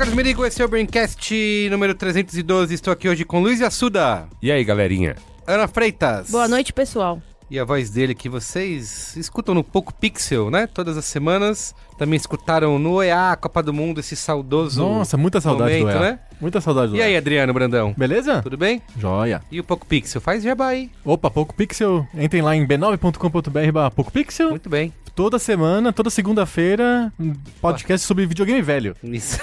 Carlos 0.00 0.16
Merigo, 0.16 0.46
esse 0.46 0.62
é 0.62 0.64
o 0.64 0.68
Braincast 0.68 1.68
número 1.70 1.94
312. 1.94 2.72
Estou 2.72 2.90
aqui 2.90 3.06
hoje 3.06 3.22
com 3.22 3.38
Luiz 3.38 3.60
Assuda, 3.60 4.26
E 4.40 4.50
aí, 4.50 4.64
galerinha? 4.64 5.14
Ana 5.46 5.68
Freitas. 5.68 6.30
Boa 6.30 6.48
noite, 6.48 6.72
pessoal. 6.72 7.20
E 7.50 7.58
a 7.58 7.64
voz 7.64 7.90
dele 7.90 8.14
que 8.14 8.28
vocês 8.28 9.16
escutam 9.16 9.54
no 9.54 9.64
Poco 9.64 9.92
Pixel, 9.92 10.50
né? 10.50 10.68
Todas 10.68 10.96
as 10.96 11.04
semanas. 11.04 11.74
Também 11.98 12.16
escutaram 12.16 12.78
no 12.78 13.02
EA, 13.02 13.36
Copa 13.38 13.60
do 13.62 13.74
Mundo, 13.74 13.98
esse 13.98 14.14
saudoso. 14.14 14.80
Nossa, 14.80 15.16
muita 15.16 15.40
saudade 15.40 15.78
momento, 15.80 15.98
do 15.98 16.04
EA. 16.04 16.10
né? 16.12 16.18
Muita 16.40 16.60
saudade 16.60 16.92
do 16.92 16.96
E 16.96 17.02
aí. 17.02 17.16
Adriano 17.16 17.52
Brandão? 17.52 17.92
Beleza? 17.98 18.40
Tudo 18.40 18.56
bem? 18.56 18.80
Joia. 18.96 19.42
E 19.50 19.58
o 19.58 19.64
Poco 19.64 19.84
Pixel? 19.84 20.20
Faz 20.20 20.42
jabá 20.44 20.68
aí. 20.68 20.90
Opa, 21.04 21.28
Poco 21.28 21.52
Pixel. 21.54 22.06
Entrem 22.14 22.40
lá 22.40 22.54
em 22.54 22.64
b9.com.br 22.66 23.72
barra 23.72 23.90
Poco 23.90 24.12
Pixel. 24.12 24.50
Muito 24.50 24.70
bem. 24.70 24.92
Toda 25.14 25.38
semana, 25.38 25.92
toda 25.92 26.08
segunda-feira, 26.08 27.12
um 27.18 27.34
podcast 27.60 28.06
sobre 28.06 28.24
videogame 28.26 28.62
velho. 28.62 28.96
Isso. 29.02 29.38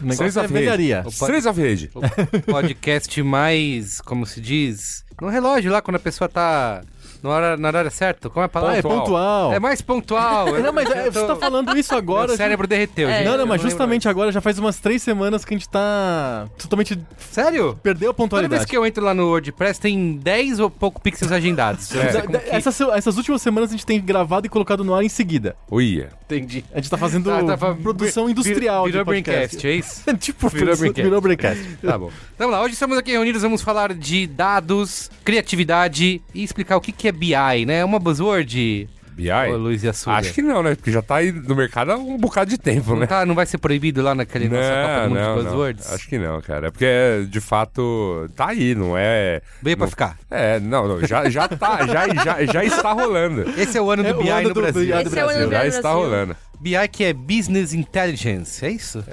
O 0.00 0.06
negócio 0.06 0.24
é 0.24 0.28
of 0.28 0.38
Rage. 0.40 0.52
velharia. 0.52 1.00
Opa. 1.00 1.10
Streets 1.10 1.46
of 1.46 1.62
Rage. 1.62 1.90
o 1.94 2.40
podcast 2.50 3.22
mais, 3.22 4.00
como 4.00 4.24
se 4.26 4.40
diz, 4.40 5.04
no 5.20 5.28
relógio 5.28 5.70
lá, 5.70 5.82
quando 5.82 5.96
a 5.96 6.00
pessoa 6.00 6.28
tá 6.28 6.80
na 7.28 7.34
hora, 7.34 7.56
na 7.56 7.68
hora 7.68 7.90
certa. 7.90 8.28
Como 8.30 8.42
é 8.42 8.44
a 8.44 8.46
Ah, 8.46 8.48
palavra? 8.48 8.78
é 8.78 8.82
pontual. 8.82 9.52
É 9.52 9.58
mais 9.58 9.80
pontual. 9.80 10.46
Não, 10.60 10.72
mas 10.72 10.90
é, 10.90 11.08
Eu 11.08 11.12
tô- 11.12 11.20
você 11.20 11.26
tá 11.26 11.36
falando 11.36 11.76
isso 11.76 11.94
agora. 11.94 12.28
Meu 12.28 12.36
cérebro 12.36 12.66
derreteu, 12.66 13.08
É. 13.08 13.18
gente. 13.18 13.24
Não, 13.26 13.32
não, 13.38 13.46
mas 13.46 13.58
lembro 13.60 13.70
justamente 13.70 14.08
agora 14.08 14.30
já 14.32 14.40
faz 14.40 14.58
umas 14.58 14.78
três 14.78 15.02
semanas 15.02 15.44
que 15.44 15.54
a 15.54 15.56
gente 15.56 15.68
tá 15.68 16.46
totalmente. 16.58 16.98
Sério? 17.18 17.78
Perdeu 17.82 18.10
a 18.10 18.14
Toda 18.14 18.26
vez 18.26 18.40
pontualidade. 18.40 18.66
que 18.66 18.76
eu 18.76 18.86
entro 18.86 19.04
lá 19.04 19.12
no 19.14 19.26
WordPress, 19.28 19.80
tem 19.80 20.16
10 20.16 20.60
ou 20.60 20.70
pouco 20.70 21.00
pixels 21.00 21.32
agendados. 21.32 21.90
Não 21.90 22.20
como 22.20 22.32
da- 22.32 22.38
que- 22.40 22.50
essas, 22.50 22.80
essas 22.80 23.16
últimas 23.16 23.42
semanas 23.42 23.70
a 23.70 23.72
gente 23.72 23.86
tem 23.86 24.00
gravado 24.00 24.46
e 24.46 24.48
colocado 24.50 24.84
no 24.84 24.94
ar 24.94 25.02
em 25.02 25.08
seguida. 25.08 25.56
Uia. 25.70 26.10
Entendi. 26.24 26.64
A 26.72 26.76
gente 26.76 26.90
tá 26.90 26.96
fazendo 26.98 27.30
tá, 27.46 27.56
fa- 27.56 27.74
produção 27.74 28.28
industrial 28.28 28.84
Virou 28.84 29.02
de 29.02 29.04
podcast. 29.06 29.56
Braincast, 29.56 29.66
é 29.66 29.72
isso? 29.72 30.02
tipo, 30.18 30.48
Virou 30.48 30.76
Braincast. 30.76 31.02
virou 31.02 31.20
Braincast. 31.20 31.64
Tá 31.84 31.98
bom. 31.98 32.06
Então 32.34 32.46
vamos 32.48 32.52
lá, 32.54 32.62
hoje 32.62 32.74
estamos 32.74 32.96
aqui 32.98 33.12
reunidos, 33.12 33.42
vamos 33.42 33.62
falar 33.62 33.92
de 33.94 34.26
dados, 34.26 35.10
criatividade 35.24 36.20
e 36.34 36.42
explicar 36.42 36.76
o 36.76 36.80
que, 36.80 36.90
que 36.92 37.08
é 37.08 37.12
BI, 37.14 37.64
né? 37.66 37.78
É 37.78 37.84
uma 37.84 37.98
buzzword, 37.98 38.88
BI? 39.12 39.30
ô 39.30 39.56
Luiz 39.56 39.82
e. 39.84 39.88
Acho 39.88 40.32
que 40.34 40.42
não, 40.42 40.62
né? 40.62 40.74
Porque 40.74 40.90
já 40.90 41.00
tá 41.00 41.16
aí 41.16 41.30
no 41.30 41.54
mercado 41.54 41.92
há 41.92 41.96
um 41.96 42.18
bocado 42.18 42.50
de 42.50 42.58
tempo, 42.58 42.90
não, 42.90 43.00
né? 43.00 43.06
tá, 43.06 43.24
não 43.24 43.34
vai 43.34 43.46
ser 43.46 43.58
proibido 43.58 44.02
lá 44.02 44.12
naquele 44.14 44.48
nossa 44.48 44.68
Copa 44.68 44.94
do 44.94 45.00
Não, 45.00 45.08
Mundo 45.08 45.14
não, 45.14 45.22
de 45.22 45.36
não. 45.36 45.44
buzzwords? 45.44 45.92
Acho 45.92 46.08
que 46.08 46.18
não, 46.18 46.40
cara. 46.42 46.66
É 46.66 46.70
porque, 46.72 47.26
de 47.30 47.40
fato, 47.40 48.28
tá 48.34 48.48
aí, 48.48 48.74
não 48.74 48.98
é... 48.98 49.40
Veio 49.62 49.76
pra 49.76 49.86
não- 49.86 49.90
ficar. 49.90 50.18
É, 50.30 50.58
não, 50.58 50.88
não, 50.88 51.06
já, 51.06 51.30
já 51.30 51.46
tá, 51.46 51.86
já, 51.86 52.08
já, 52.24 52.44
já 52.44 52.64
está 52.64 52.92
rolando. 52.92 53.42
Esse 53.56 53.78
é 53.78 53.80
o 53.80 53.88
ano 53.90 54.02
do 54.02 54.08
É 54.08 54.14
o 54.14 54.18
BI 54.22 54.28
ano 54.30 54.42
no 54.42 54.48
do- 54.48 54.54
do 54.54 54.60
Brasil. 54.62 54.80
BI 54.82 55.02
do 55.04 55.08
Esse 55.08 55.18
é 55.18 55.22
o 55.22 55.26
Brasil. 55.26 55.42
ano 55.44 55.52
Já 55.52 55.60
do 55.62 55.66
está 55.68 55.80
Brasil. 55.82 55.98
rolando. 56.00 56.36
BI 56.60 56.88
que 56.90 57.04
é 57.04 57.12
Business 57.12 57.72
Intelligence, 57.72 58.64
é 58.66 58.70
isso? 58.70 59.04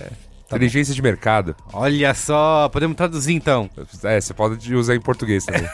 Inteligência 0.56 0.94
de 0.94 1.02
mercado. 1.02 1.56
Olha 1.74 2.14
só, 2.14 2.70
podemos 2.70 2.96
traduzir 2.98 3.34
então. 3.34 3.70
É, 4.04 4.20
você 4.20 4.34
pode 4.34 4.74
usar 4.76 4.96
em 4.96 5.02
português 5.02 5.46
também. 5.46 5.68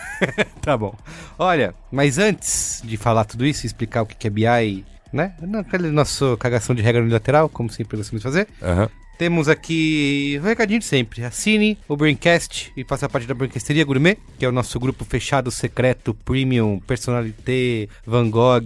Tá 0.62 0.76
bom. 0.76 0.94
Olha, 1.40 1.74
mas 1.90 2.18
antes 2.18 2.82
de 2.84 2.98
falar 2.98 3.24
tudo 3.24 3.46
isso 3.46 3.66
explicar 3.66 4.02
o 4.02 4.06
que 4.06 4.16
que 4.16 4.28
é 4.28 4.30
BI, 4.30 4.86
né? 5.12 5.34
Naquele 5.42 5.90
nosso 5.92 6.36
cagação 6.38 6.76
de 6.76 6.82
regra 6.82 7.02
unilateral, 7.02 7.50
como 7.50 7.70
sempre 7.70 7.98
gostamos 7.98 8.22
de 8.22 8.24
fazer, 8.24 8.48
Aham. 8.62 8.90
temos 9.18 9.48
aqui 9.50 10.40
o 10.42 10.46
recadinho 10.46 10.80
de 10.80 10.86
sempre. 10.86 11.24
Assine 11.24 11.78
o 11.88 11.96
Braincast 11.98 12.72
e 12.78 12.84
faça 12.84 13.08
parte 13.10 13.28
da 13.28 13.34
Braincasteria 13.34 13.84
Gourmet, 13.86 14.18
que 14.38 14.46
é 14.46 14.50
o 14.50 14.52
nosso 14.52 14.80
grupo 14.80 15.04
fechado, 15.06 15.50
secreto, 15.50 16.14
premium, 16.14 16.80
personalité, 16.80 17.88
Van 18.06 18.30
Gogh, 18.30 18.64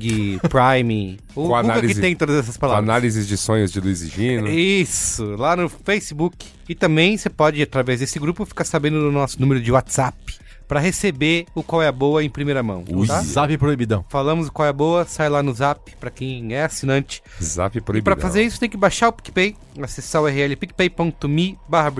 Prime. 0.49 1.19
O 1.33 1.47
Com 1.47 1.55
análise- 1.55 1.95
que 1.95 2.01
tem 2.01 2.13
todas 2.13 2.35
essas 2.35 2.55
Com 2.57 2.61
palavras. 2.61 2.83
Análises 2.89 3.25
de 3.25 3.37
sonhos 3.37 3.71
de 3.71 3.79
Luiz 3.79 4.01
e 4.01 4.07
Gino. 4.09 4.49
Isso, 4.49 5.23
lá 5.37 5.55
no 5.55 5.69
Facebook. 5.69 6.45
E 6.67 6.75
também 6.75 7.17
você 7.17 7.29
pode, 7.29 7.61
através 7.61 8.01
desse 8.01 8.19
grupo, 8.19 8.45
ficar 8.45 8.65
sabendo 8.65 8.99
do 8.99 9.11
nosso 9.13 9.39
número 9.39 9.61
de 9.61 9.71
WhatsApp 9.71 10.17
para 10.71 10.79
receber 10.79 11.47
o 11.53 11.61
Qual 11.61 11.81
é 11.81 11.87
a 11.87 11.91
Boa 11.91 12.23
em 12.23 12.29
primeira 12.29 12.63
mão. 12.63 12.85
O 12.87 13.05
tá? 13.05 13.19
Zap 13.23 13.57
proibidão. 13.57 14.05
Falamos 14.07 14.47
o 14.47 14.51
Qual 14.53 14.65
é 14.65 14.69
a 14.69 14.73
Boa, 14.73 15.03
sai 15.03 15.27
lá 15.27 15.43
no 15.43 15.53
Zap 15.53 15.93
para 15.99 16.09
quem 16.09 16.53
é 16.55 16.63
assinante. 16.63 17.21
Zap 17.43 17.77
E 17.77 17.81
proibido. 17.81 18.05
para 18.05 18.15
fazer 18.21 18.41
isso 18.41 18.57
tem 18.57 18.69
que 18.69 18.77
baixar 18.77 19.09
o 19.09 19.11
PicPay, 19.11 19.53
acessar 19.81 20.21
o 20.21 20.25
URL 20.25 20.55
picpay.me 20.55 21.59
barra 21.67 21.91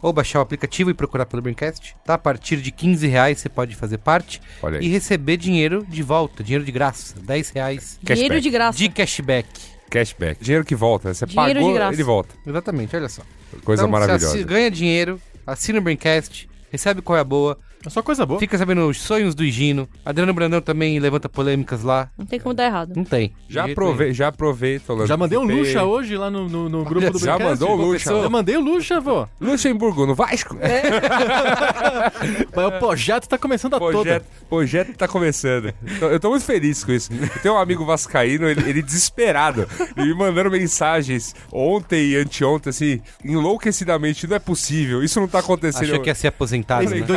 ou 0.00 0.12
baixar 0.12 0.38
o 0.38 0.42
aplicativo 0.42 0.88
e 0.90 0.94
procurar 0.94 1.26
pelo 1.26 1.42
Braincast. 1.42 1.96
Tá? 2.04 2.14
A 2.14 2.18
partir 2.18 2.58
de 2.58 2.70
15 2.70 3.08
reais 3.08 3.40
você 3.40 3.48
pode 3.48 3.74
fazer 3.74 3.98
parte 3.98 4.40
e 4.80 4.88
receber 4.88 5.36
dinheiro 5.36 5.84
de 5.88 6.00
volta, 6.04 6.44
dinheiro 6.44 6.64
de 6.64 6.70
graça, 6.70 7.16
10 7.20 7.50
reais 7.50 7.98
Dinheiro 8.00 8.40
de 8.40 8.50
graça. 8.50 8.78
de 8.78 8.88
cashback. 8.88 9.48
Cashback. 9.90 10.40
Dinheiro 10.44 10.64
que 10.64 10.76
volta. 10.76 11.08
né? 11.08 11.14
Você 11.14 11.26
Dinheiro 11.26 11.54
pagou, 11.58 11.72
de 11.72 11.74
graça. 11.76 11.94
ele 11.96 12.04
volta. 12.04 12.34
Exatamente, 12.46 12.94
olha 12.94 13.08
só. 13.08 13.22
Coisa 13.64 13.82
Então, 13.82 13.90
você 13.90 14.00
maravilhosa. 14.06 14.28
assi- 14.36 14.44
ganha 14.44 14.70
dinheiro, 14.70 15.20
assina 15.44 15.80
o 15.80 15.82
Braincast, 15.82 16.48
recebe 16.70 17.02
qual 17.02 17.16
é 17.18 17.20
a 17.20 17.24
boa, 17.24 17.58
É 17.84 17.88
só 17.88 18.02
coisa 18.02 18.26
boa. 18.26 18.38
fica 18.38 18.58
sabendo 18.58 18.86
os 18.86 19.00
sonhos 19.00 19.34
do 19.34 19.42
Higino. 19.42 19.88
Adriano 20.04 20.34
Brandão 20.34 20.60
também 20.60 20.98
levanta 20.98 21.30
polêmicas 21.30 21.82
lá. 21.82 22.10
Não 22.18 22.26
tem 22.26 22.38
como 22.38 22.54
dar 22.54 22.66
errado. 22.66 22.92
Não 22.94 23.04
tem. 23.04 23.32
Já, 23.48 23.64
aprove 23.64 24.12
já 24.12 24.28
aproveita. 24.28 24.92
o 24.92 25.06
Já 25.06 25.16
mandei 25.16 25.38
um. 25.38 25.44
Luxa 25.44 25.82
hoje 25.82 26.16
lá 26.16 26.30
no, 26.30 26.48
no, 26.48 26.68
no 26.68 26.84
grupo 26.84 27.10
do 27.10 27.18
Já 27.18 27.38
mandou 27.38 27.70
o 27.70 27.76
Luxa? 27.76 28.20
Já 28.20 28.28
mandei 28.28 28.56
o 28.56 28.60
Luxa, 28.60 29.00
pô. 29.00 29.26
Luxemburgo, 29.40 30.04
no 30.06 30.14
Vasco? 30.14 30.56
Mas 32.54 32.66
o 32.66 32.72
projeto 32.78 33.26
tá 33.26 33.38
começando 33.38 33.74
a 33.74 33.78
projeto, 33.78 34.24
toda. 34.24 34.24
projeto 34.48 34.96
tá 34.96 35.08
começando. 35.08 35.72
Eu 36.00 36.20
tô 36.20 36.30
muito 36.30 36.44
feliz 36.44 36.84
com 36.84 36.92
isso. 36.92 37.10
Eu 37.12 37.42
tenho 37.42 37.54
um 37.54 37.58
amigo 37.58 37.84
vascaíno, 37.84 38.46
ele, 38.46 38.68
ele 38.68 38.82
desesperado, 38.82 39.66
ele 39.96 40.08
me 40.08 40.14
mandando 40.14 40.50
mensagens 40.50 41.34
ontem 41.50 42.10
e 42.10 42.16
anteontem, 42.16 42.70
assim, 42.70 43.00
enlouquecidamente. 43.24 44.26
Não 44.26 44.36
é 44.36 44.38
possível, 44.38 45.02
isso 45.02 45.18
não 45.18 45.28
tá 45.28 45.38
acontecendo. 45.38 45.84
Achou 45.84 46.00
que 46.00 46.10
ia 46.10 46.14
ser 46.14 46.28
aposentado, 46.28 46.84
Esse 46.84 46.94
né? 46.94 47.06
Falei, 47.06 47.08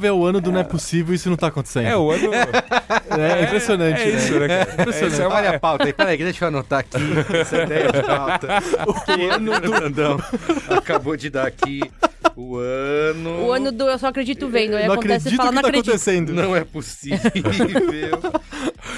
2019 0.00 0.06
é 0.06 0.12
o 0.12 0.24
ano 0.24 0.40
do 0.40 0.50
não 0.52 0.60
é 0.60 0.64
possível, 0.64 1.14
isso 1.14 1.28
não 1.28 1.36
tá 1.36 1.48
acontendo. 1.48 1.86
É 1.86 1.96
o 1.96 2.10
ano. 2.10 2.30
É 2.32 3.44
impressionante. 3.44 4.00
É 4.00 4.08
isso, 4.08 4.38
né, 4.38 4.48
cara? 4.48 4.90
Essa 4.90 5.22
é 5.22 5.26
uma- 5.26 5.36
Olha 5.36 5.50
a 5.50 5.60
pauta 5.60 5.84
aí, 5.84 5.92
peraí, 5.92 6.16
deixa 6.16 6.44
eu 6.44 6.48
anotar 6.48 6.80
aqui 6.80 6.96
essa 7.38 7.62
ideia 7.62 7.92
de 7.92 8.02
pauta. 8.02 8.48
O 8.86 9.30
ano 9.30 9.60
do 9.60 9.70
Brandão 9.70 10.18
acabou 10.68 11.16
de 11.16 11.30
dar 11.30 11.46
aqui 11.46 11.80
o 12.36 12.56
ano... 12.56 13.46
O 13.46 13.52
ano 13.52 13.72
do 13.72 13.84
Eu 13.88 13.98
Só 13.98 14.08
Acredito 14.08 14.48
Vendo. 14.48 14.76
Aí 14.76 14.86
Não 14.86 14.94
acontece 14.94 15.28
acredito 15.28 15.34
e 15.34 15.36
fala, 15.36 15.48
que 15.50 15.54
não 15.56 15.62
tá 15.62 15.68
acredito. 15.68 15.88
acontecendo. 15.90 16.32
Não 16.34 16.56
é 16.56 16.64
possível. 16.64 17.18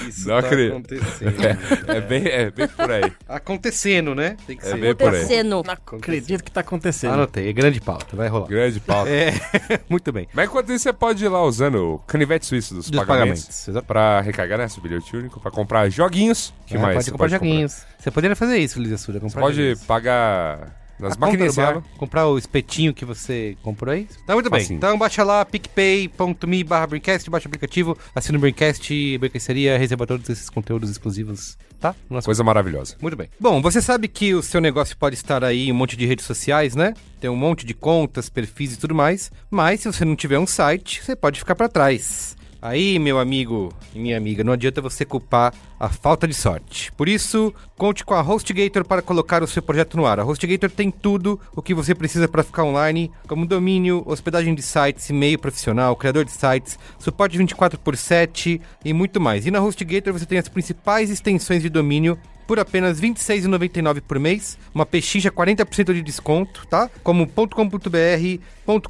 Isso 0.07 0.27
Não 0.27 0.39
tá 0.41 0.47
acredito. 0.47 0.71
acontecendo. 0.73 1.35
É, 1.45 1.97
é 1.97 2.01
bem, 2.01 2.23
é 2.27 2.51
bem 2.51 2.67
por 2.67 2.91
aí. 2.91 3.11
Acontecendo, 3.27 4.15
né? 4.15 4.35
Tem 4.47 4.57
que 4.57 4.65
É 4.65 4.69
ser. 4.71 4.77
bem 4.77 4.95
por 4.95 5.09
aí. 5.13 5.19
Acontecendo. 5.21 5.63
Acredito 5.97 6.43
que 6.43 6.51
tá 6.51 6.61
acontecendo. 6.61 7.13
Anotei, 7.13 7.49
é 7.49 7.53
grande 7.53 7.79
pauta, 7.81 8.15
vai 8.15 8.27
rolar. 8.27 8.47
Grande 8.47 8.79
pauta. 8.79 9.09
É, 9.09 9.33
muito 9.89 10.11
bem. 10.11 10.27
Mas 10.33 10.47
enquanto 10.49 10.71
isso, 10.71 10.83
você 10.83 10.93
pode 10.93 11.23
ir 11.23 11.27
lá 11.29 11.43
usando 11.43 11.75
o 11.95 11.99
canivete 11.99 12.45
suíço 12.45 12.73
dos, 12.75 12.89
Dos 12.89 12.99
pagamentos. 13.05 13.43
pagamentos. 13.65 13.87
Pra 13.87 14.21
recarregar, 14.21 14.57
né? 14.59 14.67
Seu 14.67 14.81
bilhete 14.81 15.15
único, 15.15 15.39
pra 15.39 15.51
comprar 15.51 15.89
joguinhos. 15.89 16.53
que 16.65 16.75
É, 16.75 16.79
mais? 16.79 16.93
pode 16.95 17.05
você 17.05 17.11
comprar 17.11 17.27
joguinhos. 17.27 17.83
Você 17.99 18.11
poderia 18.11 18.35
fazer 18.35 18.57
isso, 18.57 18.79
Luiz 18.79 18.91
Assuda, 18.93 19.19
Você 19.19 19.25
comprar 19.25 19.41
pode 19.41 19.55
joguinhos. 19.57 19.83
pagar 19.83 20.82
nas 20.99 21.17
maquininhas 21.17 21.55
comprar 21.97 22.27
o 22.27 22.37
espetinho 22.37 22.93
que 22.93 23.05
você 23.05 23.57
comprou 23.61 23.93
aí. 23.93 24.07
Tá 24.25 24.33
muito 24.33 24.49
bem. 24.49 24.61
Facinho. 24.61 24.77
Então 24.77 24.97
baixa 24.97 25.23
lá 25.23 25.43
picpay.me 25.43 26.63
barra 26.63 26.87
baixa 26.87 27.29
o 27.29 27.35
aplicativo, 27.35 27.97
assina 28.15 28.37
o 28.37 28.41
Braincast, 28.41 29.17
Brincasteria, 29.17 29.77
receba 29.77 30.05
todos 30.05 30.29
esses 30.29 30.49
conteúdos 30.49 30.89
exclusivos, 30.89 31.57
tá? 31.79 31.95
No 32.09 32.15
nosso 32.15 32.25
Coisa 32.25 32.43
maravilhosa. 32.43 32.95
Muito 33.01 33.17
bem. 33.17 33.29
Bom, 33.39 33.61
você 33.61 33.81
sabe 33.81 34.07
que 34.07 34.33
o 34.33 34.41
seu 34.41 34.61
negócio 34.61 34.95
pode 34.97 35.15
estar 35.15 35.43
aí 35.43 35.67
em 35.67 35.71
um 35.71 35.75
monte 35.75 35.97
de 35.97 36.05
redes 36.05 36.25
sociais, 36.25 36.75
né? 36.75 36.93
Tem 37.19 37.29
um 37.29 37.35
monte 37.35 37.65
de 37.65 37.73
contas, 37.73 38.29
perfis 38.29 38.73
e 38.73 38.77
tudo 38.77 38.95
mais. 38.95 39.31
Mas 39.49 39.81
se 39.81 39.91
você 39.91 40.05
não 40.05 40.15
tiver 40.15 40.39
um 40.39 40.47
site, 40.47 41.03
você 41.03 41.15
pode 41.15 41.39
ficar 41.39 41.55
para 41.55 41.69
trás. 41.69 42.35
Aí, 42.65 42.97
meu 42.97 43.19
amigo 43.19 43.73
e 43.93 43.99
minha 43.99 44.15
amiga, 44.15 44.41
não 44.41 44.53
adianta 44.53 44.79
você 44.79 45.03
culpar 45.03 45.53
a 45.77 45.89
falta 45.89 46.25
de 46.25 46.33
sorte. 46.33 46.93
Por 46.93 47.09
isso, 47.09 47.53
conte 47.77 48.05
com 48.05 48.13
a 48.13 48.21
HostGator 48.21 48.85
para 48.85 49.01
colocar 49.01 49.43
o 49.43 49.47
seu 49.47 49.61
projeto 49.61 49.97
no 49.97 50.05
ar. 50.05 50.17
A 50.17 50.23
HostGator 50.23 50.71
tem 50.71 50.89
tudo 50.89 51.37
o 51.53 51.61
que 51.61 51.73
você 51.73 51.93
precisa 51.93 52.25
para 52.25 52.41
ficar 52.41 52.63
online, 52.63 53.11
como 53.27 53.45
domínio, 53.45 54.01
hospedagem 54.05 54.55
de 54.55 54.61
sites, 54.61 55.09
e-mail 55.09 55.37
profissional, 55.37 55.93
criador 55.97 56.23
de 56.23 56.31
sites, 56.31 56.79
suporte 56.97 57.37
24 57.37 57.77
por 57.77 57.97
7 57.97 58.61
e 58.85 58.93
muito 58.93 59.19
mais. 59.19 59.45
E 59.45 59.51
na 59.51 59.59
HostGator 59.59 60.13
você 60.13 60.25
tem 60.25 60.39
as 60.39 60.47
principais 60.47 61.09
extensões 61.09 61.61
de 61.61 61.67
domínio 61.67 62.17
por 62.47 62.59
apenas 62.59 62.99
R$ 62.99 63.09
26,99 63.09 64.01
por 64.01 64.19
mês. 64.19 64.57
Uma 64.73 64.85
pechincha 64.85 65.31
40% 65.31 65.93
de 65.93 66.01
desconto, 66.01 66.65
tá? 66.67 66.89
Como 67.03 67.27
.com.br, 67.27 68.39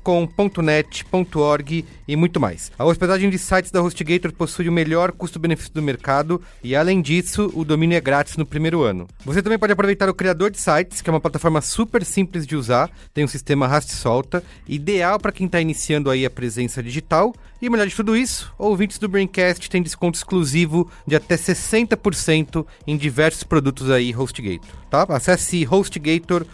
.com.net, 0.01 1.05
.org 1.35 1.85
e 2.07 2.15
muito 2.15 2.39
mais. 2.39 2.71
A 2.77 2.85
hospedagem 2.85 3.29
de 3.29 3.38
sites 3.38 3.71
da 3.71 3.81
HostGator 3.81 4.31
possui 4.33 4.69
o 4.69 4.71
melhor 4.71 5.11
custo-benefício 5.11 5.73
do 5.73 5.81
mercado 5.81 6.41
e, 6.63 6.75
além 6.75 7.01
disso, 7.01 7.51
o 7.53 7.65
domínio 7.65 7.97
é 7.97 8.01
grátis 8.01 8.38
no 8.38 8.45
primeiro 8.45 8.83
ano. 8.83 9.07
Você 9.25 9.41
também 9.41 9.57
pode 9.57 9.73
aproveitar 9.73 10.09
o 10.09 10.13
criador 10.13 10.51
de 10.51 10.59
sites, 10.59 11.01
que 11.01 11.09
é 11.09 11.13
uma 11.13 11.21
plataforma 11.21 11.61
super 11.61 12.03
simples 12.06 12.45
de 12.45 12.56
usar, 12.56 12.89
tem 13.13 13.23
um 13.23 13.27
sistema 13.27 13.65
arraste-solta, 13.65 14.44
ideal 14.67 15.19
para 15.19 15.31
quem 15.31 15.47
está 15.47 15.59
iniciando 15.59 16.09
aí 16.09 16.25
a 16.25 16.29
presença 16.29 16.83
digital. 16.83 17.33
E 17.63 17.69
melhor 17.69 17.88
de 17.88 17.95
tudo 17.95 18.18
isso, 18.18 18.54
ouvintes 18.60 18.98
do 18.98 19.07
Braincast 19.07 19.69
têm 19.69 19.81
desconto 19.81 20.18
exclusivo 20.18 20.92
de 21.07 21.15
até 21.15 21.38
60% 21.38 22.65
em 22.86 22.98
diversos 22.98 23.45
produtos 23.45 23.89
aí 23.89 24.13
HostGator, 24.13 24.69
tá? 24.89 25.06
Acesse 25.07 25.63
hostgator.com.br 25.63 26.45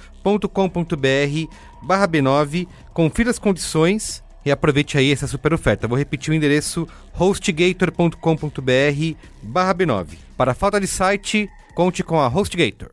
barra 1.82 2.08
B9, 2.08 2.68
confira 2.94 3.32
as 3.32 3.40
condições 3.40 4.24
e 4.46 4.52
aproveite 4.52 5.00
aí 5.00 5.12
essa 5.12 5.26
super 5.26 5.52
oferta. 5.52 5.88
Vou 5.88 5.98
repetir 5.98 6.32
o 6.32 6.36
endereço 6.36 6.88
hostgator.com.br 7.14 9.18
barra 9.42 9.74
B9. 9.74 10.10
Para 10.38 10.54
falta 10.54 10.80
de 10.80 10.86
site, 10.86 11.50
conte 11.74 12.04
com 12.04 12.20
a 12.20 12.28
HostGator. 12.28 12.92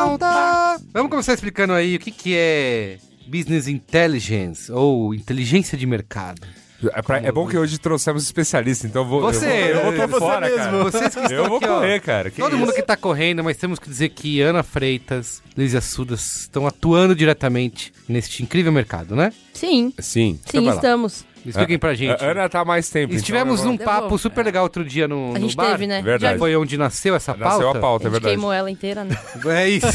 Falta! 0.00 0.76
Vamos 0.92 1.10
começar 1.10 1.32
explicando 1.32 1.72
aí 1.72 1.96
o 1.96 1.98
que, 1.98 2.10
que 2.10 2.34
é 2.36 2.98
Business 3.26 3.66
Intelligence 3.66 4.70
ou 4.70 5.14
inteligência 5.14 5.76
de 5.78 5.86
mercado. 5.86 6.42
É, 6.92 7.00
pra- 7.00 7.16
é 7.16 7.32
bom 7.32 7.46
que 7.48 7.56
hoje 7.56 7.78
trouxemos 7.78 8.22
especialista, 8.22 8.86
então 8.86 9.00
eu 9.02 9.08
vou. 9.08 9.20
Você, 9.22 9.46
eu 9.46 9.82
vou, 9.84 9.92
eu 9.94 9.98
vou 10.06 10.08
você 10.08 10.18
fora, 10.18 10.46
mesmo. 10.46 10.58
cara. 10.58 10.82
Vocês 10.84 11.02
que 11.14 11.20
estão 11.20 11.30
Eu 11.38 11.48
vou 11.48 11.56
aqui, 11.56 11.66
ó. 11.66 11.74
correr, 11.76 12.00
cara. 12.02 12.30
que 12.30 12.42
Todo 12.42 12.50
isso? 12.52 12.58
mundo 12.58 12.74
que 12.74 12.82
tá 12.82 12.94
correndo, 12.94 13.42
mas 13.42 13.56
temos 13.56 13.78
que 13.78 13.88
dizer 13.88 14.10
que 14.10 14.42
Ana 14.42 14.62
Freitas, 14.62 15.42
Lízia 15.56 15.80
Sudas 15.80 16.40
estão 16.42 16.66
atuando 16.66 17.14
diretamente 17.16 17.90
neste 18.06 18.42
incrível 18.42 18.70
mercado, 18.70 19.16
né? 19.16 19.32
Sim, 19.54 19.94
Sim. 19.98 20.38
sim, 20.44 20.58
vai 20.58 20.64
lá. 20.66 20.74
estamos. 20.74 21.24
Expliquem 21.50 21.78
pra 21.78 21.94
gente. 21.94 22.22
A 22.24 22.30
Ana 22.30 22.48
tá 22.48 22.60
há 22.60 22.64
mais 22.64 22.88
tempo. 22.90 23.14
Estivemos 23.14 23.60
então, 23.60 23.72
num 23.72 23.78
papo 23.78 24.08
vou. 24.10 24.18
super 24.18 24.44
legal 24.44 24.62
outro 24.64 24.84
dia 24.84 25.06
no, 25.08 25.30
A 25.34 25.38
no 25.38 25.40
gente 25.40 25.56
bar. 25.56 25.70
teve, 25.72 25.86
né? 25.86 26.02
Verdade. 26.02 26.34
Já- 26.34 26.38
Foi 26.38 26.54
onde 26.56 26.76
nasceu 26.76 27.14
essa 27.14 27.32
pauta. 27.34 27.48
Nasceu 27.50 27.68
a 27.70 27.74
pauta, 27.74 28.04
a 28.04 28.08
é 28.08 28.10
gente 28.10 28.12
verdade. 28.12 28.34
queimou 28.34 28.52
ela 28.52 28.70
inteira, 28.70 29.04
né? 29.04 29.16
É 29.48 29.68
isso. 29.68 29.86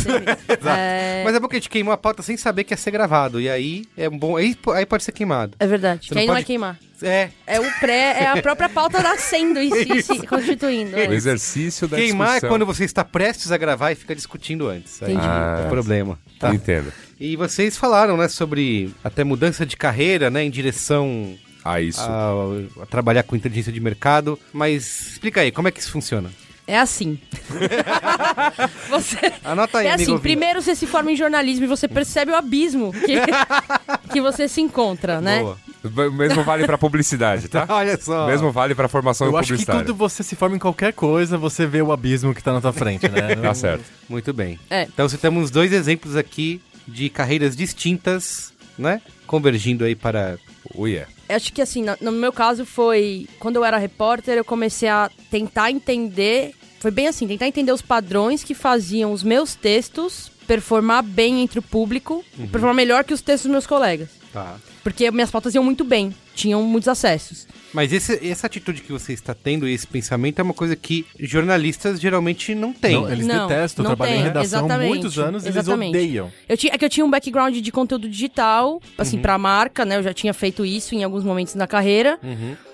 É, 0.68 1.22
Mas 1.24 1.36
é 1.36 1.40
bom 1.40 1.48
que 1.48 1.56
a 1.56 1.60
gente 1.60 1.70
queimou 1.70 1.94
a 1.94 1.98
pauta 1.98 2.22
sem 2.22 2.38
saber 2.38 2.64
que 2.64 2.74
ia 2.74 2.78
ser 2.78 2.92
gravado. 2.92 3.40
E 3.40 3.50
aí 3.50 3.86
é 3.98 4.10
bom. 4.10 4.38
Aí, 4.38 4.56
aí 4.76 4.86
pode 4.86 5.04
ser 5.04 5.12
queimado. 5.12 5.54
é 5.60 5.68
verdade. 5.68 6.08
Você 6.08 6.14
que 6.14 6.20
aí 6.20 6.26
não 6.26 6.34
não 6.34 6.36
pode- 6.36 6.44
vai 6.44 6.48
queimar. 6.48 6.80
É. 7.04 7.30
É 7.48 7.60
o 7.60 7.72
pré, 7.80 8.16
é 8.24 8.28
a 8.28 8.40
própria 8.42 8.70
pauta 8.70 9.02
nascendo 9.02 9.60
e 9.60 9.72
se, 9.72 10.04
se 10.04 10.28
constituindo. 10.28 10.96
O 10.96 11.00
É. 11.00 11.06
exercício 11.14 11.88
da 11.88 11.98
Queimar 11.98 12.28
é 12.28 12.32
discussão. 12.34 12.50
quando 12.50 12.66
você 12.66 12.84
está 12.86 13.04
prestes 13.04 13.52
a 13.52 13.58
gravar 13.58 13.92
e 13.92 13.96
fica 13.96 14.14
discutindo 14.16 14.68
antes. 14.70 15.02
Aí 15.02 15.14
Entendi. 15.14 15.28
é 15.28 15.66
o 15.66 15.70
problema. 15.70 16.20
Tá. 16.40 16.54
Entendo. 16.54 16.94
E 17.24 17.36
vocês 17.36 17.78
falaram, 17.78 18.18
né, 18.18 18.28
sobre 18.28 18.92
até 19.04 19.24
mudança 19.24 19.64
de 19.64 19.78
carreira, 19.78 20.32
né, 20.32 20.44
em 20.44 20.50
direção 20.50 21.36
Ah, 21.64 21.80
isso. 21.80 22.02
a, 22.02 22.82
a 22.82 22.86
trabalhar 22.88 23.22
com 23.22 23.36
inteligência 23.36 23.72
de 23.72 23.80
mercado. 23.80 24.40
Mas 24.52 25.12
explica 25.12 25.42
aí, 25.42 25.52
como 25.52 25.68
é 25.68 25.72
que 25.72 25.80
isso 25.80 25.92
funciona? 25.92 26.32
É 26.68 26.80
assim. 26.80 27.20
você, 28.90 29.18
Anota 29.44 29.80
aí, 29.80 29.88
é 29.88 29.90
amigo 29.90 30.04
assim, 30.04 30.12
ouvinte. 30.14 30.22
primeiro 30.24 30.62
você 30.62 30.76
se 30.76 30.88
forma 30.88 31.12
em 31.12 31.16
jornalismo 31.16 31.66
e 31.66 31.68
você 31.68 31.88
percebe 31.88 32.32
o 32.32 32.36
abismo 32.36 32.92
que, 32.92 33.18
que 34.14 34.22
você 34.22 34.48
se 34.48 34.62
encontra, 34.62 35.22
né? 35.22 35.42
Boa. 35.42 35.58
O 35.84 36.12
Mesmo 36.12 36.44
vale 36.44 36.66
pra 36.66 36.78
publicidade, 36.78 37.50
tá? 37.50 37.66
Olha 37.70 38.00
só. 38.00 38.26
Mesmo 38.28 38.52
vale 38.52 38.74
pra 38.74 38.88
formação 38.88 39.28
Eu 39.28 39.38
acho 39.38 39.48
que 39.48 39.54
publicitária. 39.54 39.82
quando 39.84 39.96
você 39.96 40.24
se 40.24 40.36
forma 40.36 40.56
em 40.56 40.60
qualquer 40.60 40.94
coisa, 40.94 41.38
você 41.38 41.66
vê 41.68 41.82
o 41.82 41.92
abismo 41.92 42.34
que 42.34 42.42
tá 42.42 42.54
na 42.54 42.62
tua 42.62 42.74
frente, 42.74 43.08
né? 43.10 43.36
Tá 43.36 43.54
certo. 43.54 43.84
Muito 44.10 44.32
bem. 44.34 44.60
É. 44.70 44.84
Então 44.84 45.08
você 45.10 45.18
temos 45.18 45.52
dois 45.52 45.72
exemplos 45.74 46.16
aqui 46.16 46.62
de 46.88 47.10
carreiras 47.10 47.56
distintas, 47.56 48.54
né? 48.78 49.02
Convergindo 49.28 49.84
aí 49.84 49.96
para. 49.96 50.38
Oh, 50.76 50.88
yeah. 50.88 51.10
Acho 51.30 51.54
que 51.54 51.62
assim, 51.62 51.86
no, 52.02 52.12
meu 52.12 52.34
caso 52.34 52.66
foi. 52.66 53.28
Quando 53.40 53.56
eu 53.56 53.66
era 53.66 53.78
repórter, 53.78 54.38
eu 54.38 54.46
comecei 54.46 54.90
a 54.90 55.10
tentar 55.30 55.72
entender. 55.72 56.54
Foi 56.80 56.92
bem 56.92 57.08
assim, 57.08 57.28
tentar 57.28 57.48
entender 57.48 57.72
os 57.72 57.82
padrões 57.82 58.44
que 58.44 58.56
faziam 58.56 59.14
os 59.14 59.24
meus 59.24 59.54
textos 59.54 60.32
performar 60.52 61.02
bem 61.02 61.42
entre 61.42 61.60
o 61.60 61.62
público, 61.62 62.26
performar 62.52 62.74
melhor 62.74 63.06
que 63.06 63.14
os 63.14 63.22
textos 63.22 63.44
dos 63.44 63.52
meus 63.52 63.66
colegas. 63.66 64.10
Tá. 64.34 64.58
Porque 64.84 65.10
minhas 65.10 65.32
pautas 65.32 65.56
iam 65.56 65.64
muito 65.64 65.86
bem, 65.86 66.14
tinham 66.36 66.62
muitos 66.64 66.90
acessos. 66.90 67.48
Mas 67.74 67.94
esse- 67.94 68.20
essa 68.28 68.48
atitude 68.48 68.82
que 68.82 68.92
você 68.92 69.14
está 69.14 69.34
tendo, 69.34 69.68
esse 69.68 69.88
pensamento, 69.88 70.40
é 70.40 70.44
uma 70.44 70.54
coisa 70.54 70.76
que 70.76 71.06
jornalistas 71.20 72.00
geralmente 72.00 72.54
não 72.54 72.74
têm. 72.74 72.94
Não, 72.96 73.10
eles 73.12 73.26
Não, 73.26 73.48
detestam, 73.48 73.84
não 73.84 73.92
trabalham 73.92 74.14
em 74.14 74.18
tem, 74.18 74.24
redação 74.26 74.70
há 74.70 74.78
muitos 74.80 75.18
anos, 75.18 75.46
eles 75.46 75.68
odeiam. 75.68 76.32
Eu 76.50 76.58
tinha, 76.58 76.74
é 76.74 76.78
que 76.78 76.84
eu 76.86 76.90
tinha 76.90 77.06
um 77.06 77.10
background 77.10 77.56
de 77.56 77.72
conteúdo 77.72 78.10
digital, 78.10 78.82
assim, 78.98 79.20
pra 79.20 79.38
marca, 79.38 79.86
né? 79.86 79.98
Eu 79.98 80.04
já 80.04 80.14
tinha 80.14 80.34
feito 80.34 80.66
isso 80.66 80.94
em 80.96 81.04
alguns 81.04 81.24
momentos 81.24 81.56
na 81.56 81.68
carreira. 81.68 82.20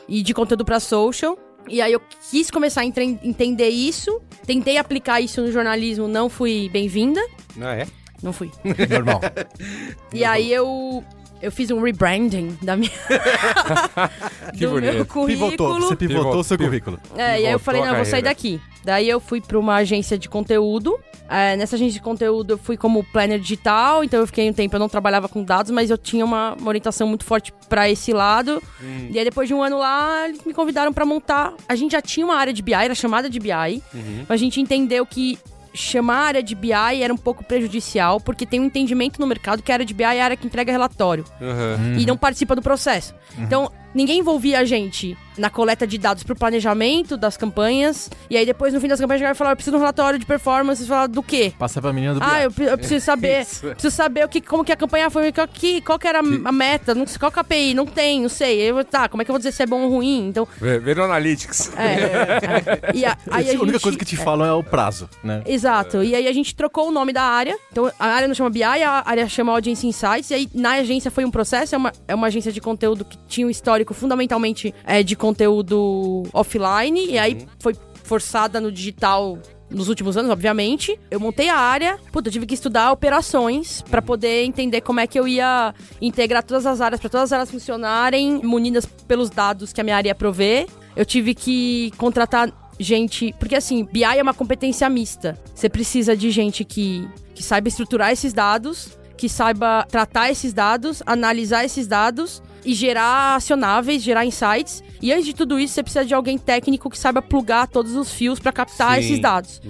E 0.09 0.21
de 0.23 0.33
conteúdo 0.33 0.63
pra 0.65 0.79
social. 0.79 1.37
E 1.69 1.81
aí 1.81 1.91
eu 1.91 2.01
quis 2.31 2.49
começar 2.49 2.81
a 2.81 2.85
entre- 2.85 3.19
entender 3.21 3.67
isso. 3.69 4.21
Tentei 4.45 4.77
aplicar 4.77 5.19
isso 5.19 5.41
no 5.41 5.51
jornalismo, 5.51 6.07
não 6.07 6.29
fui 6.29 6.69
bem-vinda. 6.69 7.19
Ah, 7.59 7.75
é? 7.75 7.87
Não 8.23 8.31
fui. 8.33 8.49
Normal. 8.89 9.19
E 10.13 10.23
aí 10.23 10.51
eu... 10.51 11.03
Eu 11.41 11.51
fiz 11.51 11.69
um 11.71 11.81
rebranding 11.81 12.57
da 12.61 12.75
minha... 12.75 12.91
Que 14.53 14.65
do 14.65 14.71
bonito. 14.71 14.93
meu 14.93 15.05
currículo. 15.05 15.51
Pivotou, 15.51 15.79
você 15.81 15.95
pivotou 15.95 16.17
Pivotou, 16.23 16.43
seu 16.43 16.57
currículo. 16.57 16.99
É, 17.15 17.41
e 17.41 17.45
aí 17.45 17.51
eu 17.51 17.59
falei, 17.59 17.81
não, 17.81 17.89
eu 17.89 17.95
vou 17.95 18.05
sair 18.05 18.21
daqui. 18.21 18.59
Daí 18.83 19.07
eu 19.09 19.19
fui 19.19 19.41
pra 19.41 19.59
uma 19.59 19.75
agência 19.75 20.17
de 20.17 20.27
conteúdo. 20.29 20.97
É, 21.29 21.57
nessa 21.57 21.75
agência 21.75 21.93
de 21.93 22.01
conteúdo 22.01 22.51
eu 22.53 22.57
fui 22.57 22.77
como 22.77 23.03
planner 23.03 23.37
digital, 23.37 24.01
então 24.01 24.21
eu 24.21 24.25
fiquei 24.27 24.49
um 24.49 24.53
tempo, 24.53 24.73
eu 24.73 24.79
não 24.79 24.87
trabalhava 24.87 25.27
com 25.27 25.43
dados, 25.43 25.71
mas 25.71 25.89
eu 25.89 25.97
tinha 25.97 26.23
uma, 26.23 26.53
uma 26.53 26.69
orientação 26.69 27.05
muito 27.05 27.25
forte 27.25 27.51
pra 27.67 27.89
esse 27.89 28.13
lado. 28.13 28.63
Hum. 28.81 29.07
E 29.11 29.19
aí 29.19 29.25
depois 29.25 29.47
de 29.47 29.53
um 29.53 29.61
ano 29.61 29.77
lá, 29.77 30.27
eles 30.29 30.41
me 30.45 30.53
convidaram 30.53 30.93
pra 30.93 31.05
montar. 31.05 31.53
A 31.67 31.75
gente 31.75 31.91
já 31.91 32.01
tinha 32.01 32.25
uma 32.25 32.35
área 32.37 32.53
de 32.53 32.61
BI, 32.61 32.73
era 32.73 32.95
chamada 32.95 33.29
de 33.29 33.39
BI, 33.39 33.51
Uhum. 33.93 34.25
a 34.29 34.37
gente 34.37 34.61
entendeu 34.61 35.05
que 35.05 35.37
chamar 35.77 36.17
a 36.17 36.27
área 36.27 36.43
de 36.43 36.55
BI 36.55 36.71
era 36.73 37.13
um 37.13 37.17
pouco 37.17 37.43
prejudicial, 37.43 38.19
porque 38.19 38.45
tem 38.45 38.59
um 38.59 38.65
entendimento 38.65 39.19
no 39.19 39.27
mercado 39.27 39.61
que 39.61 39.71
a 39.71 39.75
área 39.75 39.85
de 39.85 39.93
BI 39.93 40.03
é 40.03 40.21
a 40.21 40.25
área 40.25 40.37
que 40.37 40.45
entrega 40.45 40.71
relatório 40.71 41.23
Aham. 41.41 41.95
e 41.97 42.05
não 42.05 42.17
participa 42.17 42.55
do 42.55 42.61
processo. 42.61 43.13
Então, 43.37 43.71
ninguém 43.97 44.19
envolvia 44.19 44.59
a 44.59 44.65
gente 44.65 45.17
na 45.37 45.49
coleta 45.51 45.85
de 45.85 45.97
dados 45.99 46.23
pro 46.23 46.35
planejamento 46.35 47.15
das 47.15 47.37
campanhas. 47.37 48.09
E 48.29 48.35
aí, 48.37 48.45
depois, 48.45 48.73
no 48.73 48.81
fim 48.81 48.87
das 48.87 48.99
campanhas, 48.99 49.21
a 49.21 49.25
gente 49.25 49.27
vai 49.29 49.35
falar: 49.35 49.51
eu 49.51 49.55
preciso 49.55 49.71
de 49.75 49.77
um 49.77 49.79
relatório 49.79 50.17
de 50.19 50.25
performance. 50.25 50.81
Você 50.81 50.87
fala 50.87 51.07
do 51.07 51.21
quê? 51.21 51.53
Passa 51.59 51.81
pra 51.81 51.91
menina 51.93 52.15
do 52.15 52.19
Ah, 52.23 52.41
eu, 52.43 52.51
eu 52.57 52.77
preciso 52.77 53.03
saber. 53.05 53.41
Isso. 53.41 53.67
preciso 53.67 53.95
saber 53.95 54.25
o 54.25 54.29
que, 54.29 54.41
como 54.41 54.63
que 54.63 54.71
a 54.71 54.75
campanha 54.75 55.09
foi, 55.09 55.31
qual, 55.31 55.47
que, 55.47 55.81
qual 55.81 55.99
que 55.99 56.07
era 56.07 56.19
a 56.19 56.51
meta, 56.51 56.95
não 56.95 57.05
sei, 57.05 57.19
qual 57.19 57.31
que 57.31 57.37
é 57.39 57.41
a 57.41 57.41
API, 57.41 57.73
não 57.73 57.85
tem, 57.85 58.21
não 58.21 58.29
sei. 58.29 58.59
Eu, 58.61 58.83
tá, 58.85 59.07
como 59.09 59.21
é 59.21 59.25
que 59.25 59.31
eu 59.31 59.33
vou 59.33 59.39
dizer 59.39 59.51
se 59.51 59.61
é 59.63 59.65
bom 59.65 59.81
ou 59.83 59.89
ruim? 59.89 60.27
Então, 60.27 60.47
no 60.61 61.03
Analytics. 61.03 61.71
é. 61.77 61.93
é. 61.93 62.91
E 62.93 63.05
a, 63.05 63.17
aí 63.31 63.49
a, 63.49 63.53
a 63.53 63.55
única 63.55 63.73
gente- 63.73 63.81
coisa 63.81 63.97
que 63.97 64.05
te 64.05 64.15
falam 64.17 64.47
é 64.47 64.53
o 64.53 64.63
prazo, 64.63 65.09
né? 65.23 65.43
Exato. 65.45 66.03
E 66.03 66.15
aí 66.15 66.27
a 66.27 66.33
gente 66.33 66.55
trocou 66.55 66.87
o 66.87 66.91
nome 66.91 67.13
da 67.13 67.23
área. 67.23 67.57
Então 67.71 67.91
a 67.99 68.07
área 68.07 68.27
não 68.27 68.35
chama 68.35 68.49
BI, 68.49 68.63
a 68.63 69.03
área 69.05 69.27
chama 69.29 69.51
Audience 69.51 69.85
Insights. 69.85 70.31
E 70.31 70.33
aí 70.33 70.49
na 70.53 70.71
agência 70.73 71.11
foi 71.11 71.25
um 71.25 71.31
processo, 71.31 71.75
é 71.75 71.77
uma, 71.77 71.91
é 72.07 72.15
uma 72.15 72.27
agência 72.27 72.51
de 72.51 72.59
conteúdo 72.61 73.05
que 73.05 73.17
tinha 73.27 73.45
um 73.45 73.49
histórico 73.49 73.86
fundamentalmente 73.93 74.73
é, 74.85 75.03
de 75.03 75.15
conteúdo 75.15 76.23
offline. 76.33 77.05
E 77.11 77.17
aí 77.17 77.45
foi 77.59 77.75
forçada 78.03 78.59
no 78.59 78.71
digital. 78.71 79.37
Nos 79.69 79.89
últimos 79.89 80.15
anos, 80.15 80.31
obviamente, 80.31 80.97
eu 81.11 81.19
montei 81.19 81.49
a 81.49 81.57
área. 81.57 81.99
Puta, 82.11 82.29
eu 82.29 82.31
tive 82.31 82.45
que 82.45 82.53
estudar 82.53 82.91
operações 82.91 83.81
pra 83.89 84.01
poder 84.01 84.45
entender 84.45 84.79
como 84.79 85.01
é 85.01 85.07
que 85.07 85.19
eu 85.19 85.27
ia 85.27 85.75
integrar 86.01 86.41
todas 86.41 86.65
as 86.65 86.79
áreas, 86.79 87.01
pra 87.01 87.09
todas 87.09 87.33
elas 87.33 87.51
funcionarem, 87.51 88.39
munidas 88.43 88.85
pelos 88.85 89.29
dados 89.29 89.73
que 89.73 89.81
a 89.81 89.83
minha 89.83 89.97
área 89.97 90.09
ia 90.09 90.15
prover. 90.15 90.67
Eu 90.95 91.05
tive 91.05 91.35
que 91.35 91.91
contratar 91.97 92.51
gente. 92.79 93.33
Porque 93.39 93.55
assim, 93.55 93.83
BI 93.83 94.03
é 94.03 94.21
uma 94.21 94.33
competência 94.33 94.89
mista. 94.89 95.37
Você 95.53 95.69
precisa 95.69 96.15
de 96.15 96.31
gente 96.31 96.63
que, 96.63 97.07
que 97.35 97.43
saiba 97.43 97.67
estruturar 97.67 98.11
esses 98.11 98.33
dados, 98.33 98.97
que 99.17 99.27
saiba 99.27 99.85
tratar 99.89 100.29
esses 100.29 100.53
dados, 100.53 101.01
analisar 101.05 101.65
esses 101.65 101.87
dados 101.87 102.41
e 102.63 102.73
gerar 102.73 103.35
acionáveis, 103.35 104.03
gerar 104.03 104.25
insights. 104.25 104.83
E 105.01 105.11
antes 105.11 105.25
de 105.25 105.33
tudo 105.33 105.59
isso, 105.59 105.73
você 105.73 105.83
precisa 105.83 106.05
de 106.05 106.13
alguém 106.13 106.37
técnico 106.37 106.89
que 106.89 106.97
saiba 106.97 107.21
plugar 107.21 107.67
todos 107.67 107.95
os 107.95 108.11
fios 108.11 108.39
pra 108.39 108.51
captar 108.51 108.95
Sim. 108.95 108.99
esses 108.99 109.19
dados. 109.19 109.61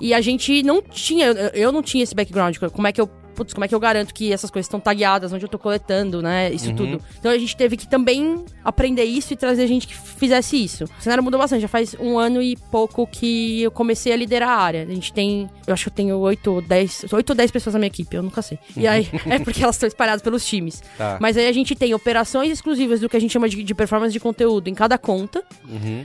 E 0.00 0.12
a 0.12 0.20
gente 0.20 0.62
não 0.62 0.82
tinha, 0.82 1.26
eu 1.54 1.70
não 1.72 1.82
tinha 1.82 2.02
esse 2.02 2.14
background. 2.14 2.56
Como 2.72 2.86
é 2.86 2.92
que 2.92 3.00
eu 3.00 3.08
putz, 3.40 3.54
como 3.54 3.64
é 3.64 3.68
que 3.68 3.74
eu 3.74 3.80
garanto 3.80 4.12
que 4.12 4.30
essas 4.32 4.50
coisas 4.50 4.66
estão 4.66 4.78
tagueadas, 4.78 5.32
onde 5.32 5.42
eu 5.44 5.48
tô 5.48 5.58
coletando, 5.58 6.20
né? 6.20 6.50
Isso 6.52 6.74
tudo. 6.74 7.00
Então 7.18 7.32
a 7.32 7.38
gente 7.38 7.56
teve 7.56 7.74
que 7.76 7.88
também 7.88 8.44
aprender 8.62 9.04
isso 9.04 9.32
e 9.32 9.36
trazer 9.36 9.66
gente 9.66 9.86
que 9.88 9.96
fizesse 9.96 10.62
isso. 10.62 10.84
O 10.84 11.02
cenário 11.02 11.22
mudou 11.24 11.40
bastante, 11.40 11.62
já 11.62 11.68
faz 11.68 11.94
um 11.98 12.18
ano 12.18 12.42
e 12.42 12.54
pouco 12.70 13.06
que 13.06 13.62
eu 13.62 13.70
comecei 13.70 14.12
a 14.12 14.16
liderar 14.16 14.50
a 14.50 14.56
área. 14.56 14.82
A 14.82 14.94
gente 14.94 15.10
tem, 15.12 15.48
eu 15.66 15.72
acho 15.72 15.84
que 15.84 15.88
eu 15.88 15.94
tenho 15.94 16.18
8 16.18 16.52
ou 16.52 16.60
10, 16.60 17.06
8 17.12 17.30
ou 17.30 17.34
10 17.36 17.50
pessoas 17.50 17.72
na 17.74 17.78
minha 17.78 17.86
equipe, 17.88 18.14
eu 18.14 18.22
nunca 18.22 18.42
sei. 18.42 18.58
E 18.76 18.86
aí, 18.86 19.08
é 19.26 19.38
porque 19.38 19.62
elas 19.62 19.76
estão 19.76 19.86
espalhadas 19.86 20.20
pelos 20.20 20.44
times. 20.44 20.82
Tá. 20.98 21.16
Mas 21.20 21.36
aí 21.38 21.48
a 21.48 21.52
gente 21.52 21.74
tem 21.74 21.94
operações 21.94 22.50
exclusivas 22.52 23.00
do 23.00 23.08
que 23.08 23.16
a 23.16 23.20
gente 23.20 23.32
chama 23.32 23.48
de, 23.48 23.62
de 23.62 23.74
performance 23.74 24.12
de 24.12 24.20
conteúdo 24.20 24.68
em 24.68 24.74
cada 24.74 24.98
conta, 24.98 25.42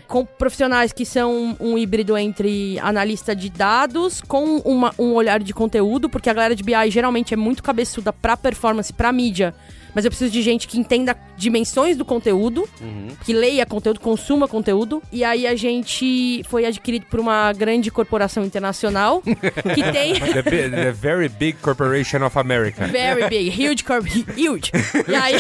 com 0.07 0.25
profissionais 0.25 0.93
que 0.93 1.05
são 1.05 1.57
um 1.59 1.77
híbrido 1.77 2.17
entre 2.17 2.79
analista 2.79 3.35
de 3.35 3.49
dados 3.49 4.21
com 4.21 4.57
uma- 4.59 4.93
um 4.99 5.13
olhar 5.13 5.41
de 5.41 5.53
conteúdo, 5.53 6.07
porque 6.09 6.29
a 6.29 6.33
galera 6.33 6.55
de 6.55 6.63
BI 6.63 6.73
geralmente 6.91 7.25
é 7.34 7.38
muito 7.38 7.63
cabeçuda 7.63 8.13
pra 8.13 8.38
performance, 8.38 8.94
pra 8.94 9.12
mídia. 9.12 9.53
Mas 9.95 10.03
eu 10.05 10.11
preciso 10.11 10.29
de 10.29 10.41
gente 10.41 10.67
que 10.67 10.77
entenda 10.77 11.15
dimensões 11.37 11.95
do 11.97 12.03
conteúdo, 12.05 12.67
que 13.23 13.33
leia 13.33 13.65
conteúdo, 13.65 13.99
consuma 13.99 14.47
conteúdo. 14.47 15.01
E 15.11 15.23
aí 15.23 15.47
a 15.47 15.55
gente 15.55 16.43
foi 16.49 16.65
adquirido 16.65 17.05
por 17.05 17.19
uma 17.19 17.53
grande 17.53 17.89
corporação 17.89 18.43
internacional 18.43 19.21
que 19.23 19.91
tem. 19.91 20.15
The, 20.19 20.69
the 20.69 20.91
Very 20.91 21.29
Big 21.29 21.57
Corporation 21.59 22.25
of 22.25 22.37
America. 22.37 22.85
Very 22.87 23.29
big, 23.29 23.49
huge, 23.49 23.83
corp 23.83 24.05
huge. 24.05 24.71
E 25.07 25.15
aí, 25.15 25.35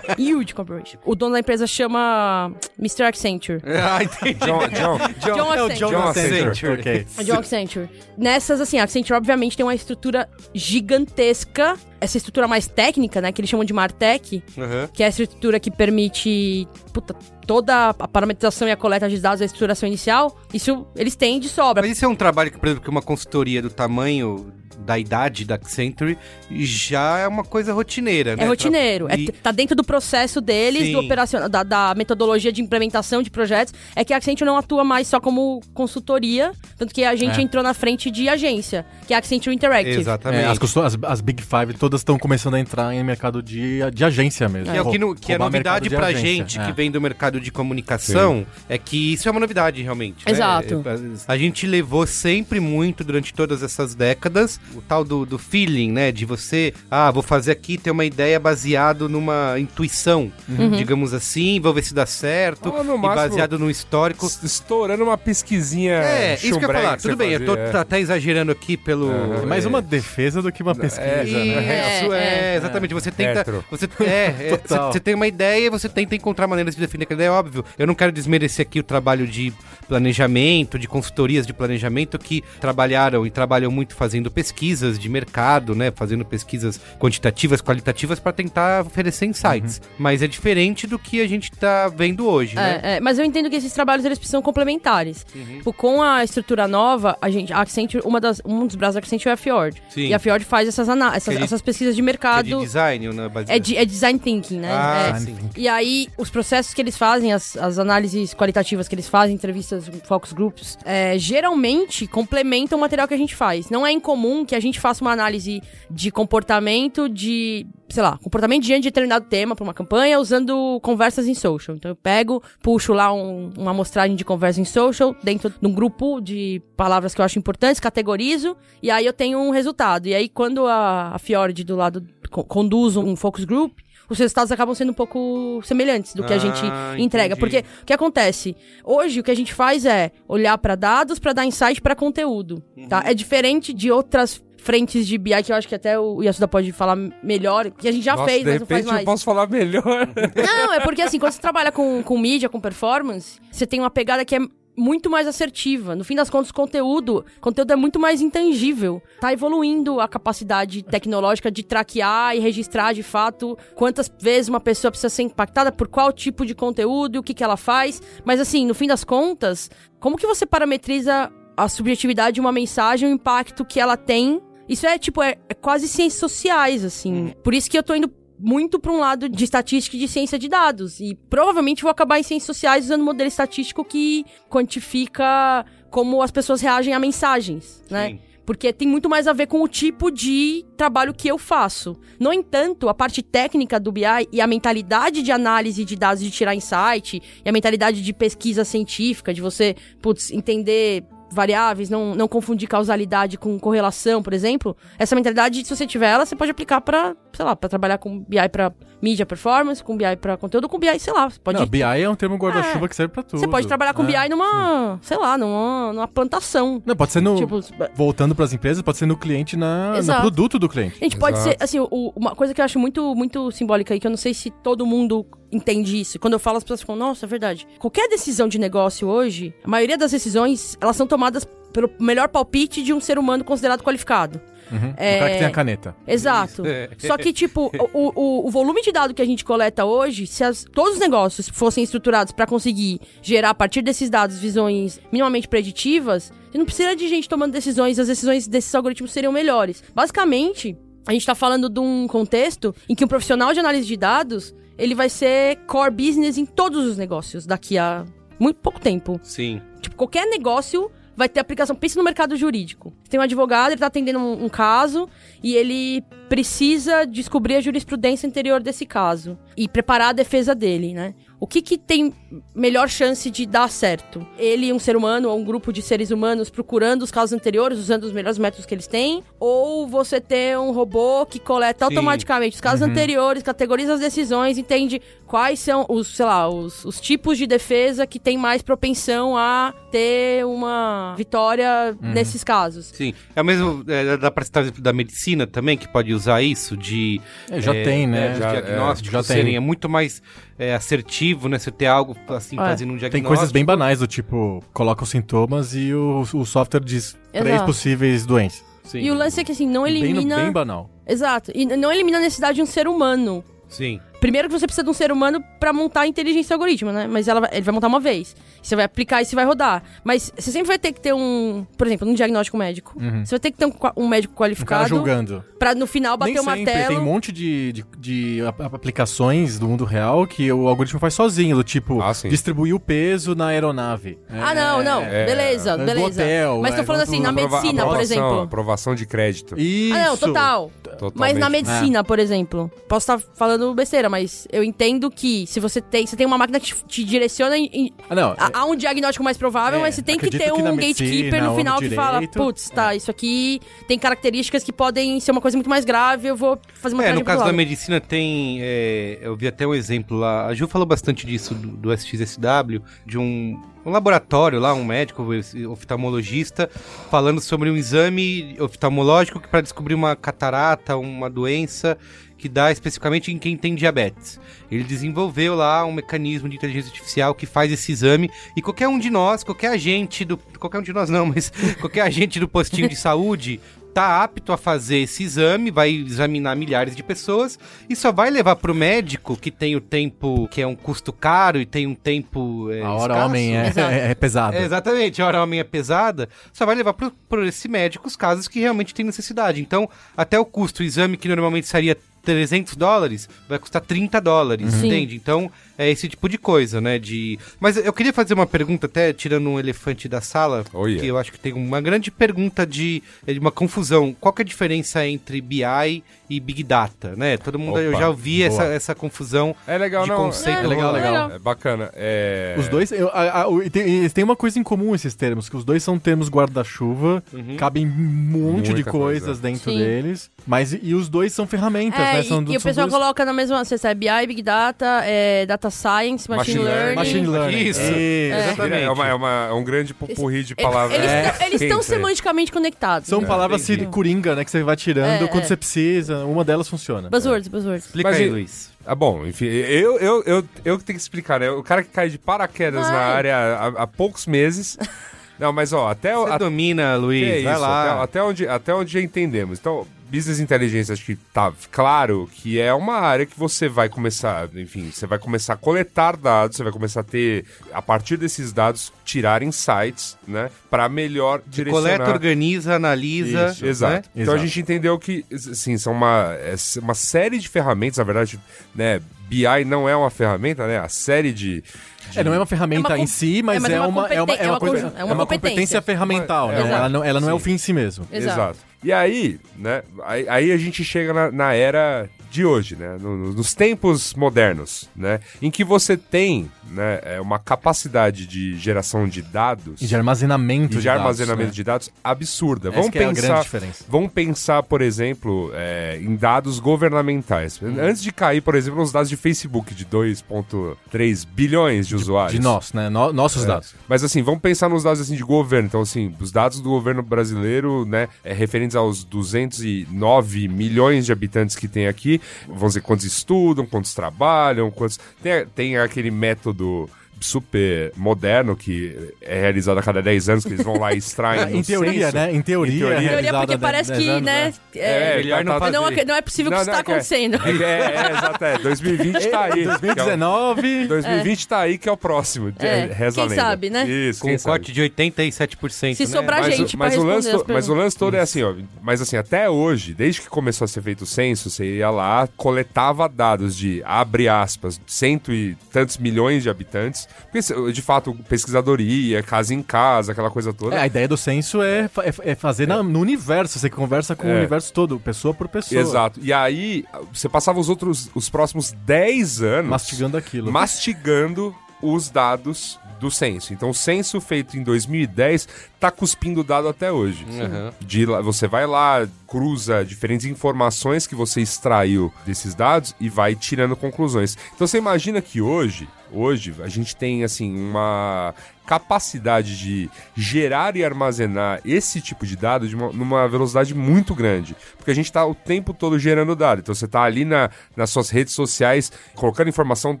huge 0.18 0.54
corporation. 0.54 0.98
O 1.04 1.14
dono 1.14 1.32
da 1.32 1.40
empresa 1.40 1.66
chama 1.66 2.52
Mr. 2.78 3.04
Accenture. 3.04 3.60
Ah, 3.88 4.02
entendi. 4.02 4.34
John, 4.44 4.68
John, 4.68 4.98
John 5.20 5.54
É 5.54 5.62
o 5.62 5.64
Accenture. 5.66 5.78
John 5.78 5.90
John 5.90 6.08
Accenture. 6.08 6.48
Accenture. 6.48 6.72
Ok. 6.80 7.06
A 7.18 7.22
John 7.22 7.38
Accenture. 7.38 7.88
Nessas, 8.16 8.60
assim, 8.60 8.78
a 8.78 8.84
Accenture 8.84 9.14
obviamente 9.16 9.56
tem 9.56 9.64
uma 9.64 9.74
estrutura 9.74 10.28
gigantesca. 10.54 11.76
Essa 12.00 12.16
estrutura 12.18 12.46
mais 12.46 12.66
técnica, 12.66 13.20
né, 13.20 13.32
que 13.32 13.40
eles 13.40 13.48
chamam 13.48 13.64
de 13.64 13.72
Martech, 13.72 14.42
Uhum. 14.56 14.88
que 14.92 15.02
é 15.02 15.06
a 15.06 15.08
estrutura 15.08 15.58
que 15.58 15.70
permite 15.70 16.68
puta, 16.92 17.14
toda 17.46 17.90
a 17.90 18.08
parametrização 18.08 18.68
e 18.68 18.70
a 18.70 18.76
coleta 18.76 19.08
de 19.08 19.18
dados 19.18 19.40
da 19.40 19.46
estruturação 19.46 19.86
inicial. 19.86 20.36
Isso 20.52 20.86
eles 20.94 21.16
têm 21.16 21.40
de 21.40 21.48
sobra. 21.48 21.82
Mas 21.82 21.92
isso 21.92 22.04
é 22.04 22.08
um 22.08 22.14
trabalho 22.14 22.50
que, 22.50 22.58
por 22.58 22.66
exemplo, 22.66 22.84
que 22.84 22.90
uma 22.90 23.02
consultoria 23.02 23.62
do 23.62 23.70
tamanho 23.70 24.52
da 24.84 24.98
idade 24.98 25.44
da 25.44 25.54
Accenture 25.56 26.16
já 26.50 27.18
é 27.18 27.26
uma 27.28 27.44
coisa 27.44 27.72
rotineira, 27.72 28.36
né? 28.36 28.44
É 28.44 28.46
rotineiro. 28.46 29.06
É, 29.10 29.16
E- 29.16 29.32
tá 29.32 29.50
dentro 29.50 29.74
do 29.74 29.82
processo 29.84 30.40
deles, 30.40 30.82
Sim. 30.86 30.92
do 30.92 31.00
operacional, 31.00 31.48
da, 31.48 31.62
da 31.62 31.94
metodologia 31.96 32.52
de 32.52 32.60
implementação 32.62 33.22
de 33.22 33.30
projetos. 33.30 33.74
É 33.94 34.04
que 34.04 34.12
a 34.12 34.16
Accenture 34.16 34.44
não 34.46 34.56
atua 34.56 34.84
mais 34.84 35.08
só 35.08 35.20
como 35.20 35.60
consultoria, 35.74 36.52
tanto 36.78 36.94
que 36.94 37.04
a 37.04 37.14
gente 37.16 37.38
É. 37.38 37.42
entrou 37.42 37.62
na 37.62 37.74
frente 37.74 38.10
de 38.10 38.28
agência, 38.28 38.84
que 39.06 39.12
é 39.12 39.16
a 39.16 39.18
Accenture 39.18 39.54
Interactive. 39.54 39.98
Exatamente. 40.00 40.44
É, 40.44 40.46
as, 40.46 40.76
as, 40.76 40.98
as 41.02 41.20
Big 41.20 41.42
Five 41.42 41.74
todas 41.74 42.00
estão 42.00 42.18
começando 42.18 42.54
a 42.54 42.60
entrar 42.60 42.94
em 42.94 43.02
mercado 43.02 43.42
de, 43.42 43.80
de 43.92 44.04
agência 44.04 44.48
mesmo. 44.48 44.70
Que 44.72 44.78
é, 44.78 44.82
o 44.82 44.90
que, 44.90 44.98
no- 44.98 45.14
que 45.14 45.32
é 45.32 45.38
novidade 45.38 45.88
pra 45.90 46.06
agência. 46.08 46.26
gente 46.26 46.60
É. 46.60 46.66
que 46.66 46.72
vem 46.72 46.90
do 46.90 47.00
mercado 47.00 47.40
de 47.40 47.50
comunicação, 47.50 48.46
é 48.68 48.78
que 48.78 49.12
isso 49.14 49.28
é 49.28 49.30
uma 49.30 49.40
novidade 49.40 49.82
realmente. 49.82 50.24
né? 50.26 50.32
Exato. 50.32 50.82
É, 50.86 51.32
A 51.32 51.36
gente 51.38 51.66
levou 51.66 52.06
sempre 52.06 52.60
muito 52.60 53.02
durante 53.04 53.32
todas 53.32 53.62
essas 53.62 53.94
décadas 53.94 54.60
o 54.74 54.80
tal 54.80 55.04
do, 55.04 55.24
do 55.24 55.38
feeling, 55.38 55.90
né? 55.92 56.12
De 56.12 56.24
você, 56.24 56.72
ah, 56.90 57.10
vou 57.10 57.22
fazer 57.22 57.52
aqui, 57.52 57.78
ter 57.78 57.90
uma 57.90 58.04
ideia 58.04 58.38
baseado 58.38 59.08
numa 59.08 59.58
intuição, 59.58 60.30
Uhum. 60.48 60.70
digamos 60.70 61.12
assim, 61.14 61.60
vou 61.60 61.72
ver 61.72 61.82
se 61.82 61.94
dá 61.94 62.06
certo, 62.06 62.70
no 62.84 62.96
e 62.96 63.00
baseado 63.00 63.58
no 63.58 63.70
histórico. 63.70 64.26
Estourando 64.42 65.02
uma 65.04 65.18
pesquisinha. 65.18 65.94
É, 65.94 66.34
isso 66.34 66.58
que 66.58 66.64
eu 66.64 66.68
ia 66.68 66.74
falar. 66.74 66.96
Tudo 66.96 67.16
bem, 67.16 67.32
eu 67.32 67.44
tô 67.44 67.52
fazia, 67.52 67.68
é. 67.68 67.72
tá, 67.72 67.84
tá 67.84 67.98
exagerando 68.00 68.52
aqui 68.52 68.76
pelo. 68.76 69.10
É 69.42 69.46
mais 69.46 69.64
uma 69.66 69.80
defesa 69.82 70.42
do 70.42 70.50
que 70.52 70.62
uma 70.62 70.74
pesquisa, 70.74 71.02
É, 71.06 71.24
né? 71.24 71.98
Isso, 72.02 72.12
É, 72.12 72.52
é, 72.52 72.56
exatamente. 72.56 72.94
Você 72.94 73.10
tenta. 73.10 73.44
Você, 73.70 73.88
é, 74.00 74.04
é, 74.04 74.60
você, 74.66 74.78
você 74.78 75.00
tem 75.00 75.14
uma 75.14 75.26
ideia 75.26 75.66
e 75.66 75.70
você 75.70 75.88
tenta 75.88 76.14
encontrar 76.14 76.46
maneiras 76.46 76.74
de 76.74 76.80
definir 76.80 77.04
aquela 77.04 77.18
ideia, 77.18 77.28
é 77.28 77.32
óbvio. 77.32 77.64
Eu 77.78 77.86
não 77.86 77.94
quero 77.94 78.12
desmerecer 78.12 78.66
aqui 78.66 78.80
o 78.80 78.82
trabalho 78.82 79.26
de 79.26 79.52
planejamento, 79.88 80.78
de 80.78 80.86
consultorias 80.88 81.46
de 81.46 81.52
planejamento 81.52 82.18
que 82.18 82.42
trabalharam 82.60 83.26
e 83.26 83.30
trabalham 83.30 83.70
muito 83.70 83.94
fazendo 83.94 84.30
pesquisas 84.56 84.98
de 84.98 85.08
mercado, 85.08 85.74
né? 85.74 85.92
Fazendo 85.94 86.24
pesquisas 86.24 86.80
quantitativas, 86.98 87.60
qualitativas 87.60 88.18
para 88.18 88.32
tentar 88.32 88.86
oferecer 88.86 89.26
insights. 89.26 89.82
Mas 89.98 90.22
é 90.22 90.26
diferente 90.26 90.86
do 90.86 90.98
que 90.98 91.20
a 91.20 91.28
gente 91.28 91.50
tá 91.52 91.88
vendo 91.88 92.26
hoje, 92.26 92.56
né? 92.56 92.80
É, 92.82 92.96
é, 92.96 93.00
mas 93.00 93.18
eu 93.18 93.24
entendo 93.24 93.50
que 93.50 93.56
esses 93.56 93.72
trabalhos 93.72 94.04
eles 94.06 94.18
são 94.22 94.40
complementares. 94.40 95.26
Tipo, 95.58 95.72
com 95.74 96.02
a 96.02 96.24
estrutura 96.24 96.66
nova, 96.66 97.16
a 97.20 97.28
gente, 97.28 97.52
a 97.52 97.60
Accenture, 97.60 98.02
uma 98.06 98.18
das, 98.18 98.40
um 98.46 98.66
dos 98.66 98.76
braços 98.76 98.94
da 98.94 99.00
Accenture 99.00 99.28
é 99.28 99.32
a 99.32 99.36
Fjord. 99.36 99.82
Sim. 99.90 100.06
E 100.08 100.14
a 100.14 100.18
Fjord 100.18 100.44
faz 100.46 100.66
essas, 100.68 100.88
essas, 100.88 101.24
Que 101.24 101.30
é 101.30 101.36
de- 101.36 101.42
essas 101.44 101.60
pesquisas 101.60 101.94
de 101.94 102.00
Que 102.00 102.04
é 102.04 102.06
mercado. 102.06 102.46
de 102.46 102.56
design, 102.56 103.08
né? 103.12 103.30
É, 103.48 103.58
de- 103.58 103.76
é 103.76 103.84
design 103.84 104.18
thinking, 104.18 104.58
né? 104.60 104.70
Ah, 104.72 105.12
É. 105.16 105.20
sim. 105.20 105.36
E 105.56 105.68
aí, 105.68 106.08
os 106.16 106.30
processos 106.30 106.72
que 106.72 106.80
eles 106.80 106.96
fazem, 106.96 107.32
as, 107.32 107.56
as 107.58 107.78
análises 107.78 108.32
qualitativas 108.32 108.88
que 108.88 108.94
eles 108.94 109.08
fazem, 109.08 109.34
entrevistas, 109.34 109.84
focus 110.04 110.32
groups, 110.32 110.78
é, 110.84 111.18
geralmente 111.18 112.06
complementam 112.06 112.78
o 112.78 112.80
material 112.80 113.06
que 113.06 113.14
a 113.14 113.18
gente 113.18 113.34
faz. 113.34 113.68
Não 113.68 113.86
é 113.86 113.92
incomum 113.92 114.44
que 114.46 114.54
a 114.54 114.60
gente 114.60 114.80
faça 114.80 115.04
uma 115.04 115.12
análise 115.12 115.60
de 115.90 116.10
comportamento 116.10 117.08
de, 117.08 117.66
sei 117.88 118.02
lá, 118.02 118.16
comportamento 118.18 118.62
diante 118.62 118.82
de 118.84 118.88
determinado 118.88 119.26
tema 119.26 119.54
para 119.56 119.64
uma 119.64 119.74
campanha 119.74 120.18
usando 120.20 120.78
conversas 120.82 121.26
em 121.26 121.34
social. 121.34 121.76
Então 121.76 121.90
eu 121.90 121.96
pego, 121.96 122.42
puxo 122.62 122.92
lá 122.92 123.12
um- 123.12 123.50
uma 123.58 123.72
amostragem 123.72 124.16
de 124.16 124.24
conversa 124.24 124.60
em 124.60 124.64
social 124.64 125.14
dentro 125.22 125.50
de 125.50 125.66
um 125.66 125.72
grupo 125.72 126.20
de 126.20 126.62
palavras 126.76 127.14
que 127.14 127.20
eu 127.20 127.24
acho 127.24 127.38
importantes, 127.38 127.80
categorizo 127.80 128.56
e 128.82 128.90
aí 128.90 129.04
eu 129.04 129.12
tenho 129.12 129.38
um 129.38 129.50
resultado. 129.50 130.06
E 130.06 130.14
aí 130.14 130.28
quando 130.28 130.66
a, 130.66 131.14
a 131.14 131.18
Fiord 131.18 131.64
do 131.64 131.74
lado 131.76 132.06
co- 132.30 132.44
conduz 132.44 132.96
um 132.96 133.16
focus 133.16 133.44
group, 133.44 133.78
os 134.08 134.18
resultados 134.18 134.50
acabam 134.52 134.74
sendo 134.74 134.90
um 134.90 134.94
pouco 134.94 135.60
semelhantes 135.64 136.14
do 136.14 136.24
que 136.24 136.32
a 136.32 136.36
Ah, 136.36 136.38
gente 136.38 136.62
entrega. 137.00 137.34
entendi. 137.34 137.40
Porque 137.40 137.58
o 137.82 137.86
que 137.86 137.92
acontece? 137.92 138.56
Hoje, 138.84 139.20
o 139.20 139.22
que 139.22 139.30
a 139.30 139.34
gente 139.36 139.52
faz 139.54 139.84
é 139.84 140.10
olhar 140.28 140.56
para 140.58 140.74
dados 140.74 141.18
para 141.18 141.32
dar 141.32 141.44
insight 141.44 141.80
para 141.80 141.94
conteúdo. 141.94 142.62
Tá? 142.88 142.98
Uhum. 143.00 143.06
É 143.06 143.14
diferente 143.14 143.72
de 143.72 143.90
outras 143.90 144.42
frentes 144.58 145.06
de 145.06 145.16
BI 145.16 145.42
que 145.44 145.52
eu 145.52 145.56
acho 145.56 145.68
que 145.68 145.74
até 145.76 145.96
o 145.96 146.22
Yasuda 146.24 146.48
pode 146.48 146.72
falar 146.72 146.96
melhor, 147.22 147.70
que 147.70 147.86
a 147.88 147.92
gente 147.92 148.04
já 148.04 148.16
Nossa, 148.16 148.28
fez, 148.28 148.42
de 148.42 148.50
mas 148.50 148.60
não 148.60 148.66
faz 148.66 148.78
repente 148.80 148.86
eu 148.88 148.92
mais. 148.94 149.04
posso 149.04 149.24
falar 149.24 149.48
melhor. 149.48 150.08
Não, 150.34 150.72
é 150.72 150.80
porque 150.80 151.02
assim, 151.02 151.20
quando 151.20 151.32
você 151.32 151.40
trabalha 151.40 151.70
com, 151.70 152.02
com 152.02 152.18
mídia, 152.18 152.48
com 152.48 152.58
performance, 152.60 153.38
você 153.50 153.64
tem 153.64 153.78
uma 153.78 153.90
pegada 153.90 154.24
que 154.24 154.34
é 154.34 154.40
muito 154.76 155.08
mais 155.08 155.26
assertiva. 155.26 155.96
No 155.96 156.04
fim 156.04 156.14
das 156.14 156.28
contas, 156.28 156.52
conteúdo, 156.52 157.24
conteúdo 157.40 157.72
é 157.72 157.76
muito 157.76 157.98
mais 157.98 158.20
intangível. 158.20 159.02
Tá 159.20 159.32
evoluindo 159.32 160.00
a 160.00 160.06
capacidade 160.06 160.82
tecnológica 160.82 161.50
de 161.50 161.62
traquear 161.62 162.36
e 162.36 162.40
registrar 162.40 162.92
de 162.92 163.02
fato 163.02 163.56
quantas 163.74 164.12
vezes 164.20 164.48
uma 164.48 164.60
pessoa 164.60 164.90
precisa 164.90 165.08
ser 165.08 165.22
impactada 165.22 165.72
por 165.72 165.88
qual 165.88 166.12
tipo 166.12 166.44
de 166.44 166.54
conteúdo 166.54 167.16
e 167.16 167.18
o 167.18 167.22
que, 167.22 167.34
que 167.34 167.42
ela 167.42 167.56
faz. 167.56 168.02
Mas 168.24 168.38
assim, 168.38 168.66
no 168.66 168.74
fim 168.74 168.86
das 168.86 169.02
contas, 169.02 169.70
como 169.98 170.18
que 170.18 170.26
você 170.26 170.44
parametriza 170.44 171.32
a 171.56 171.68
subjetividade 171.68 172.34
de 172.34 172.40
uma 172.40 172.52
mensagem, 172.52 173.08
o 173.08 173.12
impacto 173.12 173.64
que 173.64 173.80
ela 173.80 173.96
tem? 173.96 174.42
Isso 174.68 174.86
é 174.86 174.98
tipo, 174.98 175.22
é, 175.22 175.36
é 175.48 175.54
quase 175.54 175.88
ciências 175.88 176.20
sociais, 176.20 176.84
assim. 176.84 177.32
Por 177.42 177.54
isso 177.54 177.70
que 177.70 177.78
eu 177.78 177.82
tô 177.82 177.94
indo 177.94 178.10
muito 178.38 178.78
para 178.78 178.92
um 178.92 178.98
lado 178.98 179.28
de 179.28 179.44
estatística 179.44 179.96
e 179.96 180.00
de 180.00 180.08
ciência 180.08 180.38
de 180.38 180.48
dados. 180.48 181.00
E 181.00 181.14
provavelmente 181.28 181.82
vou 181.82 181.90
acabar 181.90 182.18
em 182.18 182.22
ciências 182.22 182.46
sociais 182.46 182.84
usando 182.86 183.00
um 183.00 183.04
modelo 183.04 183.28
estatístico 183.28 183.84
que 183.84 184.24
quantifica 184.48 185.64
como 185.90 186.22
as 186.22 186.30
pessoas 186.30 186.60
reagem 186.60 186.94
a 186.94 186.98
mensagens, 186.98 187.82
né? 187.90 188.10
Sim. 188.10 188.20
Porque 188.44 188.72
tem 188.72 188.86
muito 188.86 189.08
mais 189.08 189.26
a 189.26 189.32
ver 189.32 189.48
com 189.48 189.60
o 189.60 189.66
tipo 189.66 190.08
de 190.08 190.64
trabalho 190.76 191.12
que 191.12 191.26
eu 191.26 191.36
faço. 191.36 191.98
No 192.20 192.32
entanto, 192.32 192.88
a 192.88 192.94
parte 192.94 193.20
técnica 193.20 193.80
do 193.80 193.90
BI 193.90 194.04
e 194.30 194.40
a 194.40 194.46
mentalidade 194.46 195.20
de 195.20 195.32
análise 195.32 195.84
de 195.84 195.96
dados, 195.96 196.22
de 196.22 196.30
tirar 196.30 196.54
insight, 196.54 197.20
e 197.44 197.48
a 197.48 197.52
mentalidade 197.52 198.00
de 198.00 198.12
pesquisa 198.12 198.64
científica, 198.64 199.34
de 199.34 199.40
você, 199.40 199.74
putz, 200.00 200.30
entender 200.30 201.04
variáveis, 201.36 201.88
não, 201.88 202.14
não 202.14 202.26
confundir 202.26 202.68
causalidade 202.68 203.38
com 203.38 203.58
correlação, 203.60 204.22
por 204.22 204.32
exemplo. 204.32 204.76
Essa 204.98 205.14
mentalidade, 205.14 205.64
se 205.64 205.76
você 205.76 205.86
tiver 205.86 206.08
ela, 206.08 206.26
você 206.26 206.34
pode 206.34 206.50
aplicar 206.50 206.80
pra, 206.80 207.14
sei 207.32 207.44
lá, 207.44 207.54
pra 207.54 207.68
trabalhar 207.68 207.98
com 207.98 208.18
BI 208.20 208.48
pra 208.50 208.72
mídia 209.00 209.26
performance, 209.26 209.84
com 209.84 209.96
BI 209.96 210.16
pra 210.16 210.36
conteúdo, 210.36 210.68
com 210.68 210.78
BI, 210.78 210.98
sei 210.98 211.12
lá. 211.12 211.28
Você 211.30 211.38
pode 211.38 211.58
Não, 211.60 211.66
BI 211.66 211.82
é 211.82 212.08
um 212.08 212.14
termo 212.14 212.36
guarda-chuva 212.36 212.88
que 212.88 212.96
serve 212.96 213.12
pra 213.12 213.22
tudo. 213.22 213.38
você 213.38 213.46
pode 213.46 213.66
trabalhar 213.68 213.92
com 213.94 214.02
né? 214.02 214.12
BI 214.22 214.28
numa, 214.30 214.98
sei 215.02 215.18
lá, 215.18 215.36
numa, 215.38 215.92
numa 215.92 216.08
plantação. 216.08 216.82
Não, 216.84 216.96
pode 216.96 217.12
ser 217.12 217.20
no. 217.20 217.36
Tipo, 217.36 217.60
Voltando 217.94 218.34
pras 218.34 218.52
empresas, 218.52 218.82
pode 218.82 218.96
ser 218.98 219.06
no 219.06 219.16
cliente, 219.16 219.56
na, 219.56 220.00
no 220.00 220.20
produto 220.22 220.58
do 220.58 220.68
cliente. 220.68 220.96
a 221.00 221.04
gente 221.04 221.18
pode 221.18 221.36
Exato. 221.36 221.50
ser, 221.58 221.62
assim, 221.62 221.78
o- 221.78 222.12
uma 222.16 222.34
coisa 222.34 222.54
que 222.54 222.60
eu 222.60 222.64
acho 222.64 222.78
muito, 222.78 223.14
muito 223.14 223.50
simbólica 223.52 223.92
aí, 223.92 224.00
que 224.00 224.06
eu 224.06 224.10
não 224.10 224.16
sei 224.16 224.32
se 224.32 224.50
todo 224.50 224.86
mundo 224.86 225.26
entende 225.52 226.00
isso. 226.00 226.18
Quando 226.18 226.34
eu 226.34 226.38
falo, 226.38 226.58
as 226.58 226.64
pessoas 226.64 226.80
ficam, 226.80 226.96
nossa, 226.96 227.26
é 227.26 227.28
verdade. 227.28 227.66
Qualquer 227.78 228.08
decisão 228.08 228.48
de 228.48 228.58
negócio 228.58 229.08
hoje, 229.08 229.54
a 229.64 229.68
maioria 229.68 229.96
das 229.98 230.10
decisões, 230.12 230.76
elas 230.80 230.96
são 230.96 231.06
tomadas 231.06 231.46
pelo 231.72 231.90
melhor 232.00 232.28
palpite 232.28 232.82
de 232.82 232.92
um 232.92 233.00
ser 233.00 233.18
humano 233.18 233.44
considerado 233.44 233.82
qualificado. 233.82 234.40
Uhum. 234.72 234.94
É. 234.96 235.16
O 235.16 235.18
cara 235.20 235.30
que 235.30 235.38
tem 235.38 235.46
a 235.46 235.50
caneta. 235.50 235.96
Exato. 236.08 236.66
É. 236.66 236.88
Só 236.98 237.16
que, 237.16 237.32
tipo, 237.32 237.70
o, 237.92 238.12
o, 238.20 238.48
o 238.48 238.50
volume 238.50 238.82
de 238.82 238.90
dado 238.90 239.14
que 239.14 239.22
a 239.22 239.24
gente 239.26 239.44
coleta 239.44 239.84
hoje, 239.84 240.26
se 240.26 240.42
as- 240.42 240.64
todos 240.72 240.94
os 240.94 240.98
negócios 240.98 241.48
fossem 241.48 241.84
estruturados 241.84 242.32
pra 242.32 242.46
conseguir 242.46 242.98
gerar 243.22 243.50
a 243.50 243.54
partir 243.54 243.82
desses 243.82 244.10
dados 244.10 244.38
visões 244.38 244.98
minimamente 245.12 245.46
preditivas, 245.46 246.32
você 246.50 246.58
não 246.58 246.64
precisa 246.64 246.96
de 246.96 247.06
gente 247.06 247.28
tomando 247.28 247.52
decisões, 247.52 247.98
as 248.00 248.08
decisões 248.08 248.48
desses 248.48 248.74
algoritmos 248.74 249.12
seriam 249.12 249.32
melhores. 249.32 249.84
Basicamente. 249.94 250.76
a 251.06 251.12
gente 251.12 251.24
tá 251.26 251.34
falando 251.36 251.68
de 251.68 251.78
um 251.78 252.08
contexto 252.08 252.74
em 252.88 252.94
que 252.96 253.04
um 253.04 253.08
profissional 253.08 253.52
de 253.52 253.60
análise 253.60 253.86
de 253.86 253.96
dados, 253.96 254.52
ele 254.78 254.94
vai 254.94 255.08
ser 255.08 255.56
core 255.66 255.90
business 255.90 256.38
em 256.38 256.44
todos 256.44 256.84
os 256.84 256.96
negócios 256.96 257.46
daqui 257.46 257.78
a 257.78 258.04
muito 258.38 258.60
pouco 258.60 258.80
tempo. 258.80 259.18
Sim. 259.22 259.60
Tipo, 259.80 259.96
qualquer 259.96 260.26
negócio 260.26 260.90
vai 261.16 261.28
ter 261.28 261.40
aplicação. 261.40 261.74
Pense 261.74 261.96
no 261.96 262.04
mercado 262.04 262.36
jurídico. 262.36 262.92
Tem 263.08 263.18
um 263.18 263.22
advogado, 263.22 263.72
ele 263.72 263.80
tá 263.80 263.86
atendendo 263.86 264.18
um, 264.18 264.44
um 264.44 264.48
caso 264.48 265.08
e 265.42 265.54
ele 265.54 266.02
precisa 266.28 267.06
descobrir 267.06 267.56
a 267.56 267.60
jurisprudência 267.60 268.28
anterior 268.28 268.60
desse 268.60 268.84
caso 268.84 269.38
e 269.56 269.66
preparar 269.66 270.10
a 270.10 270.12
defesa 270.12 270.54
dele, 270.54 270.92
né? 270.92 271.14
O 271.40 271.46
que, 271.46 271.62
que 271.62 271.78
tem 271.78 272.12
melhor 272.54 272.88
chance 272.88 273.30
de 273.30 273.46
dar 273.46 273.68
certo? 273.70 274.26
Ele, 274.38 274.72
um 274.72 274.78
ser 274.78 274.96
humano, 274.96 275.28
ou 275.28 275.38
um 275.38 275.44
grupo 275.44 275.72
de 275.72 275.82
seres 275.82 276.10
humanos 276.10 276.50
procurando 276.50 277.02
os 277.02 277.10
casos 277.10 277.32
anteriores, 277.32 277.78
usando 277.78 278.04
os 278.04 278.12
melhores 278.12 278.38
métodos 278.38 278.66
que 278.66 278.74
eles 278.74 278.86
têm? 278.86 279.22
Ou 279.38 279.86
você 279.86 280.20
ter 280.20 280.58
um 280.58 280.72
robô 280.72 281.24
que 281.26 281.38
coleta 281.38 281.86
Sim. 281.86 281.92
automaticamente 281.92 282.54
os 282.54 282.60
casos 282.60 282.82
anteriores, 282.82 283.42
categoriza 283.42 283.94
as 283.94 284.00
decisões, 284.00 284.58
entende 284.58 285.00
quais 285.26 285.58
são 285.58 285.86
os, 285.88 286.08
sei 286.16 286.26
lá, 286.26 286.48
os, 286.48 286.84
os 286.84 287.00
tipos 287.00 287.38
de 287.38 287.46
defesa 287.46 288.06
que 288.06 288.18
tem 288.18 288.36
mais 288.36 288.62
propensão 288.62 289.36
a 289.36 289.74
ter 289.90 290.44
uma 290.46 291.14
vitória 291.16 291.96
nesses 292.00 292.42
casos? 292.42 292.86
Sim. 292.86 293.14
É 293.34 293.42
o 293.42 293.44
mesmo. 293.44 293.84
É, 293.88 294.16
dá 294.16 294.30
pra 294.30 294.44
citar 294.44 294.70
da 294.70 294.92
medicina 294.92 295.46
também, 295.46 295.76
que 295.76 295.88
pode 295.88 296.12
usar 296.12 296.42
isso, 296.42 296.76
de. 296.76 297.20
É, 297.50 297.60
já 297.60 297.72
tem, 297.72 298.06
né? 298.06 298.34
Já- 298.34 298.52
diagnósticos 298.52 299.08
é, 299.08 299.12
já 299.12 299.22
tem. 299.22 299.36
serem. 299.36 299.56
É 299.56 299.60
muito 299.60 299.88
mais 299.88 300.22
é, 300.58 300.74
assertivo, 300.74 301.48
né? 301.48 301.58
Você 301.58 301.70
ter 301.70 301.86
algo 301.86 302.16
assim, 302.34 302.56
É. 302.56 302.58
fazendo 302.58 302.92
um 302.92 302.96
diagnóstico. 302.96 303.12
Tem 303.12 303.22
coisas 303.22 303.52
bem 303.52 303.64
banais, 303.64 303.98
do 304.00 304.06
tipo, 304.06 304.62
coloca 304.72 305.04
os 305.04 305.10
sintomas 305.10 305.74
e 305.74 305.92
o, 305.94 306.22
o 306.34 306.44
software 306.46 306.80
diz 306.80 307.16
três 307.32 307.46
Exato. 307.46 307.66
possíveis 307.66 308.26
doenças. 308.26 308.64
Sim. 308.84 308.98
E 309.00 309.10
o 309.10 309.14
lance 309.14 309.40
é 309.40 309.44
que, 309.44 309.52
assim, 309.52 309.66
não 309.68 309.82
Bem, 309.82 309.96
elimina... 309.96 310.36
bem 310.36 310.52
banal. 310.52 310.88
Exato. 311.06 311.50
E 311.54 311.66
não 311.66 311.90
elimina 311.92 312.18
a 312.18 312.20
necessidade 312.20 312.56
de 312.56 312.62
um 312.62 312.66
ser 312.66 312.86
humano. 312.86 313.42
Sim. 313.68 314.00
Primeiro 314.20 314.48
que 314.48 314.58
você 314.58 314.66
precisa 314.66 314.82
de 314.84 314.90
um 314.90 314.92
ser 314.92 315.12
humano 315.12 315.42
pra 315.60 315.72
montar 315.72 316.02
a 316.02 316.06
inteligência 316.06 316.54
algoritmo, 316.54 316.90
né? 316.92 317.06
Mas 317.08 317.28
ela 317.28 317.48
ele 317.52 317.62
vai 317.62 317.72
montar 317.74 317.86
uma 317.86 318.00
vez. 318.00 318.34
Você 318.62 318.74
vai 318.74 318.84
aplicar 318.84 319.22
e 319.22 319.24
você 319.24 319.36
vai 319.36 319.44
rodar. 319.44 319.82
Mas 320.02 320.32
você 320.36 320.50
sempre 320.50 320.66
vai 320.68 320.78
ter 320.78 320.92
que 320.92 321.00
ter 321.00 321.12
um... 321.14 321.66
Por 321.76 321.86
exemplo, 321.86 322.08
um 322.08 322.14
diagnóstico 322.14 322.56
médico. 322.56 322.94
Você 323.24 323.30
vai 323.30 323.38
ter 323.40 323.50
que 323.52 323.58
ter 323.58 323.66
um, 323.66 323.72
um 323.96 324.08
médico 324.08 324.34
qualificado 324.34 324.88
julgando. 324.88 325.44
pra 325.58 325.74
no 325.74 325.86
final 325.86 326.16
bater 326.16 326.32
Nem 326.32 326.40
o 326.40 326.44
sempre, 326.44 326.64
martelo. 326.64 326.88
tem 326.88 326.98
um 326.98 327.04
monte 327.04 327.30
de, 327.30 327.72
de, 327.72 327.84
de 327.98 328.42
ap- 328.46 328.74
aplicações 328.74 329.58
do 329.58 329.68
mundo 329.68 329.84
real 329.84 330.26
que 330.26 330.50
o 330.50 330.66
algoritmo 330.66 330.98
faz 330.98 331.14
sozinho, 331.14 331.54
do 331.56 331.62
tipo, 331.62 332.00
Ah, 332.00 332.12
distribuir 332.12 332.74
o 332.74 332.80
peso 332.80 333.34
na 333.34 333.48
aeronave. 333.48 334.18
Ah, 334.30 334.54
não, 334.54 334.82
não. 334.82 335.02
É, 335.02 335.26
beleza, 335.26 335.72
é, 335.72 335.76
do 335.76 335.84
beleza. 335.84 336.22
hotel, 336.22 336.60
Mas 336.62 336.74
tô 336.74 336.80
é, 336.80 336.84
falando 336.84 337.02
assim, 337.02 337.20
na 337.20 337.30
medicina, 337.32 337.84
por 337.86 338.00
exemplo. 338.00 338.40
Aprovação 338.40 338.94
de 338.94 339.06
crédito. 339.06 339.58
Isso. 339.58 339.94
Ah, 339.94 340.04
não, 340.04 340.16
total. 340.16 340.70
Totalmente. 340.82 341.14
Mas 341.18 341.36
na 341.38 341.50
medicina, 341.50 342.02
por 342.02 342.18
exemplo, 342.18 342.70
posso 342.88 343.12
estar 343.12 343.20
falando 343.34 343.72
besteira, 343.74 344.05
mas 344.08 344.46
eu 344.52 344.62
entendo 344.62 345.10
que 345.10 345.46
se 345.46 345.58
você 345.60 345.80
tem, 345.80 346.06
você 346.06 346.16
tem 346.16 346.26
uma 346.26 346.38
máquina 346.38 346.58
que 346.60 346.66
te, 346.66 346.84
te 346.86 347.04
direciona 347.04 347.56
em, 347.56 347.92
Ah, 348.08 348.14
não. 348.14 348.34
há, 348.38 348.50
há 348.60 348.64
um 348.64 348.74
diagnóstico 348.76 349.22
mais 349.24 349.36
provável, 349.36 349.78
É, 349.78 349.82
mas 349.82 349.94
você 349.94 350.02
tem 350.02 350.18
que 350.18 350.30
ter 350.30 350.38
que 350.38 350.52
um 350.52 350.74
medicina 350.74 351.08
gatekeeper 351.10 351.42
no 351.42 351.50
no 351.50 351.56
final 351.56 351.78
que 351.78 351.90
fala, 351.90 352.26
putz, 352.28 352.70
tá, 352.70 352.94
isso 352.94 353.10
aqui 353.10 353.60
tem 353.88 353.98
características 353.98 354.62
que 354.64 354.72
podem 354.72 355.18
ser 355.20 355.30
uma 355.32 355.40
coisa 355.40 355.56
muito 355.56 355.70
mais 355.70 355.84
grave, 355.84 356.28
eu 356.28 356.36
vou 356.36 356.58
fazer 356.74 356.94
uma 356.94 357.04
É, 357.04 357.12
no 357.12 357.24
caso 357.24 357.44
da 357.44 357.52
medicina 357.52 358.00
tem. 358.00 358.58
é, 358.60 359.18
eu 359.22 359.36
vi 359.36 359.46
até 359.46 359.66
um 359.66 359.74
exemplo 359.74 360.16
lá. 360.16 360.46
A 360.46 360.54
Ju 360.54 360.66
falou 360.68 360.86
bastante 360.86 361.26
disso 361.26 361.54
do, 361.54 361.68
do 361.68 361.92
SXSW, 361.92 362.82
de 363.06 363.16
um, 363.18 363.60
um 363.84 363.90
laboratório 363.90 364.58
lá, 364.60 364.74
um 364.74 364.84
médico 364.84 365.24
oftalmologista, 365.70 366.68
falando 367.10 367.40
sobre 367.40 367.70
um 367.70 367.76
exame 367.76 368.56
oftalmológico 368.60 369.40
para 369.40 369.60
descobrir 369.60 369.94
uma 369.94 370.16
catarata, 370.16 370.96
uma 370.96 371.30
doença 371.30 371.96
que 372.38 372.48
dá 372.48 372.70
especificamente 372.70 373.32
em 373.32 373.38
quem 373.38 373.56
tem 373.56 373.74
diabetes. 373.74 374.38
Ele 374.70 374.84
desenvolveu 374.84 375.54
lá 375.54 375.84
um 375.84 375.92
mecanismo 375.92 376.48
de 376.48 376.56
inteligência 376.56 376.90
artificial 376.90 377.34
que 377.34 377.46
faz 377.46 377.72
esse 377.72 377.92
exame 377.92 378.30
e 378.56 378.62
qualquer 378.62 378.88
um 378.88 378.98
de 378.98 379.10
nós, 379.10 379.42
qualquer 379.42 379.68
agente 379.68 380.24
do. 380.24 380.36
Qualquer 380.36 380.78
um 380.78 380.82
de 380.82 380.92
nós 380.92 381.08
não, 381.08 381.26
mas 381.34 381.52
qualquer 381.80 382.02
agente 382.02 382.38
do 382.40 382.48
postinho 382.48 382.88
de 382.88 382.96
saúde 382.96 383.60
tá 383.96 384.22
apto 384.22 384.52
a 384.52 384.58
fazer 384.58 384.98
esse 384.98 385.22
exame, 385.22 385.70
vai 385.70 385.90
examinar 385.90 386.54
milhares 386.54 386.94
de 386.94 387.02
pessoas 387.02 387.58
e 387.88 387.96
só 387.96 388.12
vai 388.12 388.28
levar 388.28 388.56
pro 388.56 388.74
médico 388.74 389.38
que 389.38 389.50
tem 389.50 389.74
o 389.74 389.80
tempo, 389.80 390.46
que 390.48 390.60
é 390.60 390.66
um 390.66 390.76
custo 390.76 391.14
caro 391.14 391.58
e 391.58 391.64
tem 391.64 391.86
um 391.86 391.94
tempo 391.94 392.70
é, 392.70 392.82
A 392.82 392.92
hora 392.92 393.14
escasso. 393.14 393.26
homem 393.30 393.56
é, 393.56 393.72
é, 393.74 394.10
é 394.10 394.14
pesada. 394.14 394.58
Exatamente, 394.58 395.22
a 395.22 395.26
hora 395.26 395.42
homem 395.42 395.60
é 395.60 395.64
pesada, 395.64 396.28
só 396.52 396.66
vai 396.66 396.74
levar 396.74 396.92
pro, 396.92 397.10
pro 397.10 397.46
esse 397.46 397.68
médico 397.68 398.06
os 398.06 398.16
casos 398.16 398.48
que 398.48 398.60
realmente 398.60 398.92
tem 398.92 399.02
necessidade. 399.02 399.62
Então, 399.62 399.88
até 400.14 400.38
o 400.38 400.44
custo, 400.44 400.82
o 400.82 400.84
exame 400.84 401.16
que 401.16 401.26
normalmente 401.26 401.66
seria 401.66 401.96
300 402.26 402.74
dólares, 402.76 403.28
vai 403.48 403.58
custar 403.58 403.80
30 403.80 404.20
dólares, 404.20 404.74
Sim. 404.74 404.88
entende? 404.88 405.14
Então, 405.16 405.50
é 405.78 405.90
esse 405.90 406.08
tipo 406.08 406.28
de 406.28 406.38
coisa, 406.38 406.80
né? 406.80 406.98
De... 406.98 407.38
Mas 407.60 407.76
eu 407.76 407.92
queria 407.92 408.12
fazer 408.12 408.34
uma 408.34 408.46
pergunta, 408.46 408.86
até 408.86 409.12
tirando 409.12 409.48
um 409.48 409.58
elefante 409.58 410.08
da 410.08 410.20
sala, 410.20 410.64
Oh, 410.72 410.86
yeah. 410.86 411.00
que 411.02 411.06
eu 411.08 411.18
acho 411.18 411.32
que 411.32 411.38
tem 411.38 411.52
uma 411.52 411.80
grande 411.80 412.10
pergunta 412.10 412.66
de, 412.66 413.02
é 413.26 413.32
de 413.32 413.38
uma 413.38 413.50
confusão. 413.50 414.14
Qual 414.20 414.32
que 414.32 414.42
é 414.42 414.44
a 414.44 414.46
diferença 414.46 415.06
entre 415.06 415.40
BI 415.40 416.02
e 416.28 416.40
Big 416.40 416.62
Data, 416.64 417.14
né? 417.16 417.36
Todo 417.36 417.58
mundo, 417.58 417.78
eu 417.78 417.90
Opa, 417.90 418.00
já 418.00 418.08
ouvi 418.08 418.38
boa. 418.38 418.46
essa, 418.48 418.64
essa 418.64 418.94
confusão 418.94 419.54
É 419.66 419.78
legal, 419.78 420.02
de 420.04 420.10
não. 420.10 420.16
conceito. 420.16 420.58
É 420.58 420.66
legal, 420.66 420.86
rolando. 420.92 421.06
legal. 421.06 421.30
É 421.32 421.38
bacana. 421.38 421.90
É... 421.94 422.56
Os 422.58 422.68
dois, 422.68 422.90
eu, 422.92 423.08
a- 423.08 423.42
a- 423.42 423.48
o- 423.48 423.62
e 423.62 423.70
tem, 423.70 423.86
e 423.86 423.94
eles 423.98 424.12
têm 424.12 424.24
uma 424.24 424.36
coisa 424.36 424.58
em 424.58 424.62
comum 424.62 424.94
esses 424.94 425.14
termos, 425.14 425.48
que 425.48 425.56
os 425.56 425.64
dois 425.64 425.82
são 425.82 425.98
termos 425.98 426.28
guarda-chuva, 426.28 427.22
cabem 427.58 427.86
um 427.86 427.90
monte 427.90 428.66
de 428.66 428.72
Muita 428.74 428.90
coisa. 428.90 429.20
coisas 429.26 429.38
dentro 429.40 429.70
Sim. 429.70 429.78
deles, 429.78 430.30
mas 430.46 430.72
e, 430.72 430.80
e 430.82 430.94
os 430.94 431.08
dois 431.08 431.32
são 431.32 431.46
ferramentas, 431.46 432.00
É, 432.00 432.12
né? 432.14 432.20
e, 432.20 432.24
São, 432.24 432.40
e 432.42 432.56
o 432.56 432.60
são 432.60 432.60
pessoal 432.62 432.86
duas- 432.88 432.98
coloca 433.00 433.24
na 433.24 433.32
mesma, 433.32 433.64
você 433.64 433.78
sabe, 433.78 434.00
BI, 434.08 434.26
Big 434.26 434.42
Data, 434.42 435.02
é, 435.04 435.46
Data 435.46 435.65
Science, 435.70 436.28
Machine, 436.30 436.36
Machine 436.36 436.58
Learning. 436.58 436.78
learning. 436.78 436.94
Machine 436.96 437.26
Learning. 437.26 437.58
Isso. 437.68 437.80
É. 437.80 438.44
Exatamente. 438.46 438.82
É, 438.84 438.90
uma, 438.90 439.08
é, 439.08 439.14
uma- 439.14 439.46
é 439.50 439.52
um 439.52 439.64
grande 439.64 439.94
pupurri 439.94 440.42
de 440.44 440.54
É, 440.56 440.62
palavras. 440.62 440.98
Eles 440.98 441.10
É, 441.10 441.30
tão- 441.30 441.46
eles 441.46 441.60
estão 441.62 441.76
né? 441.78 441.82
semanticamente 441.84 442.52
conectados. 442.52 443.08
São 443.08 443.20
né? 443.20 443.26
palavras 443.26 443.62
assim, 443.62 443.84
coringa, 443.86 444.34
né? 444.34 444.44
Que 444.44 444.50
você 444.50 444.62
vai 444.62 444.76
tirando 444.76 445.24
É, 445.24 445.28
quando 445.28 445.44
é. 445.44 445.46
você 445.46 445.56
precisa. 445.56 446.24
Uma 446.24 446.44
delas 446.44 446.68
funciona. 446.68 447.08
Buzzwords, 447.10 447.48
buzzwords. 447.48 447.84
Explica 447.86 448.10
Mas 448.10 448.18
aí, 448.18 448.28
Luiz. 448.28 448.70
Ah, 448.86 448.94
bom, 448.94 449.26
enfim, 449.26 449.46
eu, 449.46 449.98
eu, 449.98 450.22
eu, 450.24 450.44
eu 450.64 450.78
que 450.78 450.84
tenho 450.84 450.96
que 450.96 451.02
explicar, 451.02 451.40
né? 451.40 451.50
O 451.50 451.62
cara 451.62 451.82
que 451.82 451.88
cai 451.90 452.08
de 452.08 452.18
paraquedas 452.18 452.82
Vai. 452.82 452.92
na 452.92 452.98
área 453.00 453.36
há, 453.36 453.66
há 453.82 453.86
poucos 453.86 454.26
meses. 454.26 454.78
Não, 455.38 455.52
mas 455.52 455.72
ó, 455.72 455.88
até, 455.90 456.16
o- 456.16 456.26
Você 456.26 456.38
domina, 456.38 456.96
Luiz, 456.96 457.26
é 457.28 457.42
vai 457.42 457.52
isso, 457.52 457.60
lá. 457.62 457.92
Até, 457.92 458.02
até 458.04 458.22
onde, 458.22 458.48
até 458.48 458.74
onde 458.74 458.92
já 458.92 459.00
entendemos. 459.00 459.58
Então, 459.58 459.86
Business 460.10 460.40
Intelligence, 460.40 460.92
acho 460.92 461.04
que 461.04 461.16
tá 461.16 461.52
claro 461.70 462.28
que 462.32 462.60
é 462.60 462.72
uma 462.72 462.94
área 462.94 463.26
que 463.26 463.38
você 463.38 463.68
vai 463.68 463.88
começar, 463.88 464.48
enfim, 464.54 464.90
você 464.90 465.06
vai 465.06 465.18
começar 465.18 465.54
a 465.54 465.56
coletar 465.56 466.16
dados, 466.16 466.56
você 466.56 466.62
vai 466.62 466.72
começar 466.72 467.00
a 467.00 467.04
ter, 467.04 467.44
a 467.72 467.82
partir 467.82 468.16
desses 468.16 468.52
dados, 468.52 468.92
tirar 469.04 469.42
insights, 469.42 470.16
né? 470.26 470.50
Pra 470.70 470.88
melhor 470.88 471.42
direcionar. 471.46 471.96
Coleta, 471.96 472.10
organiza, 472.10 472.74
analisa. 472.74 473.48
Isso, 473.48 473.66
Exato. 473.66 473.92
né? 473.94 474.02
Então 474.14 474.34
a 474.34 474.36
Exato. 474.36 474.46
gente 474.46 474.60
entendeu 474.60 474.98
que, 474.98 475.24
assim, 475.32 475.76
são 475.76 475.92
uma, 475.92 476.34
é, 476.34 476.54
uma 476.80 476.94
série 476.94 477.38
de 477.38 477.48
ferramentas, 477.48 477.98
na 477.98 478.04
verdade, 478.04 478.40
né? 478.74 479.00
BI 479.28 479.64
não 479.64 479.88
é 479.88 479.96
uma 479.96 480.10
ferramenta, 480.10 480.66
né? 480.66 480.78
A 480.78 480.88
série 480.88 481.32
de. 481.32 481.62
De- 482.10 482.18
É, 482.20 482.24
não 482.24 482.32
é 482.34 482.38
uma 482.38 482.46
ferramenta 482.46 482.88
É 482.92 482.96
uma 482.96 482.98
em 483.02 483.06
si, 483.06 483.42
mas 483.42 483.56
é, 483.56 483.68
mas 483.68 483.72
uma 483.78 483.86
uma, 483.88 484.08
é 484.08 484.22
uma, 484.22 484.34
é 484.34 484.48
uma, 484.50 484.58
coisa, 484.60 484.86
é 484.96 485.02
competência 485.02 485.16
competência. 485.26 485.82
ferramental, 485.82 486.48
né? 486.48 486.60
Exato. 486.60 486.74
Ela 486.74 486.88
não, 486.88 487.04
ela 487.04 487.20
não 487.20 487.30
é 487.30 487.34
o 487.34 487.38
fim 487.38 487.52
em 487.52 487.58
si 487.58 487.72
mesmo. 487.72 488.06
Exato. 488.12 488.58
E 488.84 488.92
aí, 488.92 489.38
né? 489.56 489.82
Aí, 490.04 490.28
aí 490.28 490.52
a 490.52 490.56
gente 490.56 490.84
chega 490.84 491.12
na, 491.12 491.30
na 491.32 491.54
era 491.54 492.08
de 492.30 492.44
hoje, 492.44 492.76
né? 492.76 492.96
no- 493.00 493.32
nos 493.32 493.54
tempos 493.54 494.12
modernos, 494.14 494.88
né? 494.94 495.20
Em 495.40 495.50
que 495.50 495.64
você 495.64 495.96
tem, 495.96 496.50
né? 496.70 497.00
é, 497.02 497.20
Uma 497.20 497.38
capacidade 497.38 498.26
de 498.26 498.56
geração 498.58 499.08
de 499.08 499.22
dados 499.22 499.80
E 499.82 499.86
de 499.86 499.94
armazenamento 499.96 500.74
e 500.74 500.76
de, 500.76 500.82
de 500.82 500.88
armazenamento 500.88 501.38
dados, 501.46 501.48
né? 501.50 501.54
de 501.56 501.64
dados 501.64 501.90
absurda. 502.02 502.68
Essa 502.68 502.76
Vamos 502.80 502.94
é 502.96 502.98
pensar, 502.98 503.42
diferença. 503.42 503.84
vamos 503.88 504.12
pensar, 504.12 504.62
por 504.62 504.80
exemplo, 504.82 505.50
é, 505.54 505.98
em 506.00 506.16
dados 506.16 506.58
governamentais. 506.58 507.60
Uhum. 507.60 507.76
Antes 507.80 508.02
de 508.02 508.12
cair, 508.12 508.40
por 508.40 508.54
exemplo, 508.54 508.80
nos 508.80 508.92
dados 508.92 509.08
de 509.08 509.16
Facebook 509.16 509.74
de 509.74 509.84
2.3 509.86 511.26
bilhões 511.26 511.86
de, 511.88 511.94
usuários. 511.96 512.32
De 512.32 512.40
nós, 512.40 512.72
né? 512.72 512.88
No- 512.88 513.12
nossos 513.12 513.44
É. 513.44 513.46
dados. 513.46 513.74
Mas 513.88 514.02
assim, 514.04 514.22
vamos 514.22 514.40
pensar 514.40 514.68
nos 514.68 514.82
dados 514.84 515.00
assim 515.00 515.14
de 515.16 515.22
governo. 515.22 515.66
Então 515.68 515.80
assim, 515.80 516.14
os 516.20 516.30
dados 516.32 516.60
do 516.60 516.68
governo 516.68 517.02
brasileiro, 517.02 517.84
né, 517.84 518.08
é, 518.24 518.32
referentes 518.32 518.76
aos 518.76 519.04
209 519.04 520.48
milhões 520.48 521.06
de 521.06 521.12
habitantes 521.12 521.56
que 521.56 521.68
tem 521.68 521.86
aqui, 521.86 522.20
vamos 522.46 522.68
dizer 522.74 522.80
quantos 522.82 523.04
estudam, 523.04 523.66
quantos 523.66 523.94
trabalham, 523.94 524.70
quantos 524.70 524.98
tem, 525.22 525.46
tem 525.54 525.76
aquele 525.78 526.10
método 526.10 526.55
do 526.56 526.88
super 527.20 527.92
moderno 527.96 528.54
que 528.56 528.96
é 529.20 529.40
realizado 529.40 529.78
a 529.78 529.82
cada 529.82 530.02
10 530.02 530.28
anos, 530.28 530.44
que 530.44 530.52
eles 530.52 530.64
vão 530.64 530.78
lá 530.78 530.92
e 530.92 530.98
extraem 530.98 531.56
Em 531.58 531.62
teoria, 531.62 532.12
né? 532.12 532.32
Em 532.32 532.42
teoria. 532.42 532.74
Em 532.74 532.78
teoria. 532.78 532.96
é 532.96 533.00
Teoria 533.00 533.10
realizada 533.10 533.46
porque 533.46 533.58
parece 533.58 533.90
10 533.92 534.02
que, 534.02 534.08
anos, 534.10 534.22
né? 534.22 534.54
É, 534.74 535.16
melhor 535.16 535.44
não 535.44 535.58
fazer. 535.58 535.72
não, 535.72 535.90
não 535.90 536.14
é 536.14 536.20
possível 536.22 536.50
que 536.52 536.56
Não, 536.56 536.62
isso 536.62 536.70
está 536.70 536.82
que 536.84 536.90
é- 536.90 536.94
acontecendo. 536.94 537.36
É, 537.46 537.50
é, 537.50 537.96
é, 537.96 538.10
exato, 538.12 538.44
é. 538.44 538.58
2020 538.58 539.26
tá 539.30 539.44
aí. 539.44 539.64
2019. 540.16 540.86
2020 540.86 541.48
tá 541.48 541.58
aí 541.60 541.78
que 541.78 541.88
é 541.88 541.92
o 541.92 541.96
próximo. 541.96 542.52
É, 542.58 542.86
Reza 542.92 543.20
a 543.20 543.24
quem 543.24 543.30
lenda. 543.30 543.42
sabe, 543.42 543.70
né? 543.70 543.88
Isso, 543.88 544.20
Com 544.20 544.32
um 544.34 544.38
sabe. 544.38 544.50
corte 544.58 544.72
de 544.72 544.82
87%. 544.82 545.94
Se 545.94 546.02
né? 546.04 546.06
sobrar 546.10 546.40
mas, 546.42 546.56
gente 546.56 546.76
mas 546.76 546.96
o 546.96 547.02
lance 547.04 547.30
to- 547.30 547.44
mas 547.48 547.68
o 547.68 547.74
lance 547.74 547.96
todo 547.96 548.14
é 548.16 548.20
assim, 548.20 548.42
ó. 548.42 548.54
Mas 548.82 549.00
assim, 549.00 549.16
até 549.16 549.48
hoje, 549.48 549.94
desde 549.94 550.20
que 550.20 550.28
começou 550.28 550.64
a 550.64 550.68
ser 550.68 550.82
feito 550.82 551.02
o 551.02 551.06
censo, 551.06 551.50
você 551.50 551.76
ia 551.76 551.90
lá, 551.90 552.28
coletava 552.36 553.08
dados 553.08 553.56
de, 553.56 553.82
abre 553.84 554.28
aspas, 554.28 554.80
cento 554.86 555.32
e 555.32 555.56
tantos 555.72 555.98
milhões 555.98 556.42
de 556.42 556.50
habitantes. 556.50 557.05
Porque, 557.30 557.72
de 557.72 557.82
fato, 557.82 558.14
pesquisadoria, 558.28 559.22
casa 559.22 559.52
em 559.52 559.62
casa, 559.62 560.12
aquela 560.12 560.30
coisa 560.30 560.52
toda. 560.52 560.76
É, 560.76 560.80
a 560.80 560.86
ideia 560.86 561.06
do 561.08 561.16
censo 561.16 561.60
é, 561.62 561.90
é- 562.04 562.30
é 562.30 562.34
fazer 562.34 562.66
na- 562.66 562.82
no 562.82 563.00
universo. 563.00 563.58
Você 563.58 563.68
conversa 563.68 564.14
com 564.16 564.26
o 564.26 564.30
É. 564.30 564.36
universo 564.38 564.72
todo, 564.72 564.98
pessoa 564.98 565.34
por 565.34 565.48
pessoa. 565.48 565.80
Exato. 565.80 566.20
E 566.22 566.32
aí, 566.32 566.84
você 567.12 567.28
passava 567.28 567.58
os 567.60 567.68
outros, 567.68 568.10
os 568.14 568.28
próximos 568.30 568.72
10 568.72 569.42
anos 569.42 569.70
Mastigando 569.70 570.16
aquilo. 570.16 570.50
mastigando 570.52 571.54
os 571.82 572.08
dados 572.08 572.78
do 572.98 573.10
censo. 573.10 573.52
Então, 573.52 573.68
o 573.68 573.74
censo 573.74 574.18
feito 574.22 574.56
em 574.56 574.62
2010 574.62 575.46
tá 575.78 575.90
cuspindo 575.90 576.42
dado 576.42 576.66
até 576.66 576.90
hoje. 576.90 577.26
Uhum. 577.28 577.70
De 577.80 578.06
lá- 578.06 578.22
você 578.22 578.48
vai 578.48 578.66
lá, 578.66 579.06
cruza 579.26 579.84
diferentes 579.84 580.24
informações 580.24 581.06
que 581.06 581.14
você 581.14 581.42
extraiu 581.42 582.10
desses 582.24 582.54
dados 582.54 582.94
e 582.98 583.10
vai 583.10 583.34
tirando 583.34 583.76
conclusões. 583.76 584.38
Então, 584.54 584.66
você 584.66 584.78
imagina 584.78 585.20
que 585.20 585.42
hoje, 585.42 585.86
hoje 586.12 586.54
a 586.60 586.68
gente 586.68 586.94
tem 586.94 587.24
assim 587.24 587.54
uma 587.58 588.34
capacidade 588.66 589.56
de 589.58 589.88
gerar 590.16 590.76
e 590.76 590.84
armazenar 590.84 591.60
esse 591.64 592.00
tipo 592.00 592.26
de 592.26 592.36
dado 592.36 592.68
de 592.68 592.74
uma, 592.74 592.92
numa 592.92 593.28
velocidade 593.28 593.74
muito 593.74 594.14
grande. 594.14 594.56
Porque 594.76 594.90
a 594.90 594.94
gente 594.94 595.06
está 595.06 595.24
o 595.24 595.34
tempo 595.34 595.72
todo 595.72 595.98
gerando 595.98 596.34
dado. 596.34 596.58
Então 596.60 596.74
você 596.74 596.86
está 596.86 597.02
ali 597.02 597.24
na, 597.24 597.50
nas 597.76 597.90
suas 597.90 598.10
redes 598.10 598.34
sociais 598.34 598.90
colocando 599.14 599.48
informação 599.48 600.00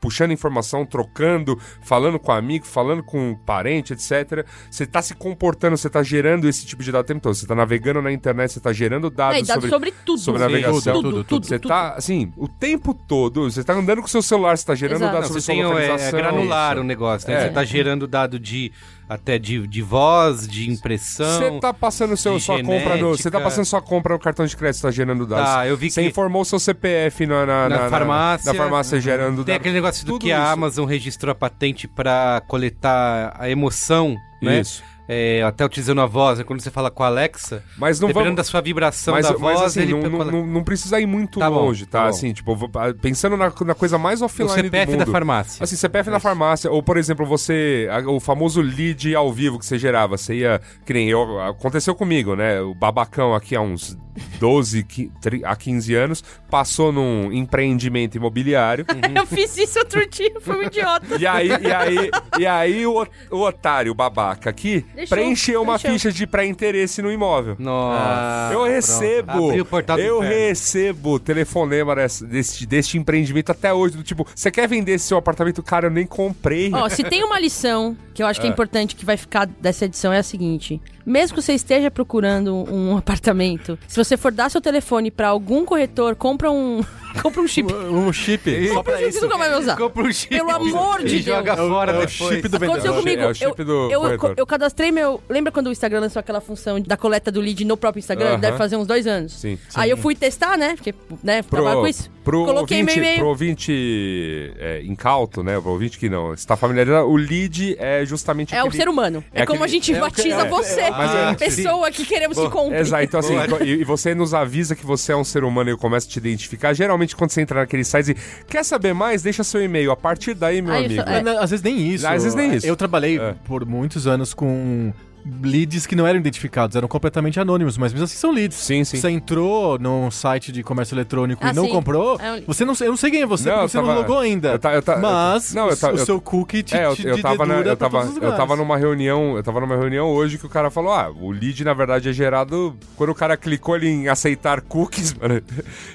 puxando 0.00 0.32
informação, 0.32 0.86
trocando, 0.86 1.58
falando 1.82 2.18
com 2.18 2.32
amigo, 2.32 2.64
falando 2.66 3.02
com 3.02 3.34
parente, 3.44 3.92
etc. 3.92 4.46
Você 4.70 4.86
tá 4.86 5.02
se 5.02 5.14
comportando, 5.14 5.76
você 5.76 5.90
tá 5.90 6.02
gerando 6.02 6.48
esse 6.48 6.64
tipo 6.66 6.82
de 6.82 6.90
dado 6.90 7.02
o 7.04 7.06
tempo 7.06 7.20
todo. 7.20 7.34
Você 7.34 7.46
tá 7.46 7.54
navegando 7.54 8.00
na 8.00 8.10
internet, 8.10 8.52
você 8.52 8.60
tá 8.60 8.72
gerando 8.72 9.10
dados, 9.10 9.36
É, 9.36 9.40
e 9.40 9.44
dados 9.44 9.68
sobre, 9.68 9.92
tudo. 10.04 10.18
sobre 10.18 10.40
Sim, 10.40 10.46
navegação. 10.48 10.92
tudo, 10.94 11.10
tudo, 11.10 11.24
tudo, 11.24 11.46
Você 11.46 11.58
tudo. 11.58 11.68
tá, 11.68 11.94
assim, 11.94 12.32
o 12.36 12.48
tempo 12.48 12.94
todo, 12.94 13.50
você 13.50 13.62
tá 13.62 13.74
andando 13.74 14.00
com 14.00 14.06
o 14.06 14.10
seu 14.10 14.22
celular, 14.22 14.56
você 14.56 14.64
tá 14.66 14.74
gerando 14.74 15.02
Exato. 15.02 15.12
dados 15.12 15.30
Não, 15.30 15.40
sobre 15.40 15.42
você 15.42 15.46
sua 15.46 15.54
tem, 15.54 15.62
é, 15.62 15.64
é 15.86 15.90
localização. 15.90 16.18
granular 16.18 16.72
Isso. 16.72 16.80
o 16.80 16.84
negócio, 16.84 17.28
né? 17.28 17.34
É. 17.36 17.40
Você 17.48 17.50
tá 17.50 17.64
gerando 17.64 18.06
dado 18.06 18.38
de 18.38 18.72
até 19.10 19.38
de, 19.40 19.66
de 19.66 19.82
voz, 19.82 20.46
de 20.46 20.70
impressão. 20.70 21.26
Você 21.40 21.58
tá 21.60 21.74
passando 21.74 22.16
seu, 22.16 22.38
sua 22.38 22.62
compra 22.62 22.96
no. 22.96 23.08
Você 23.08 23.24
tá 23.24 23.38
genética. 23.38 23.40
passando 23.40 23.64
sua 23.64 23.82
compra 23.82 24.14
no 24.14 24.20
cartão 24.20 24.46
de 24.46 24.56
crédito, 24.56 24.82
tá 24.82 24.90
gerando 24.92 25.26
dados. 25.26 25.44
Tá, 25.50 25.66
eu 25.66 25.76
vi 25.76 25.90
Você 25.90 26.02
que- 26.02 26.08
informou 26.08 26.44
seu 26.44 26.60
CPF 26.60 27.26
na, 27.26 27.44
na, 27.44 27.68
Na 27.68 27.90
farmácia. 27.90 28.52
Na 28.52 28.56
farmácia 28.56 29.00
gerando 29.00 29.44
Tem 29.44 29.46
dados. 29.46 29.56
aquele 29.56 29.74
negócio 29.74 30.06
do 30.06 30.12
Tudo 30.12 30.22
que 30.22 30.32
a 30.32 30.38
isso. 30.38 30.46
Amazon 30.52 30.86
registrou 30.86 31.32
a 31.32 31.34
patente 31.34 31.88
pra 31.88 32.40
coletar 32.46 33.34
a 33.36 33.50
emoção, 33.50 34.14
né? 34.40 34.60
Isso. 34.60 34.82
É, 35.12 35.42
até 35.42 35.64
utilizando 35.64 36.00
a 36.00 36.06
voz, 36.06 36.38
né? 36.38 36.44
quando 36.44 36.60
você 36.60 36.70
fala 36.70 36.88
com 36.88 37.02
a 37.02 37.06
Alexa, 37.06 37.64
Mas 37.76 37.98
não 37.98 38.06
dependendo 38.06 38.36
vamos. 38.36 38.36
da 38.36 38.44
sua 38.44 38.60
vibração 38.60 39.12
Mas, 39.14 39.26
da 39.26 39.32
mas 39.32 39.40
voz, 39.40 39.60
assim, 39.62 39.80
ele 39.80 39.94
não, 39.94 40.24
não, 40.24 40.46
não- 40.46 40.62
precisa 40.62 41.00
ir 41.00 41.06
muito 41.06 41.40
Tá 41.40 41.50
bom, 41.50 41.56
longe, 41.56 41.84
tá? 41.84 41.98
tá 41.98 42.04
bom. 42.04 42.10
Assim, 42.10 42.32
tipo, 42.32 42.54
vou- 42.54 42.70
pensando 43.02 43.36
na, 43.36 43.52
na 43.64 43.74
coisa 43.74 43.98
mais 43.98 44.22
o 44.22 44.26
offline 44.26 44.48
CPF 44.50 44.92
do 44.92 44.98
da 44.98 45.04
mundo. 45.04 45.12
farmácia. 45.12 45.64
Assim, 45.64 45.74
CPF 45.74 46.10
na 46.10 46.20
farmácia, 46.20 46.70
ou 46.70 46.80
por 46.80 46.96
exemplo, 46.96 47.26
você. 47.26 47.88
a- 47.90 48.08
O 48.08 48.20
famoso 48.20 48.60
lead 48.60 49.12
ao 49.16 49.32
vivo 49.32 49.58
que 49.58 49.66
você 49.66 49.76
gerava. 49.78 50.16
Você 50.16 50.34
ia. 50.36 50.60
Que 50.86 50.92
nem 50.92 51.08
eu. 51.08 51.40
Aconteceu 51.40 51.92
comigo, 51.94 52.36
né? 52.36 52.60
O 52.60 52.72
babacão 52.74 53.34
aqui 53.34 53.56
há 53.56 53.60
uns 53.60 53.98
12 54.38 54.84
qui- 54.84 55.10
tri- 55.20 55.42
a 55.44 55.56
15 55.56 55.94
anos 55.94 56.22
passou 56.48 56.92
num 56.92 57.32
empreendimento 57.32 58.14
imobiliário. 58.16 58.84
Eu 59.14 59.26
fiz 59.26 59.56
isso 59.56 59.78
outro 59.80 60.08
dia, 60.08 60.32
foi 60.40 60.56
um 60.56 60.62
idiota. 60.62 61.16
E 61.18 61.26
aí, 61.26 61.48
e 61.48 61.72
aí, 61.72 62.10
e 62.38 62.46
aí 62.46 62.86
o, 62.86 63.06
o 63.30 63.40
otário, 63.40 63.92
o 63.92 63.94
babaca 63.94 64.50
aqui, 64.50 64.84
Deixou, 65.00 65.16
preencheu 65.16 65.62
uma 65.62 65.74
deixou. 65.78 65.92
ficha 65.92 66.12
de 66.12 66.26
pré-interesse 66.26 67.00
no 67.02 67.10
imóvel. 67.10 67.56
Nossa. 67.58 68.52
eu 68.54 68.64
recebo, 68.64 69.48
Abriu 69.48 69.62
o 69.62 69.66
portal 69.66 69.96
do 69.96 70.02
eu 70.02 70.18
inferno. 70.18 70.36
recebo 70.36 71.18
telefonema 71.18 71.94
desse, 71.94 72.26
deste, 72.26 72.66
deste 72.66 72.98
empreendimento 72.98 73.50
até 73.50 73.72
hoje, 73.72 73.96
do 73.96 74.02
tipo, 74.02 74.26
você 74.34 74.50
quer 74.50 74.68
vender 74.68 74.92
esse 74.92 75.06
seu 75.06 75.16
apartamento? 75.16 75.62
Cara, 75.62 75.86
eu 75.86 75.90
nem 75.90 76.06
comprei. 76.06 76.70
Ó, 76.72 76.88
se 76.88 77.02
tem 77.04 77.24
uma 77.24 77.38
lição 77.38 77.96
que 78.14 78.22
eu 78.22 78.26
acho 78.26 78.40
que 78.40 78.46
é 78.46 78.50
importante 78.50 78.94
que 78.94 79.04
vai 79.04 79.16
ficar 79.16 79.46
dessa 79.46 79.84
edição 79.86 80.12
é 80.12 80.18
a 80.18 80.22
seguinte: 80.22 80.80
mesmo 81.04 81.36
que 81.36 81.42
você 81.42 81.52
esteja 81.54 81.90
procurando 81.90 82.54
um 82.72 82.96
apartamento, 82.96 83.78
se 83.86 83.96
você 83.96 84.16
for 84.16 84.32
dar 84.32 84.50
seu 84.50 84.60
telefone 84.60 85.10
pra 85.10 85.28
algum 85.28 85.64
corretor, 85.64 86.14
compra 86.14 86.50
um 86.50 86.82
compra 87.22 87.40
um 87.40 87.48
chip. 87.48 87.72
Um 87.72 88.12
chip. 88.12 88.68
Só 88.68 88.82
pra 88.82 88.96
Você 88.98 89.08
isso. 89.08 89.20
nunca 89.22 89.36
vai 89.38 89.50
me 89.50 89.56
usar. 89.58 89.76
Compra 89.76 90.02
um 90.04 90.12
chip. 90.12 90.28
Pelo 90.36 90.50
amor 90.50 91.02
de 91.02 91.16
e 91.16 91.22
joga 91.22 91.56
Deus. 91.56 91.68
fora 91.68 91.92
É 91.92 91.96
o 91.96 92.00
depois. 92.06 92.34
chip 92.36 92.48
do 92.48 92.56
Aconteceu 92.56 92.92
o 92.92 92.96
comigo. 92.96 93.22
é 93.22 93.26
o 93.26 93.34
chip 93.34 93.58
eu, 93.58 93.64
do 93.64 93.90
eu, 93.90 94.00
corretor. 94.00 94.34
eu 94.36 94.46
cadastrei 94.46 94.92
meu. 94.92 95.20
Lembra 95.28 95.50
quando 95.52 95.66
o 95.66 95.72
Instagram 95.72 96.00
lançou 96.00 96.20
aquela 96.20 96.40
função 96.40 96.80
da 96.80 96.96
coleta 96.96 97.30
do 97.32 97.40
lead 97.40 97.64
no 97.64 97.76
próprio 97.76 97.98
Instagram? 98.00 98.30
Aham. 98.30 98.38
Deve 98.40 98.56
fazer 98.58 98.76
uns 98.76 98.86
dois 98.86 99.06
anos. 99.06 99.32
Sim. 99.32 99.58
Aí 99.74 99.90
eu 99.90 99.96
fui 99.96 100.14
testar, 100.14 100.56
né? 100.56 100.74
Porque, 100.76 100.94
né, 101.22 101.42
Pro, 101.42 101.56
trabalho 101.62 101.80
com 101.80 101.86
isso. 101.88 102.10
Pro 102.30 102.44
Coloquei 102.44 102.80
ouvinte, 102.80 102.94
meu 102.96 103.04
e-mail. 103.04 103.18
pro 103.18 103.28
ouvinte 103.28 104.52
é, 104.58 104.82
incauto, 104.84 105.42
né? 105.42 105.60
Pro 105.60 105.70
ouvinte 105.72 105.98
que 105.98 106.08
não 106.08 106.32
está 106.34 106.56
familiarizado, 106.56 107.06
o 107.08 107.16
lead 107.16 107.76
é 107.78 108.04
justamente 108.04 108.54
É 108.54 108.62
o 108.62 108.66
aquele- 108.68 108.82
ser 108.82 108.88
humano. 108.88 109.24
É, 109.34 109.42
é 109.42 109.46
como 109.46 109.62
a 109.62 109.64
aquele- 109.66 109.80
gente 109.80 109.92
é 109.92 110.02
o 110.02 110.04
que- 110.10 110.16
batiza 110.22 110.42
é- 110.42 110.48
você, 110.48 110.80
é- 110.80 111.30
é- 111.30 111.34
pessoa 111.34 111.90
que 111.90 112.04
queremos 112.06 112.38
que 112.38 112.48
compre. 112.48 112.78
Exato, 112.78 113.02
então 113.04 113.20
assim, 113.20 113.34
e, 113.64 113.80
e 113.80 113.84
você 113.84 114.14
nos 114.14 114.32
avisa 114.34 114.74
que 114.76 114.84
você 114.86 115.12
é 115.12 115.16
um 115.16 115.24
ser 115.24 115.44
humano 115.44 115.70
e 115.70 115.72
eu 115.72 115.78
começo 115.78 116.06
a 116.06 116.10
te 116.10 116.18
identificar. 116.18 116.72
Geralmente, 116.72 117.16
quando 117.16 117.30
você 117.30 117.40
entra 117.40 117.60
naquele 117.60 117.84
site 117.84 118.10
e 118.12 118.44
quer 118.44 118.64
saber 118.64 118.94
mais, 118.94 119.22
deixa 119.22 119.42
seu 119.44 119.62
e-mail. 119.62 119.90
A 119.90 119.96
partir 119.96 120.34
daí, 120.34 120.62
meu 120.62 120.74
Ah, 120.74 120.78
amigo. 120.78 120.94
sou- 120.94 121.04
é. 121.04 121.38
Às 121.42 121.50
vezes 121.50 121.62
nem 121.64 121.88
isso. 121.92 122.06
Às 122.06 122.22
vezes 122.22 122.34
nem 122.34 122.54
isso. 122.54 122.66
Eu 122.66 122.76
trabalhei 122.76 123.18
É. 123.18 123.34
por 123.44 123.64
muitos 123.66 124.06
anos 124.06 124.32
com 124.34 124.92
leads 125.42 125.86
que 125.86 125.94
não 125.94 126.06
eram 126.06 126.18
identificados, 126.18 126.76
eram 126.76 126.88
completamente 126.88 127.38
anônimos, 127.38 127.76
mas 127.76 127.92
mesmo 127.92 128.04
assim 128.04 128.16
são 128.16 128.30
leads. 128.32 128.56
Sim, 128.56 128.84
sim. 128.84 128.96
Você 128.96 129.10
entrou 129.10 129.78
num 129.78 130.10
site 130.10 130.50
de 130.52 130.62
comércio 130.62 130.94
eletrônico 130.94 131.44
Ah, 131.44 131.50
e 131.50 131.54
não 131.54 131.64
sim. 131.64 131.70
comprou, 131.70 132.18
É 132.20 132.32
um- 132.32 132.42
você 132.46 132.64
não, 132.64 132.74
eu 132.80 132.88
não 132.90 132.96
sei 132.96 133.10
quem 133.10 133.22
é 133.22 133.26
você, 133.26 133.48
Não, 133.48 133.56
porque 133.56 133.68
você 133.68 133.78
tava- 133.78 133.92
não 133.94 134.00
logou 134.00 134.18
ainda. 134.18 134.48
eu 134.52 134.58
ta- 134.58 134.72
eu 134.74 134.82
ta- 134.82 134.96
mas 134.98 135.52
não, 135.54 135.68
eu 135.68 135.76
ta- 135.76 135.88
o 135.92 135.96
eu- 135.96 136.04
seu 136.06 136.20
cookie 136.20 136.62
te, 136.62 136.74
É, 136.76 136.86
eu, 136.86 136.94
te, 136.96 137.06
eu 137.06 137.20
tava, 137.20 137.44
na- 137.46 137.60
eu, 137.60 137.76
tava, 137.76 138.08
eu 138.20 138.36
tava 138.36 138.56
numa 138.56 138.76
reunião, 138.76 139.36
eu 139.36 139.42
tava 139.42 139.60
numa 139.60 139.76
reunião 139.76 140.08
hoje 140.08 140.38
que 140.38 140.46
o 140.46 140.48
cara 140.48 140.70
falou: 140.70 140.92
ah, 140.92 141.10
o 141.10 141.30
lead 141.30 141.62
na 141.64 141.74
verdade 141.74 142.08
é 142.08 142.12
gerado 142.12 142.76
quando 142.96 143.10
o 143.10 143.14
cara 143.14 143.36
clicou 143.36 143.74
ali 143.74 143.88
em 143.88 144.08
aceitar 144.08 144.60
cookies, 144.60 145.12
mano, 145.20 145.42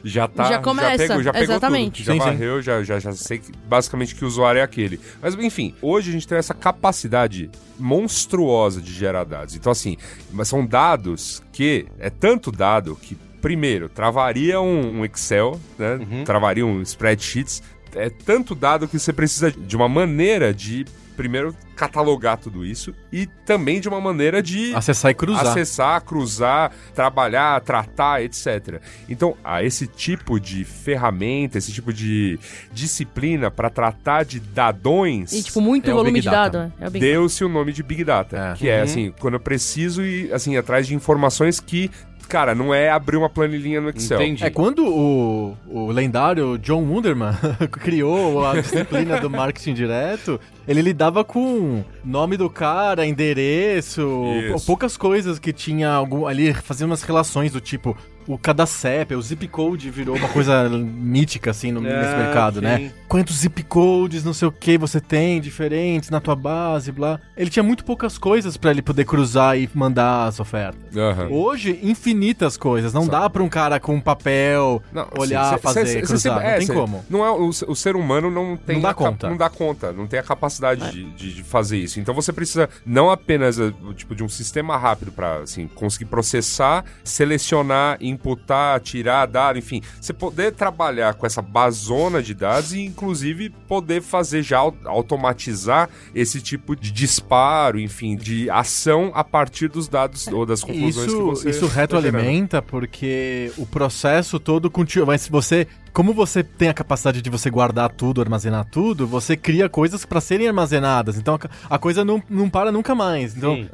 já 0.04 0.28
tá. 0.28 0.44
Já 0.46 0.60
começa, 0.60 0.98
pegou, 0.98 1.24
já 1.24 1.34
pegou 1.34 1.56
exatamente. 1.56 2.04
tudo. 2.04 2.06
Já 2.06 2.14
Sim, 2.14 2.20
sim. 2.20 2.26
varreu, 2.26 2.62
já, 2.62 2.84
já, 2.84 3.00
já 3.00 3.12
sei 3.14 3.40
que, 3.40 3.52
basicamente 3.68 4.14
que 4.16 4.24
o 4.24 4.28
usuário 4.28 4.60
é 4.60 4.62
aquele. 4.64 5.00
Mas 5.22 5.34
enfim, 5.36 5.74
hoje 5.82 6.10
a 6.10 6.14
gente 6.14 6.28
tem 6.28 6.38
essa 6.38 6.54
capacidade 6.54 7.50
monstruosa 7.78 8.82
de 8.82 8.92
gerar 8.94 9.15
dados. 9.24 9.56
Então, 9.56 9.72
assim, 9.72 9.98
mas 10.32 10.48
são 10.48 10.66
dados 10.66 11.42
que 11.52 11.86
é 12.00 12.10
tanto 12.10 12.52
dado 12.52 12.96
que, 12.96 13.16
primeiro, 13.42 13.88
travaria 13.88 14.60
um, 14.60 15.00
um 15.00 15.06
Excel, 15.06 15.60
né? 15.78 16.00
Travaria 16.24 16.66
um 16.66 16.82
spreadsheets. 16.82 17.62
É 17.96 18.10
tanto 18.10 18.54
dado 18.54 18.88
que 18.88 19.00
você 19.00 19.14
precisa 19.14 19.52
de 19.52 19.76
uma 19.76 19.88
maneira 19.88 20.54
de, 20.54 20.86
primeiro, 21.16 21.56
catalogar 21.76 22.38
tudo 22.38 22.66
isso 22.66 22.94
e 23.12 23.26
também 23.46 23.80
de 23.82 23.90
uma 23.90 24.00
maneira 24.00 24.42
de 24.42 24.74
Acessar 24.74 25.12
e 25.12 25.14
cruzar. 25.14 25.48
acessar, 25.48 26.02
cruzar, 26.02 26.72
trabalhar, 26.94 27.60
tratar, 27.62 28.22
etc. 28.24 28.82
Então, 29.10 29.36
há 29.44 29.64
esse 29.64 29.88
tipo 29.88 30.40
de 30.40 30.64
ferramenta, 30.64 31.58
esse 31.58 31.72
tipo 31.72 31.92
de 31.94 32.40
disciplina 32.72 33.50
para 33.50 33.70
tratar 33.70 34.24
de 34.24 34.40
dadões. 34.40 35.32
E, 35.34 35.44
tipo, 35.44 35.62
muito 35.62 35.90
É 35.90 35.94
o 35.94 35.98
volume 35.98 36.14
Big 36.14 36.24
de 36.24 36.30
Data. 36.30 36.74
dado. 36.80 36.96
É 36.96 37.00
Deu-se 37.00 37.44
o 37.44 37.50
nome 37.50 37.74
de 37.74 37.82
Big 37.84 38.04
Data, 38.04 38.38
É. 38.38 38.54
que 38.54 38.70
é 38.70 38.82
assim, 38.82 39.14
quando 39.20 39.36
eu 39.36 39.40
preciso 39.40 40.02
ir 40.04 40.34
assim 40.34 40.58
atrás 40.58 40.88
de 40.88 40.96
informações 40.96 41.60
que, 41.60 41.90
cara, 42.26 42.54
não 42.56 42.74
é 42.74 42.90
abrir 42.90 43.18
uma 43.18 43.30
planilhinha 43.30 43.80
no 43.80 43.90
Excel. 43.90 44.22
Entendi. 44.22 44.44
É 44.44 44.50
quando 44.50 44.86
o, 44.86 45.56
o 45.68 45.92
lendário 45.92 46.58
John 46.58 46.82
Wunderman 46.84 47.34
criou 47.72 48.46
a 48.46 48.60
disciplina 48.60 49.20
do 49.20 49.30
marketing 49.30 49.74
direto, 49.74 50.40
ele 50.68 50.82
lidava 50.82 51.24
com 51.24 51.84
nome 52.04 52.38
do 52.38 52.50
cara, 52.50 53.06
endereço, 53.06 54.02
Isso. 54.42 54.52
pou- 54.52 54.62
poucas 54.66 54.98
coisas 54.98 55.40
que 55.40 55.54
tinha 55.54 55.90
algum 55.92 56.26
ali, 56.26 56.54
fazia 56.54 56.86
umas 56.86 57.04
relações 57.04 57.52
do 57.52 57.62
tipo 57.62 57.96
o 58.28 58.38
Cadacep, 58.38 59.14
o 59.16 59.22
zip 59.22 59.48
code 59.48 59.90
virou 59.90 60.16
uma 60.16 60.28
coisa 60.30 60.68
mítica, 60.70 61.52
assim, 61.52 61.72
no, 61.72 61.82
nesse 61.82 61.96
Ah, 62.14 62.18
mercado, 62.18 62.56
sim. 62.60 62.62
né? 62.66 62.92
Quantos 63.08 63.38
zip 63.38 63.64
codes, 63.64 64.24
não 64.24 64.34
sei 64.34 64.48
o 64.48 64.52
que, 64.52 64.78
você 64.78 65.00
tem, 65.00 65.40
diferentes 65.40 66.10
na 66.10 66.20
tua 66.20 66.36
base, 66.36 66.92
blá. 66.92 67.20
Ele 67.38 67.50
tinha 67.50 67.64
muito 67.64 67.86
poucas 67.86 68.18
coisas 68.18 68.58
pra 68.58 68.72
ele 68.72 68.82
poder 68.82 69.06
cruzar 69.06 69.58
e 69.58 69.70
mandar 69.74 70.26
as 70.26 70.40
ofertas. 70.40 70.96
Aham. 70.98 71.28
Hoje, 71.30 71.80
infinitas 71.84 72.58
coisas. 72.58 72.94
Não 72.94 73.08
dá 73.08 73.30
pra 73.30 73.44
um 73.44 73.50
cara 73.50 73.80
com 73.80 74.00
papel 74.02 74.82
Não, 74.92 75.08
olhar, 75.18 75.54
cê- 75.54 75.58
fazer, 75.60 75.86
cê- 75.86 75.94
cê 75.94 76.02
cruzar. 76.02 76.36
não 76.36 76.42
é, 76.42 76.58
tem 76.58 76.68
cê- 76.68 76.74
como. 76.74 77.06
Não 77.10 77.24
é, 77.26 77.30
o, 77.32 77.48
o 77.50 77.76
ser 77.76 77.96
humano 77.96 78.32
não 78.32 78.58
tem 78.58 78.76
Não 78.78 78.82
dá 78.84 78.94
conta. 78.94 79.30
não 79.30 79.38
dá 79.38 79.50
conta, 79.50 79.92
não 79.94 80.08
tem 80.08 80.20
a 80.20 80.24
capacidade 80.24 80.92
de, 80.92 81.04
de- 81.12 81.34
de 81.36 81.44
fazer 81.44 81.78
isso. 81.78 82.00
Então 82.00 82.14
você 82.14 82.34
precisa 82.34 82.70
não 82.86 83.10
apenas 83.12 83.60
eh, 83.60 83.72
tipo 83.96 84.16
de 84.16 84.24
um 84.24 84.30
sistema 84.30 84.78
rápido 84.78 85.12
para 85.12 85.38
assim 85.38 85.68
conseguir 85.68 86.06
processar, 86.06 86.84
selecionar, 87.04 87.98
imputar, 88.16 88.80
tirar, 88.80 89.26
dar, 89.28 89.56
enfim, 89.58 89.82
você 90.02 90.12
poder 90.14 90.54
trabalhar 90.54 91.14
com 91.14 91.26
essa 91.26 91.42
bazona 91.42 92.22
de 92.24 92.34
dados 92.34 92.74
e 92.74 92.82
inclusive 92.82 93.50
poder 93.68 94.02
fazer 94.02 94.42
já 94.42 94.58
au- 94.60 94.76
automatizar 94.86 95.90
esse 96.14 96.42
tipo 96.42 96.76
de 96.76 96.92
disparo, 96.92 97.80
enfim, 97.80 98.16
de 98.16 98.50
ação 98.50 99.12
a 99.14 99.24
partir 99.24 99.68
dos 99.70 99.88
dados 99.88 100.28
ou 100.28 100.46
das 100.46 100.64
conclusões 100.64 101.06
que 101.08 101.12
Isso, 101.14 101.26
você 101.26 101.50
isso 101.50 101.68
tá 101.68 101.74
retroalimenta 101.82 102.62
porque 102.62 103.52
o 103.58 103.66
processo 103.66 104.40
todo 104.40 104.70
continua. 104.70 105.06
Mas 105.08 105.22
se 105.22 105.30
você. 105.32 105.68
Como 105.96 106.14
você 106.14 106.44
tem 106.44 106.68
a 106.68 106.74
capacidade 106.74 107.22
de 107.22 107.30
você 107.30 107.50
guardar 107.50 107.90
tudo, 107.90 108.20
armazenar 108.20 108.66
tudo, 108.66 109.08
você 109.08 109.38
cria 109.38 109.70
coisas 109.70 110.04
para 110.04 110.20
serem 110.20 110.46
armazenadas. 110.46 111.18
Então 111.18 111.36
a, 111.70 111.76
a 111.76 111.80
coisa 111.80 112.04
não, 112.04 112.22
não 112.30 112.50
para 112.50 112.70
nunca 112.70 112.94
mais. 112.94 113.34
Então 113.34 113.66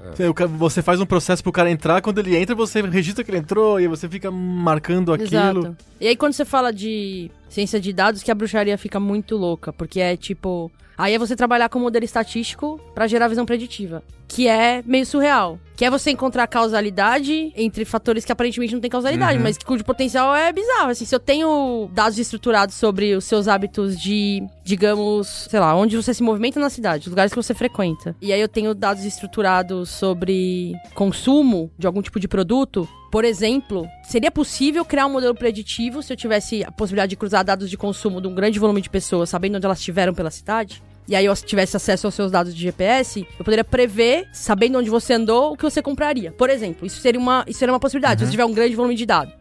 você 0.55 0.83
faz 0.83 1.01
um 1.01 1.05
processo 1.07 1.41
pro 1.41 1.51
cara 1.51 1.71
entrar, 1.71 1.99
quando 1.99 2.19
ele 2.19 2.37
entra, 2.37 2.53
você 2.53 2.79
registra 2.83 3.23
que 3.23 3.31
ele 3.31 3.39
entrou 3.39 3.81
e 3.81 3.87
você 3.87 4.07
fica 4.07 4.29
marcando 4.29 5.11
aquilo. 5.11 5.61
Exato. 5.61 5.77
E 5.99 6.07
aí 6.09 6.15
quando 6.15 6.33
você 6.33 6.45
fala 6.45 6.71
de 6.71 7.31
ciência 7.51 7.79
de 7.79 7.91
dados, 7.91 8.23
que 8.23 8.31
a 8.31 8.35
bruxaria 8.35 8.77
fica 8.77 8.99
muito 8.99 9.35
louca, 9.35 9.73
porque 9.73 9.99
é 9.99 10.15
tipo, 10.15 10.71
aí 10.97 11.13
é 11.13 11.19
você 11.19 11.35
trabalhar 11.35 11.67
com 11.67 11.79
modelo 11.79 12.05
estatístico 12.05 12.79
pra 12.95 13.07
gerar 13.07 13.27
visão 13.27 13.45
preditiva, 13.45 14.01
que 14.27 14.47
é 14.47 14.81
meio 14.85 15.05
surreal. 15.05 15.59
Que 15.75 15.83
é 15.83 15.89
você 15.89 16.11
encontrar 16.11 16.47
causalidade 16.47 17.51
entre 17.55 17.83
fatores 17.83 18.23
que 18.23 18.31
aparentemente 18.31 18.73
não 18.73 18.79
tem 18.79 18.89
causalidade, 18.89 19.39
mas 19.39 19.57
que 19.57 19.65
cujo 19.65 19.83
potencial 19.83 20.33
é 20.35 20.53
bizarro. 20.53 20.91
Assim, 20.91 21.05
se 21.05 21.13
eu 21.13 21.19
tenho 21.19 21.89
dados 21.91 22.19
estruturados 22.19 22.75
sobre 22.75 23.15
os 23.15 23.25
seus 23.25 23.47
hábitos 23.47 23.99
de, 23.99 24.43
digamos, 24.63 25.47
sei 25.49 25.59
lá, 25.59 25.75
onde 25.75 25.97
você 25.97 26.13
se 26.13 26.21
movimenta 26.21 26.59
na 26.59 26.69
cidade, 26.69 27.07
os 27.07 27.09
lugares 27.09 27.33
que 27.33 27.41
você 27.41 27.53
frequenta. 27.55 28.15
E 28.21 28.31
aí 28.31 28.39
eu 28.39 28.47
tenho 28.47 28.75
dados 28.75 29.03
estruturados 29.03 29.89
sobre 29.89 30.73
consumo 30.93 31.71
de 31.77 31.87
algum 31.87 32.01
tipo 32.01 32.19
de 32.19 32.27
produto. 32.27 32.87
Por 33.11 33.25
exemplo, 33.25 33.89
seria 34.03 34.31
possível 34.31 34.85
criar 34.85 35.05
um 35.05 35.11
modelo 35.11 35.35
preditivo 35.35 36.01
se 36.01 36.13
eu 36.13 36.17
tivesse 36.17 36.63
a 36.63 36.71
possibilidade 36.71 37.09
de 37.09 37.17
cruzar 37.17 37.43
dados 37.43 37.69
de 37.69 37.77
consumo 37.77 38.21
de 38.21 38.27
um 38.27 38.33
grande 38.33 38.57
volume 38.57 38.81
de 38.81 38.89
pessoas, 38.89 39.29
sabendo 39.29 39.57
onde 39.57 39.65
elas 39.65 39.79
estiveram 39.79 40.13
pela 40.13 40.31
cidade? 40.31 40.81
E 41.09 41.15
aí 41.15 41.25
eu 41.25 41.35
tivesse 41.35 41.75
acesso 41.75 42.07
aos 42.07 42.15
seus 42.15 42.31
dados 42.31 42.55
de 42.55 42.61
GPS, 42.61 43.27
eu 43.37 43.43
poderia 43.43 43.65
prever, 43.65 44.29
sabendo 44.31 44.79
onde 44.79 44.89
você 44.89 45.13
andou, 45.15 45.51
o 45.51 45.57
que 45.57 45.63
você 45.63 45.81
compraria. 45.81 46.31
Por 46.31 46.49
exemplo, 46.49 46.87
isso 46.87 47.01
seria 47.01 47.19
uma, 47.19 47.43
isso 47.47 47.59
seria 47.59 47.73
uma 47.73 47.81
possibilidade, 47.81 48.21
se 48.21 48.27
você 48.27 48.31
tiver 48.31 48.45
um 48.45 48.53
grande 48.53 48.75
volume 48.75 48.95
de 48.95 49.05
dados. 49.05 49.33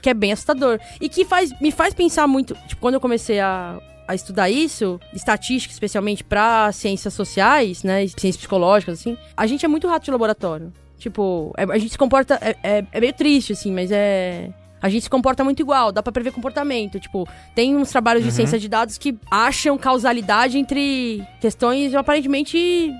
Que 0.00 0.08
é 0.08 0.14
bem 0.14 0.32
assustador. 0.32 0.80
E 0.98 1.08
que 1.08 1.26
faz, 1.26 1.52
me 1.60 1.70
faz 1.70 1.92
pensar 1.92 2.26
muito. 2.26 2.54
Tipo, 2.66 2.80
quando 2.80 2.94
eu 2.94 3.00
comecei 3.00 3.38
a, 3.38 3.78
a 4.08 4.14
estudar 4.14 4.48
isso, 4.48 4.98
estatística 5.12 5.74
especialmente 5.74 6.24
pra 6.24 6.72
ciências 6.72 7.12
sociais, 7.12 7.82
né? 7.82 8.06
Ciências 8.06 8.38
psicológicas, 8.38 9.00
assim, 9.00 9.18
a 9.36 9.46
gente 9.46 9.62
é 9.62 9.68
muito 9.68 9.86
rato 9.86 10.04
de 10.04 10.10
laboratório. 10.10 10.72
Tipo, 11.00 11.52
é- 11.56 11.64
a 11.64 11.78
gente 11.78 11.90
se 11.92 11.98
comporta. 11.98 12.38
É, 12.40 12.56
é, 12.62 12.84
é 12.92 13.00
meio 13.00 13.12
triste, 13.12 13.54
assim, 13.54 13.72
mas 13.72 13.90
é. 13.90 14.50
A 14.82 14.88
gente 14.88 15.02
se 15.02 15.10
comporta 15.10 15.42
muito 15.44 15.60
igual, 15.60 15.90
dá 15.92 16.02
pra 16.02 16.12
prever 16.12 16.30
comportamento. 16.32 16.98
Tipo, 17.00 17.28
tem 17.54 17.76
uns 17.76 17.90
trabalhos 17.90 18.22
de 18.24 18.30
ciência 18.32 18.58
de 18.58 18.66
dados 18.68 18.96
que 18.96 19.18
acham 19.30 19.76
causalidade 19.76 20.56
entre 20.56 21.22
questões 21.38 21.94
aparentemente, 21.94 22.90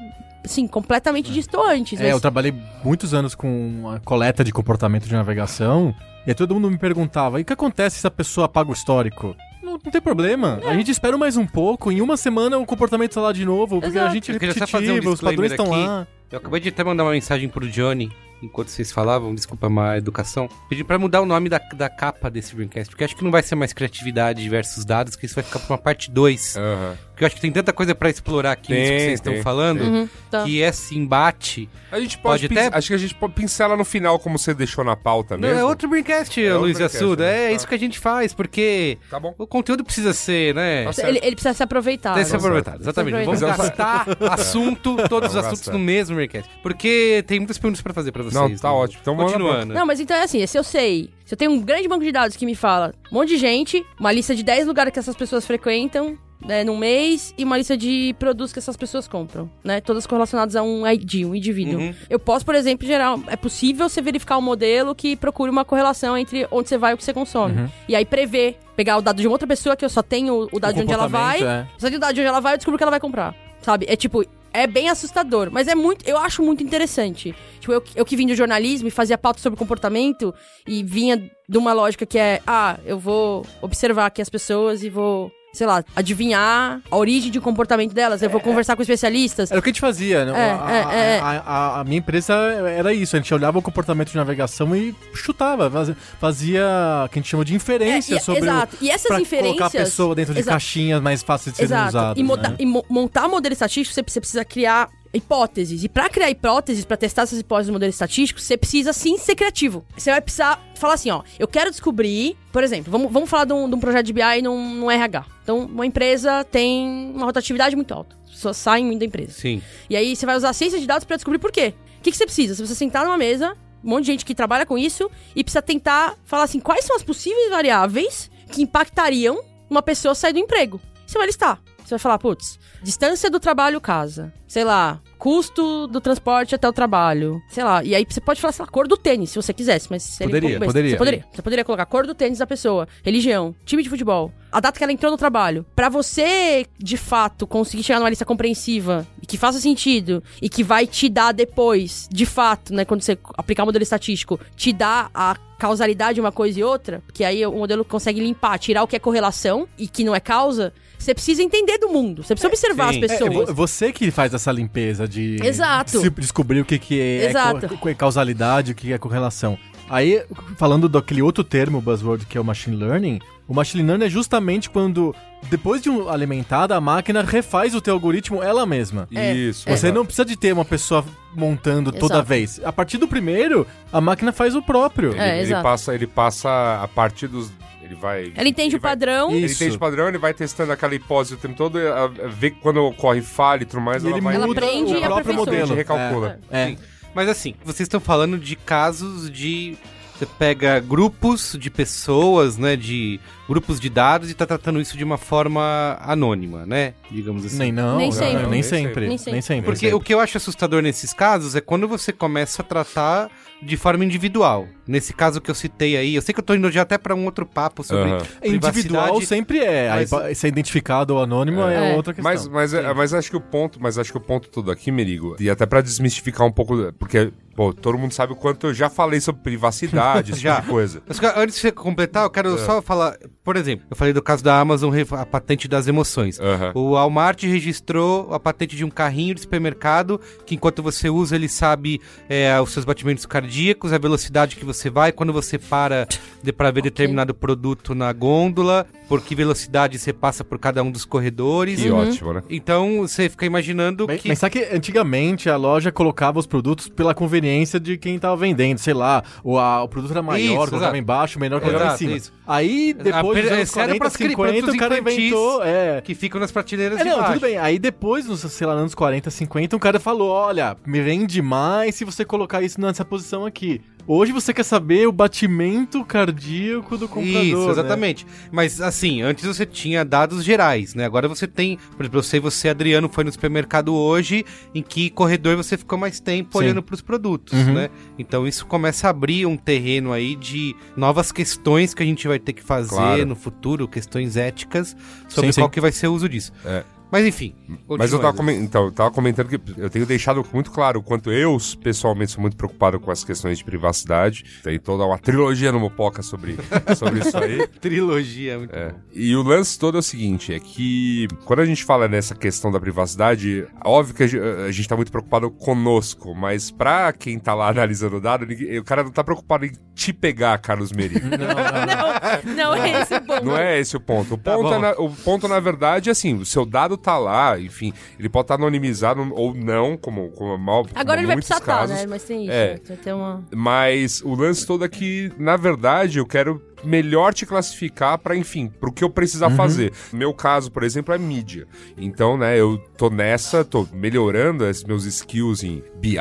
assim, 0.45 0.67
completamente 0.67 1.33
distantes. 1.33 1.99
É, 1.99 2.05
mas- 2.05 2.13
eu 2.13 2.21
trabalhei 2.21 2.53
muitos 2.85 3.15
anos 3.15 3.35
com 3.35 3.91
a 3.95 4.01
coleta 4.01 4.43
de 4.45 4.53
comportamento 4.53 5.07
de 5.07 5.13
navegação 5.15 5.95
e 6.27 6.31
aí 6.31 6.35
todo 6.35 6.55
mundo 6.55 6.71
me 6.71 6.77
perguntava: 6.79 7.39
e 7.39 7.43
o 7.43 7.45
que 7.47 7.53
acontece 7.53 7.99
se 8.01 8.07
a 8.07 8.11
pessoa 8.11 8.45
apaga 8.47 8.69
o 8.71 8.75
histórico? 8.75 9.35
Não, 9.63 9.73
não 9.73 9.79
tem 9.93 10.01
problema. 10.03 10.61
A 10.67 10.75
gente 10.75 10.91
espera 10.91 11.17
mais 11.17 11.37
um 11.39 11.47
pouco. 11.47 11.91
Em 11.93 12.01
uma 12.03 12.17
semana 12.19 12.59
o 12.59 12.67
comportamento 12.67 13.15
tá 13.15 13.21
lá 13.23 13.33
de 13.33 13.45
novo, 13.47 13.81
porque 13.81 13.97
a 13.99 14.03
Exato. 14.03 14.15
gente 14.15 14.31
é 14.33 14.35
fazer 14.67 14.91
um 14.91 14.95
repetitivo, 14.97 15.13
os 15.13 15.21
padrões 15.21 15.51
estão 15.53 15.71
lá. 15.71 16.07
Eu 16.31 16.39
acabei 16.39 16.61
de 16.61 16.69
até 16.69 16.85
mandar 16.85 17.05
uma 17.05 17.11
mensagem 17.13 17.49
pro 17.49 17.69
Johnny, 17.69 18.11
enquanto 18.43 18.69
vocês 18.69 18.91
falavam, 18.93 19.35
desculpa 19.35 19.67
a 19.67 19.71
má 19.71 19.97
educação, 19.97 20.49
pedi 20.69 20.83
pra 20.85 20.99
mudar 20.99 21.21
o 21.21 21.27
nome 21.27 21.49
da, 21.49 21.59
da 21.75 21.89
capa 21.89 22.31
desse 22.31 22.55
Dreamcast, 22.55 22.91
porque 22.91 23.05
acho 23.05 23.17
que 23.17 23.25
não 23.25 23.31
vai 23.31 23.43
ser 23.43 23.55
mais 23.55 23.73
criatividade 23.73 24.47
versus 24.49 24.85
dados, 24.85 25.17
que 25.17 25.27
isso 25.27 25.35
vai 25.35 25.45
ficar 25.45 25.59
pra 25.61 25.75
uma 25.75 25.79
parte 25.79 26.11
2. 26.11 26.57
Aham. 26.57 26.97
Porque 27.11 27.25
eu 27.25 27.27
acho 27.27 27.35
que 27.37 27.43
tem 27.43 27.53
tanta 27.53 27.71
coisa 27.73 27.95
pra 27.95 28.09
explorar 28.09 28.53
aqui 28.53 28.73
nisso 28.73 28.83
que 28.85 28.89
Tem, 28.89 28.99
vocês 29.01 29.13
estão 29.21 29.33
tem, 29.35 29.43
falando, 29.43 29.83
Uhum, 29.83 30.09
tá. 30.31 30.45
que 30.45 30.59
esse 30.61 30.97
embate... 30.97 31.69
A 31.93 32.01
gente 32.01 32.17
pode, 32.17 32.45
Pode 32.45 32.49
pin- 32.49 32.67
até- 32.67 32.79
acho 32.79 32.89
que 32.89 32.95
a 32.95 32.99
gente 32.99 33.15
pode 33.15 33.35
pincelar 33.35 33.77
no 33.77 33.85
final 33.85 34.19
como 34.19 34.39
você 34.39 34.55
deixou 34.55 34.83
na 34.83 34.97
pauta 34.97 35.37
Não, 35.37 35.43
mesmo. 35.47 35.61
é 35.61 35.65
outro 35.65 35.87
Dreamcast, 35.89 36.43
É 36.43 36.55
Luiz 36.55 36.81
Assuda, 36.81 37.25
né? 37.25 37.45
é 37.45 37.49
Tá. 37.49 37.53
isso 37.57 37.69
que 37.69 37.75
a 37.75 37.79
gente 37.79 37.99
faz, 37.99 38.33
porque 38.33 38.97
Tá 39.11 39.21
bom. 39.21 39.35
o 39.37 39.47
conteúdo 39.47 39.85
precisa 39.85 40.15
ser, 40.15 40.55
né... 40.55 40.91
Tá. 40.91 41.07
Ele, 41.07 41.19
ele 41.23 41.33
precisa 41.37 41.53
se 41.53 41.63
aproveitar. 41.63 42.15
Deve 42.15 42.25
ser 42.25 42.33
né? 42.33 42.39
aproveitado, 42.39 42.81
exatamente. 42.81 43.15
Precisa 43.27 43.47
Vamos 43.49 43.59
gastar 43.69 44.07
assunto, 44.33 44.97
todos 45.09 45.31
os 45.31 45.37
assuntos 45.37 45.67
no 45.69 45.79
mesmo 45.79 46.17
Dreamcast. 46.17 46.51
Porque 46.63 47.23
tem 47.27 47.39
muitas 47.39 47.59
perguntas 47.59 47.83
pra 47.83 47.93
fazer 47.93 48.13
pra 48.13 48.23
vocês. 48.31 48.51
Não, 48.51 48.59
tá 48.59 48.69
né? 48.69 48.75
ótimo. 48.75 49.01
Então 49.03 49.17
Continuando. 49.17 49.75
Não, 49.75 49.87
mas 49.87 50.01
então 50.01 50.17
é 50.17 50.23
assim, 50.23 50.47
se 50.47 50.59
eu 50.59 50.65
sei, 50.65 51.11
se 51.25 51.35
eu 51.35 51.39
tenho 51.39 51.51
um 51.53 51.61
grande 51.61 51.89
banco 51.89 52.05
de 52.05 52.13
dados 52.13 52.37
que 52.37 52.47
me 52.47 52.55
fala 52.55 52.95
um 53.11 53.17
monte 53.17 53.31
de 53.31 53.39
gente, 53.39 53.85
uma 53.99 54.13
lista 54.13 54.35
de 54.35 54.43
10 54.43 54.67
lugares 54.67 54.93
que 54.93 54.99
essas 54.99 55.17
pessoas 55.17 55.47
frequentam, 55.47 56.19
né, 56.45 56.65
num 56.65 56.77
mês, 56.77 57.35
e 57.37 57.45
uma 57.45 57.59
lista 57.59 57.77
de 57.77 58.15
produtos 58.19 58.53
que 58.53 58.59
essas 58.59 58.77
pessoas 58.77 59.07
compram, 59.07 59.51
né, 59.63 59.81
todas 59.81 60.07
correlacionadas 60.07 60.57
a 60.57 60.63
um 60.63 60.87
ID, 60.87 61.27
um 61.27 61.35
indivíduo. 61.35 61.79
Uhum. 61.81 61.95
Eu 62.09 62.19
posso, 62.19 62.45
por 62.45 62.55
exemplo, 62.55 62.87
gerar, 62.87 63.19
é 63.27 63.37
possível 63.37 63.89
você 63.89 64.01
verificar 64.01 64.39
um 64.39 64.43
modelo 64.43 64.95
que 64.95 65.17
procure 65.17 65.51
uma 65.51 65.65
correlação 65.65 66.17
entre 66.17 66.47
onde 66.51 66.69
você 66.69 66.79
vai 66.79 66.93
e 66.93 66.95
o 66.95 66.97
que 66.97 67.05
você 67.05 67.13
consome. 67.13 67.71
E 67.87 67.95
aí 67.95 68.05
prever, 68.05 68.59
pegar 68.75 68.97
o 68.97 69.03
dado 69.03 69.21
de 69.21 69.27
uma 69.27 69.35
outra 69.35 69.47
pessoa 69.47 69.77
que 69.77 69.85
eu 69.85 69.91
só 69.91 70.03
tenho 70.03 70.49
o 70.51 70.59
dado 70.59 70.75
de 70.75 70.83
onde 70.83 70.93
ela 70.93 71.07
vai, 71.07 71.43
é. 71.43 71.67
só 71.79 71.89
de 71.89 71.97
idade 71.97 72.21
onde 72.21 72.29
ela 72.29 72.41
vai, 72.41 72.55
eu 72.55 72.57
descubro 72.57 72.77
o 72.77 72.79
que 72.79 72.85
ela 72.85 72.91
vai 72.91 73.01
comprar. 73.01 73.35
Sabe? 73.61 73.85
É 73.89 73.95
tipo, 73.95 74.25
é 74.53 74.67
bem 74.67 74.89
assustador, 74.89 75.49
mas 75.51 75.69
é 75.69 75.75
muito, 75.75 76.07
eu 76.09 76.17
acho 76.19 76.43
muito 76.43 76.63
interessante. 76.63 77.35
Tipo, 77.61 77.73
eu, 77.73 77.85
eu 77.95 78.05
que 78.05 78.17
vim 78.17 78.27
do 78.27 78.35
jornalismo 78.35 78.89
e 78.89 78.91
fazia 78.91 79.19
pauta 79.19 79.41
sobre 79.41 79.59
comportamento 79.59 80.35
e 80.67 80.83
vinha 80.83 81.31
de 81.49 81.59
uma 81.59 81.73
lógica 81.73 82.07
que 82.07 82.19
é, 82.19 82.41
ah, 82.47 82.79
eu 82.85 82.99
vou 82.99 83.45
observar 83.61 84.07
aqui 84.07 84.23
as 84.23 84.29
pessoas 84.29 84.83
e 84.83 84.91
vou, 84.91 85.31
sei 85.53 85.67
lá, 85.67 85.85
adivinhar 85.97 86.81
a 86.91 86.97
origem 86.97 87.31
de 87.31 87.41
comportamento 87.41 87.93
delas, 87.93 88.23
eu 88.23 88.31
vou 88.31 88.41
conversar 88.41 88.77
com 88.77 88.83
especialistas. 88.83 89.51
Era 89.51 89.59
o 89.59 89.63
que 89.63 89.71
a 89.71 89.73
gente 89.73 89.81
fazia, 89.81 90.25
né? 90.25 90.33
É, 90.33 90.51
a, 90.53 90.95
é, 90.95 91.17
é. 91.17 91.21
a- 91.21 91.43
a- 91.47 91.81
a 91.81 91.85
minha 91.85 91.99
empresa 91.99 92.35
era 92.35 92.93
isso, 92.95 93.17
a 93.17 93.19
gente 93.19 93.33
olhava 93.35 93.59
o 93.59 93.63
comportamento 93.63 94.11
de 94.11 94.17
navegação 94.17 94.75
e 94.77 94.95
chutava, 95.15 95.71
fazia, 95.71 95.97
fazia 96.21 96.67
o 97.05 97.09
que 97.09 97.19
a 97.19 97.23
gente 97.23 97.29
chama 97.31 97.45
de 97.45 97.55
inferência 97.55 98.15
É, 98.15 98.19
e- 98.19 98.21
sobre 98.21 98.43
exato. 98.43 98.77
E 98.81 98.91
essas 98.91 99.11
o, 99.17 99.21
inferências. 99.21 99.57
colocar 99.59 99.67
a 99.67 99.71
pessoa 99.85 100.15
dentro 100.15 100.35
de 100.35 100.41
Exato. 100.41 100.55
caixinhas 100.55 101.03
mais 101.03 101.23
fáceis 101.23 101.55
de 101.57 101.67
serem 101.67 101.87
usadas. 101.89 102.17
e, 102.19 102.23
né? 102.23 102.55
e 102.59 102.67
mo- 102.67 102.85
montar 102.89 103.29
modelo 103.29 103.53
estatístico, 103.53 103.95
você, 103.95 104.03
você 104.07 104.21
precisa 104.21 104.45
criar 104.45 104.89
hipóteses. 105.13 105.83
E 105.85 105.89
pra 105.89 106.09
criar 106.09 106.31
hipóteses, 106.31 106.85
pra 106.85 106.97
testar 106.97 107.23
essas 107.23 107.39
hipóteses 107.39 107.69
no 107.69 107.75
modelo 107.75 107.91
estatístico, 107.91 108.41
você 108.41 108.57
precisa 108.57 108.93
sim 108.93 109.19
ser 109.19 109.35
criativo. 109.35 109.85
Você 109.97 110.11
vai 110.11 110.21
precisar 110.21 110.63
falar 110.77 110.95
assim, 110.95 111.11
ó, 111.11 111.23
eu 111.39 111.49
quero 111.49 111.71
descobrir, 111.71 112.37
por 112.53 112.63
exemplo, 112.63 112.91
vamos, 112.91 113.13
vamos 113.13 113.29
falar 113.29 113.45
de 113.45 113.53
um, 113.53 113.69
de 113.69 113.75
um 113.75 113.81
projeto 113.81 114.07
de 114.07 114.13
BI 114.13 114.43
num, 114.43 114.75
num 114.75 114.91
RH. 114.91 115.25
Então, 115.43 115.61
uma 115.61 115.87
empresa 115.87 116.45
tem 116.45 117.13
uma 117.15 117.27
rotatividade 117.27 117.75
muito 117.75 117.93
alta. 117.93 118.17
As 118.25 118.33
pessoas 118.33 118.57
saem 118.57 118.85
muito 118.85 119.01
da 119.01 119.07
empresa. 119.07 119.33
Sim. 119.33 119.61
E 119.89 119.97
aí 119.97 120.15
você 120.15 120.25
vai 120.25 120.37
usar 120.37 120.51
a 120.51 120.53
ciência 120.53 120.79
de 120.79 120.87
dados 120.87 121.05
pra 121.05 121.17
descobrir 121.17 121.39
por 121.39 121.51
quê. 121.51 121.75
O 121.99 122.03
que, 122.03 122.11
que 122.11 122.17
você 122.17 122.25
precisa? 122.25 122.55
Você 122.55 122.63
precisa 122.63 122.79
sentar 122.79 123.05
numa 123.05 123.19
mesa, 123.19 123.57
um 123.85 123.91
monte 123.91 124.05
de 124.05 124.13
gente 124.13 124.25
que 124.25 124.35
trabalha 124.35 124.65
com 124.65 124.79
isso, 124.79 125.11
e 125.35 125.43
precisa 125.43 125.61
tentar 125.61 126.17
falar 126.25 126.45
assim, 126.45 126.61
quais 126.61 126.85
são 126.85 126.97
as 126.97 127.03
possíveis 127.03 127.51
variáveis 127.51 128.31
que 128.51 128.63
impactariam 128.63 129.43
uma 129.69 129.83
pessoa 129.83 130.15
sair 130.15 130.33
do 130.33 130.39
emprego. 130.39 130.81
Você 131.07 131.19
vai 131.19 131.27
listar. 131.27 131.61
Você 131.91 131.95
vai 131.95 131.99
falar, 131.99 132.19
putz, 132.21 132.57
distância 132.85 133.29
do 133.29 133.41
trabalho 133.41 133.81
casa. 133.81 134.33
Sei 134.47 134.63
lá, 134.63 135.01
custo 135.19 135.87
do 135.89 136.01
transporte 136.01 136.55
até 136.55 136.69
o 136.69 136.73
trabalho. 136.73 137.41
Sei 137.51 137.65
lá. 137.65 137.83
E 137.83 137.95
aí 137.97 138.07
você 138.09 138.21
pode 138.21 138.41
falar, 138.41 138.53
sei 138.53 138.65
lá, 138.65 138.71
cor 138.71 138.87
do 138.87 138.97
tênis, 138.97 139.31
se 139.31 139.37
você 139.37 139.53
quisesse. 139.53 139.89
Mas 139.91 140.05
se 140.05 140.23
ele- 140.23 140.31
Poderia, 140.33 140.59
mas 140.61 140.67
poderia. 140.69 140.91
Você 140.93 140.97
poderia. 140.97 141.25
Você 141.33 141.43
poderia 141.43 141.65
colocar 141.65 141.87
cor 141.87 142.07
do 142.07 142.15
tênis 142.15 142.39
da 142.39 142.47
pessoa, 142.47 142.87
religião, 143.03 143.55
time 143.65 143.83
de 143.83 143.89
futebol, 143.89 144.33
a 144.53 144.61
data 144.61 144.79
que 144.79 144.85
ela 144.85 144.93
entrou 144.93 145.11
no 145.11 145.19
trabalho. 145.19 145.67
Pra 145.75 145.89
você, 145.89 146.65
de 146.79 146.97
fato, 146.97 147.45
conseguir 147.47 147.83
chegar 147.83 147.99
numa 147.99 148.09
lista 148.11 148.25
compreensiva 148.25 149.05
e 149.21 149.27
que 149.27 149.37
faça 149.37 149.59
sentido 149.61 150.23
e 150.41 150.49
que 150.49 150.63
vai 150.63 150.87
te 150.87 151.09
dar 151.09 151.33
depois, 151.33 152.09
de 152.11 152.25
fato, 152.25 152.73
né, 152.73 152.85
quando 152.85 153.03
você 153.03 153.19
aplicar 153.37 153.65
o 153.65 153.67
modelo 153.67 153.83
estatístico, 153.83 154.39
te 154.57 154.73
dá 154.73 155.11
a 155.13 155.37
causalidade 155.59 156.15
de 156.15 156.21
uma 156.21 156.33
coisa 156.33 156.59
e 156.59 156.65
outra, 156.65 157.03
que 157.13 157.23
aí 157.23 157.45
o 157.45 157.53
modelo 157.53 157.85
consegue 157.85 158.19
limpar, 158.21 158.59
tirar 158.59 158.83
o 158.83 158.87
que 158.87 158.97
é 158.97 158.99
correlação 158.99 159.69
e 159.77 159.87
que 159.87 160.03
não 160.03 160.15
é 160.15 160.21
causa, 160.21 160.73
você 161.03 161.15
precisa 161.15 161.43
entender 161.43 161.79
do 161.79 161.89
mundo. 161.89 162.23
Você 162.23 162.35
precisa 162.35 162.49
observar 162.49 162.93
sim. 162.93 163.05
as 163.05 163.11
É, 163.11 163.19
pessoas. 163.19 163.49
vo- 163.49 163.55
você 163.55 163.93
que 163.93 164.11
faz 164.11 164.33
essa 164.35 164.53
limpeza 164.53 165.09
de 165.09 165.39
Exato. 165.43 166.01
se- 166.01 166.11
descobrir 166.11 166.61
o 166.61 166.65
que, 166.65 166.79
que 166.79 167.01
é, 167.01 167.31
Exato. 167.31 167.69
co- 167.69 167.77
co- 167.79 167.95
causalidade, 167.95 168.73
o 168.73 168.75
que 168.75 168.93
é 168.93 168.99
correlação. 168.99 169.59
Aí, 169.89 170.23
falando 170.57 170.89
daquele 170.89 171.21
outro 171.23 171.43
termo, 171.43 171.81
buzzword, 171.81 172.25
que 172.27 172.39
é 172.39 172.41
o 172.41 172.45
machine 172.45 172.77
learning, 172.77 173.19
o 173.49 173.53
machine 173.55 173.83
learning 173.83 174.05
é 174.05 174.09
justamente 174.09 174.71
quando, 174.71 175.13
depois 175.51 175.83
de 175.83 175.91
um 175.91 176.09
alimentada, 176.09 176.77
a 176.77 176.81
máquina 176.81 177.23
refaz 177.23 177.75
o 177.75 177.81
teu 177.81 177.95
algoritmo 177.95 178.41
ela 178.41 178.65
mesma. 178.65 179.09
É. 179.13 179.33
Isso. 179.35 179.65
Você 179.65 179.73
exato. 179.73 179.95
não 179.95 180.05
precisa 180.07 180.25
de 180.25 180.37
ter 180.37 180.53
uma 180.53 180.65
pessoa 180.65 181.05
montando 181.35 181.91
toda 181.91 182.15
Exato. 182.15 182.29
vez. 182.29 182.61
A 182.65 182.73
partir 182.73 182.99
do 182.99 183.09
primeiro, 183.09 183.67
a 183.93 184.01
máquina 184.01 184.31
faz 184.33 184.55
o 184.55 184.63
próprio. 184.63 185.11
Ele, 185.11 185.19
É, 185.21 185.35
ele 185.39 185.43
exato. 185.49 185.63
passa, 185.65 185.93
ele 185.95 186.07
passa 186.07 186.81
a 186.83 186.87
partir 186.87 187.27
dos. 187.27 187.51
Ele 187.91 187.99
vai. 188.01 188.33
Ela 188.37 188.49
entende 188.49 188.69
ele 188.75 188.79
o 188.79 188.81
vai- 188.81 188.93
padrão. 188.93 189.29
Isso. 189.31 189.37
Ele 189.45 189.53
entende 189.53 189.77
o 189.77 189.79
padrão, 189.79 190.09
ele 190.09 190.19
vai 190.19 190.33
testando 190.33 190.71
aquela 190.73 190.95
hipótese 190.95 191.35
o 191.35 191.37
tempo 191.37 191.55
todo, 191.57 191.77
a- 191.79 192.05
a- 192.05 192.29
vê 192.29 192.51
quando 192.51 192.77
ocorre 192.85 193.21
falha 193.21 193.63
e 193.63 193.67
tudo 193.67 193.81
mais, 193.81 194.03
E 194.03 194.07
ela 194.07 194.17
ele 194.17 194.25
vai. 194.25 194.35
Ela 194.37 194.51
aprende 194.51 194.95
o 194.95 195.01
próprio 195.01 195.35
modelo. 195.35 195.67
Ele 195.69 195.75
recalcula. 195.75 196.39
É. 196.51 196.67
Sim. 196.69 196.79
Mas 197.15 197.29
assim, 197.29 197.55
vocês 197.65 197.81
estão 197.87 197.99
falando 198.01 198.39
de 198.39 198.55
casos 198.57 199.31
de. 199.31 199.77
Você 200.17 200.27
pega 200.27 200.79
grupos 200.81 201.57
de 201.59 201.71
pessoas, 201.71 202.57
né? 202.59 202.77
De 202.77 203.19
grupos 203.51 203.81
de 203.81 203.91
dados 203.91 204.31
e 204.31 204.35
tá 204.35 204.47
tratando 204.47 204.81
isso 204.81 204.97
de 204.97 205.03
uma 205.03 205.19
forma 205.19 205.99
anônima, 206.01 206.65
né? 206.65 206.95
Digamos 207.11 207.45
assim. 207.45 207.59
Nem 207.59 207.73
não, 207.73 207.97
Nem 207.97 208.07
não, 208.11 208.13
sempre. 208.17 208.41
nem 208.43 208.51
Nem 208.51 208.63
sempre. 208.63 209.09
sempre. 209.09 209.33
Nem 209.33 209.43
sempre. 209.43 209.65
Porque 209.73 209.93
o 209.93 210.01
que 210.01 210.15
eu 210.15 210.21
acho 210.21 210.37
assustador 210.37 210.81
nesses 210.83 211.13
casos 211.13 211.57
é 211.57 211.61
quando 211.61 211.89
você 211.89 212.13
começa 212.13 212.63
a 212.63 212.65
tratar 212.65 213.29
de 213.61 213.77
forma 213.77 214.05
individual. 214.05 214.67
Nesse 214.87 215.13
caso 215.13 215.41
que 215.41 215.51
eu 215.51 215.55
citei 215.55 215.97
aí, 215.97 216.15
eu 216.15 216.23
sei 216.23 216.33
que 216.33 216.41
eu 216.41 216.45
tô 216.45 216.55
indo 216.55 216.71
já 216.71 216.83
até 216.83 216.97
pra 216.97 217.15
um 217.15 217.25
outro 217.25 217.45
papo 217.45 217.83
sobre 217.83 218.11
Aham. 218.11 218.23
Individual 218.45 219.21
sempre 219.21 219.59
é. 219.59 219.91
Mas- 220.11 220.39
ser 220.39 220.49
identificado 220.49 221.15
ou 221.15 221.23
anônimo 221.23 221.63
é, 221.63 221.93
É. 221.93 221.97
outra 221.97 222.15
questão. 222.15 222.31
Mas, 222.33 222.49
mas, 222.49 222.73
é- 222.73 222.95
mas 222.95 223.13
acho 223.13 223.31
que 223.31 223.37
o 223.37 223.41
ponto, 223.41 223.79
mas 223.83 223.99
acho 223.99 224.13
que 224.13 224.17
o 224.19 224.21
ponto 224.21 224.49
todo 224.49 224.71
aqui, 224.71 224.91
Merigo, 224.91 225.37
e 225.41 225.51
até 225.51 225.67
pra 225.67 225.81
desmistificar 225.81 226.47
um 226.47 226.53
pouco, 226.53 226.93
porque, 226.99 227.33
pô, 227.55 227.73
todo 227.75 227.99
mundo 227.99 228.13
sabe 228.13 228.33
o 228.33 228.37
quanto 228.37 228.69
eu 228.69 228.75
já 228.75 228.89
falei 228.89 229.21
sobre 229.21 229.43
privacidade, 229.43 230.33
esse 230.33 230.41
Já. 230.41 230.55
tipo 230.57 230.67
de 230.67 230.71
coisa. 230.73 231.03
Mas, 231.07 231.21
Antes 231.37 231.57
de 231.57 231.61
você 231.61 231.73
completar, 231.73 232.25
eu 232.25 232.31
quero 232.31 232.57
só 232.59 232.81
falar. 232.81 233.17
Por 233.43 233.57
exemplo, 233.57 233.87
eu 233.91 233.97
falei 233.97 234.13
do 234.13 234.21
caso 234.23 234.45
da 234.45 234.59
Amazon, 234.61 234.93
a 235.13 235.25
patente 235.25 235.67
das 235.67 235.89
emoções. 235.89 236.39
Aham. 236.39 236.73
O 236.75 236.91
Walmart 236.93 237.43
registrou 237.45 238.33
a 238.35 238.39
patente 238.39 238.77
de 238.77 238.85
um 238.85 238.91
carrinho 238.91 239.35
de 239.35 239.41
supermercado 239.41 240.21
que, 240.45 240.55
enquanto 240.55 240.83
você 240.83 241.09
usa, 241.09 241.37
ele 241.37 241.49
sabe 241.49 242.01
é, 242.29 242.61
os 242.61 242.71
seus 242.71 242.85
batimentos 242.85 243.25
cardíacos, 243.25 243.93
a 243.95 243.99
velocidade 243.99 244.57
que 244.57 244.65
você 244.65 244.91
vai, 244.91 245.11
quando 245.11 245.33
você 245.33 245.59
para 245.59 246.07
de, 246.43 246.53
para 246.53 246.71
ver 246.71 246.83
determinado 246.83 247.33
produto 247.35 247.95
na 247.95 248.13
gôndola, 248.13 248.87
por 249.09 249.23
que 249.23 249.35
velocidade 249.35 249.99
você 249.99 250.13
passa 250.13 250.45
por 250.45 250.59
cada 250.59 250.83
um 250.83 250.91
dos 250.91 251.05
corredores. 251.07 251.81
Que 251.81 251.91
ótimo, 251.91 252.35
né? 252.35 252.43
Então 252.51 252.99
você 253.01 253.29
fica 253.29 253.47
imaginando 253.47 254.05
Mas, 254.07 254.21
que. 254.21 254.29
mas 254.29 254.39
sabe 254.39 254.53
que 254.61 254.75
antigamente 254.77 255.49
a 255.49 255.57
loja 255.57 255.91
colocava 255.91 256.39
os 256.39 256.47
produtos 256.47 256.89
pela 256.89 257.15
conveniência 257.15 257.81
de 257.81 257.97
quem 257.97 258.19
tava 258.19 258.37
vendendo, 258.37 258.79
sei 258.79 258.95
lá, 258.95 259.23
o, 259.43 259.59
a- 259.59 259.83
o 259.83 259.89
produto 259.89 260.11
era 260.11 260.23
maior, 260.23 260.41
Isso, 260.45 260.55
colocava 260.71 260.85
exato. 260.85 260.97
embaixo, 260.97 261.39
o 261.39 261.41
menor 261.41 261.61
colocava 261.61 261.85
em 261.85 261.87
Exato, 261.89 261.99
cima. 261.99 262.17
isso. 262.17 262.33
Aí 262.47 262.93
depois 262.93 263.30
Dos 263.35 263.43
per- 263.43 263.59
exceto 263.61 263.73
40, 263.75 263.99
pras 263.99 264.17
cri- 264.17 264.29
50, 264.31 264.71
o 264.73 264.77
cara 264.77 264.99
inventou, 264.99 265.63
é. 265.65 266.01
que 266.01 266.15
ficam 266.15 266.41
nas 266.41 266.51
prateleiras 266.53 267.01
É, 267.01 267.05
não, 267.05 267.19
baixo. 267.19 267.33
tudo 267.35 267.43
bem. 267.43 267.57
Aí 267.59 267.79
depois, 267.79 268.27
nos, 268.27 268.41
sei 268.41 268.67
lá, 268.67 268.73
anos 268.75 268.95
40, 268.95 269.31
50, 269.31 269.77
um 269.77 269.79
cara 269.79 269.99
falou: 270.01 270.31
olha, 270.31 270.77
me 270.87 271.01
vende 271.01 271.41
mais 271.43 271.95
se 271.95 272.05
você 272.05 272.25
colocar 272.25 272.63
isso 272.63 272.81
nessa 272.81 273.05
posição 273.05 273.45
aqui. 273.47 273.81
Hoje 274.07 274.33
você 274.33 274.53
quer 274.53 274.65
saber 274.65 275.07
o 275.07 275.13
batimento 275.13 276.05
cardíaco 276.05 276.97
do 276.97 277.07
comprador. 277.09 277.43
Isso, 277.45 277.65
né? 277.67 277.71
exatamente. 277.71 278.27
Mas 278.51 278.81
assim, 278.81 279.23
antes 279.23 279.45
você 279.45 279.65
tinha 279.65 280.05
dados 280.05 280.45
gerais, 280.45 280.95
né? 280.95 281.05
Agora 281.05 281.29
você 281.29 281.47
tem, 281.47 281.79
por 281.97 282.03
exemplo, 282.03 282.19
eu 282.19 282.23
sei 282.23 282.41
você, 282.41 282.69
Adriano, 282.69 283.09
foi 283.09 283.25
no 283.25 283.33
supermercado 283.33 283.95
hoje, 283.95 284.45
em 284.75 284.83
que 284.83 285.11
corredor 285.11 285.57
você 285.57 285.77
ficou 285.77 285.99
mais 285.99 286.19
tempo 286.21 286.59
Sim. 286.59 286.65
olhando 286.65 286.83
para 286.83 286.95
os 286.95 287.01
produtos, 287.01 287.53
Uhum. 287.59 287.75
né? 287.75 287.91
Então 288.19 288.47
isso 288.47 288.67
começa 288.67 289.07
a 289.07 289.11
abrir 289.11 289.47
um 289.47 289.57
terreno 289.57 290.13
aí 290.13 290.35
de 290.35 290.75
novas 290.97 291.31
questões 291.33 291.95
que 291.95 292.03
a 292.03 292.07
gente 292.07 292.27
vai 292.27 292.39
ter 292.39 292.53
que 292.53 292.63
fazer 292.63 292.91
Claro. 292.97 293.27
no 293.27 293.37
futuro, 293.37 293.87
questões 293.87 294.37
éticas 294.37 294.97
sobre 295.29 295.47
Sim, 295.49 295.53
sim. 295.53 295.61
qual 295.61 295.71
que 295.71 295.81
vai 295.81 295.93
ser 295.93 296.09
o 296.09 296.13
uso 296.13 296.29
disso. 296.29 296.53
É. 296.65 296.83
Mas 297.11 297.27
enfim. 297.27 297.55
Mas 297.89 298.13
eu 298.13 298.19
tava, 298.21 298.37
comen- 298.37 298.61
então, 298.63 298.85
eu 298.87 298.93
tava 298.93 299.11
comentando 299.11 299.49
que 299.49 299.61
eu 299.81 299.91
tenho 299.91 300.07
deixado 300.07 300.45
muito 300.53 300.71
claro 300.71 301.01
o 301.01 301.03
quanto 301.03 301.31
eu, 301.33 301.57
pessoalmente, 301.83 302.33
sou 302.33 302.41
muito 302.41 302.57
preocupado 302.57 303.01
com 303.01 303.11
as 303.11 303.25
questões 303.25 303.59
de 303.59 303.65
privacidade. 303.65 304.45
Tem 304.63 304.79
toda 304.79 305.05
uma 305.05 305.19
trilogia 305.19 305.73
no 305.73 305.81
Mopoca 305.81 306.23
sobre, 306.23 306.57
sobre 306.97 307.21
isso 307.21 307.37
aí. 307.37 307.67
Trilogia, 307.67 308.59
muito 308.59 308.75
É. 308.75 308.91
bom. 308.91 308.99
E 309.13 309.35
o 309.35 309.43
lance 309.43 309.79
todo 309.79 309.97
é 309.97 310.01
o 310.01 310.03
seguinte, 310.03 310.53
é 310.55 310.61
que 310.61 311.27
quando 311.45 311.61
a 311.61 311.67
gente 311.67 311.85
fala 311.85 312.07
nessa 312.09 312.35
questão 312.35 312.71
da 312.71 312.79
privacidade, 312.81 313.67
óbvio 313.85 314.15
que 314.15 314.23
a 314.23 314.71
gente, 314.71 314.89
tá 314.89 314.97
muito 314.97 315.11
preocupado 315.11 315.51
conosco, 315.51 316.35
mas 316.35 316.71
pra 316.71 317.13
quem 317.13 317.39
tá 317.39 317.55
lá 317.55 317.69
analisando 317.69 318.17
o 318.17 318.21
dado, 318.21 318.47
o 318.79 318.85
cara 318.85 319.03
não 319.05 319.11
tá 319.11 319.23
preocupado 319.25 319.65
em 319.67 319.73
te 319.95 320.13
pegar, 320.13 320.57
Carlos 320.59 320.93
Meri. 320.93 321.21
Não, 321.21 322.55
não 322.55 322.75
é 322.75 323.01
esse 323.03 323.15
o 323.15 323.21
ponto. 323.21 323.45
Não 323.45 323.57
é 323.57 323.81
esse 323.81 323.97
o 323.97 324.01
ponto. 324.01 324.35
O 324.35 324.39
ponto, 324.39 324.63
bom. 324.63 324.75
é 324.75 324.79
na- 324.79 324.93
o 324.93 325.11
ponto, 325.11 325.49
na 325.49 325.61
verdade, 325.61 326.09
é 326.09 326.13
assim, 326.13 326.35
o 326.35 326.45
seu 326.47 326.65
dado 326.65 326.97
tá 327.01 327.19
lá, 327.19 327.59
enfim, 327.59 327.93
ele 328.19 328.29
pode 328.29 328.45
estar 328.45 328.55
anonimizado 328.55 329.21
ou 329.35 329.55
não, 329.55 329.97
como, 329.97 330.31
como 330.31 330.57
mal 330.59 330.87
Agora 330.95 331.05
como 331.05 331.13
ele 331.19 331.27
vai 331.27 331.37
precisar 331.37 331.59
estar, 331.59 331.79
casos. 331.79 331.97
né? 331.97 332.07
Mas 332.07 332.23
tem 332.25 332.43
isso. 332.45 332.53
É. 332.53 332.81
Vai 332.87 332.97
ter 332.97 333.13
uma... 333.13 333.45
Mas 333.55 334.21
o 334.23 334.35
lance 334.35 334.67
todo 334.67 334.85
é 334.85 334.89
que, 334.89 335.33
na 335.39 335.57
verdade, 335.57 336.19
eu 336.19 336.27
quero 336.27 336.63
melhor 336.83 337.35
te 337.35 337.45
classificar 337.45 338.17
para, 338.19 338.35
enfim, 338.35 338.67
pro 338.69 338.91
que 338.91 339.05
eu 339.05 339.11
precisar 339.11 339.51
fazer. 339.51 339.93
Meu 340.13 340.33
caso, 340.33 340.71
por 340.73 340.83
exemplo, 340.83 341.13
é 341.15 341.19
mídia. 341.19 341.67
Então, 341.97 342.39
né, 342.39 342.59
eu 342.59 342.79
tô 342.97 343.11
nessa, 343.11 343.63
tô 343.65 343.87
melhorando 343.93 344.65
esses 344.67 344.83
meus 344.85 345.05
skills 345.05 345.63
em 345.63 345.83
BI 346.01 346.17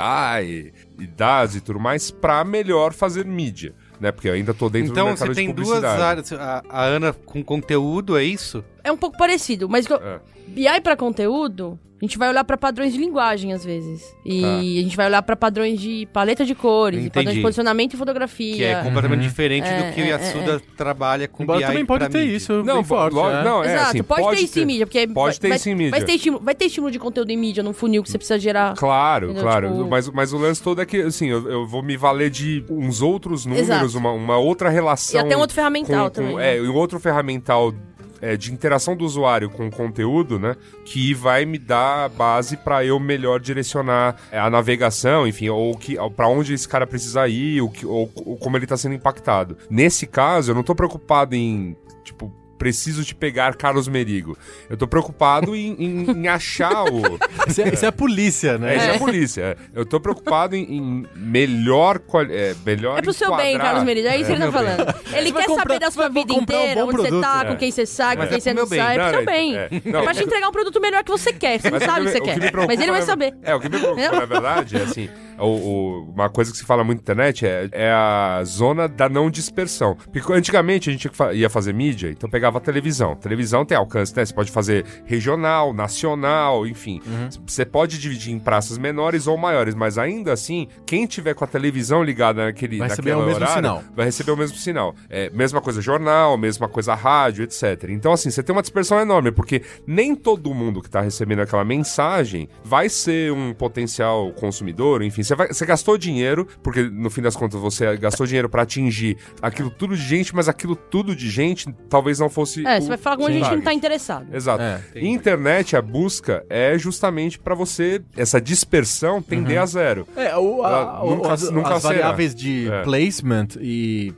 e 0.99 1.07
dados 1.07 1.55
e 1.55 1.61
tudo 1.61 1.79
mais 1.79 2.11
para 2.11 2.43
melhor 2.43 2.91
fazer 2.91 3.23
mídia, 3.25 3.73
né? 4.01 4.11
Porque 4.11 4.27
eu 4.27 4.33
ainda 4.33 4.53
tô 4.53 4.69
dentro 4.69 4.89
do 4.89 4.91
Então 4.91 5.07
mercado 5.07 5.27
você 5.29 5.33
tem 5.35 5.47
de 5.47 5.53
duas 5.53 5.67
publicidade. 5.69 6.01
áreas. 6.03 6.33
A, 6.33 6.61
a 6.69 6.83
Ana 6.83 7.13
com 7.13 7.41
conteúdo, 7.41 8.17
é 8.17 8.23
isso? 8.25 8.61
É 8.83 8.91
um 8.91 8.97
pouco 8.97 9.17
parecido, 9.17 9.69
mas 9.69 9.87
que 9.87 9.93
eu- 9.93 9.97
É. 9.97 10.19
BI 10.53 10.81
pra 10.81 10.95
conteúdo, 10.95 11.77
a 12.01 12.05
gente 12.05 12.17
vai 12.17 12.29
olhar 12.29 12.45
pra 12.45 12.57
padrões 12.57 12.93
de 12.93 12.99
linguagem 12.99 13.51
às 13.51 13.65
vezes. 13.65 14.01
E 14.25 14.41
Tá. 14.41 14.55
a 14.57 14.61
gente 14.61 14.95
vai 14.95 15.07
olhar 15.07 15.21
pra 15.21 15.35
padrões 15.35 15.79
de 15.81 16.07
paleta 16.13 16.45
de 16.45 16.55
cores, 16.55 16.97
e 16.97 17.01
Entendi. 17.07 17.13
padrões 17.13 17.35
de 17.35 17.41
posicionamento 17.41 17.93
e 17.93 17.97
fotografia. 17.97 18.55
Que 18.55 18.63
é 18.63 18.81
completamente 18.83 19.21
diferente 19.21 19.67
É, 19.67 19.77
do 19.89 19.93
que 19.93 20.01
o 20.01 20.05
é, 20.05 20.07
Yasuda 20.07 20.61
trabalha 20.77 21.27
com 21.27 21.43
Embora 21.43 21.59
BI 21.59 21.65
também 21.65 21.85
pode 21.85 22.07
ter 22.07 22.19
mídia. 22.19 22.37
isso 22.37 22.63
Não, 22.63 22.85
forte. 22.85 23.13
lo- 23.15 23.29
é. 23.29 23.43
não, 23.43 23.61
é 23.63 23.73
Exato, 23.73 23.89
assim, 23.89 24.03
pode, 24.03 24.37
ter 24.37 24.43
isso 24.43 24.59
em 24.59 24.65
mídia, 24.65 24.85
porque 24.87 25.07
Pode 25.07 25.39
ter 25.41 25.49
vai, 25.49 25.57
isso 25.57 25.69
em 25.69 25.75
mídia. 25.75 25.91
Vai 25.91 26.01
ter, 26.05 26.13
estímulo, 26.13 26.43
vai 26.43 26.55
ter 26.55 26.65
estímulo 26.67 26.91
de 26.91 26.99
conteúdo 26.99 27.31
em 27.31 27.37
mídia 27.37 27.61
num 27.63 27.73
funil 27.73 28.01
que 28.01 28.09
você 28.09 28.17
precisa 28.17 28.39
gerar. 28.39 28.75
Claro, 28.77 29.25
Entendeu? 29.27 29.43
claro. 29.43 29.67
Tipo- 29.73 29.89
Mas, 29.89 30.09
mas 30.09 30.31
o 30.31 30.37
lance 30.37 30.63
todo 30.63 30.81
é 30.81 30.85
que, 30.85 31.01
assim, 31.01 31.27
eu, 31.27 31.49
eu 31.51 31.67
vou 31.67 31.83
me 31.83 31.97
valer 31.97 32.29
de 32.29 32.63
uns 32.69 33.01
outros 33.01 33.45
números, 33.45 33.67
Exato. 33.69 33.97
uma, 33.97 34.11
uma 34.13 34.37
outra 34.37 34.69
relação. 34.69 35.19
E 35.19 35.23
até 35.25 35.35
um 35.35 35.39
outro 35.41 35.53
ferramental 35.55 36.05
com- 36.09 36.15
com- 36.15 36.21
também, 36.21 36.35
né? 36.37 36.55
É, 36.55 36.57
e 36.59 36.67
um 36.69 36.75
outro 36.75 36.97
ferramental 36.97 37.73
é, 38.21 38.35
de 38.37 38.53
interação 38.53 38.95
do 38.95 39.05
usuário 39.05 39.49
com 39.49 39.67
o 39.67 39.71
conteúdo, 39.71 40.39
né? 40.39 40.55
Que 40.85 41.13
vai 41.13 41.45
me 41.45 41.57
dar 41.57 42.09
base 42.09 42.57
para 42.57 42.83
eu 42.83 42.99
melhor 42.99 43.39
direcionar 43.39 44.15
é, 44.31 44.39
a 44.39 44.49
navegação, 44.49 45.27
enfim, 45.27 45.49
ou 45.49 45.77
que, 45.77 45.95
para 46.15 46.27
onde 46.27 46.53
esse 46.53 46.67
cara 46.67 46.87
precisa 46.87 47.27
ir, 47.27 47.61
o 47.61 47.69
que, 47.69 47.85
ou, 47.85 48.11
ou 48.15 48.37
como 48.37 48.57
ele 48.57 48.67
tá 48.67 48.77
sendo 48.77 48.95
impactado. 48.95 49.57
Nesse 49.69 50.07
caso, 50.07 50.51
eu 50.51 50.55
não 50.55 50.63
tô 50.63 50.75
preocupado 50.75 51.35
em, 51.35 51.75
tipo, 52.03 52.33
preciso 52.59 53.03
te 53.03 53.15
pegar, 53.15 53.55
Carlos 53.55 53.87
Merigo. 53.87 54.37
Eu 54.69 54.77
tô 54.77 54.87
preocupado 54.87 55.55
em, 55.55 55.71
em- 55.79 56.11
em 56.11 56.27
achar 56.27 56.83
o. 56.83 57.17
Isso, 57.49 57.61
é, 57.61 57.73
isso 57.73 57.85
é 57.85 57.87
a 57.87 57.91
polícia, 57.91 58.49
É, 58.51 58.57
né? 58.59 58.75
isso 58.77 58.85
é 58.85 58.95
a 58.95 58.99
polícia. 58.99 59.41
é. 59.41 59.57
Eu 59.73 59.83
tô 59.85 59.99
preocupado 59.99 60.55
em, 60.55 60.61
em 60.77 61.05
melhor, 61.15 61.99
é, 62.29 62.53
melhor 62.65 62.99
É 62.99 63.01
pro 63.01 63.11
seu 63.13 63.35
bem, 63.35 63.55
enquadrar- 63.55 63.67
Carlos 63.71 63.83
Merida, 63.85 64.09
é 64.09 64.17
isso 64.17 64.25
que 64.27 64.31
ele 64.33 64.39
tá 64.39 64.51
bem. 64.51 64.75
falando. 64.75 64.95
Ele 65.15 65.31
quer 65.31 65.45
comprar- 65.47 65.63
saber 65.63 65.79
da 65.79 65.89
sua 65.91 66.09
vida 66.09 66.33
um 66.33 66.41
inteira, 66.41 66.81
bom 66.81 66.87
onde 66.89 66.97
você 66.97 67.07
produto, 67.07 67.21
tá, 67.23 67.41
é. 67.43 67.45
com 67.45 67.57
quem 67.57 67.71
você 67.71 67.85
sai, 67.85 68.15
com 68.15 68.19
Mas 68.21 68.29
quem 68.29 68.37
é 68.37 68.41
você 68.41 68.53
não 68.53 68.67
bem. 68.67 68.79
sai. 68.79 68.95
É 68.95 68.99
pro 68.99 69.09
seu 69.09 69.19
é- 69.19 69.25
bem. 69.25 69.57
é. 69.57 69.67
Ele 69.71 69.81
Não, 69.91 70.03
vai 70.05 70.13
te 70.13 70.23
entregar 70.23 70.47
um 70.47 70.51
produto 70.51 70.79
melhor 70.81 71.03
que 71.03 71.11
você 71.11 71.33
quer. 71.33 71.59
Você 71.59 71.69
não 71.71 71.79
Mas 71.79 71.87
sabe 71.87 72.01
o 72.01 72.03
que 72.05 72.11
você 72.11 72.19
que 72.21 72.39
quer. 72.39 72.51
Mas 72.67 72.79
ele 72.79 72.91
vai 72.91 73.01
saber. 73.01 73.33
É, 73.41 73.55
o 73.55 73.59
que 73.59 73.69
me 73.69 73.79
preocupa, 73.79 74.11
na 74.19 74.25
verdade, 74.25 74.77
é 74.77 74.81
assim, 74.81 75.09
o, 75.39 75.45
o- 75.45 76.11
uma 76.13 76.29
coisa 76.29 76.51
que 76.51 76.57
se 76.57 76.65
fala 76.65 76.83
muito 76.83 76.99
na 76.99 77.01
internet 77.01 77.45
é, 77.45 77.69
é 77.71 77.91
a 77.91 78.41
zona 78.45 78.87
da 78.87 79.07
não 79.09 79.29
dispersão. 79.31 79.95
Porque 80.11 80.31
antigamente 80.33 80.89
a 80.89 80.93
gente 80.93 81.09
ia 81.33 81.49
fazer 81.49 81.73
mídia, 81.73 82.09
então 82.09 82.29
pegava 82.29 82.48
a 82.57 82.61
televisão. 82.61 83.15
Televisão 83.15 83.63
tem 83.63 83.77
alcance, 83.77 84.15
né? 84.15 84.25
Você 84.25 84.33
pode 84.33 84.51
fazer 84.51 84.85
regional, 85.05 85.73
nacional, 85.73 86.65
enfim. 86.67 87.01
Você 87.45 87.65
pode 87.65 87.99
dividir 87.99 88.33
em 88.33 88.39
praças 88.39 88.77
menores 88.77 89.27
ou 89.27 89.37
maiores, 89.37 89.75
mas 89.75 89.97
ainda 89.97 90.33
assim, 90.33 90.67
quem 90.85 91.05
tiver 91.05 91.33
com 91.33 91.43
a 91.43 91.47
televisão 91.47 92.03
ligada 92.03 92.45
naquele, 92.45 92.77
Vai 92.79 92.89
receber 92.89 93.13
o 93.15 93.19
mesmo 93.19 93.35
horário, 93.35 93.55
sinal. 93.55 93.83
vai 93.95 94.05
receber 94.05 94.31
o 94.31 94.37
mesmo 94.37 94.57
sinal. 94.57 94.95
É, 95.09 95.29
mesma 95.29 95.61
coisa 95.61 95.81
jornal, 95.81 96.37
mesma 96.37 96.67
coisa 96.67 96.95
rádio, 96.95 97.43
etc. 97.43 97.85
Então, 97.89 98.13
assim, 98.13 98.29
você 98.29 98.41
tem 98.41 98.55
uma 98.55 98.61
dispersão 98.61 98.99
enorme, 98.99 99.31
porque 99.31 99.61
nem 99.85 100.15
todo 100.15 100.53
mundo 100.53 100.81
que 100.81 100.89
tá 100.89 101.01
recebendo 101.01 101.41
aquela 101.41 101.63
mensagem 101.65 102.47
vai 102.63 102.89
ser 102.89 103.31
um 103.31 103.53
potencial 103.53 104.31
consumidor, 104.33 105.01
enfim, 105.03 105.23
Você, 105.23 105.35
vai, 105.35 105.47
você 105.49 105.65
gastou 105.65 105.97
dinheiro, 105.97 106.47
porque 106.63 106.83
no 106.83 107.09
fim 107.09 107.21
das 107.21 107.35
contas 107.35 107.59
você 107.59 107.95
gastou 107.97 108.25
dinheiro 108.25 108.49
pra 108.49 108.63
atingir 108.63 109.17
aquilo 109.41 109.69
tudo 109.69 109.95
de 109.95 110.01
gente, 110.03 110.33
mas 110.35 110.47
aquilo 110.49 110.75
tudo 110.75 111.15
de 111.15 111.29
gente 111.29 111.71
talvez 111.89 112.19
não 112.19 112.29
fosse. 112.29 112.38
É, 112.65 112.77
o 112.77 112.81
você 112.81 112.87
vai 112.87 112.97
falar 112.97 113.17
com 113.17 113.25
a 113.25 113.31
gente 113.31 113.49
que 113.49 113.55
não 113.55 113.61
tá 113.63 113.73
interessado. 113.73 114.27
Exato. 114.33 114.61
É, 114.61 114.81
internet, 114.95 115.75
a 115.75 115.81
busca 115.81 116.43
é 116.49 116.77
justamente 116.77 117.37
pra 117.39 117.55
você, 117.55 118.01
essa 118.17 118.39
dispersão 118.41 119.21
tender 119.21 119.59
a 119.61 119.65
zero. 119.65 120.07
É, 120.15 120.35
o, 120.37 120.63
a- 120.63 121.03
o- 121.03 121.15
nunca- 121.15 121.33
as, 121.33 121.49
nunca 121.51 121.73
as 121.75 121.83
variáveis 121.83 122.33
de 122.35 122.69
É. 122.69 122.83
placement 122.83 123.47
e 123.59 124.13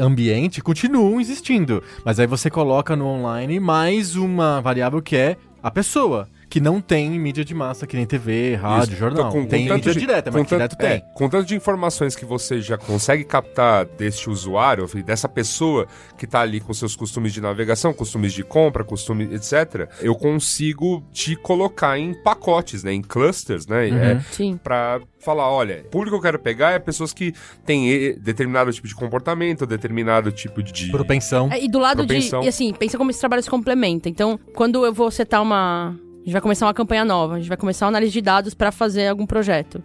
ambiente 0.00 0.60
continuam 0.60 1.20
existindo. 1.20 1.82
Mas 2.04 2.18
aí 2.18 2.26
você 2.26 2.50
coloca 2.50 2.96
no 2.96 3.06
online 3.06 3.60
mais 3.60 4.16
uma 4.16 4.60
variável 4.60 5.00
que 5.00 5.16
é 5.16 5.36
a 5.62 5.70
pessoa. 5.70 6.28
Que 6.52 6.60
não 6.60 6.82
tem 6.82 7.08
mídia 7.18 7.42
de 7.46 7.54
massa, 7.54 7.86
que 7.86 7.96
nem 7.96 8.04
TV, 8.04 8.56
rádio, 8.56 8.90
Isso. 8.92 9.00
jornal. 9.00 9.28
Então, 9.30 9.40
com- 9.42 9.48
tem 9.48 9.66
com 9.68 9.74
mídia 9.74 9.94
de- 9.94 10.00
direta, 10.00 10.30
mas 10.30 10.42
tanto- 10.42 10.50
direto 10.50 10.76
tem. 10.76 10.88
é, 10.90 11.00
com 11.14 11.26
tanto 11.26 11.46
de 11.46 11.54
informações 11.56 12.14
que 12.14 12.26
você 12.26 12.60
já 12.60 12.76
consegue 12.76 13.24
captar 13.24 13.86
deste 13.86 14.28
usuário, 14.28 14.86
dessa 15.02 15.30
pessoa 15.30 15.86
que 16.18 16.26
tá 16.26 16.40
ali 16.42 16.60
com 16.60 16.74
seus 16.74 16.94
costumes 16.94 17.32
de 17.32 17.40
navegação, 17.40 17.94
costumes 17.94 18.34
de 18.34 18.44
compra, 18.44 18.84
costumes, 18.84 19.32
etc., 19.32 19.88
eu 20.02 20.14
consigo 20.14 21.02
te 21.10 21.34
colocar 21.36 21.98
em 21.98 22.12
pacotes, 22.22 22.84
né? 22.84 22.92
Em 22.92 23.00
clusters, 23.00 23.66
né? 23.66 23.86
Uhum. 23.88 23.96
É, 23.98 24.20
Sim. 24.30 24.60
pra 24.62 25.00
falar, 25.20 25.50
olha, 25.50 25.82
o 25.86 25.88
público 25.90 26.10
que 26.10 26.18
eu 26.18 26.22
quero 26.22 26.38
pegar 26.38 26.72
é 26.72 26.78
pessoas 26.78 27.14
que 27.14 27.32
têm 27.64 28.14
determinado 28.20 28.70
tipo 28.70 28.86
de 28.86 28.94
comportamento, 28.94 29.64
determinado 29.64 30.30
tipo 30.30 30.62
de... 30.62 30.90
Propensão. 30.90 31.48
É, 31.50 31.64
e 31.64 31.66
do 31.70 31.78
lado 31.78 32.04
Propensão. 32.06 32.40
de. 32.40 32.46
E 32.46 32.48
assim, 32.50 32.74
pensa 32.74 32.98
como 32.98 33.10
esse 33.10 33.20
trabalho 33.20 33.42
se 33.42 33.48
complementa. 33.48 34.06
Então, 34.10 34.38
quando 34.54 34.84
eu 34.84 34.92
vou 34.92 35.10
setar 35.10 35.40
uma. 35.40 35.96
A 36.22 36.24
gente 36.24 36.32
vai 36.34 36.40
começar 36.40 36.66
uma 36.66 36.74
campanha 36.74 37.04
nova, 37.04 37.34
a 37.34 37.38
gente 37.40 37.48
vai 37.48 37.56
começar 37.56 37.84
uma 37.86 37.90
análise 37.90 38.12
de 38.12 38.20
dados 38.20 38.54
pra 38.54 38.70
fazer 38.70 39.08
algum 39.08 39.26
projeto. 39.26 39.82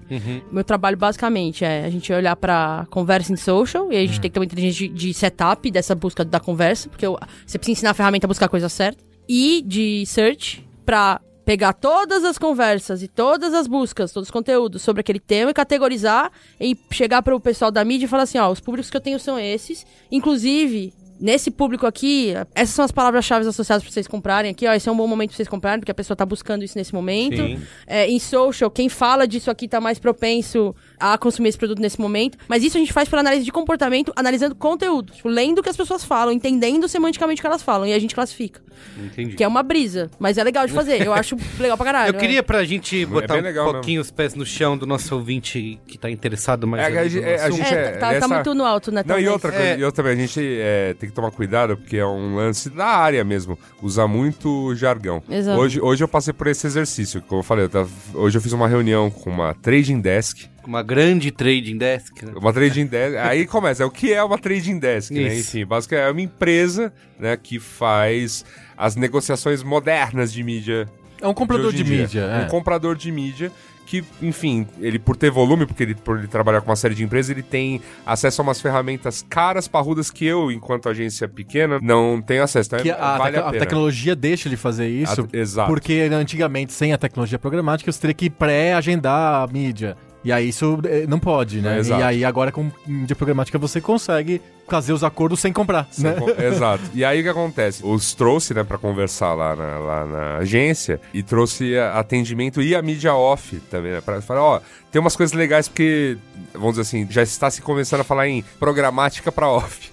Meu 0.51 0.63
trabalho 0.63 0.95
basicamente 0.95 1.65
é 1.65 1.83
a 1.83 1.89
gente 1.89 2.13
olhar 2.13 2.35
pra 2.35 2.85
conversa 2.91 3.33
em 3.33 3.35
social, 3.35 3.91
e 3.91 3.97
a 3.97 4.01
gente 4.01 4.21
tem 4.21 4.29
que 4.29 4.33
ter 4.35 4.39
uma 4.39 4.45
inteligência 4.45 4.87
de, 4.87 4.93
de 4.93 5.13
setup 5.15 5.71
dessa 5.71 5.95
busca 5.95 6.23
da 6.23 6.39
conversa, 6.39 6.87
porque 6.89 7.05
eu- 7.05 7.17
você 7.45 7.57
precisa 7.57 7.71
ensinar 7.79 7.89
a 7.91 7.93
ferramenta 7.95 8.27
a 8.27 8.29
buscar 8.29 8.45
a 8.45 8.49
coisa 8.49 8.69
certa. 8.69 9.03
E 9.27 9.63
de 9.65 10.05
search 10.05 10.63
pra 10.85 11.19
pegar 11.43 11.73
todas 11.73 12.23
as 12.23 12.37
conversas 12.37 13.01
e 13.01 13.07
todas 13.07 13.53
as 13.55 13.65
buscas, 13.65 14.11
todos 14.11 14.27
os 14.27 14.31
conteúdos 14.31 14.81
sobre 14.83 14.99
aquele 14.99 15.19
tema 15.19 15.49
e 15.49 15.53
categorizar 15.55 16.31
e 16.61 16.77
chegar 16.91 17.23
para 17.23 17.35
o 17.35 17.39
pessoal 17.39 17.71
da 17.71 17.83
mídia 17.83 18.05
e 18.05 18.07
falar 18.07 18.23
assim, 18.23 18.37
ó, 18.37 18.51
os 18.51 18.59
públicos 18.59 18.91
que 18.91 18.97
eu 18.97 19.01
tenho 19.01 19.19
são 19.19 19.39
esses, 19.39 19.85
inclusive 20.11 20.93
Nesse 21.19 21.49
público 21.49 21.85
aqui, 21.85 22.33
essas 22.53 22.75
são 22.75 22.85
as 22.85 22.91
palavras-chave 22.91 23.47
associadas 23.47 23.83
para 23.83 23.91
vocês 23.91 24.07
comprarem 24.07 24.51
aqui, 24.51 24.67
ó. 24.67 24.73
Esse 24.73 24.87
é 24.87 24.91
um 24.91 24.97
bom 24.97 25.07
momento 25.07 25.29
para 25.29 25.37
vocês 25.37 25.47
comprarem, 25.47 25.79
porque 25.79 25.91
a 25.91 25.95
pessoa 25.95 26.15
tá 26.15 26.25
buscando 26.25 26.63
isso 26.63 26.77
nesse 26.77 26.93
momento. 26.93 27.41
É, 27.87 28.07
em 28.07 28.19
social, 28.19 28.69
quem 28.69 28.87
fala 28.89 29.27
disso 29.27 29.49
aqui 29.49 29.67
tá 29.67 29.81
mais 29.81 29.97
propenso 29.99 30.75
a 30.99 31.17
consumir 31.17 31.49
esse 31.49 31.57
produto 31.57 31.79
nesse 31.79 31.99
momento. 31.99 32.37
Mas 32.47 32.63
isso 32.63 32.77
a 32.77 32.79
gente 32.79 32.91
faz 32.93 33.07
por 33.09 33.19
análise 33.19 33.43
de 33.45 33.51
comportamento, 33.51 34.11
analisando 34.15 34.55
conteúdo. 34.55 35.13
Tipo, 35.13 35.29
lendo 35.29 35.59
o 35.59 35.63
que 35.63 35.69
as 35.69 35.77
pessoas 35.77 36.03
falam, 36.03 36.31
entendendo 36.33 36.87
semanticamente 36.87 37.39
o 37.39 37.43
que 37.43 37.47
elas 37.47 37.61
falam. 37.61 37.85
E 37.87 37.93
a 37.93 37.99
gente 37.99 38.15
classifica. 38.15 38.61
Entendi. 39.03 39.35
Que 39.35 39.43
é 39.43 39.47
uma 39.47 39.63
brisa. 39.63 40.09
Mas 40.19 40.37
é 40.37 40.43
legal 40.43 40.65
de 40.67 40.73
fazer. 40.73 41.05
Eu 41.05 41.13
acho 41.13 41.35
legal 41.59 41.77
pra 41.77 41.85
caralho. 41.85 42.15
Eu 42.15 42.19
queria 42.19 42.43
pra 42.43 42.63
gente 42.63 43.05
botar 43.05 43.41
bem 43.41 43.51
um 43.59 43.71
pouquinho 43.71 44.01
os 44.01 44.11
pés 44.11 44.33
no 44.35 44.45
chão 44.45 44.77
do 44.77 44.85
nosso 44.85 45.13
ouvinte 45.15 45.79
que 45.87 45.97
tá 45.97 46.09
interessado 46.09 46.67
mais 46.67 46.83
É, 46.93 46.97
a 46.99 47.07
gente- 47.07 47.23
é, 47.23 47.41
a 47.43 47.49
gente- 47.49 47.61
É, 47.73 47.73
é, 47.73 47.91
tá, 47.93 47.99
tá 47.99 48.11
nessa- 48.13 48.27
muito 48.27 48.53
no 48.53 48.65
alto, 48.65 48.91
né? 48.91 49.03
Não, 49.05 49.19
e 49.19 49.27
outra 49.27 49.51
coisa, 49.51 49.65
É. 49.67 49.77
e 49.79 49.83
outra 49.83 50.03
também, 50.03 50.13
a 50.17 50.27
gente 50.27 50.39
é, 50.59 50.93
tem 50.99 51.09
que 51.09 51.15
tomar 51.15 51.31
cuidado, 51.31 51.75
porque 51.77 51.97
é 51.97 52.05
um 52.05 52.35
lance 52.35 52.69
da 52.69 52.85
área 52.85 53.23
mesmo. 53.23 53.57
Usar 53.81 54.07
muito 54.07 54.75
jargão. 54.75 55.23
Exato. 55.29 55.59
Hoje, 55.59 55.81
hoje 55.81 56.03
eu 56.03 56.07
passei 56.07 56.33
por 56.33 56.47
esse 56.47 56.65
exercício. 56.67 57.21
Como 57.23 57.39
eu 57.39 57.43
falei, 57.43 57.65
eu 57.65 57.69
tava- 57.69 57.89
hoje 58.13 58.37
eu 58.37 58.41
fiz 58.41 58.51
uma 58.53 58.67
reunião 58.67 59.09
com 59.09 59.29
uma 59.29 59.53
trading 59.55 59.99
desk. 59.99 60.47
Uma 60.67 60.83
grande 60.83 61.31
trading 61.31 61.77
desk, 61.77 62.23
né? 62.23 62.33
Uma 62.35 62.51
trading 62.51 62.85
desk. 62.85 63.17
aí 63.17 63.45
começa, 63.47 63.83
é 63.83 63.85
o 63.85 63.89
que 63.89 64.13
é 64.13 64.21
uma 64.21 64.37
trading 64.37 64.77
desk, 64.77 65.11
né? 65.13 65.37
Enfim, 65.37 65.65
basicamente 65.65 66.07
é 66.07 66.11
uma 66.11 66.21
empresa 66.21 66.93
né, 67.17 67.37
que 67.37 67.57
faz 67.57 68.43
as 68.77 68.95
negociações 68.97 69.63
modernas 69.63 70.31
de 70.33 70.43
mídia. 70.43 70.87
É 71.21 71.27
um 71.27 71.33
comprador 71.33 71.71
de, 71.71 71.83
dia. 71.83 72.01
mídia. 72.01 72.25
Um 72.25 72.41
é. 72.41 72.45
comprador 72.45 72.95
de 72.95 73.11
mídia 73.11 73.51
que, 73.87 74.03
enfim, 74.21 74.67
ele 74.81 74.99
por 74.99 75.15
ter 75.15 75.31
volume, 75.31 75.65
porque 75.65 75.81
ele 75.81 75.95
por 75.95 76.17
ele 76.19 76.27
trabalhar 76.27 76.59
com 76.59 76.69
uma 76.69 76.75
série 76.75 76.93
de 76.93 77.03
empresas, 77.03 77.29
ele 77.31 77.41
tem 77.41 77.81
acesso 78.05 78.41
a 78.41 78.43
umas 78.43 78.59
ferramentas 78.59 79.25
caras, 79.27 79.65
parrudas 79.67 80.11
que 80.11 80.25
eu, 80.25 80.51
enquanto 80.51 80.89
agência 80.89 81.27
pequena, 81.27 81.79
não 81.81 82.21
tenho 82.21 82.43
acesso. 82.43 82.67
Então, 82.67 82.79
Que 82.81 82.89
é- 82.91 82.93
a, 82.99 83.17
vale 83.17 83.37
a 83.37 83.47
a 83.47 83.51
pena. 83.51 83.65
tecnologia 83.65 84.13
deixa 84.15 84.49
ele 84.49 84.57
fazer 84.57 84.89
isso. 84.89 85.21
A- 85.21 85.37
exato. 85.37 85.69
Porque 85.69 86.07
antigamente, 86.11 86.73
sem 86.73 86.91
a 86.91 86.97
tecnologia 86.97 87.39
programática, 87.39 87.89
você 87.89 87.99
teria 87.99 88.13
que 88.13 88.29
pré-agendar 88.29 89.41
a 89.43 89.47
mídia. 89.47 89.95
E 90.23 90.31
aí 90.31 90.49
isso 90.49 90.79
eh, 90.85 91.05
não 91.07 91.19
pode, 91.19 91.61
né? 91.61 91.79
Exato. 91.79 92.01
e 92.01 92.03
aí 92.03 92.25
agora 92.25 92.51
com 92.51 92.69
mídia 92.85 93.15
programática 93.15 93.57
você 93.57 93.79
consegue 93.79 94.41
fazer 94.67 94.91
os 94.91 95.03
acordos 95.03 95.39
sem 95.39 95.53
comprar, 95.53 95.87
Sem 95.91 96.03
né? 96.05 96.13
com- 96.13 96.29
Exato. 96.41 96.83
E 96.93 97.05
aí 97.05 97.19
o 97.21 97.23
que 97.23 97.29
acontece? 97.29 97.85
Os 97.85 98.13
trouxe, 98.13 98.53
né, 98.53 98.63
pra 98.63 98.77
conversar 98.77 99.33
lá 99.35 99.55
na, 99.55 99.77
lá 99.77 100.05
na 100.05 100.37
agência 100.37 100.99
e 101.13 101.23
trouxe 101.23 101.77
atendimento 101.77 102.61
e 102.61 102.75
a 102.75 102.81
mídia 102.81 103.13
off 103.13 103.57
também, 103.71 103.91
né? 103.93 104.01
Pra 104.01 104.21
falar, 104.21 104.41
ó, 104.43 104.59
tem 104.91 104.99
umas 104.99 105.15
coisas 105.15 105.33
legais 105.33 105.67
porque, 105.69 106.17
vamos 106.53 106.71
dizer 106.71 106.81
assim, 106.81 107.07
já 107.09 107.23
está 107.23 107.49
se 107.49 107.61
começando 107.61 108.01
a 108.01 108.03
falar 108.03 108.27
em 108.27 108.43
programática 108.59 109.31
pra 109.31 109.47
off. 109.47 109.91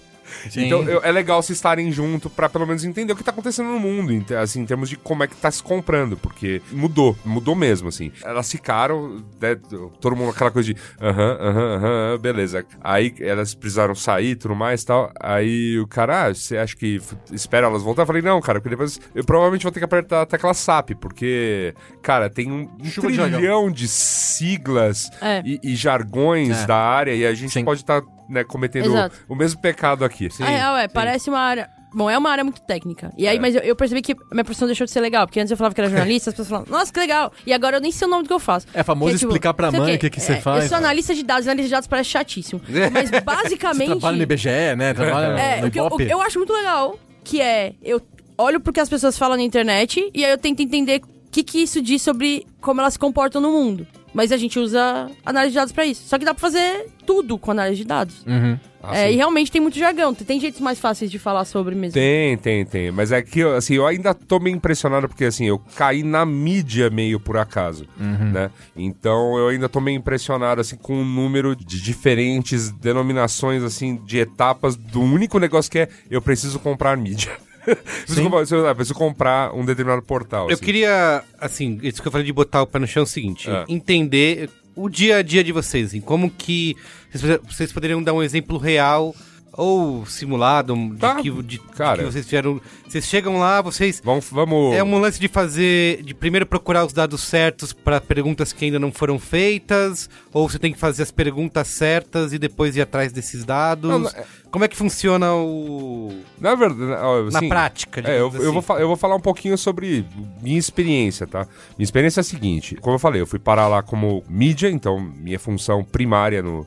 Sim. 0.50 0.66
Então 0.66 0.82
eu- 0.84 1.00
é 1.02 1.10
legal 1.12 1.42
se 1.42 1.52
estarem 1.52 1.90
junto 1.92 2.28
pra 2.30 2.48
pelo 2.48 2.66
menos 2.66 2.84
entender 2.84 3.12
o 3.12 3.16
que 3.16 3.24
tá 3.24 3.30
acontecendo 3.30 3.68
no 3.70 3.78
mundo, 3.78 4.12
em, 4.12 4.24
assim, 4.40 4.60
em 4.60 4.66
termos 4.66 4.88
de 4.88 4.96
como 4.96 5.22
é 5.22 5.26
que 5.26 5.36
tá 5.36 5.50
se 5.50 5.62
comprando, 5.62 6.16
porque 6.16 6.60
mudou, 6.72 7.16
mudou 7.24 7.54
mesmo, 7.54 7.88
assim. 7.88 8.12
Elas 8.22 8.50
ficaram, 8.50 9.22
né, 9.40 9.56
todo 10.00 10.16
mundo 10.16 10.30
aquela 10.30 10.50
coisa 10.50 10.72
de 10.72 10.80
aham, 11.00 11.38
aham, 11.40 11.74
aham, 11.76 12.18
beleza. 12.18 12.64
Aí 12.82 13.14
elas 13.20 13.54
precisaram 13.54 13.94
sair 13.94 14.30
e 14.30 14.36
tudo 14.36 14.54
mais 14.54 14.82
e 14.82 14.86
tal. 14.86 15.10
Aí 15.20 15.78
o 15.78 15.86
cara, 15.86 16.26
ah, 16.26 16.34
você 16.34 16.56
acha 16.56 16.76
que 16.76 17.00
espera 17.32 17.66
elas 17.66 17.82
voltar? 17.82 18.02
Eu 18.02 18.06
falei, 18.06 18.22
não, 18.22 18.40
cara, 18.40 18.58
porque 18.60 18.70
depois 18.70 19.00
eu 19.14 19.24
provavelmente 19.24 19.62
vou 19.62 19.72
ter 19.72 19.80
que 19.80 19.84
apertar 19.84 20.22
a 20.22 20.26
tecla 20.26 20.52
SAP, 20.54 20.90
porque, 21.00 21.74
cara, 22.02 22.28
tem 22.30 22.50
um, 22.50 22.68
um 22.80 22.84
Chuva 22.84 23.10
de 23.10 23.18
trilhão 23.18 23.70
de 23.70 23.88
siglas 23.88 25.10
É. 25.20 25.42
e, 25.44 25.60
e 25.62 25.74
jargões 25.76 26.62
É. 26.62 26.66
da 26.66 26.76
área 26.76 27.14
e 27.14 27.26
a 27.26 27.34
gente 27.34 27.52
Sim. 27.52 27.64
pode 27.64 27.80
estar 27.80 28.02
cometendo 28.48 28.86
Exato. 28.86 29.16
o 29.28 29.34
mesmo 29.34 29.60
pecado 29.60 30.04
aqui. 30.04 30.28
Real 30.38 30.76
é, 30.76 30.88
parece 30.88 31.28
uma 31.30 31.38
área. 31.40 31.68
Bom, 31.96 32.10
é 32.10 32.18
uma 32.18 32.28
área 32.28 32.42
muito 32.42 32.60
técnica. 32.62 33.12
E 33.16 33.28
aí, 33.28 33.36
É. 33.36 33.40
mas 33.40 33.54
eu, 33.54 33.60
eu 33.62 33.76
percebi 33.76 34.02
que 34.02 34.12
a 34.14 34.34
minha 34.34 34.42
profissão 34.44 34.66
deixou 34.66 34.84
de 34.84 34.90
ser 34.90 35.00
legal. 35.00 35.26
Porque 35.28 35.38
antes 35.38 35.52
eu 35.52 35.56
falava 35.56 35.72
que 35.76 35.80
era 35.80 35.88
jornalista, 35.88 36.30
as 36.30 36.34
pessoas 36.34 36.48
falavam, 36.48 36.72
nossa, 36.76 36.92
que 36.92 36.98
legal. 36.98 37.32
E 37.46 37.52
agora 37.52 37.76
eu 37.76 37.80
nem 37.80 37.92
sei 37.92 38.08
o 38.08 38.10
nome 38.10 38.24
do 38.24 38.26
que 38.26 38.32
eu 38.32 38.40
faço. 38.40 38.66
É 38.74 38.82
famoso 38.82 39.12
tipo, 39.16 39.26
explicar 39.30 39.54
pra 39.54 39.70
mãe 39.70 39.94
o 39.94 39.98
que, 39.98 40.10
que 40.10 40.20
você 40.20 40.32
É, 40.32 40.40
faz. 40.40 40.64
Eu 40.64 40.68
sou 40.70 40.78
analista 40.78 41.14
de 41.14 41.22
dados, 41.22 41.46
analista 41.46 41.68
de 41.68 41.72
dados 41.72 41.86
parece 41.86 42.10
chatíssimo. 42.10 42.60
Mas 42.92 43.10
Você 43.10 43.20
basicamente. 43.20 43.86
trabalha 43.90 44.16
no 44.16 44.22
IBGE, 44.24 44.48
né? 44.76 44.92
Trabalha 44.92 45.40
É, 45.40 45.60
no 45.60 45.68
o 45.68 45.70
que 45.70 45.78
eu, 45.78 45.86
o 45.86 46.02
eu 46.02 46.20
acho 46.20 46.38
muito 46.38 46.52
legal, 46.52 46.98
que 47.22 47.40
é, 47.40 47.74
eu 47.80 48.02
olho 48.36 48.58
pro 48.58 48.72
que 48.72 48.80
as 48.80 48.88
pessoas 48.88 49.16
falam 49.16 49.36
na 49.36 49.42
internet 49.44 50.10
e 50.12 50.24
aí 50.24 50.32
eu 50.32 50.38
tento 50.38 50.60
entender 50.62 51.00
o 51.04 51.30
que, 51.30 51.44
que 51.44 51.62
isso 51.62 51.80
diz 51.80 52.02
sobre 52.02 52.44
como 52.60 52.80
elas 52.80 52.94
se 52.94 52.98
comportam 52.98 53.40
no 53.40 53.52
mundo. 53.52 53.86
Mas 54.14 54.30
a 54.30 54.36
gente 54.36 54.58
usa 54.60 55.10
análise 55.26 55.50
de 55.50 55.56
dados 55.56 55.72
pra 55.72 55.84
isso. 55.84 56.06
Só 56.08 56.16
que 56.18 56.24
dá 56.24 56.32
pra 56.32 56.40
fazer 56.40 56.86
tudo 57.04 57.36
com 57.36 57.50
análise 57.50 57.82
de 57.82 57.84
dados. 57.84 58.24
Uhum. 58.26 58.56
Ah, 58.80 58.96
É, 58.96 59.08
sim. 59.08 59.14
e 59.14 59.16
realmente 59.16 59.50
tem 59.50 59.60
muito 59.60 59.78
jargão. 59.78 60.14
Tem 60.14 60.38
jeitos 60.38 60.60
mais 60.60 60.78
fáceis 60.78 61.10
de 61.10 61.18
falar 61.18 61.44
sobre 61.46 61.74
mesmo. 61.74 61.94
Tem, 61.94 62.36
tem, 62.36 62.64
tem. 62.64 62.90
Mas 62.92 63.10
é 63.12 63.22
que, 63.22 63.42
assim, 63.42 63.74
eu 63.74 63.86
ainda 63.86 64.14
tô 64.14 64.38
meio 64.38 64.54
impressionado 64.56 65.08
porque, 65.08 65.24
assim, 65.24 65.46
eu 65.46 65.58
caí 65.74 66.02
na 66.02 66.24
mídia 66.24 66.90
meio 66.90 67.18
por 67.18 67.36
acaso, 67.38 67.86
né? 67.98 68.50
Então, 68.76 69.36
eu 69.38 69.48
ainda 69.48 69.68
tô 69.68 69.80
meio 69.80 69.96
impressionado, 69.98 70.60
assim, 70.60 70.76
com 70.76 71.00
o 71.00 71.04
número 71.04 71.56
de 71.56 71.80
diferentes 71.80 72.70
denominações, 72.70 73.62
assim, 73.62 73.96
de 74.04 74.18
etapas 74.18 74.76
do 74.76 75.00
único 75.00 75.38
negócio 75.38 75.70
que 75.70 75.78
é 75.80 75.88
eu 76.10 76.20
preciso 76.22 76.58
comprar 76.60 76.96
mídia. 76.96 77.32
Preciso, 77.64 78.56
eu 78.56 78.74
preciso 78.74 78.94
comprar 78.94 79.54
um 79.54 79.64
determinado 79.64 80.02
portal. 80.02 80.48
Eu 80.48 80.54
assim. 80.54 80.64
queria, 80.64 81.22
assim, 81.40 81.78
isso 81.82 82.00
que 82.02 82.08
eu 82.08 82.12
falei 82.12 82.26
de 82.26 82.32
botar 82.32 82.62
o 82.62 82.66
pé 82.66 82.78
no 82.78 82.86
chão 82.86 83.02
é 83.02 83.04
o 83.04 83.06
seguinte: 83.06 83.50
É. 83.50 83.64
entender 83.68 84.50
o 84.76 84.88
dia 84.88 85.18
a 85.18 85.22
dia 85.22 85.42
de 85.44 85.52
vocês, 85.52 85.88
assim, 85.88 86.00
como 86.00 86.30
que 86.30 86.76
vocês, 87.12 87.40
vocês 87.48 87.72
poderiam 87.72 88.02
dar 88.02 88.12
um 88.12 88.22
exemplo 88.22 88.58
real 88.58 89.14
ou 89.56 90.04
simulado 90.06 90.74
de 90.74 90.96
Tá, 90.96 91.16
que, 91.16 91.30
de, 91.42 91.58
cara. 91.58 91.98
que 91.98 92.04
vocês 92.10 92.24
fizeram. 92.24 92.60
Vocês 92.86 93.04
chegam 93.06 93.38
lá, 93.38 93.60
vocês. 93.60 94.00
Vamos, 94.04 94.28
vamos... 94.30 94.74
É 94.74 94.82
um 94.82 94.98
lance 94.98 95.18
de 95.20 95.28
fazer, 95.28 96.02
de 96.02 96.14
primeiro 96.14 96.46
procurar 96.46 96.84
os 96.84 96.92
dados 96.92 97.22
certos 97.22 97.72
para 97.72 98.00
perguntas 98.00 98.52
que 98.52 98.64
ainda 98.64 98.78
não 98.78 98.92
foram 98.92 99.18
feitas, 99.18 100.08
ou 100.32 100.48
você 100.48 100.58
tem 100.58 100.72
que 100.72 100.78
fazer 100.78 101.02
as 101.02 101.10
perguntas 101.10 101.68
certas 101.68 102.32
e 102.32 102.38
depois 102.38 102.76
ir 102.76 102.80
atrás 102.82 103.12
desses 103.12 103.44
dados. 103.44 103.90
Não, 103.90 103.98
não, 104.00 104.10
é- 104.10 104.24
Como 104.50 104.64
é 104.64 104.68
que 104.68 104.76
funciona 104.76 105.34
o 105.34 106.12
Na 106.40 106.54
verdade, 106.54 106.92
ó, 107.02 107.22
na 107.30 107.38
assim, 107.38 107.48
prática? 107.48 108.00
É, 108.00 108.20
eu, 108.20 108.28
digamos 108.30 108.46
eu, 108.46 108.52
vou, 108.52 108.60
assim? 108.60 108.82
eu 108.82 108.86
vou 108.88 108.96
falar 108.96 109.16
um 109.16 109.20
pouquinho 109.20 109.58
sobre 109.58 110.06
minha 110.40 110.58
experiência, 110.58 111.26
tá? 111.26 111.46
Minha 111.76 111.84
experiência 111.84 112.20
é 112.20 112.22
a 112.22 112.24
seguinte: 112.24 112.76
como 112.76 112.94
eu 112.94 112.98
falei, 113.00 113.20
eu 113.20 113.26
fui 113.26 113.38
parar 113.40 113.66
lá 113.66 113.82
como 113.82 114.22
mídia, 114.28 114.70
então 114.70 115.00
minha 115.00 115.38
função 115.40 115.82
primária 115.82 116.40
no, 116.40 116.64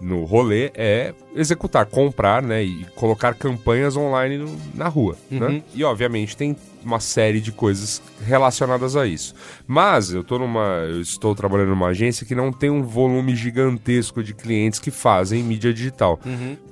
no 0.00 0.24
rolê 0.24 0.70
é 0.74 1.14
executar, 1.34 1.86
comprar, 1.86 2.42
né? 2.42 2.62
E 2.62 2.84
colocar 2.94 3.34
campanhas 3.34 3.96
online 3.96 4.38
no- 4.38 4.56
na 4.74 4.88
rua, 4.88 5.16
né? 5.30 5.62
E 5.74 5.82
obviamente 5.84 6.36
tem 6.36 6.56
uma 6.84 7.00
série 7.00 7.40
de 7.40 7.52
coisas 7.52 8.02
relacionadas 8.24 8.96
a 8.96 9.06
isso. 9.06 9.34
Mas 9.66 10.12
eu 10.12 10.22
tô 10.22 10.38
numa. 10.38 10.84
Eu 10.88 11.00
estou 11.00 11.34
trabalhando 11.34 11.70
numa 11.70 11.88
agência 11.88 12.26
que 12.26 12.34
não 12.34 12.52
tem 12.52 12.70
um 12.70 12.82
volume 12.82 13.34
gigantesco 13.34 14.22
de 14.22 14.34
clientes 14.34 14.78
que 14.78 14.90
fazem 14.90 15.42
mídia 15.42 15.72
digital. 15.72 16.18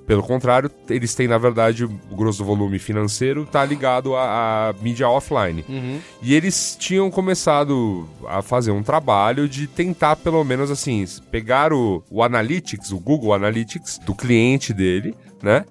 Pelo 0.06 0.22
contrário, 0.22 0.70
eles 0.90 1.14
têm, 1.14 1.28
na 1.28 1.38
verdade, 1.38 1.84
o 1.84 1.88
grosso 2.14 2.38
do 2.38 2.44
volume 2.44 2.78
financeiro 2.78 3.46
tá 3.46 3.64
ligado 3.64 4.14
à, 4.16 4.74
mídia 4.80 5.08
offline. 5.08 5.64
E 6.20 6.34
eles 6.34 6.76
tinham 6.78 7.10
começado 7.10 8.08
a 8.26 8.42
fazer 8.42 8.72
um 8.72 8.82
trabalho 8.82 9.48
de 9.48 9.66
tentar, 9.66 10.16
pelo 10.16 10.42
menos 10.44 10.70
assim, 10.70 11.04
pegar 11.30 11.72
o, 11.72 12.02
o 12.10 12.22
Analytics, 12.22 12.90
o 12.90 12.98
Google 12.98 13.32
Analytics, 13.32 13.98
do 13.98 14.14
cliente 14.14 14.72
dele, 14.72 15.14
né? 15.42 15.64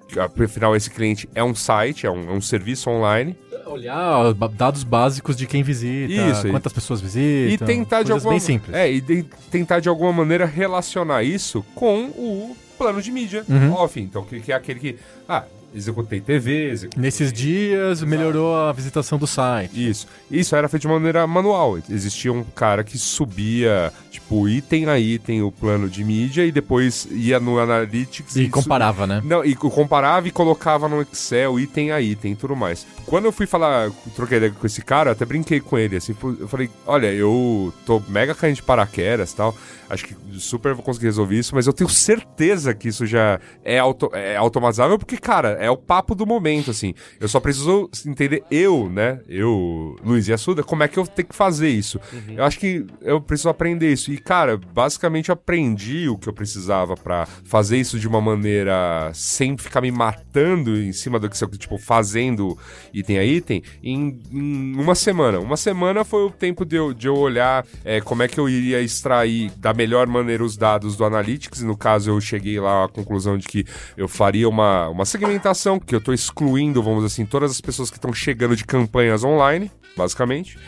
Afinal, 0.44 0.74
esse 0.74 0.90
cliente 0.90 1.28
é 1.34 1.42
um 1.42 1.54
site, 1.54 2.06
é 2.06 2.10
um, 2.10 2.30
é 2.30 2.32
um 2.32 2.40
serviço 2.40 2.90
online. 2.90 3.36
Olhar 3.66 4.32
dados 4.56 4.82
básicos 4.84 5.36
de 5.36 5.46
quem 5.46 5.62
visita, 5.62 6.12
Isso, 6.12 6.46
e- 6.46 6.50
quantas 6.50 6.72
pessoas 6.72 7.00
visitam. 7.00 7.48
E 7.48 7.58
tentar 7.58 8.02
de 8.02 8.12
alguma 8.12 8.30
bem 8.30 8.40
simples. 8.40 8.74
É, 8.74 8.90
e 8.90 9.00
de- 9.00 9.24
tentar 9.50 9.80
de 9.80 9.88
alguma 9.88 10.12
maneira 10.12 10.44
relacionar 10.46 11.22
isso 11.22 11.64
com 11.74 12.06
o 12.06 12.56
plano 12.78 13.00
de 13.00 13.10
mídia 13.10 13.44
Uhum. 13.48 13.72
off. 13.74 14.00
Então, 14.00 14.24
que, 14.24 14.40
que 14.40 14.52
é 14.52 14.54
aquele 14.54 14.80
que. 14.80 14.98
Ah, 15.28 15.44
executei 15.74 16.20
TV, 16.20 16.70
executei. 16.70 17.02
Nesses 17.02 17.32
dias 17.32 18.02
melhorou 18.02 18.54
a 18.54 18.72
visitação 18.72 19.18
do 19.18 19.26
site. 19.26 19.88
Isso. 19.88 20.06
Isso 20.30 20.54
era 20.54 20.68
feito 20.68 20.82
de 20.82 20.88
maneira 20.88 21.26
manual. 21.26 21.78
Existia 21.88 22.32
um 22.32 22.42
cara 22.44 22.84
que 22.84 22.98
subia, 22.98 23.92
tipo, 24.12 24.46
item 24.48 24.86
a 24.88 24.98
item 25.00 25.42
o 25.42 25.50
plano 25.50 25.88
de 25.88 26.04
mídia 26.04 26.44
e 26.44 26.52
depois 26.52 27.08
ia 27.10 27.40
no 27.40 27.58
Analytics 27.58 28.36
E 28.36 28.44
su- 28.44 28.50
comparava, 28.50 29.06
né? 29.06 29.22
Não, 29.24 29.42
e 29.44 29.56
comparava 29.56 30.28
e 30.28 30.30
colocava 30.30 30.86
no 30.88 31.00
Excel, 31.00 31.58
item 31.58 31.90
a 31.90 32.00
item 32.00 32.32
e 32.32 32.36
tudo 32.36 32.54
mais. 32.54 32.86
Quando 33.06 33.24
eu 33.24 33.32
fui 33.32 33.46
falar, 33.46 33.90
troquei 34.14 34.36
ideia 34.36 34.52
com 34.52 34.66
esse 34.66 34.82
cara, 34.82 35.08
eu 35.08 35.12
até 35.12 35.24
brinquei 35.24 35.60
com 35.60 35.78
ele, 35.78 35.96
assim, 35.96 36.14
eu 36.38 36.46
falei, 36.46 36.68
olha, 36.86 37.12
eu 37.12 37.72
tô 37.86 38.00
mega 38.08 38.34
caindo 38.34 38.56
de 38.56 38.62
paraquedas 38.62 39.32
e 39.32 39.36
tal, 39.36 39.56
acho 39.88 40.04
que 40.04 40.14
super 40.38 40.74
vou 40.74 40.84
conseguir 40.84 41.06
resolver 41.06 41.36
isso, 41.38 41.54
mas 41.54 41.66
eu 41.66 41.72
tenho 41.72 41.88
certeza 41.90 42.74
que 42.74 42.88
isso 42.88 43.06
já 43.06 43.40
é, 43.64 43.78
auto, 43.78 44.10
é 44.12 44.36
automatizável, 44.36 44.98
porque, 44.98 45.16
cara, 45.16 45.50
é 45.60 45.70
o 45.70 45.76
papo 45.76 46.14
do 46.14 46.26
momento, 46.26 46.70
assim. 46.70 46.94
Eu 47.18 47.28
só 47.28 47.40
preciso 47.40 47.88
entender, 48.06 48.42
eu, 48.50 48.88
né, 48.90 49.20
eu, 49.28 49.96
Luiz 50.04 50.28
e 50.28 50.32
Assuda, 50.32 50.62
como 50.62 50.82
é 50.82 50.88
que 50.88 50.98
eu 50.98 51.06
tenho 51.06 51.28
que 51.28 51.34
fazer 51.34 51.68
isso. 51.70 51.98
Eu 52.36 52.44
acho 52.44 52.58
que 52.58 52.84
eu 53.00 53.20
preciso 53.20 53.48
aprender 53.48 53.90
isso. 53.92 54.01
E, 54.10 54.18
cara, 54.18 54.56
basicamente 54.56 55.30
aprendi 55.30 56.08
o 56.08 56.16
que 56.16 56.28
eu 56.28 56.32
precisava 56.32 56.94
pra 56.96 57.26
fazer 57.44 57.76
isso 57.78 57.98
de 57.98 58.08
uma 58.08 58.20
maneira 58.20 59.10
sem 59.14 59.56
ficar 59.56 59.80
me 59.80 59.90
matando 59.90 60.76
em 60.76 60.92
cima 60.92 61.18
do 61.18 61.28
que 61.28 61.36
você, 61.36 61.46
tipo, 61.46 61.78
fazendo 61.78 62.58
item 62.92 63.18
a 63.18 63.24
item, 63.24 63.62
em, 63.82 64.20
em 64.30 64.74
uma 64.76 64.94
semana. 64.94 65.38
Uma 65.38 65.56
semana 65.56 66.04
foi 66.04 66.24
o 66.24 66.30
tempo 66.30 66.64
de 66.64 66.76
eu, 66.76 66.94
de 66.94 67.06
eu 67.06 67.16
olhar 67.16 67.66
é, 67.84 68.00
como 68.00 68.22
é 68.22 68.28
que 68.28 68.40
eu 68.40 68.48
iria 68.48 68.80
extrair 68.80 69.50
da 69.58 69.74
melhor 69.74 70.06
maneira 70.06 70.42
os 70.42 70.56
dados 70.56 70.96
do 70.96 71.04
Analytics. 71.04 71.60
E 71.60 71.64
no 71.64 71.76
caso, 71.76 72.10
eu 72.10 72.20
cheguei 72.20 72.58
lá 72.58 72.84
à 72.84 72.88
conclusão 72.88 73.36
de 73.36 73.46
que 73.46 73.64
eu 73.96 74.08
faria 74.08 74.48
uma, 74.48 74.88
uma 74.88 75.04
segmentação, 75.04 75.78
que 75.78 75.94
eu 75.94 76.00
tô 76.00 76.12
excluindo, 76.12 76.82
vamos 76.82 77.04
assim, 77.04 77.26
todas 77.26 77.50
as 77.50 77.60
pessoas 77.60 77.90
que 77.90 77.96
estão 77.96 78.12
chegando 78.12 78.56
de 78.56 78.64
campanhas 78.64 79.24
online, 79.24 79.70
basicamente. 79.96 80.58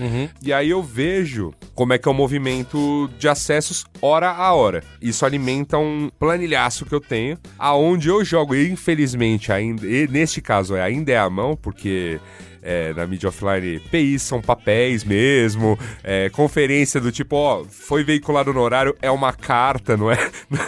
E 0.42 0.52
aí 0.52 0.70
eu 0.70 0.82
vejo 0.82 1.52
como 1.74 1.92
é 1.92 1.98
que 1.98 2.08
é 2.08 2.10
o 2.10 2.14
movimento 2.14 3.08
de 3.18 3.28
acessos 3.28 3.84
hora 4.00 4.30
a 4.30 4.52
hora. 4.52 4.82
Isso 5.00 5.24
alimenta 5.24 5.78
um 5.78 6.10
planilhaço 6.18 6.84
que 6.84 6.94
eu 6.94 7.00
tenho, 7.00 7.38
aonde 7.58 8.08
eu 8.08 8.24
jogo, 8.24 8.54
e 8.54 8.70
infelizmente, 8.70 9.52
ainda, 9.52 9.86
e 9.86 10.06
neste 10.08 10.40
caso 10.40 10.76
é, 10.76 10.82
ainda 10.82 11.12
é 11.12 11.18
a 11.18 11.28
mão, 11.28 11.56
porque 11.56 12.20
é, 12.64 12.94
na 12.94 13.06
mídia 13.06 13.28
offline, 13.28 13.78
PIs 13.90 14.22
são 14.22 14.40
papéis 14.40 15.04
mesmo, 15.04 15.78
é, 16.02 16.30
conferência 16.30 16.98
do 16.98 17.12
tipo, 17.12 17.36
ó, 17.36 17.64
foi 17.64 18.02
veiculado 18.02 18.52
no 18.52 18.60
horário, 18.60 18.96
é 19.02 19.10
uma 19.10 19.32
carta, 19.32 19.96
não 19.96 20.10
é, 20.10 20.18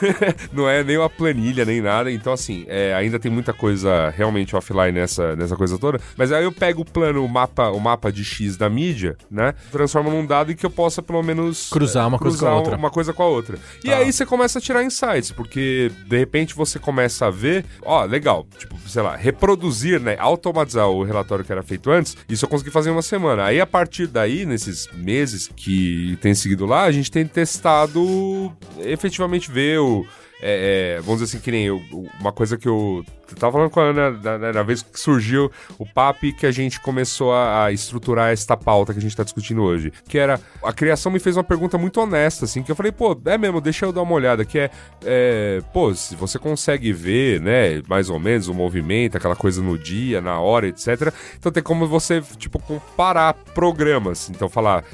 não 0.52 0.68
é 0.68 0.84
nem 0.84 0.98
uma 0.98 1.08
planilha, 1.08 1.64
nem 1.64 1.80
nada. 1.80 2.12
Então, 2.12 2.32
assim, 2.32 2.66
é, 2.68 2.92
ainda 2.94 3.18
tem 3.18 3.30
muita 3.30 3.54
coisa 3.54 4.10
realmente 4.10 4.54
offline 4.54 4.92
nessa, 4.92 5.34
nessa 5.34 5.56
coisa 5.56 5.78
toda. 5.78 5.98
Mas 6.16 6.30
aí 6.30 6.44
eu 6.44 6.52
pego 6.52 6.82
o 6.82 6.84
plano, 6.84 7.24
o 7.24 7.28
mapa, 7.28 7.70
o 7.70 7.80
mapa 7.80 8.12
de 8.12 8.22
X 8.22 8.56
da 8.56 8.68
mídia, 8.68 9.16
né? 9.30 9.54
Transformo 9.72 10.10
num 10.10 10.26
dado 10.26 10.52
em 10.52 10.54
que 10.54 10.66
eu 10.66 10.70
possa, 10.70 11.02
pelo 11.02 11.22
menos, 11.22 11.70
Cruzar 11.70 12.06
uma 12.06 12.18
coisa 12.18 12.36
com 12.36 12.44
a 12.44 12.48
cruzar 12.48 12.62
outra. 12.62 12.76
uma 12.76 12.90
coisa 12.90 13.12
com 13.14 13.22
a 13.22 13.26
outra. 13.26 13.58
E 13.82 13.92
aí 13.92 14.12
você 14.12 14.26
começa 14.26 14.58
a 14.58 14.62
tirar 14.62 14.84
insights, 14.84 15.30
porque 15.32 15.90
de 16.06 16.18
repente 16.18 16.54
você 16.54 16.78
começa 16.78 17.26
a 17.26 17.30
ver, 17.30 17.64
ó, 17.82 18.04
legal, 18.04 18.46
tipo, 18.58 18.76
sei 18.86 19.02
lá, 19.02 19.16
reproduzir, 19.16 20.00
né, 20.00 20.16
automatizar 20.18 20.88
o 20.88 21.02
relatório 21.02 21.44
que 21.44 21.52
era 21.52 21.62
feito 21.62 21.85
antes, 21.90 22.16
isso 22.28 22.44
eu 22.44 22.48
consegui 22.48 22.70
fazer 22.70 22.90
em 22.90 22.92
uma 22.92 23.02
semana. 23.02 23.44
Aí 23.44 23.60
a 23.60 23.66
partir 23.66 24.06
daí, 24.06 24.44
nesses 24.46 24.88
meses 24.92 25.48
que 25.54 26.18
tem 26.20 26.34
seguido 26.34 26.66
lá, 26.66 26.84
a 26.84 26.92
gente 26.92 27.10
tem 27.10 27.26
testado 27.26 28.52
efetivamente 28.78 29.50
ver 29.50 29.78
o 29.78 30.06
é, 30.40 30.96
é, 30.98 31.00
vamos 31.00 31.20
dizer 31.20 31.36
assim, 31.36 31.42
que 31.44 31.50
nem 31.50 31.64
eu, 31.64 31.82
uma 32.20 32.32
coisa 32.32 32.56
que 32.58 32.68
eu, 32.68 33.04
tava 33.38 33.52
falando 33.52 33.70
com 33.70 33.80
a 33.80 33.84
Ana 33.84 34.10
na, 34.10 34.38
na- 34.38 34.52
na 34.52 34.62
vez 34.62 34.82
que 34.82 35.00
surgiu 35.00 35.50
o 35.78 35.86
papo 35.86 36.26
e 36.26 36.32
que 36.32 36.44
a 36.46 36.52
gente 36.52 36.78
começou 36.80 37.32
a, 37.32 37.64
a 37.64 37.72
estruturar 37.72 38.30
esta 38.32 38.56
pauta 38.56 38.92
que 38.92 38.98
a 38.98 39.02
gente 39.02 39.16
tá 39.16 39.22
discutindo 39.24 39.62
hoje. 39.62 39.92
Que 40.08 40.18
era, 40.18 40.38
a 40.62 40.72
criação 40.72 41.10
me 41.10 41.18
fez 41.18 41.36
uma 41.36 41.42
pergunta 41.44 41.78
muito 41.78 42.00
honesta, 42.00 42.44
assim, 42.44 42.62
que 42.62 42.70
eu 42.70 42.76
falei, 42.76 42.92
pô, 42.92 43.18
é 43.24 43.38
mesmo, 43.38 43.60
deixa 43.60 43.86
eu 43.86 43.92
dar 43.92 44.02
uma 44.02 44.12
olhada, 44.12 44.44
que 44.44 44.58
é, 44.58 44.70
é, 45.04 45.62
pô, 45.72 45.94
se 45.94 46.14
você 46.14 46.38
consegue 46.38 46.92
ver, 46.92 47.40
né, 47.40 47.82
mais 47.88 48.10
ou 48.10 48.18
menos 48.20 48.46
o 48.48 48.54
movimento, 48.54 49.16
aquela 49.16 49.36
coisa 49.36 49.62
no 49.62 49.78
dia, 49.78 50.20
na 50.20 50.38
hora, 50.38 50.68
etc. 50.68 51.12
Então 51.38 51.50
tem 51.50 51.62
como 51.62 51.86
você, 51.86 52.20
tipo, 52.36 52.58
comparar 52.58 53.32
programas. 53.54 54.28
Então 54.30 54.48
falar, 54.48 54.84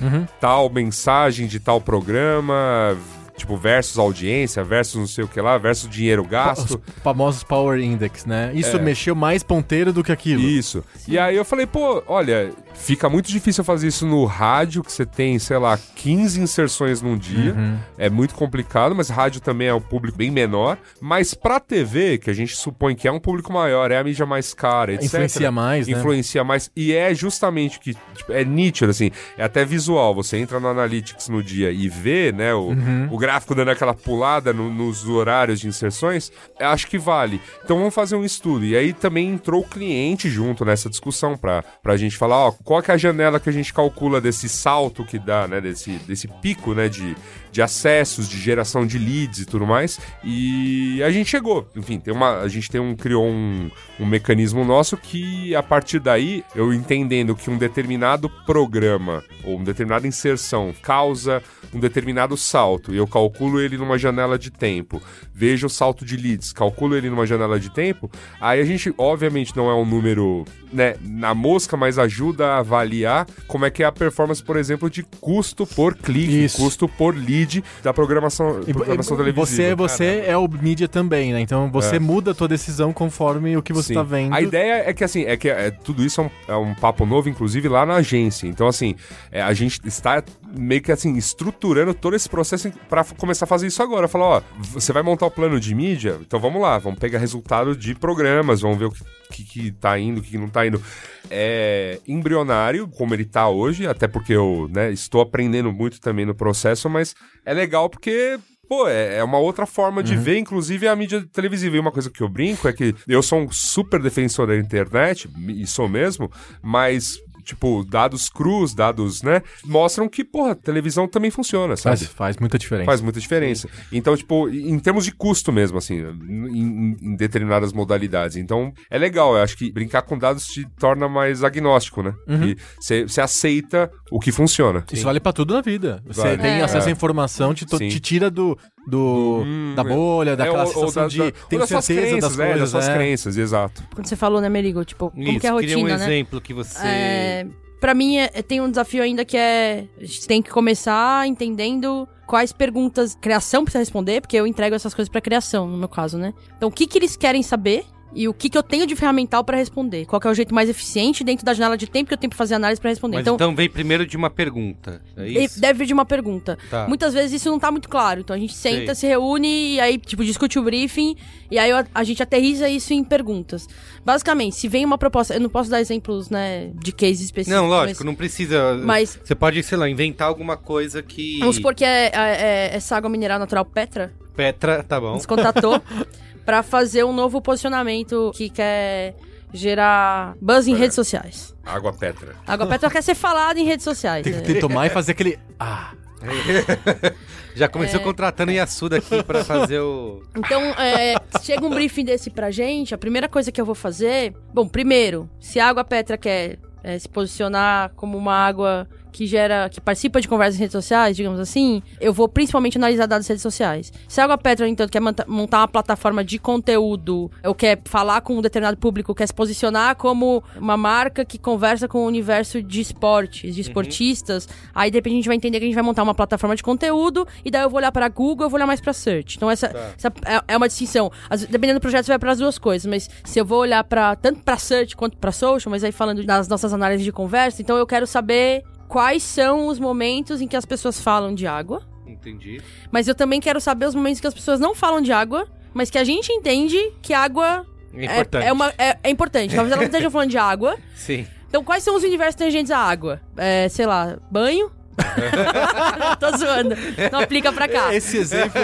tal 0.40 0.70
mensagem 0.70 1.46
de 1.46 1.58
tal 1.60 1.80
programa 1.80 2.96
tipo, 3.36 3.56
versus 3.56 3.98
audiência, 3.98 4.62
versus 4.62 4.96
não 4.96 5.06
sei 5.06 5.24
o 5.24 5.28
que 5.28 5.40
lá, 5.40 5.56
versus 5.58 5.88
dinheiro 5.88 6.24
gasto. 6.24 6.74
Os 6.96 7.02
famosos 7.02 7.42
Power 7.42 7.80
Index, 7.80 8.24
né? 8.26 8.52
Isso 8.54 8.76
É. 8.76 8.80
mexeu 8.80 9.14
mais 9.14 9.42
ponteiro 9.42 9.92
do 9.92 10.02
que 10.04 10.12
aquilo. 10.12 10.42
Isso. 10.42 10.84
E 11.08 11.18
aí 11.18 11.36
eu 11.36 11.44
falei, 11.44 11.66
pô, 11.66 12.02
olha, 12.06 12.52
fica 12.84 13.08
muito 13.08 13.28
difícil 13.30 13.62
fazer 13.64 13.88
isso 13.88 14.06
no 14.06 14.24
rádio, 14.24 14.82
que 14.82 14.92
você 14.92 15.06
tem, 15.06 15.38
sei 15.38 15.56
lá, 15.58 15.78
15 15.96 16.40
inserções 16.40 17.00
num 17.00 17.16
dia. 17.16 17.54
É 17.96 18.10
muito 18.10 18.34
complicado, 18.34 18.94
mas 18.94 19.08
rádio 19.08 19.40
também 19.40 19.68
é 19.68 19.74
um 19.74 19.80
público 19.80 20.18
bem 20.18 20.30
menor. 20.30 20.76
Mas 21.00 21.34
pra 21.34 21.60
TV, 21.60 22.18
que 22.18 22.28
a 22.30 22.32
gente 22.32 22.56
supõe 22.56 22.94
que 22.94 23.06
é 23.06 23.12
um 23.12 23.20
público 23.20 23.52
maior, 23.52 23.90
é 23.90 23.98
a 23.98 24.04
mídia 24.04 24.26
mais 24.26 24.52
cara, 24.52 24.92
etc. 24.94 25.04
Influencia 25.06 25.50
mais, 25.52 25.86
né? 25.86 25.92
Influencia 25.98 26.44
mais. 26.44 26.70
E 26.76 26.92
é 26.92 27.14
justamente 27.14 27.78
que 27.78 27.94
tipo, 28.14 28.32
é 28.32 28.44
nítido, 28.44 28.90
assim, 28.90 29.10
é 29.38 29.44
até 29.44 29.64
visual. 29.64 30.14
Você 30.14 30.36
entra 30.38 30.58
no 30.58 30.68
Analytics 30.68 31.28
no 31.28 31.42
dia 31.42 31.70
e 31.70 31.88
vê, 31.88 32.32
né, 32.32 32.52
o, 32.54 32.68
Uhum. 32.72 33.08
o 33.10 33.18
gráfico 33.18 33.54
dando 33.54 33.70
aquela 33.70 33.94
pulada 33.94 34.52
no- 34.52 34.72
nos 34.72 35.06
horários 35.08 35.60
de 35.60 35.68
inserções, 35.68 36.32
acho 36.58 36.86
que 36.86 36.98
vale. 36.98 37.40
Então 37.64 37.78
vamos 37.78 37.94
fazer 37.94 38.16
um 38.16 38.24
estudo. 38.24 38.64
E 38.64 38.76
aí 38.76 38.92
também 38.92 39.28
entrou 39.28 39.60
o 39.62 39.66
cliente 39.68 40.28
junto 40.28 40.64
nessa 40.64 40.88
discussão 40.90 41.36
pra, 41.36 41.62
pra 41.82 41.96
gente 41.96 42.16
falar, 42.16 42.36
ó, 42.46 42.52
qual 42.72 42.82
é 42.88 42.92
a 42.92 42.96
janela 42.96 43.38
que 43.38 43.50
a 43.50 43.52
gente 43.52 43.74
calcula 43.74 44.18
desse 44.18 44.48
salto 44.48 45.04
que 45.04 45.18
dá, 45.18 45.46
né, 45.46 45.60
desse, 45.60 45.90
desse 46.06 46.26
pico, 46.26 46.72
né, 46.72 46.88
de, 46.88 47.14
de 47.52 47.60
acessos, 47.60 48.28
de 48.28 48.40
geração 48.40 48.86
de 48.86 48.98
leads 48.98 49.40
e 49.40 49.44
tudo 49.44 49.66
mais. 49.66 50.00
E 50.24 51.02
a 51.02 51.10
gente 51.10 51.28
chegou. 51.30 51.68
Enfim, 51.76 52.00
tem 52.00 52.12
uma, 52.12 52.40
a 52.40 52.48
gente 52.48 52.70
tem 52.70 52.80
um, 52.80 52.96
criou 52.96 53.26
um, 53.26 53.70
um 54.00 54.06
mecanismo 54.06 54.64
nosso 54.64 54.96
que, 54.96 55.54
a 55.54 55.62
partir 55.62 56.00
daí, 56.00 56.42
eu 56.54 56.72
entendendo 56.72 57.36
que 57.36 57.50
um 57.50 57.58
determinado 57.58 58.30
programa 58.46 59.22
ou 59.44 59.56
uma 59.56 59.64
determinada 59.64 60.06
inserção 60.06 60.74
causa 60.82 61.42
um 61.74 61.80
determinado 61.80 62.36
salto 62.36 62.92
e 62.92 62.96
eu 62.96 63.06
calculo 63.06 63.60
ele 63.60 63.76
numa 63.76 63.98
janela 63.98 64.38
de 64.38 64.50
tempo, 64.50 65.02
vejo 65.34 65.66
o 65.66 65.70
salto 65.70 66.04
de 66.04 66.16
leads, 66.16 66.52
calculo 66.52 66.96
ele 66.96 67.08
numa 67.08 67.26
janela 67.26 67.58
de 67.58 67.70
tempo, 67.70 68.10
aí 68.40 68.60
a 68.60 68.64
gente, 68.64 68.92
obviamente, 68.98 69.56
não 69.56 69.70
é 69.70 69.74
um 69.74 69.84
número 69.84 70.44
né, 70.72 70.94
na 71.00 71.34
mosca, 71.34 71.76
mas 71.76 71.98
ajuda 71.98 72.48
a 72.48 72.58
avaliar 72.58 73.26
como 73.46 73.64
é 73.64 73.70
que 73.70 73.82
é 73.82 73.86
a 73.86 73.92
performance, 73.92 74.42
por 74.42 74.56
exemplo, 74.56 74.88
de 74.88 75.02
custo 75.02 75.66
por 75.66 75.94
clique, 75.94 76.44
Isso. 76.44 76.58
custo 76.58 76.88
por 76.88 77.14
lead 77.16 77.41
da 77.82 77.92
programação, 77.92 78.60
E, 78.66 78.72
programação 78.72 79.16
e- 79.16 79.18
televisiva. 79.18 79.46
você, 79.46 79.74
você 79.74 80.24
é 80.26 80.36
o 80.36 80.48
mídia 80.48 80.88
também, 80.88 81.32
né? 81.32 81.40
Então 81.40 81.70
você 81.70 81.96
É. 81.96 81.98
muda 81.98 82.30
a 82.32 82.34
tua 82.34 82.48
decisão 82.48 82.92
conforme 82.92 83.56
o 83.56 83.62
que 83.62 83.72
você 83.72 83.88
Sim. 83.88 83.94
tá 83.94 84.02
vendo. 84.02 84.34
A 84.34 84.40
ideia 84.40 84.84
é 84.88 84.92
que, 84.92 85.04
assim, 85.04 85.22
é 85.24 85.36
que 85.36 85.48
é, 85.48 85.70
tudo 85.70 86.04
isso 86.04 86.20
é 86.20 86.24
um, 86.24 86.30
é 86.48 86.56
um 86.56 86.74
papo 86.74 87.04
novo, 87.06 87.28
inclusive, 87.28 87.68
lá 87.68 87.84
na 87.86 87.94
agência. 87.96 88.46
Então, 88.46 88.66
assim, 88.66 88.94
é, 89.30 89.42
a 89.42 89.52
gente 89.52 89.80
está 89.84 90.22
meio 90.56 90.82
que, 90.82 90.92
assim, 90.92 91.16
estruturando 91.16 91.94
todo 91.94 92.14
esse 92.14 92.28
processo 92.28 92.70
para 92.88 93.04
começar 93.04 93.44
a 93.44 93.48
fazer 93.48 93.66
isso 93.66 93.82
agora. 93.82 94.08
Falar, 94.08 94.24
ó, 94.24 94.42
você 94.58 94.92
vai 94.92 95.02
montar 95.02 95.26
o 95.26 95.30
plano 95.30 95.58
de 95.58 95.74
mídia? 95.74 96.18
Então 96.20 96.38
vamos 96.38 96.60
lá, 96.60 96.78
vamos 96.78 96.98
pegar 96.98 97.18
resultado 97.18 97.74
de 97.76 97.94
programas, 97.94 98.60
vamos 98.60 98.78
ver 98.78 98.86
o 98.86 98.90
que, 98.90 99.04
que, 99.30 99.44
que 99.44 99.72
tá 99.72 99.98
indo, 99.98 100.20
o 100.20 100.22
que, 100.22 100.30
que 100.30 100.38
não 100.38 100.48
tá 100.48 100.66
indo. 100.66 100.82
É 101.30 102.00
embrionário, 102.06 102.88
como 102.88 103.14
ele 103.14 103.24
tá 103.24 103.48
hoje, 103.48 103.86
até 103.86 104.06
porque 104.06 104.32
eu, 104.32 104.68
né, 104.72 104.92
estou 104.92 105.20
aprendendo 105.20 105.72
muito 105.72 106.00
também 106.00 106.26
no 106.26 106.34
processo, 106.34 106.88
mas 106.90 107.14
é 107.44 107.54
legal 107.54 107.88
porque 107.88 108.38
Pô, 108.68 108.88
é 108.88 109.18
é 109.18 109.24
uma 109.24 109.38
outra 109.38 109.66
forma 109.66 110.02
de 110.02 110.16
ver, 110.16 110.38
inclusive, 110.38 110.88
a 110.88 110.96
mídia 110.96 111.22
televisiva. 111.30 111.76
E 111.76 111.78
uma 111.78 111.92
coisa 111.92 112.08
que 112.08 112.22
eu 112.22 112.28
brinco 112.28 112.66
é 112.66 112.72
que 112.72 112.94
eu 113.06 113.22
sou 113.22 113.40
um 113.40 113.50
super 113.50 114.00
defensor 114.00 114.46
da 114.46 114.56
internet, 114.56 115.28
e 115.48 115.66
sou 115.66 115.90
mesmo, 115.90 116.32
mas 116.62 117.18
tipo, 117.42 117.84
dados 117.84 118.28
crus, 118.28 118.74
dados, 118.74 119.22
né? 119.22 119.42
Mostram 119.64 120.08
que, 120.08 120.24
porra, 120.24 120.54
televisão 120.54 121.06
também 121.08 121.30
funciona, 121.30 121.76
sabe? 121.76 121.98
Faz, 121.98 122.10
faz 122.12 122.36
muita 122.38 122.58
diferença. 122.58 122.86
Faz 122.86 123.00
muita 123.00 123.20
diferença. 123.20 123.68
Então, 123.90 124.16
tipo, 124.16 124.48
em 124.48 124.78
termos 124.78 125.04
de 125.04 125.12
custo 125.12 125.52
mesmo, 125.52 125.78
assim, 125.78 125.96
em, 126.28 126.96
em 127.02 127.16
determinadas 127.16 127.72
modalidades. 127.72 128.36
Então, 128.36 128.72
é 128.90 128.98
legal. 128.98 129.36
Eu 129.36 129.42
acho 129.42 129.56
que 129.56 129.70
brincar 129.72 130.02
com 130.02 130.16
dados 130.18 130.46
te 130.46 130.66
torna 130.78 131.08
mais 131.08 131.42
agnóstico, 131.44 132.02
né? 132.02 132.14
E 132.28 132.56
você 132.80 133.20
aceita 133.20 133.90
o 134.10 134.18
que 134.20 134.32
funciona. 134.32 134.84
Isso 134.92 135.04
vale 135.04 135.20
pra 135.20 135.32
tudo 135.32 135.54
na 135.54 135.60
vida. 135.60 136.02
Você 136.06 136.20
Vale. 136.22 136.38
tem 136.38 136.50
É. 136.60 136.62
acesso 136.62 136.88
à 136.88 136.90
informação, 136.90 137.54
te, 137.54 137.64
to- 137.66 137.78
Sim. 137.78 137.88
te 137.88 138.00
tira 138.00 138.30
do, 138.30 138.56
do, 138.86 139.42
Hum, 139.44 139.72
da 139.76 139.84
bolha, 139.84 140.36
daquela 140.36 140.58
É, 140.58 140.60
ou- 140.62 140.66
ou 140.66 140.72
sensação 140.88 141.02
da- 141.04 141.08
de 141.08 141.18
da- 141.18 141.32
tenho 141.48 141.66
certeza 141.66 141.92
crenças, 142.00 142.20
das 142.20 142.36
coisas. 142.36 142.60
Das 142.60 142.70
suas 142.70 142.88
é. 142.88 142.94
crenças, 142.94 143.36
exato. 143.38 143.82
Quando 143.94 144.06
você 144.06 144.16
falou, 144.16 144.40
né, 144.40 144.48
Merigo? 144.48 144.84
Tipo, 144.84 145.10
como 145.10 145.22
Isso, 145.22 145.40
que 145.40 145.46
é 145.46 145.50
a 145.50 145.56
queria 145.56 145.76
um 145.78 145.80
rotina, 145.82 145.98
né? 145.98 146.04
exemplo 146.04 146.40
que 146.40 146.52
você... 146.52 146.78
É, 146.86 147.46
pra 147.80 147.94
mim, 147.94 148.16
é- 148.16 148.28
tem 148.42 148.60
um 148.60 148.68
desafio 148.68 149.02
ainda 149.02 149.24
que 149.24 149.36
é... 149.36 149.86
A 150.00 150.04
gente 150.04 150.26
tem 150.26 150.42
que 150.42 150.50
começar 150.50 151.26
entendendo 151.28 152.08
quais 152.26 152.52
perguntas 152.52 153.14
criação 153.20 153.62
precisa 153.64 153.80
responder, 153.80 154.20
porque 154.20 154.36
eu 154.36 154.46
entrego 154.46 154.74
essas 154.74 154.94
coisas 154.94 155.10
pra 155.10 155.20
criação, 155.20 155.66
no 155.68 155.76
meu 155.76 155.88
caso, 155.88 156.16
né? 156.18 156.32
Então, 156.56 156.68
o 156.68 156.72
que 156.72 156.86
que 156.86 156.98
eles 156.98 157.14
querem 157.16 157.42
saber 157.42 157.84
e 158.14 158.28
o 158.28 158.34
que 158.34 158.48
que 158.50 158.58
eu 158.58 158.62
tenho 158.62 158.86
de 158.86 158.94
ferramental 158.94 159.42
pra 159.42 159.56
responder? 159.56 160.04
Qual 160.06 160.20
que 160.20 160.26
é 160.26 160.30
o 160.30 160.34
jeito 160.34 160.54
mais 160.54 160.68
eficiente 160.68 161.24
dentro 161.24 161.44
da 161.44 161.54
janela 161.54 161.76
de 161.76 161.86
tempo 161.86 162.08
que 162.08 162.14
eu 162.14 162.18
tenho 162.18 162.30
pra 162.30 162.36
fazer 162.36 162.54
análise 162.54 162.80
pra 162.80 162.90
responder? 162.90 163.16
Mas 163.16 163.22
então, 163.22 163.34
então 163.34 163.54
vem 163.54 163.68
primeiro 163.68 164.06
de 164.06 164.16
uma 164.16 164.30
pergunta, 164.30 165.00
é 165.16 165.28
isso? 165.28 165.60
deve 165.60 165.78
vir 165.80 165.86
de 165.86 165.92
uma 165.92 166.04
pergunta. 166.04 166.58
Tá. 166.70 166.86
Muitas 166.86 167.14
vezes 167.14 167.32
isso 167.40 167.50
não 167.50 167.58
tá 167.58 167.70
muito 167.70 167.88
claro. 167.88 168.20
Então 168.20 168.34
a 168.34 168.38
gente 168.38 168.54
senta, 168.54 168.94
Sei. 168.94 168.94
se 168.94 169.06
reúne 169.06 169.74
e 169.74 169.80
aí, 169.80 169.98
tipo, 169.98 170.24
discute 170.24 170.58
o 170.58 170.62
briefing 170.62 171.16
e 171.50 171.58
aí 171.58 171.70
a, 171.72 171.86
a 171.94 172.04
gente 172.04 172.22
aterriza 172.22 172.68
isso 172.68 172.92
em 172.92 173.02
perguntas. 173.02 173.68
Basicamente, 174.04 174.56
se 174.56 174.68
vem 174.68 174.84
uma 174.84 174.98
proposta. 174.98 175.34
Eu 175.34 175.40
não 175.40 175.48
posso 175.48 175.70
dar 175.70 175.80
exemplos, 175.80 176.28
né, 176.30 176.70
de 176.74 176.92
cases 176.92 177.22
específicos. 177.22 177.60
Não, 177.60 177.68
lógico, 177.68 178.00
mas, 178.00 178.06
não 178.06 178.14
precisa... 178.14 178.74
Mas 178.84 179.18
Você 179.22 179.34
pode, 179.34 179.62
sei 179.62 179.78
lá, 179.78 179.88
inventar 179.88 180.28
alguma 180.28 180.56
coisa 180.56 181.02
que... 181.02 181.38
vamos 181.38 181.56
supor 181.56 181.74
que 181.74 181.84
é, 181.84 182.06
é- 182.06 182.12
é 182.12 182.70
essa 182.74 182.96
água 182.96 183.08
mineral 183.10 183.38
natural 183.38 183.64
Petra 183.64 184.12
Petra, 184.34 184.82
tá 184.82 185.00
bom. 185.00 185.12
nos 185.14 185.26
contatou 185.26 185.80
pra 186.44 186.62
fazer 186.62 187.04
um 187.04 187.12
novo 187.12 187.40
posicionamento 187.40 188.30
que 188.34 188.48
quer 188.50 189.14
gerar 189.52 190.34
buzz 190.40 190.66
em 190.66 190.74
redes 190.74 190.94
sociais. 190.94 191.54
Água 191.64 191.92
Petra. 191.92 192.34
Água 192.46 192.66
Petra 192.66 192.90
quer 192.90 193.02
ser 193.02 193.14
falada 193.14 193.60
em 193.60 193.64
redes 193.64 193.84
sociais. 193.84 194.24
Tem, 194.24 194.32
né? 194.32 194.40
tem 194.40 194.54
que 194.54 194.60
tomar 194.60 194.86
e 194.86 194.90
fazer 194.90 195.12
aquele. 195.12 195.38
Ah, 195.58 195.92
Já 197.54 197.68
começou 197.68 198.00
É. 198.00 198.02
contratando 198.02 198.50
Yasuda 198.50 198.96
aqui 198.96 199.22
pra 199.22 199.44
fazer 199.44 199.80
o... 199.80 200.22
Então, 200.36 200.62
é, 200.78 201.16
chega 201.42 201.66
um 201.66 201.70
briefing 201.70 202.04
desse 202.04 202.30
pra 202.30 202.50
gente, 202.50 202.94
a 202.94 202.98
primeira 202.98 203.28
coisa 203.28 203.52
que 203.52 203.60
eu 203.60 203.66
vou 203.66 203.74
fazer. 203.74 204.34
Bom, 204.54 204.66
primeiro, 204.66 205.28
se 205.38 205.60
a 205.60 205.68
água 205.68 205.84
Petra 205.84 206.16
quer 206.16 206.58
é, 206.82 206.98
se 206.98 207.08
posicionar 207.08 207.92
como 207.94 208.16
uma 208.16 208.34
água 208.34 208.88
que 209.12 209.26
gera, 209.26 209.68
que 209.68 209.80
participa 209.80 210.20
de 210.20 210.26
conversas 210.26 210.56
em 210.56 210.60
redes 210.60 210.72
sociais, 210.72 211.16
digamos 211.16 211.38
assim, 211.38 211.82
eu 212.00 212.12
vou 212.12 212.28
principalmente 212.28 212.78
analisar 212.78 213.06
dados 213.06 213.26
das 213.26 213.28
redes 213.28 213.42
sociais. 213.42 213.92
Se 214.08 214.20
a 214.20 214.24
Água 214.24 214.38
no 214.58 214.66
entanto, 214.66 214.90
quer 214.90 215.00
montar 215.00 215.58
uma 215.58 215.68
plataforma 215.68 216.24
de 216.24 216.38
conteúdo, 216.38 217.30
ou 217.44 217.54
quer 217.54 217.80
falar 217.84 218.20
com 218.22 218.38
um 218.38 218.42
determinado 218.42 218.76
público, 218.76 219.14
quer 219.14 219.26
se 219.26 219.34
posicionar 219.34 219.96
como 219.96 220.42
uma 220.56 220.76
marca 220.76 221.24
que 221.24 221.38
conversa 221.38 221.86
com 221.86 221.98
o 221.98 222.06
universo 222.06 222.62
de 222.62 222.80
esportes, 222.80 223.54
de 223.54 223.60
esportistas, 223.60 224.48
aí 224.74 224.90
de 224.90 224.96
repente 224.96 225.12
a 225.12 225.16
gente 225.16 225.26
vai 225.26 225.36
entender 225.36 225.58
que 225.58 225.64
a 225.64 225.68
gente 225.68 225.74
vai 225.74 225.84
montar 225.84 226.02
uma 226.02 226.14
plataforma 226.14 226.56
de 226.56 226.62
conteúdo, 226.62 227.26
e 227.44 227.50
daí 227.50 227.62
eu 227.62 227.70
vou 227.70 227.78
olhar 227.78 227.92
para 227.92 228.08
Google, 228.08 228.46
eu 228.46 228.50
vou 228.50 228.56
olhar 228.56 228.66
mais 228.66 228.80
para 228.80 228.92
Search. 228.92 229.36
Então 229.36 229.50
essa, 229.50 229.66
essa 229.96 230.12
é, 230.24 230.54
é 230.54 230.56
uma 230.56 230.68
distinção. 230.68 231.10
Dependendo 231.50 231.78
do 231.78 231.82
projeto, 231.82 232.06
você 232.06 232.12
vai 232.12 232.18
para 232.18 232.32
as 232.32 232.38
duas 232.38 232.58
coisas, 232.58 232.86
mas 232.86 233.10
se 233.24 233.38
eu 233.38 233.44
vou 233.44 233.58
olhar 233.60 233.84
para 233.84 234.16
tanto 234.16 234.40
para 234.40 234.56
Search 234.56 234.96
quanto 234.96 235.16
para 235.16 235.32
Social, 235.32 235.70
mas 235.70 235.84
aí 235.84 235.92
falando 235.92 236.24
das 236.24 236.48
nossas 236.48 236.72
análises 236.72 237.04
de 237.04 237.12
conversa, 237.12 237.60
então 237.60 237.76
eu 237.76 237.86
quero 237.86 238.06
saber 238.06 238.64
quais 238.92 239.22
são 239.22 239.68
os 239.68 239.78
momentos 239.78 240.42
em 240.42 240.46
que 240.46 240.54
as 240.54 240.66
pessoas 240.66 241.00
falam 241.00 241.34
de 241.34 241.46
água, 241.46 241.82
Entendi. 242.06 242.60
mas 242.90 243.08
eu 243.08 243.14
também 243.14 243.40
quero 243.40 243.58
saber 243.58 243.86
os 243.86 243.94
momentos 243.94 244.20
que 244.20 244.26
as 244.26 244.34
pessoas 244.34 244.60
não 244.60 244.74
falam 244.74 245.00
de 245.00 245.10
água, 245.10 245.48
mas 245.72 245.88
que 245.88 245.96
a 245.96 246.04
gente 246.04 246.30
entende 246.30 246.76
que 247.00 247.14
água 247.14 247.66
É 247.94 248.02
é, 248.02 248.04
importante. 248.04 248.46
é, 248.46 248.52
uma, 248.52 248.68
é, 248.76 248.98
é 249.02 249.10
importante. 249.10 249.54
Talvez 249.54 249.72
elas 249.72 249.78
não 249.80 249.86
estejam 249.90 250.10
falando 250.10 250.28
de 250.28 250.36
água. 250.36 250.76
Sim. 250.94 251.26
Então, 251.48 251.64
quais 251.64 251.82
são 251.82 251.96
os 251.96 252.02
universos 252.02 252.34
tangentes 252.34 252.70
à 252.70 252.78
água? 252.78 253.18
É, 253.36 253.66
sei 253.70 253.86
lá, 253.86 254.18
banho? 254.30 254.70
Tô 256.18 256.36
zoando. 256.36 256.76
Não 257.10 257.20
aplica 257.20 257.52
pra 257.52 257.68
cá. 257.68 257.94
esse 257.94 258.16
exemplo. 258.16 258.62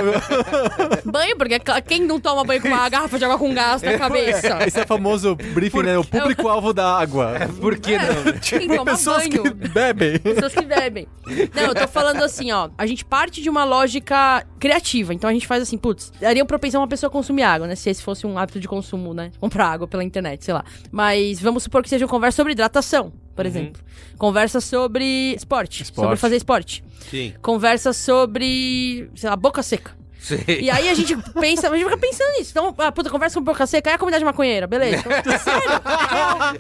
Banho, 1.05 1.37
porque 1.37 1.59
quem 1.87 2.03
não 2.03 2.21
toma 2.21 2.45
banho 2.45 2.61
com 2.61 2.69
uma 2.69 2.89
garrafa 2.89 3.19
de 3.19 3.25
água 3.25 3.39
com 3.39 3.53
gás 3.55 3.83
na 3.83 3.99
cabeça? 3.99 4.59
esse 4.67 4.79
é 4.79 4.83
o 4.83 4.87
famoso 4.87 5.35
briefing, 5.35 5.83
né? 5.83 5.99
O 5.99 6.05
público-alvo 6.05 6.73
da 6.73 6.99
água. 6.99 7.35
Por 7.61 7.79
que 7.79 7.97
não? 7.97 8.39
Quem 8.41 8.69
toma 8.69 8.93
Pessoas 8.93 9.29
banho? 9.29 9.43
que 9.43 9.51
bebem. 9.69 10.19
Pessoas 10.19 10.55
que 10.55 10.65
bebem. 10.65 11.09
Não, 11.55 11.63
eu 11.63 11.75
tô 11.75 11.89
falando 11.89 12.23
assim, 12.23 12.51
ó. 12.53 12.69
A 12.77 12.87
gente 12.87 13.05
parte 13.05 13.41
de 13.41 13.49
uma 13.49 13.65
lógica 13.65 14.45
criativa. 14.59 15.15
Então 15.15 15.29
a 15.29 15.33
gente 15.33 15.47
faz 15.47 15.63
assim, 15.63 15.79
putz, 15.79 16.13
daria 16.21 16.45
propensão 16.45 16.81
uma 16.81 16.89
pessoa 16.89 17.11
consumir 17.11 17.43
água, 17.43 17.67
né? 17.67 17.75
Se 17.75 17.91
esse 17.91 18.03
fosse 18.03 18.27
um 18.27 18.39
hábito 18.39 18.61
de 18.61 18.69
consumo, 18.69 19.15
né? 19.15 19.31
Comprar 19.41 19.67
água 19.69 19.87
pela 19.87 20.05
internet, 20.05 20.45
sei 20.45 20.55
lá. 20.55 20.65
Mas 20.91 21.41
vamos 21.41 21.63
supor 21.63 21.83
que 21.83 21.89
seja 21.89 22.05
uma 22.05 22.11
conversa 22.11 22.37
sobre 22.37 22.53
hidratação, 22.53 23.13
por 23.39 23.47
exemplo. 23.47 23.83
Conversa 24.19 24.61
sobre 24.61 25.35
esporte, 25.35 25.83
Esporte. 25.85 26.05
Sobre 26.07 26.17
fazer 26.17 26.37
esporte. 26.37 26.85
Sim. 27.09 27.33
Conversa 27.41 27.93
sobre, 27.93 29.09
sei 29.15 29.31
lá, 29.31 29.37
boca 29.37 29.63
seca. 29.63 29.97
Sim. 30.19 30.37
E 30.49 30.69
aí 30.69 30.89
a 30.89 30.95
gente 30.95 31.17
pensa, 31.41 31.71
a 31.71 31.77
gente 31.77 31.85
fica 31.85 31.97
pensando 31.97 32.37
nisso. 32.37 32.51
Então, 32.51 32.75
ah, 32.79 32.91
puta, 32.91 33.09
conversa 33.09 33.39
com 33.39 33.45
boca 33.45 33.65
seca, 33.67 33.91
é 33.91 33.95
a 33.95 33.99
comunidade 33.99 34.25
maconheira, 34.25 34.67
beleza. 34.67 34.99
Então, 35.21 35.39
sério, 35.39 35.71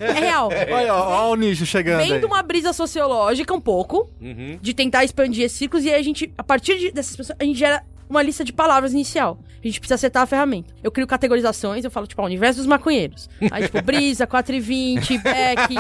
é 0.01 0.13
real. 0.21 0.53
É 0.53 0.65
real. 0.65 0.77
Olha, 0.79 0.95
ó, 0.95 1.27
ó 1.27 1.31
o 1.33 1.35
nicho 1.35 1.67
chegando. 1.67 1.99
Vem 1.99 2.13
aí. 2.13 2.21
de 2.21 2.25
uma 2.27 2.43
brisa 2.43 2.73
sociológica 2.73 3.53
um 3.53 3.61
pouco, 3.61 4.09
Uhum. 4.21 4.59
de 4.63 4.73
tentar 4.73 5.05
expandir 5.05 5.45
esses 5.45 5.59
ciclos, 5.59 5.85
e 5.85 5.91
aí 5.91 6.01
a 6.01 6.03
gente, 6.03 6.33
a 6.39 6.45
partir 6.45 6.79
de- 6.79 6.93
dessas 6.93 7.17
pessoas, 7.17 7.37
a 7.39 7.45
gente 7.45 7.59
gera 7.59 7.83
uma 8.09 8.23
lista 8.23 8.45
de 8.45 8.53
palavras 8.53 8.93
inicial. 8.93 9.39
A 9.63 9.67
gente 9.67 9.81
precisa 9.81 9.97
acertar 9.97 10.23
a 10.23 10.27
ferramenta. 10.27 10.73
Eu 10.83 10.91
crio 10.91 11.07
categorizações, 11.07 11.85
eu 11.85 11.91
falo, 11.91 12.07
tipo, 12.07 12.23
ó, 12.23 12.25
universo 12.27 12.59
dos 12.61 12.67
maconheiros. 12.67 13.29
Aí, 13.51 13.65
tipo, 13.65 13.83
brisa, 13.83 14.27
4,20, 14.27 15.21
beck, 15.23 15.75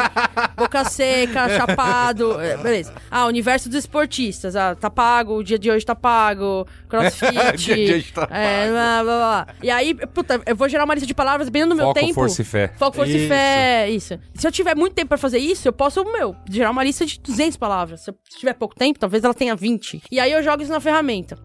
boca 0.56 0.84
seca, 0.84 1.48
chapado, 1.56 2.40
é, 2.40 2.56
beleza. 2.56 2.92
Ah, 3.10 3.26
universo 3.26 3.68
dos 3.68 3.78
esportistas. 3.78 4.56
Ah, 4.56 4.74
tá 4.74 4.90
pago, 4.90 5.36
o 5.36 5.44
dia 5.44 5.58
de 5.58 5.70
hoje 5.70 5.86
tá 5.86 5.94
pago, 5.94 6.66
crossfit. 6.88 7.28
Dia 7.56 7.76
de 7.76 7.92
hoje 7.94 8.12
tá 8.12 8.28
é, 8.30 8.68
blá, 8.70 9.02
blá, 9.04 9.16
blá. 9.16 9.46
E 9.62 9.70
aí, 9.70 9.94
puta, 9.94 10.40
eu 10.44 10.56
vou 10.56 10.68
gerar 10.68 10.84
uma 10.84 10.94
lista 10.94 11.06
de 11.06 11.14
palavras 11.14 11.46
dependendo 11.46 11.74
do 11.74 11.76
meu 11.76 11.86
Foco, 11.86 12.00
tempo. 12.00 12.14
força 12.14 12.42
e 12.42 12.44
fé. 12.44 12.72
Foco, 12.76 12.96
força 12.96 13.12
e 13.12 13.16
Isso. 13.16 13.28
fé, 13.28 13.90
isso. 13.90 14.18
Se 14.34 14.46
eu 14.46 14.52
tiver 14.52 14.74
muito 14.74 14.94
tempo 14.94 15.08
pra 15.08 15.18
fazer 15.18 15.38
isso, 15.38 15.68
eu 15.68 15.72
posso, 15.72 16.04
meu, 16.04 16.34
gerar 16.50 16.70
uma 16.70 16.82
lista 16.82 17.06
de 17.06 17.20
200 17.20 17.56
palavras. 17.56 18.00
Se 18.02 18.10
eu 18.10 18.14
tiver 18.38 18.54
pouco 18.54 18.74
tempo, 18.74 18.98
talvez 18.98 19.22
ela 19.24 19.34
tenha 19.34 19.54
20. 19.54 20.02
E 20.10 20.18
aí 20.20 20.32
eu 20.32 20.42
jogo 20.42 20.62
isso 20.62 20.72
na 20.72 20.80
ferramenta. 20.80 21.38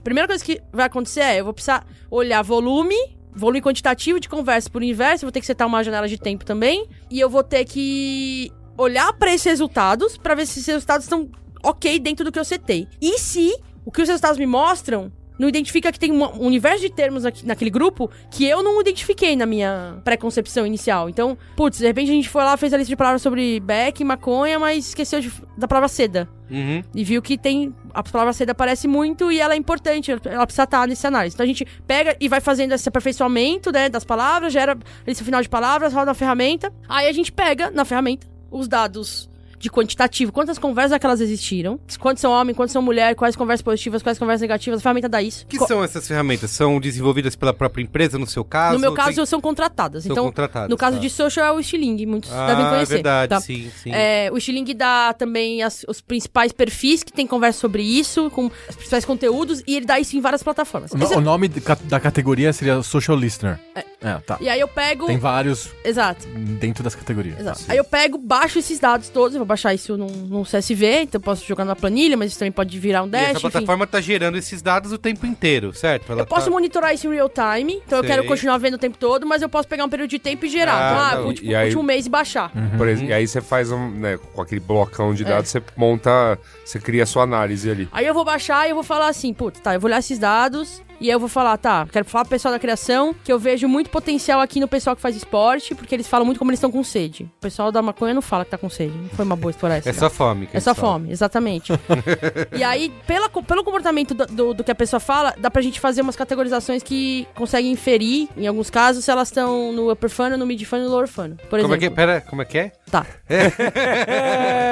A 0.00 0.02
primeira 0.02 0.26
coisa 0.26 0.42
que 0.42 0.62
vai 0.72 0.86
acontecer 0.86 1.20
é, 1.20 1.40
eu 1.40 1.44
vou 1.44 1.52
precisar 1.52 1.86
olhar 2.10 2.40
volume, 2.40 2.96
volume 3.34 3.60
quantitativo 3.60 4.18
de 4.18 4.30
conversa 4.30 4.70
por 4.70 4.78
universo, 4.78 5.24
eu 5.24 5.26
vou 5.26 5.32
ter 5.32 5.40
que 5.40 5.46
setar 5.46 5.68
uma 5.68 5.84
janela 5.84 6.08
de 6.08 6.16
tempo 6.16 6.42
também, 6.42 6.88
e 7.10 7.20
eu 7.20 7.28
vou 7.28 7.44
ter 7.44 7.66
que 7.66 8.50
olhar 8.78 9.12
pra 9.12 9.30
esses 9.30 9.44
resultados 9.44 10.16
pra 10.16 10.34
ver 10.34 10.46
se 10.46 10.52
esses 10.52 10.66
resultados 10.68 11.04
estão 11.04 11.28
ok 11.62 11.98
dentro 11.98 12.24
do 12.24 12.32
que 12.32 12.38
eu 12.38 12.44
setei. 12.46 12.88
E 12.98 13.18
se 13.18 13.54
o 13.84 13.90
que 13.90 14.00
os 14.00 14.08
resultados 14.08 14.38
me 14.38 14.46
mostram 14.46 15.12
não 15.40 15.48
identifica 15.48 15.90
que 15.90 15.98
tem 15.98 16.12
um 16.12 16.22
universo 16.46 16.80
de 16.82 16.90
termos 16.90 17.24
aqui, 17.24 17.46
naquele 17.46 17.70
grupo 17.70 18.10
que 18.30 18.44
eu 18.44 18.62
não 18.62 18.78
identifiquei 18.78 19.34
na 19.34 19.46
minha 19.46 19.96
pré-concepção 20.04 20.66
inicial. 20.66 21.08
Então, 21.08 21.36
putz, 21.56 21.78
de 21.78 21.86
repente 21.86 22.10
a 22.10 22.14
gente 22.14 22.28
foi 22.28 22.44
lá, 22.44 22.54
fez 22.58 22.74
a 22.74 22.76
lista 22.76 22.90
de 22.90 22.96
palavras 22.96 23.22
sobre 23.22 23.58
beck, 23.60 24.04
maconha, 24.04 24.58
mas 24.58 24.88
esqueceu 24.88 25.18
de- 25.20 25.32
da 25.56 25.66
palavra 25.66 25.88
seda. 25.88 26.28
Uhum. 26.50 26.82
E 26.94 27.04
viu 27.04 27.22
que 27.22 27.38
tem. 27.38 27.74
A 27.94 28.02
palavra 28.02 28.32
seda 28.34 28.52
aparece 28.52 28.86
muito 28.86 29.32
e 29.32 29.40
ela 29.40 29.54
é 29.54 29.56
importante, 29.56 30.10
ela 30.10 30.44
precisa 30.46 30.64
estar 30.64 30.86
nesse 30.86 31.06
análise. 31.06 31.34
Então 31.34 31.44
a 31.44 31.46
gente 31.46 31.64
pega 31.86 32.14
e 32.20 32.28
vai 32.28 32.40
fazendo 32.40 32.72
esse 32.72 32.86
aperfeiçoamento 32.88 33.72
né, 33.72 33.88
das 33.88 34.04
palavras, 34.04 34.52
gera 34.52 34.76
esse 35.06 35.24
final 35.24 35.40
de 35.40 35.48
palavras, 35.48 35.92
roda 35.94 36.06
na 36.06 36.14
ferramenta. 36.14 36.70
Aí 36.88 37.08
a 37.08 37.12
gente 37.12 37.32
pega 37.32 37.70
na 37.70 37.84
ferramenta 37.84 38.26
os 38.50 38.68
dados 38.68 39.29
de 39.60 39.70
quantitativo, 39.70 40.32
quantas 40.32 40.58
conversas 40.58 40.92
aquelas 40.92 41.20
existiram, 41.20 41.78
quantos 41.98 42.22
são 42.22 42.32
homem, 42.32 42.54
quantos 42.54 42.72
são 42.72 42.80
mulher, 42.80 43.14
quais 43.14 43.36
conversas 43.36 43.60
positivas, 43.62 44.02
quais 44.02 44.18
conversas 44.18 44.40
negativas, 44.40 44.80
a 44.80 44.82
ferramenta 44.82 45.06
dá 45.08 45.20
isso. 45.22 45.44
que 45.46 45.58
Co- 45.58 45.66
são 45.68 45.84
essas 45.84 46.08
ferramentas? 46.08 46.50
São 46.50 46.80
desenvolvidas 46.80 47.36
pela 47.36 47.52
própria 47.52 47.82
empresa, 47.82 48.18
no 48.18 48.26
seu 48.26 48.42
caso? 48.42 48.74
no 48.74 48.80
meu 48.80 48.94
Tem- 48.94 49.04
caso, 49.04 49.26
são 49.26 49.38
contratadas. 49.40 50.04
São 50.04 50.12
então, 50.12 50.24
contratadas, 50.24 50.70
no 50.70 50.78
caso 50.78 50.96
tá. 50.96 51.02
de 51.02 51.10
social 51.10 51.46
é 51.46 51.52
o 51.58 51.62
Stiling, 51.62 52.06
muitos 52.06 52.32
Ah, 52.32 52.46
devem 52.46 52.64
conhecer. 52.70 52.92
é 52.92 52.96
verdade, 52.96 53.28
tá? 53.28 53.40
sim, 53.40 53.70
sim. 53.82 53.90
É, 53.92 54.30
o 54.32 54.40
Stiling 54.40 54.64
dá 54.74 55.12
também 55.12 55.62
as- 55.62 55.84
os 55.86 56.00
principais 56.00 56.52
perfis 56.52 57.02
que 57.02 57.12
tem 57.12 57.26
conversa 57.26 57.58
sobre 57.60 57.82
isso, 57.82 58.30
com 58.30 58.46
os 58.46 58.76
principais 58.76 59.04
conteúdos, 59.04 59.62
e 59.66 59.76
ele 59.76 59.84
dá 59.84 60.00
isso 60.00 60.16
em 60.16 60.20
várias 60.22 60.42
plataformas. 60.42 60.90
O, 60.92 60.96
Esse- 60.96 61.14
o 61.14 61.20
nome 61.20 61.48
da 61.84 62.00
categoria 62.00 62.50
seria 62.54 62.82
Social 62.82 63.14
Listener. 63.16 63.60
É, 64.02 64.14
tá. 64.20 64.38
E 64.40 64.48
aí 64.48 64.58
eu 64.58 64.68
pego. 64.68 65.04
Tem 65.06 65.18
vários 65.18 65.68
Exato. 65.84 66.26
dentro 66.58 66.82
das 66.82 66.94
categorias. 66.94 67.38
Exato. 67.38 67.60
Aí 67.68 67.76
eu 67.76 67.84
pego, 67.84 68.16
baixo 68.16 68.58
esses 68.58 68.78
dados 68.80 69.10
todos, 69.10 69.34
eu 69.34 69.40
vou 69.40 69.46
baixar 69.50 69.74
isso 69.74 69.96
num, 69.96 70.06
num 70.06 70.42
CSV, 70.42 71.02
então 71.02 71.18
eu 71.18 71.22
posso 71.22 71.46
jogar 71.46 71.64
numa 71.64 71.76
planilha, 71.76 72.16
mas 72.16 72.30
isso 72.30 72.38
também 72.38 72.52
pode 72.52 72.78
virar 72.78 73.02
um 73.02 73.06
E 73.06 73.10
dash, 73.10 73.22
essa 73.22 73.30
enfim. 73.32 73.40
plataforma 73.50 73.86
tá 73.86 74.00
gerando 74.00 74.38
esses 74.38 74.62
dados 74.62 74.92
o 74.92 74.98
tempo 74.98 75.26
inteiro, 75.26 75.74
certo? 75.74 76.10
Ela 76.12 76.22
Eu 76.22 76.26
posso 76.26 76.46
tá... 76.46 76.50
monitorar 76.50 76.94
isso 76.94 77.06
em 77.08 77.14
real 77.14 77.28
time, 77.28 77.82
então 77.86 77.98
eu 77.98 78.04
Sei. 78.04 78.10
quero 78.14 78.26
continuar 78.26 78.58
vendo 78.58 78.74
o 78.74 78.78
tempo 78.78 78.96
todo, 78.96 79.26
mas 79.26 79.42
eu 79.42 79.48
posso 79.48 79.68
pegar 79.68 79.84
um 79.84 79.88
período 79.88 80.08
de 80.10 80.18
tempo 80.18 80.46
e 80.46 80.48
gerar. 80.48 80.72
Ah, 80.80 81.12
então, 81.20 81.30
ah, 81.30 81.34
e 81.42 81.54
aí- 81.54 81.64
último 81.66 81.82
mês 81.82 82.06
e 82.06 82.08
baixar. 82.10 82.50
Por 82.76 82.88
exemplo, 82.88 83.10
e 83.10 83.12
aí 83.12 83.26
você 83.26 83.40
faz 83.40 83.70
um, 83.70 83.90
né, 83.90 84.18
com 84.32 84.40
aquele 84.40 84.60
blocão 84.60 85.12
de 85.14 85.24
dados, 85.24 85.50
você 85.50 85.62
monta, 85.76 86.38
você 86.64 86.78
cria 86.78 87.02
a 87.02 87.06
sua 87.06 87.24
análise 87.24 87.70
ali. 87.70 87.88
Aí 87.92 88.06
eu 88.06 88.14
vou 88.14 88.24
baixar 88.24 88.66
e 88.66 88.70
eu 88.70 88.74
vou 88.74 88.84
falar 88.84 89.08
assim, 89.08 89.34
putz, 89.34 89.60
tá, 89.60 89.74
eu 89.74 89.80
vou 89.80 89.88
olhar 89.88 89.98
esses 89.98 90.18
dados 90.18 90.82
e 91.00 91.06
aí 91.06 91.12
eu 91.12 91.18
vou 91.18 91.28
falar, 91.28 91.56
tá, 91.56 91.86
quero 91.90 92.04
falar 92.04 92.24
pro 92.24 92.30
pessoal 92.30 92.52
da 92.52 92.58
criação 92.58 93.14
que 93.24 93.32
eu 93.32 93.38
vejo 93.38 93.66
muito 93.66 93.90
potencial 93.90 94.40
aqui 94.40 94.60
no 94.60 94.68
pessoal 94.68 94.94
que 94.94 95.00
faz 95.00 95.16
esporte, 95.16 95.74
porque 95.74 95.94
eles 95.94 96.06
falam 96.06 96.26
muito 96.26 96.38
como 96.38 96.50
eles 96.50 96.58
estão 96.58 96.70
com 96.70 96.84
sede. 96.84 97.24
O 97.24 97.40
pessoal 97.40 97.72
da 97.72 97.80
maconha 97.80 98.12
não 98.12 98.22
fala 98.22 98.44
que 98.44 98.50
tá 98.50 98.58
com 98.58 98.68
sede. 98.68 98.96
Não 98.96 99.08
foi 99.08 99.24
uma 99.24 99.36
boa 99.36 99.50
história 99.50 99.74
essa. 99.74 99.88
É 99.88 99.92
só 99.92 100.10
fome. 100.10 100.48
É 100.52 100.60
só 100.60 100.74
fome, 100.74 101.10
exatamente. 101.10 101.72
e 102.56 102.62
aí, 102.62 102.92
pela, 103.06 103.28
pelo 103.28 103.64
comportamento 103.64 104.14
do, 104.14 104.26
do, 104.26 104.54
do 104.54 104.64
que 104.64 104.70
a 104.70 104.74
pessoa 104.74 105.00
fala, 105.00 105.34
dá 105.38 105.50
pra 105.50 105.62
gente 105.62 105.80
fazer 105.80 106.02
umas 106.02 106.16
categorizações 106.16 106.82
que 106.82 107.26
conseguem 107.34 107.72
inferir, 107.72 108.28
em 108.36 108.46
alguns 108.46 108.68
casos, 108.68 109.04
se 109.04 109.10
elas 109.10 109.28
estão 109.28 109.72
no 109.72 109.90
upper 109.90 110.10
funnel, 110.10 110.36
no 110.36 110.46
mid 110.46 110.62
funnel 110.64 110.84
e 110.84 110.88
no 110.88 110.94
lower 110.94 111.08
funnel. 111.08 111.36
Por 111.48 111.60
Como 111.60 111.74
exemplo. 111.74 111.74
é 111.74 111.78
que 111.78 111.86
é? 111.86 111.90
Pera, 111.90 112.20
como 112.20 112.42
é 112.42 112.44
que 112.44 112.58
é? 112.58 112.72
Tá. 112.90 113.06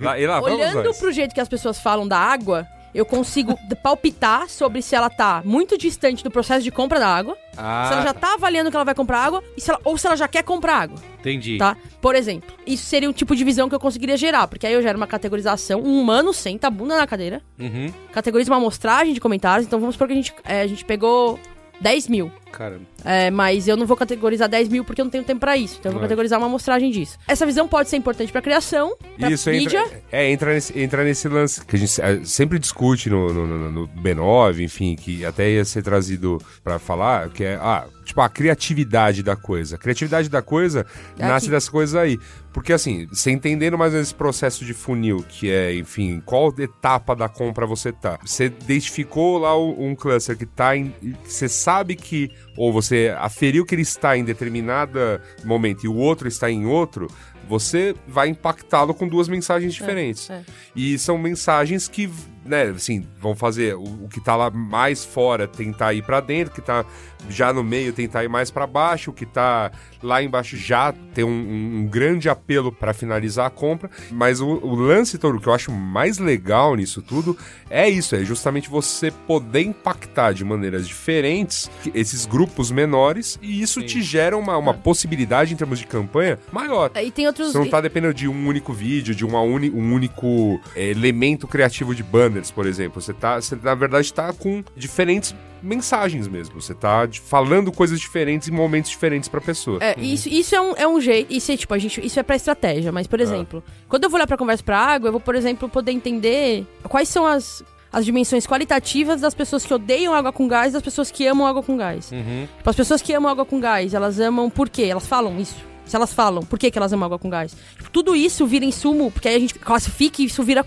Lá, 0.00 0.18
e 0.18 0.26
lá, 0.26 0.40
vamos 0.40 0.58
Olhando 0.58 0.94
pro 0.94 1.12
jeito 1.12 1.34
que 1.34 1.40
as 1.40 1.48
pessoas 1.48 1.78
falam 1.78 2.06
da 2.06 2.18
água, 2.18 2.66
eu 2.96 3.04
consigo 3.04 3.58
palpitar 3.82 4.48
sobre 4.48 4.80
se 4.82 4.94
ela 4.94 5.08
tá 5.10 5.42
muito 5.44 5.76
distante 5.76 6.24
do 6.24 6.30
processo 6.30 6.62
de 6.64 6.70
compra 6.70 6.98
da 6.98 7.08
água, 7.08 7.36
Ah, 7.56 7.86
se 7.88 7.92
ela 7.94 8.02
já 8.02 8.14
tá 8.14 8.34
avaliando 8.34 8.70
que 8.70 8.76
ela 8.76 8.84
vai 8.84 8.94
comprar 8.94 9.18
água, 9.24 9.42
se 9.56 9.70
ela- 9.70 9.80
ou 9.84 9.96
se 9.96 10.06
ela 10.06 10.16
já 10.16 10.26
quer 10.26 10.42
comprar 10.42 10.76
água, 10.82 10.98
entendi. 11.20 11.58
tá? 11.58 11.76
Por 12.00 12.14
exemplo, 12.14 12.54
isso 12.66 12.84
seria 12.86 13.08
um 13.08 13.12
tipo 13.12 13.34
de 13.36 13.44
visão 13.44 13.68
que 13.68 13.74
eu 13.74 13.80
conseguiria 13.80 14.16
gerar, 14.16 14.46
porque 14.48 14.66
aí 14.66 14.72
eu 14.74 14.82
gero 14.82 14.96
uma 14.96 15.06
categorização, 15.06 15.80
um 15.80 16.00
humano 16.00 16.32
senta 16.32 16.66
a 16.66 16.70
bunda 16.70 16.96
na 16.96 17.06
cadeira, 17.06 17.42
Uhum. 17.58 17.92
categoriza 18.12 18.50
uma 18.50 18.56
amostragem 18.58 19.12
de 19.14 19.20
comentários, 19.20 19.66
então 19.66 19.78
vamos 19.78 19.94
supor 19.94 20.06
que 20.08 20.12
a 20.12 20.16
gente, 20.16 20.34
é, 20.44 20.62
a 20.62 20.66
gente 20.66 20.84
pegou 20.84 21.38
10 21.80 22.08
mil. 22.08 22.32
Caramba. 22.52 22.82
É, 23.04 23.30
mas 23.30 23.68
eu 23.68 23.76
não 23.76 23.84
vou 23.86 23.96
categorizar 23.96 24.48
10 24.48 24.68
mil 24.70 24.82
porque 24.84 25.00
eu 25.00 25.04
não 25.04 25.10
tenho 25.10 25.22
tempo 25.24 25.40
pra 25.40 25.56
isso. 25.58 25.76
Então 25.78 25.90
eu 25.90 25.94
vou 25.94 26.00
categorizar 26.02 26.38
uma 26.40 26.46
amostragem 26.46 26.90
disso. 26.90 27.18
Essa 27.28 27.44
visão 27.44 27.68
pode 27.68 27.90
ser 27.90 27.96
importante 27.96 28.32
pra 28.32 28.40
criação, 28.40 28.96
pra 29.18 29.30
Isso 29.30 29.50
mídia. 29.50 29.80
entra, 29.80 30.02
é, 30.10 30.30
entra, 30.30 30.54
nesse, 30.54 30.78
entra 30.78 31.04
nesse 31.04 31.28
lance 31.28 31.62
que 31.64 31.76
a 31.76 31.78
gente 31.78 32.00
é, 32.00 32.24
sempre 32.24 32.58
discute 32.58 33.10
no, 33.10 33.32
no, 33.32 33.46
no- 33.46 33.70
no 33.72 33.88
B9, 33.88 34.60
enfim, 34.62 34.96
que 34.96 35.22
até 35.24 35.50
ia 35.50 35.64
ser 35.66 35.82
trazido 35.82 36.40
pra 36.64 36.78
falar, 36.78 37.28
que 37.28 37.44
é 37.44 37.56
ah, 37.60 37.84
tipo, 38.06 38.20
a 38.22 38.28
criatividade 38.28 39.22
da 39.22 39.36
coisa. 39.36 39.76
A 39.76 39.78
criatividade 39.78 40.30
da 40.30 40.40
coisa 40.40 40.86
É 41.18 41.26
nasce 41.26 41.46
aqui. 41.46 41.50
dessas 41.50 41.68
coisas 41.68 41.94
aí. 41.94 42.18
Porque 42.56 42.72
assim, 42.72 43.06
você 43.12 43.30
entendendo 43.30 43.76
mais 43.76 43.92
esse 43.92 44.14
processo 44.14 44.64
de 44.64 44.72
funil, 44.72 45.22
que 45.28 45.50
é, 45.50 45.74
enfim, 45.74 46.22
qual 46.24 46.48
etapa 46.58 47.14
da 47.14 47.28
compra 47.28 47.66
você 47.66 47.92
tá. 47.92 48.18
Você 48.24 48.46
identificou 48.46 49.36
lá 49.36 49.54
um 49.58 49.94
cluster 49.94 50.38
que 50.38 50.46
tá 50.46 50.74
em. 50.74 50.88
que 50.88 51.30
Você 51.30 51.50
sabe 51.50 51.94
que. 51.94 52.30
Ou 52.56 52.72
você 52.72 53.14
aferiu 53.18 53.66
que 53.66 53.74
ele 53.74 53.82
está 53.82 54.16
em 54.16 54.24
determinado 54.24 54.98
momento 55.44 55.84
e 55.84 55.88
o 55.88 55.94
outro 55.94 56.26
está 56.28 56.50
em 56.50 56.64
outro, 56.64 57.08
você 57.46 57.94
vai 58.08 58.30
impactá-lo 58.30 58.94
com 58.94 59.06
duas 59.06 59.28
mensagens 59.28 59.74
diferentes. 59.74 60.30
é. 60.30 60.42
E 60.74 60.98
são 60.98 61.18
mensagens 61.18 61.86
que, 61.88 62.10
né, 62.46 62.64
assim, 62.74 63.06
vão 63.20 63.34
fazer 63.34 63.74
o, 63.74 63.82
o 64.04 64.08
que 64.08 64.20
tá 64.20 64.36
lá 64.36 64.50
mais 64.50 65.04
fora 65.04 65.46
tentar 65.46 65.92
ir 65.94 66.02
pra 66.02 66.20
dentro, 66.20 66.52
o 66.52 66.54
que 66.54 66.62
tá 66.62 66.84
já 67.28 67.52
no 67.52 67.64
meio 67.64 67.92
tentar 67.92 68.22
ir 68.24 68.28
mais 68.28 68.50
pra 68.50 68.66
baixo, 68.66 69.10
o 69.10 69.14
que 69.14 69.26
tá 69.26 69.72
lá 70.02 70.22
embaixo 70.22 70.56
já 70.56 70.92
ter 71.14 71.24
um, 71.24 71.30
um- 71.30 71.86
grande 71.88 72.28
apelo 72.28 72.70
pra 72.70 72.92
finalizar 72.94 73.46
a 73.46 73.50
compra. 73.50 73.90
Mas 74.12 74.40
o, 74.40 74.46
o 74.46 74.74
lance 74.74 75.18
todo, 75.18 75.40
que 75.40 75.46
eu 75.48 75.52
acho 75.54 75.72
mais 75.72 76.18
legal 76.18 76.74
nisso 76.76 77.02
tudo, 77.02 77.36
é 77.68 77.88
isso, 77.88 78.14
é 78.14 78.24
justamente 78.24 78.68
você 78.70 79.10
poder 79.10 79.62
impactar 79.62 80.32
de 80.32 80.44
maneiras 80.44 80.86
diferentes 80.86 81.70
esses 81.94 82.26
grupos 82.26 82.70
menores 82.70 83.38
e 83.42 83.60
isso 83.62 83.82
te 83.82 84.02
gera 84.02 84.36
uma, 84.36 84.56
uma 84.56 84.74
possibilidade 84.74 85.52
em 85.52 85.56
termos 85.56 85.78
de 85.78 85.86
campanha 85.86 86.38
maior. 86.52 86.90
E 86.94 87.10
tem 87.10 87.26
outros. 87.26 87.52
Você 87.52 87.58
não 87.58 87.68
tá 87.68 87.80
dependendo 87.80 88.14
de 88.14 88.28
um 88.28 88.46
único 88.46 88.72
vídeo, 88.72 89.14
de 89.14 89.24
uma 89.24 89.40
uni- 89.40 89.70
um 89.70 89.92
único 89.92 90.60
é, 90.76 90.84
elemento 90.90 91.48
criativo 91.48 91.94
de 91.94 92.02
banners, 92.36 92.50
por 92.50 92.66
exemplo. 92.66 93.00
Você 93.00 93.12
tá, 93.12 93.40
você 93.40 93.56
na 93.62 93.74
verdade 93.74 94.12
tá 94.12 94.32
com 94.32 94.62
diferentes 94.76 95.34
mensagens 95.62 96.28
mesmo. 96.28 96.60
Você 96.60 96.74
tá 96.74 97.06
de- 97.06 97.20
falando 97.20 97.72
coisas 97.72 97.98
diferentes 97.98 98.48
em 98.48 98.52
momentos 98.52 98.90
diferentes 98.90 99.28
pra 99.28 99.40
pessoa. 99.40 99.78
É, 99.82 99.98
isso, 99.98 100.28
isso 100.28 100.54
é 100.54 100.60
um, 100.60 100.74
é 100.76 100.86
um 100.86 101.00
jeito. 101.00 101.32
Isso 101.32 101.50
é 101.50 101.56
tipo, 101.56 101.72
a 101.74 101.78
gente, 101.78 102.04
isso 102.04 102.20
é 102.20 102.22
pra 102.22 102.36
estratégia, 102.36 102.92
mas, 102.92 103.06
por 103.06 103.20
exemplo, 103.20 103.62
quando 103.88 104.04
eu 104.04 104.10
vou 104.10 104.18
olhar 104.18 104.26
pra 104.26 104.36
conversa 104.36 104.62
pra 104.62 104.78
água, 104.78 105.08
eu 105.08 105.12
vou, 105.12 105.20
por 105.20 105.34
exemplo, 105.34 105.68
poder 105.68 105.92
entender 105.92 106.66
quais 106.84 107.08
são 107.08 107.26
as, 107.26 107.64
as 107.92 108.04
dimensões 108.04 108.46
qualitativas 108.46 109.20
das 109.20 109.34
pessoas 109.34 109.64
que 109.64 109.72
odeiam 109.74 110.14
água 110.14 110.32
com 110.32 110.46
gás 110.46 110.70
e 110.70 110.72
das 110.74 110.82
pessoas 110.82 111.10
que 111.10 111.26
amam 111.26 111.46
água 111.46 111.62
com 111.62 111.76
gás. 111.76 112.12
Uhum. 112.12 112.46
Tipo, 112.58 112.70
as 112.70 112.76
pessoas 112.76 113.02
que 113.02 113.12
amam 113.14 113.30
água 113.30 113.44
com 113.46 113.58
gás, 113.58 113.94
elas 113.94 114.20
amam 114.20 114.50
por 114.50 114.68
quê? 114.68 114.82
Elas 114.84 115.06
falam 115.06 115.38
isso. 115.40 115.56
Se 115.84 115.94
elas 115.94 116.12
falam, 116.12 116.42
por 116.42 116.58
que, 116.58 116.68
que 116.68 116.76
elas 116.78 116.92
amam 116.92 117.06
água 117.06 117.18
com 117.18 117.30
gás? 117.30 117.56
Tipo, 117.76 117.88
tudo 117.90 118.16
isso 118.16 118.44
vira 118.44 118.64
insumo, 118.64 119.10
porque 119.10 119.28
aí 119.28 119.36
a 119.36 119.38
gente 119.38 119.54
classifica 119.54 120.20
e 120.20 120.24
isso 120.24 120.42
vira 120.42 120.64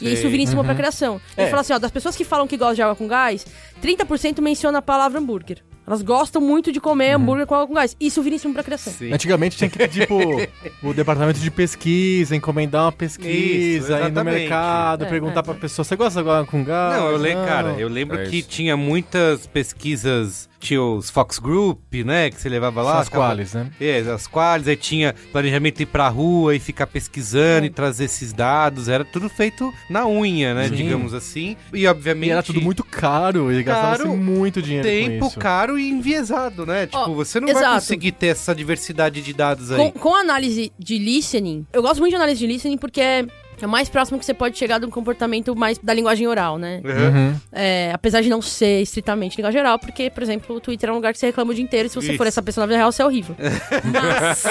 E 0.00 0.12
isso 0.12 0.28
vira 0.28 0.42
insumo 0.42 0.64
pra 0.64 0.74
criação. 0.74 1.20
A 1.36 1.40
gente 1.40 1.48
É. 1.48 1.50
fala 1.50 1.60
assim, 1.62 1.72
ó, 1.72 1.78
das 1.78 1.90
pessoas 1.90 2.16
que 2.16 2.24
falam 2.24 2.46
que 2.46 2.56
gostam 2.56 2.74
de 2.74 2.82
água 2.82 2.94
com 2.96 3.06
gás, 3.06 3.46
30% 3.82 4.40
menciona 4.42 4.78
a 4.78 4.82
palavra 4.82 5.18
hambúrguer. 5.18 5.62
Elas 5.86 6.02
gostam 6.02 6.42
muito 6.42 6.72
de 6.72 6.80
comer 6.80 7.12
hambúrguer 7.12 7.46
com 7.46 7.54
água 7.54 7.66
com 7.68 7.74
gás. 7.74 7.96
Isso 8.00 8.20
vira 8.20 8.34
insumo 8.34 8.52
pra 8.52 8.64
criação. 8.64 8.92
Sim. 8.92 9.12
Antigamente 9.12 9.56
tinha 9.56 9.70
que 9.70 9.78
pedir 9.78 10.08
pro 10.08 10.18
o 10.82 10.92
departamento 10.92 11.38
de 11.38 11.48
pesquisa, 11.48 12.34
encomendar 12.34 12.86
uma 12.86 12.92
pesquisa, 12.92 13.94
Isso, 13.94 14.04
aí 14.04 14.10
no 14.10 14.24
mercado, 14.24 15.04
É, 15.04 15.08
perguntar 15.08 15.40
é, 15.40 15.42
pra 15.44 15.54
é. 15.54 15.56
pessoa, 15.58 15.84
você 15.84 15.94
gosta 15.94 16.18
agora 16.18 16.44
com 16.44 16.64
gás? 16.64 16.96
Não, 16.98 17.08
eu 17.10 17.16
lembro, 17.16 17.46
cara, 17.46 17.68
eu 17.78 17.88
lembro 17.88 18.18
É 18.18 18.26
que 18.26 18.42
tinha 18.42 18.76
muitas 18.76 19.46
pesquisas, 19.46 20.48
tinha 20.58 20.82
os 20.82 21.10
Fox 21.10 21.38
Group, 21.38 21.80
né, 22.04 22.30
que 22.30 22.40
você 22.40 22.48
levava 22.48 22.82
lá. 22.82 23.00
As 23.00 23.06
ficava- 23.06 23.26
quales, 23.26 23.54
né? 23.54 23.70
É, 23.80 23.98
as 24.00 24.26
quales, 24.26 24.66
aí 24.68 24.76
tinha 24.76 25.14
planejamento 25.32 25.76
de 25.76 25.82
ir 25.84 25.86
pra 25.86 26.08
rua 26.08 26.54
e 26.54 26.58
ficar 26.58 26.86
pesquisando 26.86 27.64
É. 27.64 27.66
e 27.66 27.70
trazer 27.70 28.04
esses 28.04 28.32
dados, 28.32 28.88
era 28.88 29.04
tudo 29.04 29.28
feito 29.28 29.72
na 29.90 30.06
unha, 30.06 30.54
né, 30.54 30.68
Sim. 30.68 30.74
digamos 30.76 31.14
assim. 31.14 31.56
E 31.72 31.86
obviamente 31.86 32.28
E 32.28 32.32
era 32.32 32.42
tudo 32.42 32.60
muito 32.60 32.82
caro, 32.84 33.52
e 33.52 33.62
gastava-se 33.62 34.02
Caro, 34.04 34.16
muito 34.16 34.62
dinheiro 34.62 34.86
com 34.88 34.94
tempo 35.10 35.26
isso. 35.26 35.38
caro 35.38 35.78
e 35.78 35.88
enviesado, 35.88 36.64
né? 36.66 36.86
Tipo, 36.86 36.98
Ó, 36.98 37.08
você 37.14 37.38
não 37.40 37.46
vai 37.48 37.56
exato. 37.62 37.74
conseguir 37.74 38.12
ter 38.12 38.28
essa 38.28 38.54
diversidade 38.54 39.20
de 39.22 39.32
dados 39.32 39.70
aí. 39.70 39.78
Com, 39.78 39.92
com 39.92 40.14
a 40.14 40.20
análise 40.20 40.72
de 40.78 40.98
listening, 40.98 41.66
eu 41.72 41.82
gosto 41.82 42.00
muito 42.00 42.10
de 42.10 42.16
análise 42.16 42.38
de 42.38 42.46
listening 42.46 42.78
porque 42.78 43.26
é, 43.60 43.66
o 43.66 43.68
mais 43.68 43.88
próximo 43.88 44.18
que 44.18 44.24
você 44.24 44.34
pode 44.34 44.58
chegar 44.58 44.78
de 44.78 44.86
um 44.86 44.90
comportamento 44.90 45.54
mais 45.56 45.78
da 45.78 45.94
linguagem 45.94 46.26
oral, 46.26 46.58
né? 46.58 46.80
Uhum. 46.84 46.90
Uhum. 46.90 47.40
É, 47.52 47.90
apesar 47.92 48.20
de 48.20 48.28
não 48.28 48.42
ser 48.42 48.82
estritamente 48.82 49.36
linguagem 49.36 49.60
oral, 49.60 49.78
porque, 49.78 50.10
por 50.10 50.22
exemplo, 50.22 50.56
o 50.56 50.60
Twitter 50.60 50.90
é 50.90 50.92
um 50.92 50.96
lugar 50.96 51.12
que 51.12 51.18
você 51.18 51.26
reclama 51.26 51.50
o 51.52 51.54
dia 51.54 51.64
inteiro 51.64 51.86
e 51.86 51.88
se 51.88 51.94
você 51.94 52.08
Isso. 52.08 52.16
for 52.16 52.26
essa 52.26 52.42
pessoa 52.42 52.62
na 52.62 52.68
vida 52.68 52.78
real, 52.78 52.92
você 52.92 53.02
é 53.02 53.06
horrível. 53.06 53.36
Mas... 53.92 54.42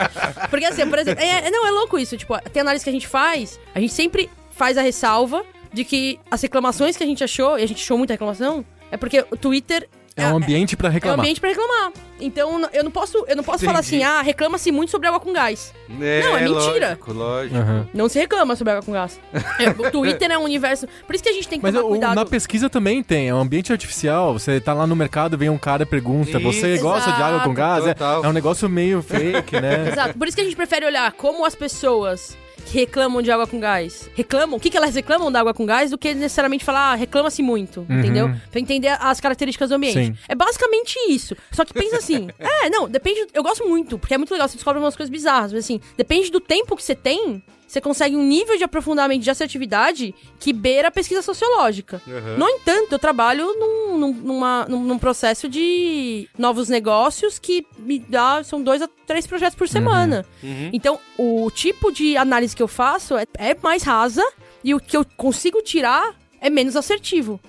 porque 0.50 0.64
assim, 0.64 0.88
por 0.88 0.98
exemplo, 0.98 1.22
é- 1.22 1.50
não, 1.50 1.66
é 1.66 1.70
louco 1.70 1.98
isso. 1.98 2.16
Tipo, 2.16 2.38
tem 2.50 2.60
análise 2.60 2.84
que 2.84 2.90
a 2.90 2.92
gente 2.92 3.06
faz, 3.06 3.58
a 3.74 3.80
gente 3.80 3.92
sempre 3.92 4.30
faz 4.50 4.78
a 4.78 4.82
ressalva 4.82 5.44
de 5.72 5.84
que 5.84 6.18
as 6.30 6.40
reclamações 6.40 6.96
que 6.96 7.02
a 7.02 7.06
gente 7.06 7.22
achou, 7.22 7.58
e 7.58 7.62
a 7.62 7.68
gente 7.68 7.82
achou 7.82 7.98
muita 7.98 8.14
reclamação, 8.14 8.64
é 8.90 8.96
porque 8.96 9.24
o 9.30 9.36
Twitter 9.36 9.88
É 10.16 10.26
um 10.28 10.36
ambiente 10.36 10.76
pra 10.76 10.88
é 10.88 10.90
um 10.90 10.94
reclamar. 10.94 11.18
ambiente 11.20 11.40
pra 11.40 11.50
reclamar. 11.50 11.92
Então 12.18 12.66
eu 12.72 12.82
não 12.82 12.90
posso, 12.90 13.22
eu 13.28 13.36
não 13.36 13.44
posso 13.44 13.62
falar 13.66 13.80
assim, 13.80 13.96
Entendi. 13.96 14.10
ah, 14.10 14.22
reclama-se 14.22 14.72
muito 14.72 14.90
sobre 14.90 15.06
água 15.06 15.20
com 15.20 15.30
gás. 15.34 15.74
É, 16.00 16.22
Não, 16.22 16.34
é 16.38 16.40
mentira. 16.48 16.88
Lógico, 16.88 17.12
lógico. 17.12 17.56
Uhum. 17.58 17.86
Não 17.92 18.08
se 18.08 18.18
reclama 18.18 18.56
sobre 18.56 18.72
água 18.72 18.82
com 18.82 18.92
gás. 18.92 19.20
É, 19.60 19.68
o 19.68 19.90
Twitter 19.90 20.30
é 20.30 20.38
um 20.38 20.44
universo. 20.44 20.88
Por 21.06 21.14
isso 21.14 21.22
que 21.22 21.28
a 21.28 21.32
gente 21.34 21.46
tem 21.46 21.58
que 21.58 21.62
Mas 21.62 21.74
tomar 21.74 21.84
o- 21.86 21.90
cuidado. 21.90 22.14
na 22.14 22.24
pesquisa 22.24 22.70
também 22.70 23.02
tem, 23.02 23.28
é 23.28 23.34
um 23.34 23.40
ambiente 23.40 23.70
artificial. 23.70 24.32
Você 24.32 24.58
tá 24.58 24.72
lá 24.72 24.86
no 24.86 24.96
mercado, 24.96 25.36
vem 25.36 25.50
um 25.50 25.58
cara 25.58 25.82
e 25.82 25.86
pergunta: 25.86 26.38
Você 26.38 26.74
Isso. 26.74 26.82
gosta 26.82 27.12
de 27.12 27.22
água 27.22 27.40
com 27.40 27.52
gás? 27.52 27.86
É, 27.86 27.94
é 28.24 28.26
um 28.28 28.32
negócio 28.32 28.66
meio 28.70 29.02
fake, 29.02 29.60
né? 29.60 29.88
Exato. 29.92 30.16
Por 30.18 30.26
isso 30.26 30.34
que 30.36 30.40
a 30.40 30.44
gente 30.44 30.56
prefere 30.56 30.86
olhar 30.86 31.12
como 31.12 31.44
as 31.44 31.54
pessoas 31.54 32.36
que 32.66 32.78
reclamam 32.78 33.22
de 33.22 33.30
água 33.30 33.46
com 33.46 33.58
gás 33.60 34.10
reclamam, 34.14 34.56
o 34.58 34.60
que, 34.60 34.68
que 34.70 34.76
elas 34.76 34.94
reclamam 34.94 35.30
da 35.30 35.40
água 35.40 35.54
com 35.54 35.64
gás, 35.64 35.90
do 35.90 35.96
que 35.98 36.12
necessariamente 36.14 36.64
falar, 36.64 36.92
ah, 36.92 36.94
reclama-se 36.94 37.40
muito, 37.42 37.86
Uhum. 37.88 37.98
entendeu? 38.00 38.30
Pra 38.50 38.60
entender 38.60 38.88
as 39.00 39.20
características 39.20 39.68
do 39.70 39.76
ambiente. 39.76 40.06
Sim. 40.06 40.16
É 40.28 40.34
basicamente 40.34 40.96
isso. 41.08 41.36
Só 41.52 41.64
que 41.64 41.72
pensa 41.72 41.96
assim, 41.96 42.28
é, 42.38 42.68
não, 42.68 42.88
depende. 42.88 43.26
Eu 43.32 43.42
gosto 43.42 43.66
muito, 43.68 43.98
porque 43.98 44.14
é 44.14 44.18
muito 44.18 44.32
legal, 44.32 44.48
você 44.48 44.56
descobre 44.56 44.80
umas 44.82 44.96
coisas 44.96 45.10
bizarras, 45.10 45.52
mas 45.52 45.64
assim, 45.64 45.80
depende 45.96 46.30
do 46.30 46.40
tempo 46.40 46.74
que 46.76 46.82
você 46.82 46.94
tem. 46.94 47.42
Você 47.66 47.80
consegue 47.80 48.14
um 48.16 48.22
nível 48.22 48.56
de 48.56 48.62
aprofundamento 48.64 49.22
de 49.22 49.30
assertividade 49.30 50.14
que 50.38 50.52
beira 50.52 50.88
a 50.88 50.90
pesquisa 50.90 51.20
sociológica. 51.20 52.00
Uhum. 52.06 52.36
No 52.38 52.48
entanto, 52.48 52.92
eu 52.92 52.98
trabalho 52.98 53.44
num, 53.58 53.98
num, 53.98 54.12
numa- 54.12 54.66
num- 54.68 54.84
num 54.84 54.98
processo 54.98 55.48
de 55.48 56.28
novos 56.38 56.68
negócios 56.68 57.38
que 57.38 57.66
me 57.78 57.98
dá. 57.98 58.44
São 58.44 58.62
dois 58.62 58.80
a 58.82 58.88
três 59.06 59.26
projetos 59.26 59.56
por 59.56 59.68
semana. 59.68 60.24
Uhum. 60.42 60.70
Então, 60.72 60.98
o 61.18 61.50
tipo 61.50 61.90
de 61.90 62.16
análise 62.16 62.54
que 62.54 62.62
eu 62.62 62.68
faço 62.68 63.16
é, 63.16 63.26
é 63.36 63.56
mais 63.60 63.82
rasa 63.82 64.24
e 64.62 64.72
o 64.74 64.78
que 64.80 64.96
eu 64.96 65.04
consigo 65.16 65.60
tirar 65.60 66.14
é 66.40 66.48
menos 66.48 66.76
assertivo. 66.76 67.40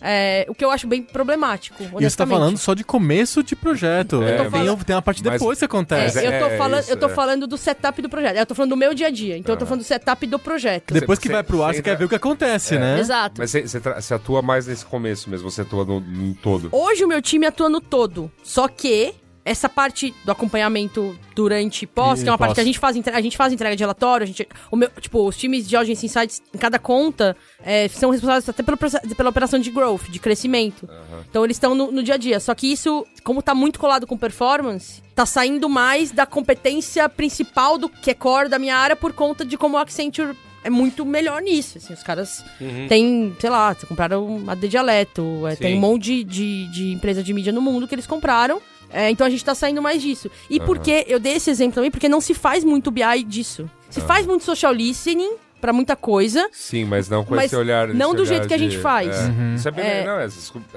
É, 0.00 0.46
o 0.48 0.54
que 0.54 0.64
eu 0.64 0.70
acho 0.70 0.86
bem 0.86 1.02
problemático, 1.02 1.82
E 2.00 2.08
você 2.08 2.16
tá 2.16 2.26
falando 2.26 2.56
só 2.56 2.74
de 2.74 2.84
começo 2.84 3.42
de 3.42 3.54
projeto. 3.54 4.22
É, 4.22 4.30
É, 4.34 4.38
tem, 4.38 4.50
falando- 4.50 4.84
tem 4.84 4.96
uma 4.96 5.02
parte 5.02 5.22
Mas- 5.24 5.32
depois 5.40 5.58
que 5.58 5.64
É, 5.64 5.66
acontece. 5.66 6.18
eu 6.18 6.30
tô, 6.30 6.46
É, 6.46 6.56
falando, 6.56 6.80
isso, 6.80 6.90
eu 6.90 6.96
tô 6.96 7.06
é. 7.06 7.08
falando 7.10 7.46
do 7.46 7.56
setup 7.58 8.00
do 8.02 8.08
projeto. 8.08 8.36
Eu 8.36 8.46
tô 8.46 8.54
falando 8.54 8.70
do 8.70 8.76
meu 8.76 8.94
dia 8.94 9.08
a 9.08 9.10
dia. 9.10 9.36
Então 9.36 9.54
eu 9.54 9.58
tô 9.58 9.66
falando 9.66 9.82
do 9.82 9.86
setup 9.86 10.26
do 10.26 10.38
projeto. 10.38 10.94
Depois 10.94 11.18
que 11.18 11.26
Você- 11.28 11.32
vai 11.32 11.42
pro 11.42 11.62
ar, 11.62 11.74
você 11.74 11.82
quer 11.82 11.96
ver 11.96 12.04
o 12.04 12.08
que 12.08 12.14
acontece, 12.14 12.78
né? 12.78 12.98
Exato. 13.00 13.34
Mas 13.40 13.50
você, 13.50 13.62
você 13.66 13.80
tra- 13.80 14.00
você 14.00 14.14
atua 14.14 14.40
mais 14.42 14.66
nesse 14.66 14.84
começo 14.84 15.28
mesmo, 15.30 15.50
você 15.50 15.62
atua 15.62 15.84
no, 15.84 16.00
no 16.00 16.34
todo. 16.34 16.68
Hoje 16.72 17.04
o 17.04 17.08
meu 17.08 17.20
time 17.20 17.46
atua 17.46 17.68
no 17.68 17.80
todo. 17.80 18.30
Só 18.42 18.68
que 18.68 19.14
essa 19.48 19.68
parte 19.68 20.14
do 20.24 20.30
acompanhamento 20.32 21.18
durante 21.34 21.82
e 21.82 21.86
pós, 21.86 22.20
E 22.20 22.22
que 22.24 22.28
é 22.28 22.32
uma 22.32 22.38
parte 22.38 22.50
pós. 22.50 22.54
que 22.56 22.60
a 22.60 22.64
gente 22.64 22.78
faz, 22.78 22.96
a 23.14 23.20
gente 23.20 23.36
faz 23.36 23.52
entrega 23.52 23.74
de 23.76 23.82
relatório, 23.82 24.24
a 24.24 24.26
gente, 24.26 24.46
o 24.70 24.76
meu, 24.76 24.88
tipo, 25.00 25.26
os 25.26 25.36
times 25.36 25.68
de 25.68 25.76
Audience 25.76 26.04
Insights 26.04 26.42
em 26.54 26.58
cada 26.58 26.78
conta 26.78 27.36
é, 27.62 27.88
são 27.88 28.10
responsáveis 28.10 28.48
até 28.48 28.62
proce- 28.62 29.00
pela 29.16 29.30
operação 29.30 29.58
de 29.58 29.70
growth, 29.70 30.08
de 30.10 30.18
crescimento. 30.18 30.88
Então 31.30 31.44
eles 31.44 31.56
estão 31.56 31.74
no, 31.74 31.90
no 31.92 32.02
dia 32.02 32.14
a 32.14 32.18
dia. 32.18 32.40
Só 32.40 32.54
que 32.54 32.70
isso, 32.70 33.06
como 33.24 33.40
tá 33.42 33.54
muito 33.54 33.78
colado 33.78 34.06
com 34.06 34.16
performance, 34.16 35.02
tá 35.14 35.24
saindo 35.26 35.68
mais 35.68 36.10
da 36.10 36.26
competência 36.26 37.08
principal 37.08 37.78
do 37.78 37.88
que 37.88 38.10
é 38.10 38.14
core 38.14 38.48
da 38.48 38.58
minha 38.58 38.76
área 38.76 38.96
por 38.96 39.12
conta 39.12 39.44
de 39.44 39.56
como 39.56 39.76
o 39.76 39.78
Accenture 39.80 40.36
é 40.64 40.70
muito 40.70 41.04
melhor 41.06 41.40
nisso. 41.40 41.78
Assim, 41.78 41.94
os 41.94 42.02
caras 42.02 42.44
têm, 42.88 43.34
sei 43.40 43.48
lá, 43.48 43.74
compraram 43.86 44.42
a 44.48 44.54
de 44.56 44.68
dialeto, 44.68 45.46
é, 45.46 45.54
tem 45.56 45.76
um 45.76 45.80
monte 45.80 46.24
de, 46.24 46.24
de, 46.24 46.66
de 46.72 46.92
empresa 46.92 47.22
de 47.22 47.32
mídia 47.32 47.52
no 47.52 47.60
mundo 47.62 47.86
que 47.86 47.94
eles 47.94 48.06
compraram. 48.06 48.60
É, 48.90 49.10
então 49.10 49.26
a 49.26 49.30
gente 49.30 49.44
tá 49.44 49.54
saindo 49.54 49.82
mais 49.82 50.00
disso. 50.02 50.30
E 50.48 50.58
por 50.60 50.78
que 50.78 51.04
eu 51.08 51.18
dei 51.18 51.34
esse 51.34 51.50
exemplo 51.50 51.74
também? 51.74 51.90
Porque 51.90 52.08
não 52.08 52.20
se 52.20 52.34
faz 52.34 52.64
muito 52.64 52.90
BI 52.90 53.22
disso. 53.26 53.70
Se 53.90 54.00
faz 54.00 54.26
muito 54.26 54.44
social 54.44 54.72
listening 54.72 55.32
pra 55.60 55.72
muita 55.72 55.96
coisa. 55.96 56.48
Sim, 56.52 56.84
mas 56.84 57.08
não 57.08 57.24
com 57.24 57.34
Mas 57.34 57.46
esse 57.46 57.56
olhar. 57.56 57.88
não 57.88 58.08
esse 58.10 58.16
do 58.16 58.22
olhar 58.22 58.28
jeito 58.28 58.46
que 58.48 58.54
a 58.54 58.58
gente 58.58 58.76
de- 58.76 58.78
faz. 58.78 59.08
É. 59.08 59.54
Isso 59.56 59.66
é 59.68 59.70
bem. 59.72 59.84
É. 59.84 60.04
Não, 60.06 60.20
é, 60.20 60.26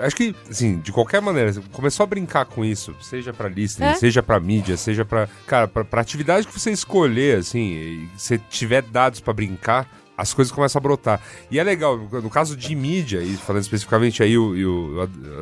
acho 0.05 0.15
que, 0.15 0.35
assim, 0.49 0.79
de 0.79 0.91
qualquer 0.91 1.21
maneira, 1.21 1.53
começou 1.71 2.03
a 2.03 2.07
brincar 2.07 2.45
com 2.45 2.65
isso, 2.65 2.95
seja 2.99 3.31
pra 3.31 3.47
listening, 3.47 3.89
É. 3.89 3.93
seja 3.95 4.23
pra 4.23 4.39
mídia, 4.39 4.75
seja 4.77 5.05
pra. 5.05 5.29
Cara, 5.45 5.67
pra, 5.67 5.85
pra 5.85 6.01
atividade 6.01 6.47
que 6.47 6.59
você 6.59 6.71
escolher, 6.71 7.37
assim, 7.37 7.73
e 7.73 8.09
você 8.17 8.39
tiver 8.49 8.81
dados 8.81 9.19
pra 9.19 9.33
brincar. 9.33 9.87
As 10.17 10.33
coisas 10.33 10.51
começam 10.51 10.79
a 10.79 10.81
brotar. 10.83 11.19
E 11.49 11.57
é 11.59 11.63
legal, 11.63 11.97
no 11.97 12.29
caso 12.29 12.55
de 12.55 12.75
mídia, 12.75 13.21
e 13.23 13.35
falando 13.37 13.61
especificamente 13.63 14.21
aí, 14.21 14.37
o, 14.37 14.55
e 14.55 14.65
o 14.65 15.01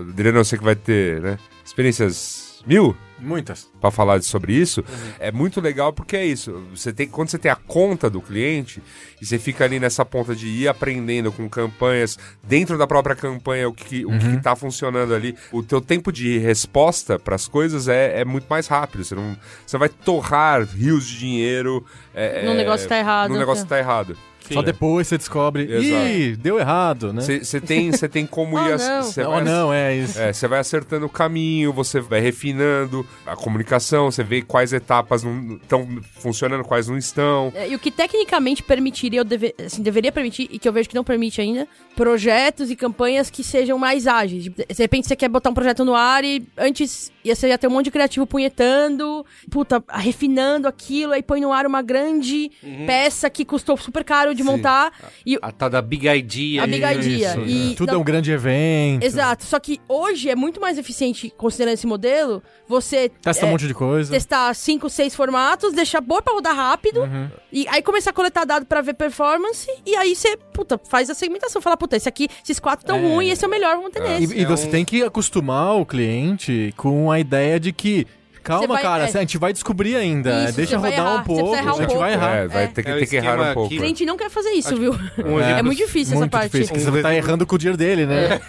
Adriano, 0.10 0.38
eu 0.40 0.46
sei 0.46 0.58
que 0.58 0.64
vai 0.64 0.76
ter, 0.76 1.20
né? 1.22 1.38
Experiências 1.66 2.49
mil 2.70 2.96
Muitas. 3.22 3.70
Pra 3.80 3.92
falar 3.92 4.22
sobre 4.22 4.54
isso, 4.54 4.84
é 5.20 5.32
muito 5.32 5.60
legal 5.60 5.92
porque 5.92 6.16
é 6.16 6.26
isso. 6.26 6.64
Você 6.74 6.94
tem, 6.94 7.08
quando 7.08 7.30
você 7.30 7.38
tem 7.38 7.52
a 7.52 7.56
conta 7.56 8.10
do 8.10 8.22
cliente 8.22 8.82
e 9.22 9.26
você 9.26 9.38
fica 9.38 9.66
ali 9.66 9.80
nessa 9.80 10.06
ponta 10.06 10.36
de 10.36 10.48
ir 10.48 10.68
aprendendo 10.68 11.32
com 11.32 11.50
campanhas, 11.50 12.18
dentro 12.42 12.78
da 12.78 12.88
própria 12.88 13.16
campanha, 13.16 13.68
o 13.68 13.74
que, 13.74 14.06
o 14.06 14.18
que 14.18 14.42
tá 14.42 14.56
funcionando 14.56 15.14
ali, 15.14 15.36
o 15.52 15.62
teu 15.62 15.82
tempo 15.82 16.12
de 16.12 16.38
resposta 16.38 17.20
para 17.20 17.36
as 17.36 17.48
coisas 17.48 17.88
é, 17.88 18.22
é 18.22 18.26
muito 18.26 18.46
mais 18.50 18.68
rápido. 18.68 19.04
Você 19.04 19.16
não 19.16 19.36
você 19.66 19.78
vai 19.78 19.90
torrar 19.90 20.64
rios 20.64 21.06
de 21.06 21.20
dinheiro. 21.20 21.86
É, 22.14 22.46
Num 22.46 22.54
é, 22.54 22.56
negócio 22.56 22.86
que 22.86 22.90
tá 22.90 22.98
errado. 22.98 23.30
Num 23.32 23.38
negócio 23.38 23.64
que 23.64 23.70
tá 23.70 23.78
errado. 23.78 24.18
Só 24.54 24.62
depois 24.62 25.08
você 25.08 25.18
descobre. 25.18 25.64
Exato. 25.64 26.08
Ih, 26.08 26.36
deu 26.36 26.60
errado, 26.60 27.12
né? 27.14 27.22
Você 27.22 27.60
tem, 27.62 27.91
você 27.91 28.08
tem 28.10 28.26
como 28.26 28.58
Oh, 28.58 28.68
ir. 28.68 28.74
ac- 28.74 28.84
não. 29.18 29.30
vai- 29.32 29.43
não, 29.43 29.74
é 29.74 29.95
isso. 29.95 30.20
É, 30.20 30.34
você 30.34 30.47
vai 30.47 30.60
acertando 30.60 31.06
o 31.06 31.10
caminho, 31.10 31.72
você 31.74 32.00
vai 32.00 32.20
refinando 32.20 33.06
a 33.26 33.36
comunicação, 33.36 34.10
você 34.12 34.24
vê 34.24 34.41
quais 34.41 34.74
etapas 34.74 35.24
estão 35.24 35.88
funcionando, 36.20 36.64
quais 36.64 36.88
não 36.88 36.97
estão. 36.97 37.52
É, 37.56 37.70
E 37.70 37.76
o 37.76 37.80
que 37.80 37.91
tecnicamente 37.91 38.64
permitiria, 38.64 39.20
eu 39.20 39.24
deve- 39.26 39.54
assim, 39.64 39.82
deveria 39.82 40.12
permitir, 40.12 40.47
e 40.52 40.58
que 40.60 40.68
eu 40.68 40.74
vejo 40.74 40.89
que 40.89 40.95
não 40.95 41.04
permite 41.04 41.39
ainda, 41.41 41.68
projetos 41.95 42.72
e 42.72 42.76
campanhas 42.76 43.30
que 43.30 43.43
sejam 43.43 43.78
mais 43.78 44.08
ágeis. 44.08 44.45
De 44.45 44.54
repente 44.78 45.08
você 45.08 45.16
quer 45.16 45.28
botar 45.30 45.50
um 45.50 45.54
projeto 45.54 45.84
no 45.84 45.93
ar 45.93 46.24
e 46.24 46.43
antes 46.58 47.12
ia, 47.24 47.36
você 47.36 47.50
ia 47.50 47.58
ter 47.58 47.68
um 47.68 47.72
monte 47.72 47.86
de 47.86 47.91
criativo 47.91 48.26
punhetando, 48.26 49.26
puta, 49.52 49.84
refinando 49.89 50.68
aquilo, 50.68 51.14
aí 51.14 51.22
põe 51.22 51.41
no 51.41 51.52
ar 51.52 51.66
uma 51.66 51.82
grande 51.82 52.50
peça 52.88 53.30
que 53.30 53.43
custou 53.43 53.76
super 53.78 54.04
caro 54.04 54.34
de 54.40 54.44
montar. 54.44 54.92
E, 55.26 55.38
A 55.42 55.52
tal 55.52 55.70
da 55.70 55.82
Big 55.82 56.08
Idea. 56.08 56.64
A 56.64 56.68
Big 56.68 56.84
Idea. 56.84 57.30
Isso. 57.38 57.40
E- 57.46 57.76
Tudo 57.76 57.90
não- 57.92 57.96
é 58.00 58.02
um 58.02 58.04
grande 58.04 58.32
evento. 58.32 59.04
Exato, 59.04 59.44
só 59.46 59.60
que 59.60 59.80
hoje 59.88 60.30
é 60.30 60.36
muito 60.36 60.60
mais 60.60 60.78
eficiente, 60.78 61.32
considerando 61.38 61.74
esse 61.76 61.88
modelo, 61.88 62.42
você 62.68 63.10
Testa 63.22 63.46
é, 63.46 63.48
um 63.48 63.52
monte 63.52 63.68
de 63.68 63.74
coisa. 63.74 64.12
testar 64.12 64.54
cinco, 64.54 64.90
seis 64.90 65.16
formatos, 65.16 65.74
deixar 65.74 66.02
boa 66.02 66.22
pra 66.22 66.34
rodar 66.34 66.56
rápido, 66.56 67.02
Uhum. 67.02 67.30
e 67.52 67.68
aí 67.70 67.82
começar 67.82 68.10
a 68.12 68.14
coletar 68.14 68.46
dado 68.46 68.66
pra 68.66 68.82
ver 68.82 68.94
performance, 68.94 69.68
e 69.86 69.96
aí 69.96 70.16
você, 70.16 70.38
puta, 70.54 70.80
faz 70.90 71.10
a 71.10 71.14
segmentação. 71.14 71.62
Fala, 71.62 71.78
puta, 71.78 71.96
esse 71.98 72.08
aqui, 72.10 72.28
esses 72.44 72.60
quatro 72.60 72.86
tão 72.86 72.98
É. 72.98 73.02
ruins, 73.14 73.34
esse 73.34 73.44
é 73.44 73.48
o 73.48 73.52
melhor, 73.52 73.76
vamos 73.76 73.92
ter 73.92 74.00
E, 74.02 74.20
nesse. 74.22 74.38
e 74.38 74.46
você 74.46 74.68
tem 74.68 74.84
que 74.86 75.04
acostumar 75.04 75.76
o 75.76 75.86
cliente 75.86 76.74
com 76.78 77.12
a 77.12 77.20
ideia 77.20 77.60
de 77.60 77.72
que. 77.72 78.06
Calma, 78.50 78.68
vai- 78.68 78.82
cara, 78.82 79.04
é. 79.04 79.08
a 79.08 79.20
gente 79.22 79.38
vai 79.38 79.54
descobrir 79.54 79.95
ainda. 79.95 80.45
Isso, 80.45 80.56
Deixa 80.58 80.78
vai 80.78 80.91
rodar 80.91 81.06
errar, 81.08 81.22
um 81.22 81.24
pouco. 81.24 81.56
errar 81.56 81.70
a 81.72 81.74
um 81.74 81.78
gente 81.78 81.88
vai 81.88 81.88
pouco. 81.88 82.06
errar. 82.06 82.36
É, 82.36 82.47
vai 82.47 82.64
É. 82.64 82.68
ter 82.68 82.84
que, 82.84 82.89
É 82.89 82.97
ter 83.00 83.06
que 83.06 83.16
errar 83.16 83.39
um 83.52 83.54
pouco. 83.54 83.70
que- 83.70 83.76
O 83.76 83.80
cliente 83.80 84.06
não 84.06 84.18
quer 84.18 84.30
fazer 84.30 84.50
isso, 84.52 84.76
viu? 84.76 84.91
Um 85.26 85.39
É 85.39 85.62
muito 85.62 85.78
difícil 85.78 86.14
essa 86.14 86.20
Muito 86.22 86.32
parte. 86.32 86.52
difícil, 86.52 86.74
porque 86.76 86.91
você 86.91 87.02
tá 87.02 87.14
errando 87.16 87.45
com 87.45 87.56
o 87.56 87.58
dinheiro 87.58 87.78
dele, 87.78 88.06
né? 88.06 88.39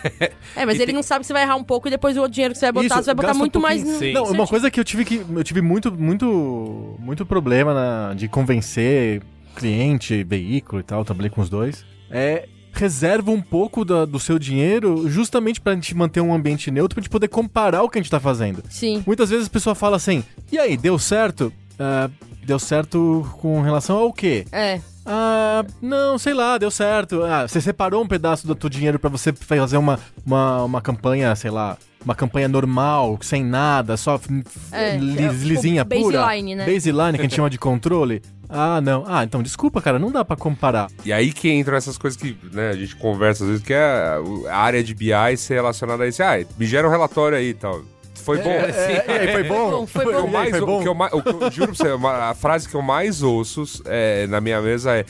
É, 0.56 0.64
mas 0.66 0.76
E 0.76 0.78
ele 0.78 0.86
tem- 0.86 0.94
não 0.94 1.02
sabe 1.02 1.20
que 1.20 1.26
você 1.26 1.32
vai 1.32 1.42
errar 1.42 1.56
um 1.56 1.64
pouco 1.64 1.88
e 1.88 1.90
depois 1.90 2.16
o 2.16 2.20
outro 2.20 2.32
dinheiro 2.34 2.54
que 2.54 2.58
você 2.60 2.66
vai 2.66 2.72
botar, 2.72 2.86
Isso, 2.86 2.94
você 3.04 3.06
vai 3.06 3.14
botar 3.14 3.26
gasta 3.28 3.36
um 3.38 3.40
muito 3.40 3.60
mais. 3.60 3.84
no- 3.84 3.98
Sim. 3.98 4.12
Não, 4.12 4.24
uma 4.24 4.46
coisa 4.46 4.70
que 4.70 4.80
eu 4.80 4.84
tive 4.84 5.04
que. 5.04 5.22
Eu 5.34 5.44
tive 5.44 5.60
muito, 5.60 5.92
muito, 5.92 6.96
muito 6.98 7.26
problema 7.26 7.74
na- 7.74 8.14
de 8.14 8.26
convencer 8.28 9.22
cliente, 9.56 10.22
veículo 10.24 10.80
e 10.80 10.84
tal, 10.84 11.04
trabalhei 11.04 11.30
com 11.30 11.40
os 11.40 11.50
dois. 11.50 11.84
É. 12.10 12.48
Reserva 12.72 13.30
um 13.30 13.40
pouco 13.42 13.84
da- 13.84 14.04
do 14.04 14.18
seu 14.18 14.38
dinheiro 14.38 15.08
justamente 15.08 15.60
pra 15.60 15.74
gente 15.74 15.94
manter 15.94 16.20
um 16.20 16.32
ambiente 16.32 16.70
neutro, 16.70 16.94
pra 16.94 17.02
gente 17.02 17.10
poder 17.10 17.28
comparar 17.28 17.82
o 17.82 17.88
que 17.88 17.98
a 17.98 18.02
gente 18.02 18.10
tá 18.10 18.20
fazendo. 18.20 18.62
Sim. 18.70 19.02
Muitas 19.06 19.30
vezes 19.30 19.46
a 19.46 19.50
pessoa 19.50 19.74
fala 19.74 19.96
assim: 19.96 20.22
e 20.50 20.58
aí, 20.58 20.76
deu 20.76 20.98
certo? 20.98 21.52
Ah, 21.78 22.08
deu 22.44 22.58
certo 22.58 23.26
com 23.40 23.60
relação 23.60 23.96
ao 23.98 24.12
quê? 24.12 24.44
É. 24.52 24.80
Ah, 25.04 25.64
não, 25.82 26.18
sei 26.18 26.34
lá, 26.34 26.56
deu 26.58 26.70
certo. 26.70 27.22
Ah, 27.24 27.46
você 27.48 27.60
separou 27.60 28.02
um 28.02 28.06
pedaço 28.06 28.46
do 28.46 28.54
teu 28.54 28.70
dinheiro 28.70 28.98
pra 28.98 29.10
você 29.10 29.32
fazer 29.32 29.76
uma, 29.76 29.98
uma, 30.24 30.62
uma 30.64 30.80
campanha, 30.80 31.34
sei 31.34 31.50
lá, 31.50 31.76
uma 32.04 32.14
campanha 32.14 32.46
normal, 32.48 33.18
sem 33.22 33.42
nada, 33.44 33.96
só 33.96 34.20
É, 34.72 34.94
é, 34.94 34.96
lisinha 34.98 35.82
o 35.82 35.86
pura. 35.86 36.18
baseline, 36.20 36.54
né? 36.54 36.66
Baseline, 36.70 37.12
que 37.18 37.20
a 37.20 37.24
gente 37.24 37.34
chama 37.34 37.50
de 37.50 37.58
controle. 37.58 38.22
Ah, 38.50 38.80
não. 38.80 39.04
Ah, 39.06 39.22
então 39.24 39.42
desculpa, 39.42 39.80
cara, 39.80 39.98
não 39.98 40.10
dá 40.10 40.24
pra 40.24 40.36
comparar. 40.36 40.88
E 41.04 41.12
aí 41.12 41.32
que 41.32 41.50
entram 41.52 41.76
essas 41.76 41.96
coisas 41.96 42.20
que 42.20 42.36
né, 42.52 42.70
a 42.70 42.74
gente 42.74 42.96
conversa 42.96 43.44
às 43.44 43.50
vezes, 43.50 43.64
que 43.64 43.72
é 43.72 44.18
a 44.50 44.56
área 44.58 44.82
de 44.82 44.94
BI 44.94 45.12
ser 45.36 45.54
relacionada 45.54 46.02
a 46.04 46.08
isso. 46.08 46.22
Ah, 46.22 46.38
me 46.58 46.66
gera 46.66 46.86
um 46.86 46.90
relatório 46.90 47.38
aí 47.38 47.50
e 47.50 47.54
tal. 47.54 47.82
Foi 48.16 48.38
bom. 48.38 48.50
É, 48.50 49.04
e 49.06 49.10
aí, 49.12 49.32
foi 49.32 49.44
bom? 49.44 49.70
bom, 49.70 49.86
foi 49.86 50.04
O 50.04 50.12
bom. 50.12 50.18
E 50.22 50.26
aí, 50.26 50.30
mais- 50.32 50.50
foi 50.50 50.60
o 50.60 50.66
bom? 50.66 50.82
que 50.82 50.88
eu 50.88 50.94
mais- 50.94 51.12
o 51.12 51.22
que 51.22 51.28
eu 51.30 51.50
juro 51.50 51.74
pra 51.74 51.84
você, 51.86 51.92
uma- 51.92 52.30
a 52.30 52.34
frase 52.34 52.68
que 52.68 52.74
eu 52.74 52.82
mais 52.82 53.22
ouço 53.22 53.64
é, 53.86 54.26
na 54.26 54.40
minha 54.40 54.60
mesa 54.60 54.94
é: 54.96 55.04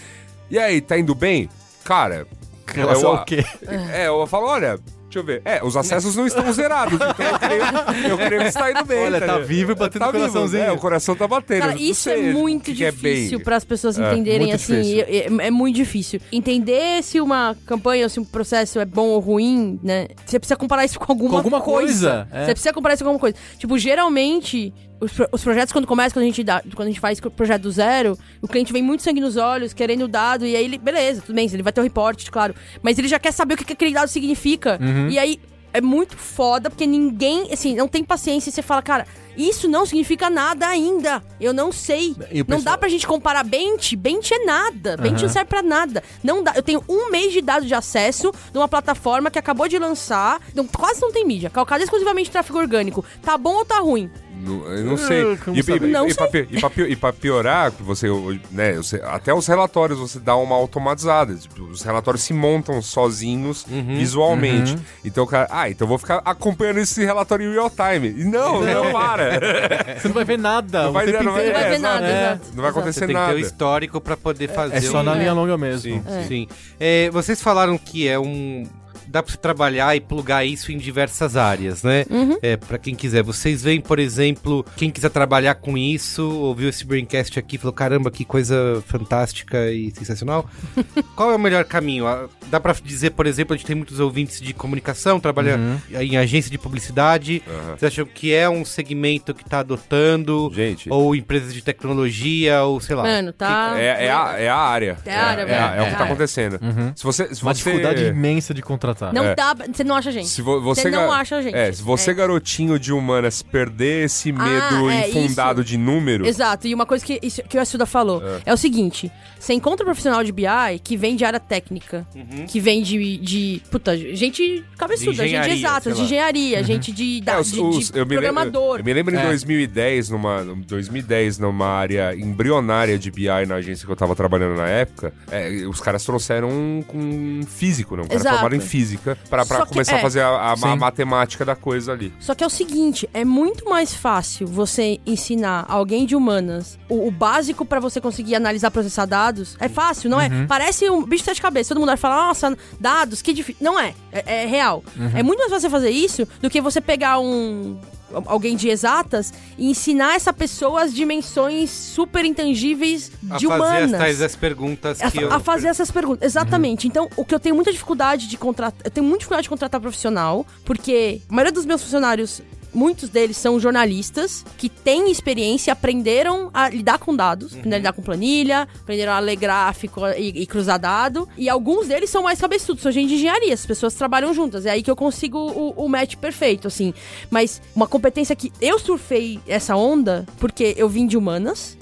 E 0.51 0.59
aí, 0.59 0.81
tá 0.81 0.99
indo 0.99 1.15
bem? 1.15 1.49
Cara, 1.85 2.27
Relação 2.73 3.03
eu, 3.13 3.17
ao 3.17 3.25
quê? 3.25 3.45
É, 3.93 4.07
eu 4.07 4.25
falo, 4.29 4.47
olha, 4.47 4.79
deixa 5.11 5.19
eu 5.19 5.25
ver. 5.25 5.43
É, 5.45 5.63
os 5.65 5.77
acessos 5.77 6.15
não 6.17 6.27
estão 6.27 6.51
zerados, 6.53 6.95
então 6.95 7.27
eu 7.27 7.39
creio, 7.39 8.11
eu 8.11 8.17
creio 8.19 8.43
que 8.43 8.49
está 8.49 8.71
indo 8.71 8.85
bem. 8.85 9.05
Olha, 9.05 9.21
tá 9.21 9.27
ligado? 9.27 9.45
vivo 9.47 9.73
e 9.73 9.75
batendo 9.75 10.01
tá 10.05 10.11
vivo, 10.11 10.19
coraçãozinho. 10.25 10.63
É, 10.63 10.73
o 10.73 10.79
coração 10.79 11.17
tá 11.17 11.27
batendo. 11.29 11.61
Cara, 11.61 11.75
isso 11.81 12.03
sei 12.03 12.29
é 12.29 12.31
o 12.31 12.33
muito 12.33 12.71
é 12.71 12.75
difícil 12.75 13.39
bem. 13.39 13.45
para 13.45 13.57
as 13.57 13.65
pessoas 13.65 13.99
É, 13.99 14.13
entenderem, 14.13 14.41
muito 14.49 14.55
assim. 14.55 15.01
É, 15.01 15.17
é- 15.17 15.47
é 15.47 15.51
muito 15.51 15.77
difícil. 15.77 16.21
Entender 16.33 17.03
se 17.03 17.21
uma 17.21 17.57
campanha 17.67 18.05
ou 18.05 18.09
se 18.09 18.21
um 18.21 18.25
processo 18.25 18.79
é 18.79 18.85
bom 18.85 19.09
ou 19.09 19.21
ruim, 19.21 19.79
né? 19.83 20.07
Você 20.25 20.39
precisa 20.39 20.57
comparar 20.57 20.85
isso 20.85 20.99
com 20.99 21.11
alguma, 21.13 21.31
Com 21.31 21.37
alguma 21.37 21.61
coisa, 21.61 22.29
é. 22.33 22.45
Você 22.47 22.53
precisa 22.53 22.73
comparar 22.73 22.95
isso 22.95 23.03
com 23.05 23.09
alguma 23.11 23.21
coisa. 23.21 23.37
Tipo, 23.59 23.77
geralmente. 23.79 24.73
Os, 25.03 25.13
pro- 25.15 25.29
os 25.33 25.43
projetos, 25.43 25.73
quando 25.73 25.87
começam, 25.87 26.13
quando 26.13 26.25
a, 26.25 26.27
gente 26.27 26.45
dá, 26.45 26.63
quando 26.75 26.89
a 26.89 26.91
gente 26.91 27.01
faz 27.01 27.19
o 27.25 27.31
projeto 27.31 27.63
do 27.63 27.71
zero, 27.71 28.19
o 28.43 28.47
cliente 28.47 28.71
vem 28.71 28.83
muito 28.83 29.03
sangue 29.03 29.19
nos 29.19 29.35
olhos, 29.35 29.73
querendo 29.73 30.03
o 30.05 30.09
dado, 30.09 30.45
e 30.45 30.55
aí 30.55 30.63
ele, 30.63 30.77
beleza, 30.77 31.23
tudo 31.23 31.35
bem, 31.35 31.49
ele 31.51 31.63
vai 31.63 31.73
ter 31.73 31.81
o 31.81 31.85
reporte, 31.85 32.31
claro. 32.31 32.55
Mas 32.83 32.99
ele 32.99 33.09
já 33.09 33.19
quer 33.19 33.33
saber 33.33 33.55
o 33.55 33.57
que, 33.57 33.65
que 33.65 33.73
aquele 33.73 33.95
dado 33.95 34.09
significa. 34.09 34.79
Uhum. 34.79 35.00
E 35.09 35.19
aí 35.19 35.41
é 35.73 35.81
muito 35.81 36.17
foda, 36.17 36.69
porque 36.69 36.87
ninguém, 36.87 37.49
assim, 37.53 37.75
não 37.75 37.87
tem 37.87 38.03
paciência 38.03 38.51
e 38.51 38.53
você 38.53 38.61
fala, 38.63 38.83
cara, 38.83 39.07
isso 39.37 39.69
não 39.69 39.87
significa 39.87 40.29
nada 40.29 40.67
ainda. 40.67 41.23
Eu 41.41 41.53
não 41.53 41.71
sei. 41.73 42.15
E 42.31 42.43
o 42.43 42.47
Não 42.49 42.61
dá 42.61 42.77
pra 42.77 42.89
gente 42.89 43.07
comparar 43.07 43.45
Bench. 43.45 43.95
Bench 43.97 44.35
é 44.35 44.45
nada. 44.45 44.97
Bench 44.97 45.15
Aham. 45.15 45.23
não 45.23 45.29
serve 45.29 45.49
pra 45.49 45.63
nada. 45.63 46.03
Não 46.23 46.43
dá. 46.43 46.53
Eu 46.57 46.63
tenho 46.63 46.83
um 46.89 47.11
mês 47.11 47.33
de 47.33 47.41
dados 47.41 47.69
de 47.69 47.75
acesso 47.75 48.33
de 48.53 48.59
uma 48.59 48.69
plataforma 48.69 49.31
que 49.31 49.39
acabou 49.39 49.69
de 49.69 49.79
lançar. 49.79 50.41
Não, 50.55 50.67
quase 50.67 51.01
não 51.01 51.13
tem 51.13 51.25
mídia. 51.25 51.49
Calcada 51.49 51.83
exclusivamente 51.85 52.27
de 52.27 52.33
tráfego 52.33 52.59
orgânico. 52.59 53.05
Tá 53.23 53.39
bom 53.39 53.55
ou 53.55 53.65
tá 53.65 53.79
ruim? 53.79 54.11
Não, 54.41 54.67
eu 54.73 54.85
não 54.85 54.97
sei. 54.97 55.23
Ah, 55.23 55.37
E, 55.53 55.61
e, 55.61 55.81
Não 55.91 56.09
e, 56.09 56.15
pra, 56.15 56.27
pi- 56.29 56.49
e 56.51 56.93
e 56.93 56.97
pra 56.97 57.13
piorar, 57.13 57.71
você, 57.81 58.07
né, 58.51 58.73
você- 58.75 59.01
até 59.05 59.33
os 59.35 59.47
relatórios 59.47 59.99
você 59.99 60.19
dá 60.19 60.37
uma 60.37 60.55
automatizada. 60.57 61.35
Tipo, 61.35 61.65
os 61.65 61.83
relatórios 61.83 62.23
se 62.23 62.33
montam 62.33 62.81
sozinhos 62.83 63.67
visualmente. 63.69 64.77
Então, 65.05 65.25
o 65.25 65.27
cara, 65.27 65.47
ah, 65.51 65.69
então 65.71 65.85
eu 65.85 65.89
vou 65.89 65.99
ficar 65.99 66.21
acompanhando 66.25 66.79
esse 66.79 67.05
relatório 67.05 67.49
em 67.51 67.53
real 67.55 67.71
time. 67.71 68.09
E 68.21 68.25
não, 68.25 68.61
não 68.63 68.93
para. 68.93 69.41
Você 70.01 70.09
não 70.09 70.15
vai 70.15 70.25
ver 70.25 70.39
nada. 70.39 70.85
Não 70.85 70.93
vai, 70.93 71.07
tempo 71.07 71.25
não 71.25 71.33
vai. 71.33 71.47
Não 71.47 71.53
vai 71.53 71.65
é, 71.65 71.71
ver 71.71 71.79
nada, 71.79 72.07
exato. 72.07 72.21
exato. 72.25 72.47
Não 72.55 72.63
vai 72.63 72.71
acontecer 72.71 72.93
Você 73.01 73.07
tem 73.07 73.09
que 73.09 73.13
nada. 73.21 73.33
ter 73.35 73.39
o 73.39 73.41
histórico 73.41 74.01
pra 74.01 74.17
poder 74.17 74.49
fazer 74.49 74.77
É 74.77 74.81
só 74.81 75.01
um- 75.01 75.03
na 75.03 75.15
É. 75.15 75.19
linha 75.19 75.33
longa 75.33 75.57
mesmo. 75.59 75.81
Sim. 75.81 76.03
É. 76.07 76.23
Sim. 76.25 76.49
É, 76.79 77.11
vocês 77.11 77.41
falaram 77.43 77.77
que 77.79 78.09
é 78.09 78.19
um 78.19 78.65
dá 79.11 79.23
pra 79.23 79.33
você 79.33 79.39
trabalhar 79.39 79.95
e 79.97 80.01
plugar 80.01 80.45
isso 80.45 80.71
em 80.73 80.79
diversas 80.79 81.37
áreas, 81.37 81.83
né? 81.83 82.05
É, 82.43 82.57
pra 82.57 82.79
quem 82.79 82.95
quiser. 82.95 83.23
Vocês 83.23 83.63
veem, 83.63 83.81
por 83.81 83.99
exemplo, 83.99 84.65
quem 84.77 84.91
quiser 84.91 85.11
trabalhar 85.11 85.55
com 85.57 85.77
isso, 85.77 86.29
ouviu 86.29 86.69
esse 86.69 86.85
Braincast 86.85 87.39
aqui 87.39 87.57
e 87.57 87.59
falou: 87.59 87.73
caramba, 87.73 88.11
que 88.11 88.25
coisa 88.25 88.83
fantástica 88.87 89.71
e 89.71 89.91
sensacional. 89.91 90.49
Qual 91.17 91.31
é 91.33 91.37
o 91.37 91.39
melhor 91.39 91.65
caminho? 91.65 92.05
Dá 92.49 92.59
pra 92.61 92.75
dizer, 92.83 93.11
por 93.11 93.27
exemplo, 93.27 93.55
a 93.55 93.57
gente 93.57 93.67
tem 93.67 93.77
muitos 93.77 94.01
ouvintes 94.01 94.41
de 94.41 94.53
comunicação, 94.55 95.19
trabalha 95.21 95.59
em 95.91 96.17
agência 96.17 96.51
de 96.51 96.59
publicidade. 96.59 97.43
Vocês 97.77 97.93
acham 97.93 98.07
que 98.07 98.33
é 98.33 98.49
um 98.49 98.65
segmento 98.65 99.35
que 99.35 99.45
tá 99.45 99.61
adotando? 99.61 100.51
Gente. 100.55 100.89
Ou 100.91 101.15
empresas 101.15 101.53
de 101.53 101.63
tecnologia, 101.63 102.63
ou 102.63 102.81
sei 102.81 102.97
lá. 102.97 103.03
Mano, 103.03 103.33
tá. 103.33 103.75
É, 103.79 104.07
é, 104.07 104.11
a, 104.11 104.35
é 104.39 104.49
a 104.49 104.57
área. 104.57 104.97
É 105.05 105.15
a 105.15 105.25
área, 105.27 105.43
é, 105.43 105.45
velho. 105.47 105.59
é, 105.59 105.79
é 105.79 105.81
o 105.81 105.85
É 105.85 105.85
que 105.85 105.91
tá 105.91 105.97
área. 105.97 106.05
acontecendo. 106.07 106.61
Se 106.95 107.05
você, 107.05 107.35
se 107.35 107.43
Uma 107.43 107.55
você... 107.55 107.59
dificuldade 107.65 108.05
imensa 108.05 108.53
de 108.55 108.63
contratar. 108.63 109.00
Não 109.13 109.25
É. 109.25 109.35
dá. 109.35 109.55
Você 109.73 109.83
não 109.85 109.95
acha 109.97 110.11
gente. 110.13 110.29
Se 110.29 110.43
vo- 110.43 110.61
você, 110.61 110.83
Você 110.83 110.91
não 110.91 111.11
acha 111.13 111.43
gente. 111.43 111.55
É, 111.57 111.73
se 111.73 111.83
você, 111.83 112.11
É. 112.11 112.15
garotinho 112.15 112.79
de 112.79 112.93
humanas, 112.93 113.43
perder 113.43 114.05
esse 114.07 114.33
medo 114.33 114.89
Ah, 114.89 114.95
é, 114.95 115.09
infundado 115.09 115.65
de 115.65 115.77
número. 115.79 116.27
Exato, 116.27 116.67
e 116.69 116.75
uma 116.75 116.85
coisa 116.87 117.05
que, 117.05 117.19
isso, 117.23 117.43
que 117.49 117.57
o 117.57 117.61
Assuda 117.61 117.87
falou 117.87 118.23
é. 118.45 118.53
o 118.53 118.57
seguinte: 118.57 119.11
você 119.39 119.55
encontra 119.55 119.85
um 119.85 119.87
profissional 119.89 120.23
de 120.23 120.33
BI 120.33 120.45
que 120.83 120.97
vem 120.97 121.17
de 121.17 121.25
área 121.25 121.41
técnica, 121.41 122.07
que 122.49 122.61
vem 122.61 122.83
de, 122.83 123.17
de. 123.19 123.63
Puta, 123.71 123.97
gente 123.97 124.65
cabeçuda, 124.77 125.27
gente 125.27 125.51
exata, 125.51 125.93
de 125.93 126.01
engenharia, 126.03 126.63
gente 126.65 126.93
de, 126.93 127.21
da, 127.21 127.33
É, 127.35 127.41
os- 127.41 127.53
de, 127.53 127.61
os- 127.61 127.91
de 127.91 127.99
eu, 127.99 128.05
me 128.07 128.17
lembro, 128.17 128.33
programador. 128.35 128.79
eu 128.81 128.85
me 128.85 128.93
lembro 128.93 129.15
em 129.15 129.19
É. 129.19 129.27
2010, 129.27 130.11
numa, 130.11 130.45
2010, 130.67 131.39
numa 131.39 131.67
área 131.67 132.15
embrionária 132.17 132.99
de 132.99 133.11
BI 133.11 133.29
na 133.47 133.57
agência 133.57 133.85
que 133.87 133.93
eu 133.93 133.97
tava 133.97 134.15
trabalhando 134.17 134.57
na 134.57 134.67
época, 134.69 135.13
é, 135.31 135.49
os 135.69 135.81
caras 135.81 136.05
trouxeram 136.05 136.49
um, 136.49 136.85
um 136.95 137.41
físico, 137.47 137.97
né? 137.97 138.03
Um 138.03 138.07
cara 138.07 138.19
Exato. 138.21 138.37
formado 138.37 138.57
em 138.57 138.61
física, 138.61 138.90
Só 138.99 139.67
que- 139.67 139.73
começar 139.73 139.97
a 139.97 139.99
é. 139.99 140.03
fazer 140.03 140.21
a, 140.21 140.29
a- 140.29 140.53
a 140.53 140.77
matemática 140.77 141.45
da 141.45 141.55
coisa 141.57 141.93
ali. 141.93 142.13
Só 142.21 142.35
que 142.35 142.43
é 142.43 142.47
o 142.47 142.51
seguinte, 142.51 143.09
é 143.15 143.25
muito 143.25 143.69
mais 143.69 143.95
fácil 143.95 144.47
você 144.47 144.99
ensinar 145.07 145.65
alguém 145.69 146.07
de 146.07 146.15
humanas 146.17 146.79
o, 146.89 147.07
o 147.09 147.11
básico 147.11 147.65
pra 147.65 147.81
você 147.81 148.01
conseguir 148.01 148.35
analisar, 148.35 148.71
processar 148.71 149.07
dados. 149.07 149.57
É 149.61 149.69
fácil, 149.69 150.11
não 150.11 150.21
é? 150.21 150.29
Parece 150.47 150.89
um 150.91 151.03
bicho 151.05 151.23
de 151.23 151.31
sete 151.31 151.43
cabeças. 151.43 151.69
Todo 151.69 151.79
mundo 151.79 151.89
vai 151.89 151.97
falar, 151.97 152.27
nossa, 152.29 152.57
dados, 152.81 153.23
que 153.23 153.33
difícil. 153.33 153.63
Não 153.65 153.79
é. 153.79 153.95
É, 154.13 154.43
é 154.43 154.47
real. 154.47 154.83
É 155.15 155.23
muito 155.23 155.39
mais 155.39 155.51
fácil 155.51 155.69
você 155.69 155.71
fazer 155.71 155.91
isso 155.91 156.27
do 156.41 156.49
que 156.51 156.61
você 156.61 156.81
pegar 156.81 157.19
um 157.19 157.79
alguém 158.27 158.57
de 158.57 158.69
exatas 158.69 159.33
e 159.57 159.71
ensinar 159.71 160.15
essa 160.15 160.33
pessoa 160.33 160.83
as 160.83 160.95
dimensões 160.95 161.71
super 161.71 162.25
intangíveis 162.25 163.11
A 163.31 163.37
de 163.37 163.47
fazer 163.47 163.63
humanas. 163.63 163.93
as 163.93 163.99
tais 163.99 164.23
as 164.23 164.37
perguntas 164.37 165.01
A, 165.01 165.11
que 165.11 165.23
eu... 165.23 165.33
a 165.33 165.41
fazer 165.41 165.69
essas 165.69 165.91
perguntas. 165.91 166.23
Exatamente. 166.25 166.87
Então, 166.87 167.09
o 167.17 167.25
que 167.25 167.35
eu 167.35 167.41
tenho 167.41 167.55
muita 167.55 167.73
dificuldade 167.73 168.27
de 168.29 168.37
contratar. 168.37 168.81
Eu 168.85 168.91
tenho 168.91 169.05
muita 169.07 169.19
dificuldade 169.21 169.45
de 169.45 169.49
contratar 169.49 169.81
profissional, 169.81 170.47
porque 170.65 171.21
a 171.29 171.33
maioria 171.33 171.53
dos 171.53 171.65
meus 171.65 171.83
funcionários. 171.83 172.43
Muitos 172.73 173.09
deles 173.09 173.37
são 173.37 173.59
jornalistas 173.59 174.45
que 174.57 174.69
têm 174.69 175.11
experiência, 175.11 175.73
aprenderam 175.73 176.51
a 176.53 176.69
lidar 176.69 176.99
com 176.99 177.15
dados, 177.15 177.53
aprenderam 177.53 177.77
a 177.77 177.79
lidar 177.79 177.93
com 177.93 178.03
planilha, 178.03 178.69
aprenderam 178.81 179.13
a 179.13 179.19
ler 179.19 179.37
gráfico 179.37 180.01
e, 180.17 180.43
e 180.43 180.47
cruzar 180.47 180.79
dado. 180.79 181.29
E 181.37 181.49
alguns 181.49 181.89
deles 181.89 182.11
são 182.11 182.23
mais 182.23 182.41
cabeçudos, 182.41 182.83
são 182.83 182.93
gente 182.93 183.09
de 183.09 183.15
engenharia, 183.15 183.55
as 183.55 183.67
pessoas 183.67 183.95
trabalham 183.95 184.33
juntas. 184.33 184.67
É 184.67 184.71
aí 184.71 184.83
que 184.83 184.91
eu 184.91 184.97
consigo 184.97 185.39
o, 185.39 185.85
o 185.85 185.89
match 185.89 186.17
perfeito, 186.17 186.69
assim. 186.69 186.95
Mas 187.31 187.61
uma 187.75 187.87
competência 187.87 188.37
que 188.37 188.53
eu 188.61 188.79
surfei 188.79 189.41
essa 189.47 189.77
onda, 189.77 190.27
porque 190.39 190.75
eu 190.77 190.89
vim 190.89 191.07
de 191.07 191.17
humanas, 191.17 191.77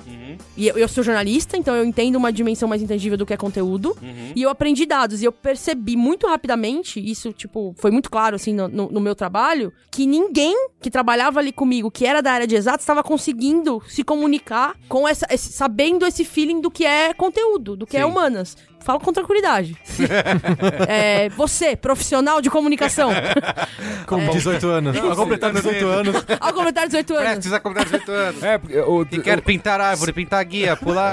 e 0.57 0.69
eu, 0.69 0.77
eu 0.77 0.89
sou 0.89 1.03
jornalista, 1.05 1.57
então 1.57 1.75
eu 1.77 1.85
entendo 1.85 2.17
uma 2.17 2.33
dimensão 2.33 2.69
mais 2.69 2.83
intangível 2.83 3.17
do 3.17 3.25
que 3.27 3.33
é 3.33 3.37
conteúdo. 3.37 3.97
E 4.35 4.43
eu 4.43 4.51
aprendi 4.51 4.85
dados. 4.87 5.23
E 5.23 5.25
eu 5.25 5.33
percebi 5.33 5.97
muito 5.97 6.27
rapidamente, 6.27 7.01
isso, 7.01 7.33
tipo, 7.33 7.75
foi 7.79 7.91
muito 7.91 8.11
claro, 8.11 8.37
assim, 8.37 8.53
no, 8.55 8.69
no- 8.69 8.89
no 8.91 9.01
meu 9.01 9.15
trabalho, 9.15 9.73
que 9.91 10.07
ninguém 10.07 10.55
que 10.81 10.91
trabalhava 10.91 11.41
ali 11.41 11.53
comigo, 11.53 11.91
que 11.91 12.07
era 12.07 12.21
da 12.23 12.33
área 12.33 12.47
de 12.47 12.55
exatos, 12.55 12.83
estava 12.85 13.03
conseguindo 13.03 13.83
se 13.89 14.05
comunicar 14.05 14.77
com 14.89 15.07
essa, 15.09 15.27
esse- 15.31 15.53
sabendo 15.53 16.07
esse 16.07 16.25
feeling 16.25 16.61
do 16.61 16.71
que 16.71 16.85
é 16.85 17.13
conteúdo, 17.15 17.77
do 17.77 17.87
que 17.87 17.97
é 17.97 18.03
Sim. 18.05 18.11
humanas. 18.11 18.57
Falo 18.81 19.01
com 19.01 19.13
tranquilidade. 19.13 19.77
É, 20.89 21.29
você, 21.31 21.77
profissional 21.77 22.41
de 22.41 22.49
comunicação, 22.51 23.11
Com 24.07 24.27
18 24.29 24.67
anos. 24.69 24.97
Ao 24.99 25.17
completar 25.17 25.53
18 25.53 25.87
anos. 25.87 26.17
ao 26.41 26.53
completar 26.53 26.87
18 26.87 27.15
anos. 27.15 27.25
Prestes 27.29 27.53
a 27.53 27.61
completar 27.61 27.85
18 28.01 28.13
anos. 28.13 28.43
É, 28.43 28.59
porque 28.59 28.79
o- 28.81 29.05
Que 29.05 29.21
quer 29.21 29.41
pintar 29.43 29.81
árvore, 29.81 30.13
pintar 30.13 30.43
guia, 30.45 30.77
pular... 30.77 31.13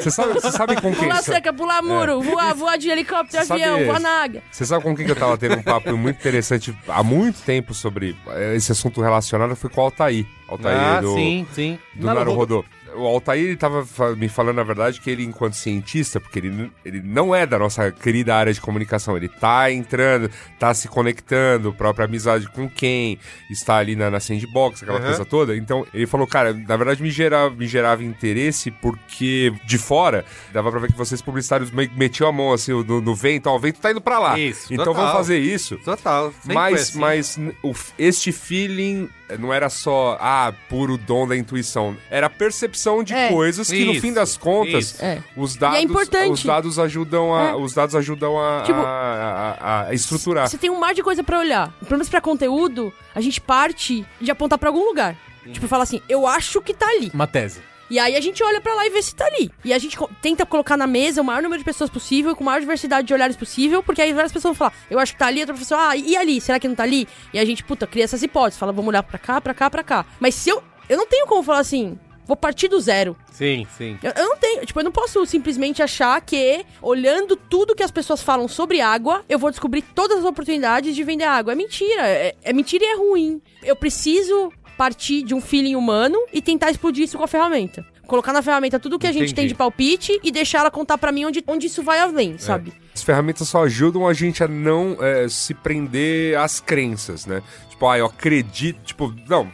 você 0.00 0.10
sabe, 0.10 0.32
você 0.34 0.50
sabe 0.52 0.76
com 0.80 0.92
quem? 0.92 1.02
Pular 1.04 1.22
cerca, 1.22 1.52
pular 1.52 1.82
muro, 1.82 2.20
voar, 2.22 2.54
voar 2.54 2.78
de 2.78 2.88
helicóptero, 2.88 3.44
Você 3.44 3.52
avião, 3.52 3.74
sabe- 3.74 3.84
voar 3.86 4.00
na 4.00 4.22
águia. 4.22 4.42
Você 4.50 4.64
sabe 4.64 4.82
com 4.82 4.96
quem 4.96 5.04
que 5.04 5.12
eu 5.12 5.16
tava 5.16 5.36
tendo 5.36 5.56
um 5.56 5.62
papo 5.62 5.96
muito 5.96 6.16
interessante 6.18 6.74
há 6.88 7.02
muito 7.02 7.42
tempo 7.42 7.74
sobre 7.74 8.16
eh, 8.28 8.54
esse 8.56 8.72
assunto 8.72 9.00
relacionado? 9.02 9.54
Foi 9.56 9.68
com 9.68 9.80
o 9.80 9.84
Altair. 9.84 10.24
Altair 10.48 10.76
ah, 10.78 11.00
do, 11.00 11.14
sim, 11.14 11.46
sim. 11.52 11.78
do 11.94 12.06
Naruhodô. 12.06 12.64
O 12.96 13.06
Altair 13.06 13.44
ele 13.44 13.56
tava 13.56 13.84
fa- 13.84 14.14
me 14.14 14.28
falando, 14.28 14.56
na 14.56 14.62
verdade, 14.62 15.00
que 15.00 15.10
ele, 15.10 15.24
enquanto 15.24 15.54
cientista, 15.54 16.20
porque 16.20 16.38
ele, 16.38 16.70
ele 16.84 17.00
não 17.02 17.34
é 17.34 17.46
da 17.46 17.58
nossa 17.58 17.90
querida 17.90 18.34
área 18.34 18.52
de 18.52 18.60
comunicação, 18.60 19.16
ele 19.16 19.28
tá 19.28 19.70
entrando, 19.70 20.30
tá 20.58 20.72
se 20.74 20.88
conectando, 20.88 21.72
própria 21.72 22.04
amizade 22.04 22.48
com 22.50 22.68
quem, 22.68 23.18
está 23.50 23.76
ali 23.76 23.96
na, 23.96 24.10
na 24.10 24.20
sandbox, 24.20 24.82
aquela 24.82 24.98
Aham. 24.98 25.06
coisa 25.08 25.24
toda. 25.24 25.56
Então, 25.56 25.86
ele 25.92 26.06
falou, 26.06 26.26
cara, 26.26 26.52
na 26.52 26.76
verdade 26.76 27.02
me 27.02 27.10
gerava, 27.10 27.54
me 27.54 27.66
gerava 27.66 28.02
interesse 28.04 28.70
porque 28.70 29.52
de 29.64 29.78
fora 29.78 30.24
dava 30.52 30.70
pra 30.70 30.80
ver 30.80 30.88
que 30.92 30.96
vocês 30.98 31.20
publicitários 31.22 31.70
metiam 31.70 32.28
a 32.28 32.32
mão 32.32 32.52
assim 32.52 32.72
no, 32.72 33.00
no 33.00 33.14
vento, 33.14 33.46
ó, 33.48 33.56
o 33.56 33.58
vento 33.58 33.80
tá 33.80 33.90
indo 33.90 34.00
pra 34.00 34.18
lá. 34.18 34.38
Isso, 34.38 34.72
então 34.72 34.86
total. 34.86 35.02
vamos 35.02 35.12
fazer 35.18 35.38
isso. 35.38 35.76
Total. 35.78 36.32
sempre 36.40 36.54
Mas, 36.54 36.80
assim. 36.80 36.98
mas 36.98 37.38
o 37.62 37.72
este 37.98 38.32
feeling 38.32 39.08
não 39.38 39.52
era 39.52 39.68
só, 39.70 40.16
ah, 40.20 40.52
puro 40.68 40.96
dom 40.96 41.26
da 41.26 41.36
intuição. 41.36 41.96
Era 42.10 42.28
percepção 42.30 43.02
de 43.02 43.14
É. 43.14 43.28
coisas 43.28 43.68
que, 43.70 43.84
no 43.84 43.92
Isso, 43.92 44.00
fim 44.00 44.12
das 44.12 44.36
contas, 44.36 44.92
isso. 44.92 45.04
É. 45.04 45.22
os 45.36 45.56
dados, 45.56 45.80
importante. 45.80 46.30
os 46.32 46.44
dados 46.44 46.78
ajudam 46.78 47.34
a, 47.34 47.42
É. 47.50 47.54
os 47.54 47.72
dados 47.74 47.94
ajudam 47.94 48.38
a, 48.38 48.62
Tipo, 48.62 48.80
a, 48.80 49.56
a- 49.60 49.86
a 49.88 49.94
estruturar. 49.94 50.48
Você 50.48 50.58
tem 50.58 50.70
um 50.70 50.78
mar 50.78 50.94
de 50.94 51.02
coisa 51.02 51.22
pra 51.24 51.38
olhar. 51.38 51.72
Pelo 51.80 51.92
menos 51.92 52.08
pra 52.08 52.20
conteúdo, 52.20 52.92
a 53.14 53.20
gente 53.20 53.40
parte 53.40 54.04
de 54.20 54.30
apontar 54.30 54.58
pra 54.58 54.68
algum 54.68 54.84
lugar. 54.84 55.16
Tipo, 55.52 55.66
fala 55.66 55.82
assim, 55.82 56.00
eu 56.08 56.26
acho 56.26 56.60
que 56.62 56.72
tá 56.72 56.86
ali. 56.86 57.10
Uma 57.12 57.26
tese. 57.26 57.60
E 57.92 57.98
aí 57.98 58.16
a 58.16 58.20
gente 58.22 58.42
olha 58.42 58.58
pra 58.58 58.74
lá 58.74 58.86
e 58.86 58.90
vê 58.90 59.02
se 59.02 59.14
tá 59.14 59.26
ali. 59.26 59.50
E 59.62 59.70
a 59.70 59.78
gente 59.78 59.98
tenta 60.22 60.46
colocar 60.46 60.78
na 60.78 60.86
mesa 60.86 61.20
o 61.20 61.24
maior 61.24 61.42
número 61.42 61.58
de 61.58 61.64
pessoas 61.64 61.90
possível, 61.90 62.34
com 62.34 62.42
a 62.42 62.46
maior 62.46 62.60
diversidade 62.60 63.06
de 63.06 63.12
olhares 63.12 63.36
possível, 63.36 63.82
porque 63.82 64.00
aí 64.00 64.14
várias 64.14 64.32
pessoas 64.32 64.56
vão 64.56 64.70
falar, 64.70 64.72
eu 64.90 64.98
acho 64.98 65.12
que 65.12 65.18
tá 65.18 65.26
ali, 65.26 65.40
outra 65.40 65.54
pessoa, 65.54 65.90
ah, 65.90 65.94
e 65.94 66.16
ali? 66.16 66.40
Será 66.40 66.58
que 66.58 66.66
não 66.66 66.74
tá 66.74 66.84
ali? 66.84 67.06
E 67.34 67.38
a 67.38 67.44
gente, 67.44 67.62
puta, 67.62 67.86
cria 67.86 68.04
essas 68.04 68.22
hipóteses, 68.22 68.58
fala, 68.58 68.72
vamos 68.72 68.88
olhar 68.88 69.02
pra 69.02 69.18
cá, 69.18 69.42
pra 69.42 69.52
cá, 69.52 69.68
pra 69.68 69.82
cá. 69.82 70.06
Mas 70.18 70.34
se 70.34 70.48
eu. 70.48 70.62
Eu 70.88 70.96
não 70.96 71.06
tenho 71.06 71.26
como 71.26 71.42
falar 71.42 71.58
assim, 71.58 71.98
vou 72.24 72.34
partir 72.36 72.66
do 72.68 72.80
zero. 72.80 73.14
Sim, 73.30 73.66
sim. 73.76 73.98
Eu, 74.02 74.12
eu 74.16 74.24
não 74.24 74.36
tenho, 74.38 74.64
tipo, 74.64 74.80
eu 74.80 74.84
não 74.84 74.92
posso 74.92 75.26
simplesmente 75.26 75.82
achar 75.82 76.18
que, 76.22 76.64
olhando 76.80 77.36
tudo 77.36 77.74
que 77.74 77.82
as 77.82 77.90
pessoas 77.90 78.22
falam 78.22 78.48
sobre 78.48 78.80
água, 78.80 79.22
eu 79.28 79.38
vou 79.38 79.50
descobrir 79.50 79.82
todas 79.82 80.20
as 80.20 80.24
oportunidades 80.24 80.94
de 80.96 81.04
vender 81.04 81.24
água. 81.24 81.52
É 81.52 81.56
mentira, 81.56 82.08
é, 82.08 82.34
é 82.42 82.52
mentira 82.54 82.84
e 82.84 82.88
é 82.88 82.96
ruim. 82.96 83.42
Eu 83.62 83.76
preciso 83.76 84.50
partir 84.82 85.22
de 85.22 85.32
um 85.32 85.40
feeling 85.40 85.76
humano 85.76 86.18
e 86.32 86.42
tentar 86.42 86.68
explodir 86.72 87.04
isso 87.04 87.16
com 87.16 87.22
a 87.22 87.28
ferramenta. 87.28 87.86
Colocar 88.04 88.32
na 88.32 88.42
ferramenta 88.42 88.80
tudo 88.80 88.98
que 88.98 89.06
a 89.06 89.12
gente 89.12 89.26
Entendi. 89.30 89.34
tem 89.36 89.46
de 89.46 89.54
palpite 89.54 90.18
e 90.24 90.32
deixar 90.32 90.58
ela 90.58 90.72
contar 90.72 90.98
pra 90.98 91.12
mim 91.12 91.24
onde, 91.24 91.40
onde 91.46 91.68
isso 91.68 91.84
vai 91.84 92.00
além, 92.00 92.36
sabe? 92.36 92.72
As 92.92 93.00
ferramentas 93.00 93.48
só 93.48 93.62
ajudam 93.62 94.08
a 94.08 94.12
gente 94.12 94.42
a 94.42 94.48
não 94.48 94.96
eh, 95.00 95.28
se 95.28 95.54
prender 95.54 96.36
às 96.36 96.58
crenças, 96.58 97.26
né? 97.26 97.40
Tipo, 97.70 97.86
ah, 97.88 97.96
eu 97.96 98.06
acredito. 98.06 98.80
Tipo, 98.84 99.14
não. 99.28 99.48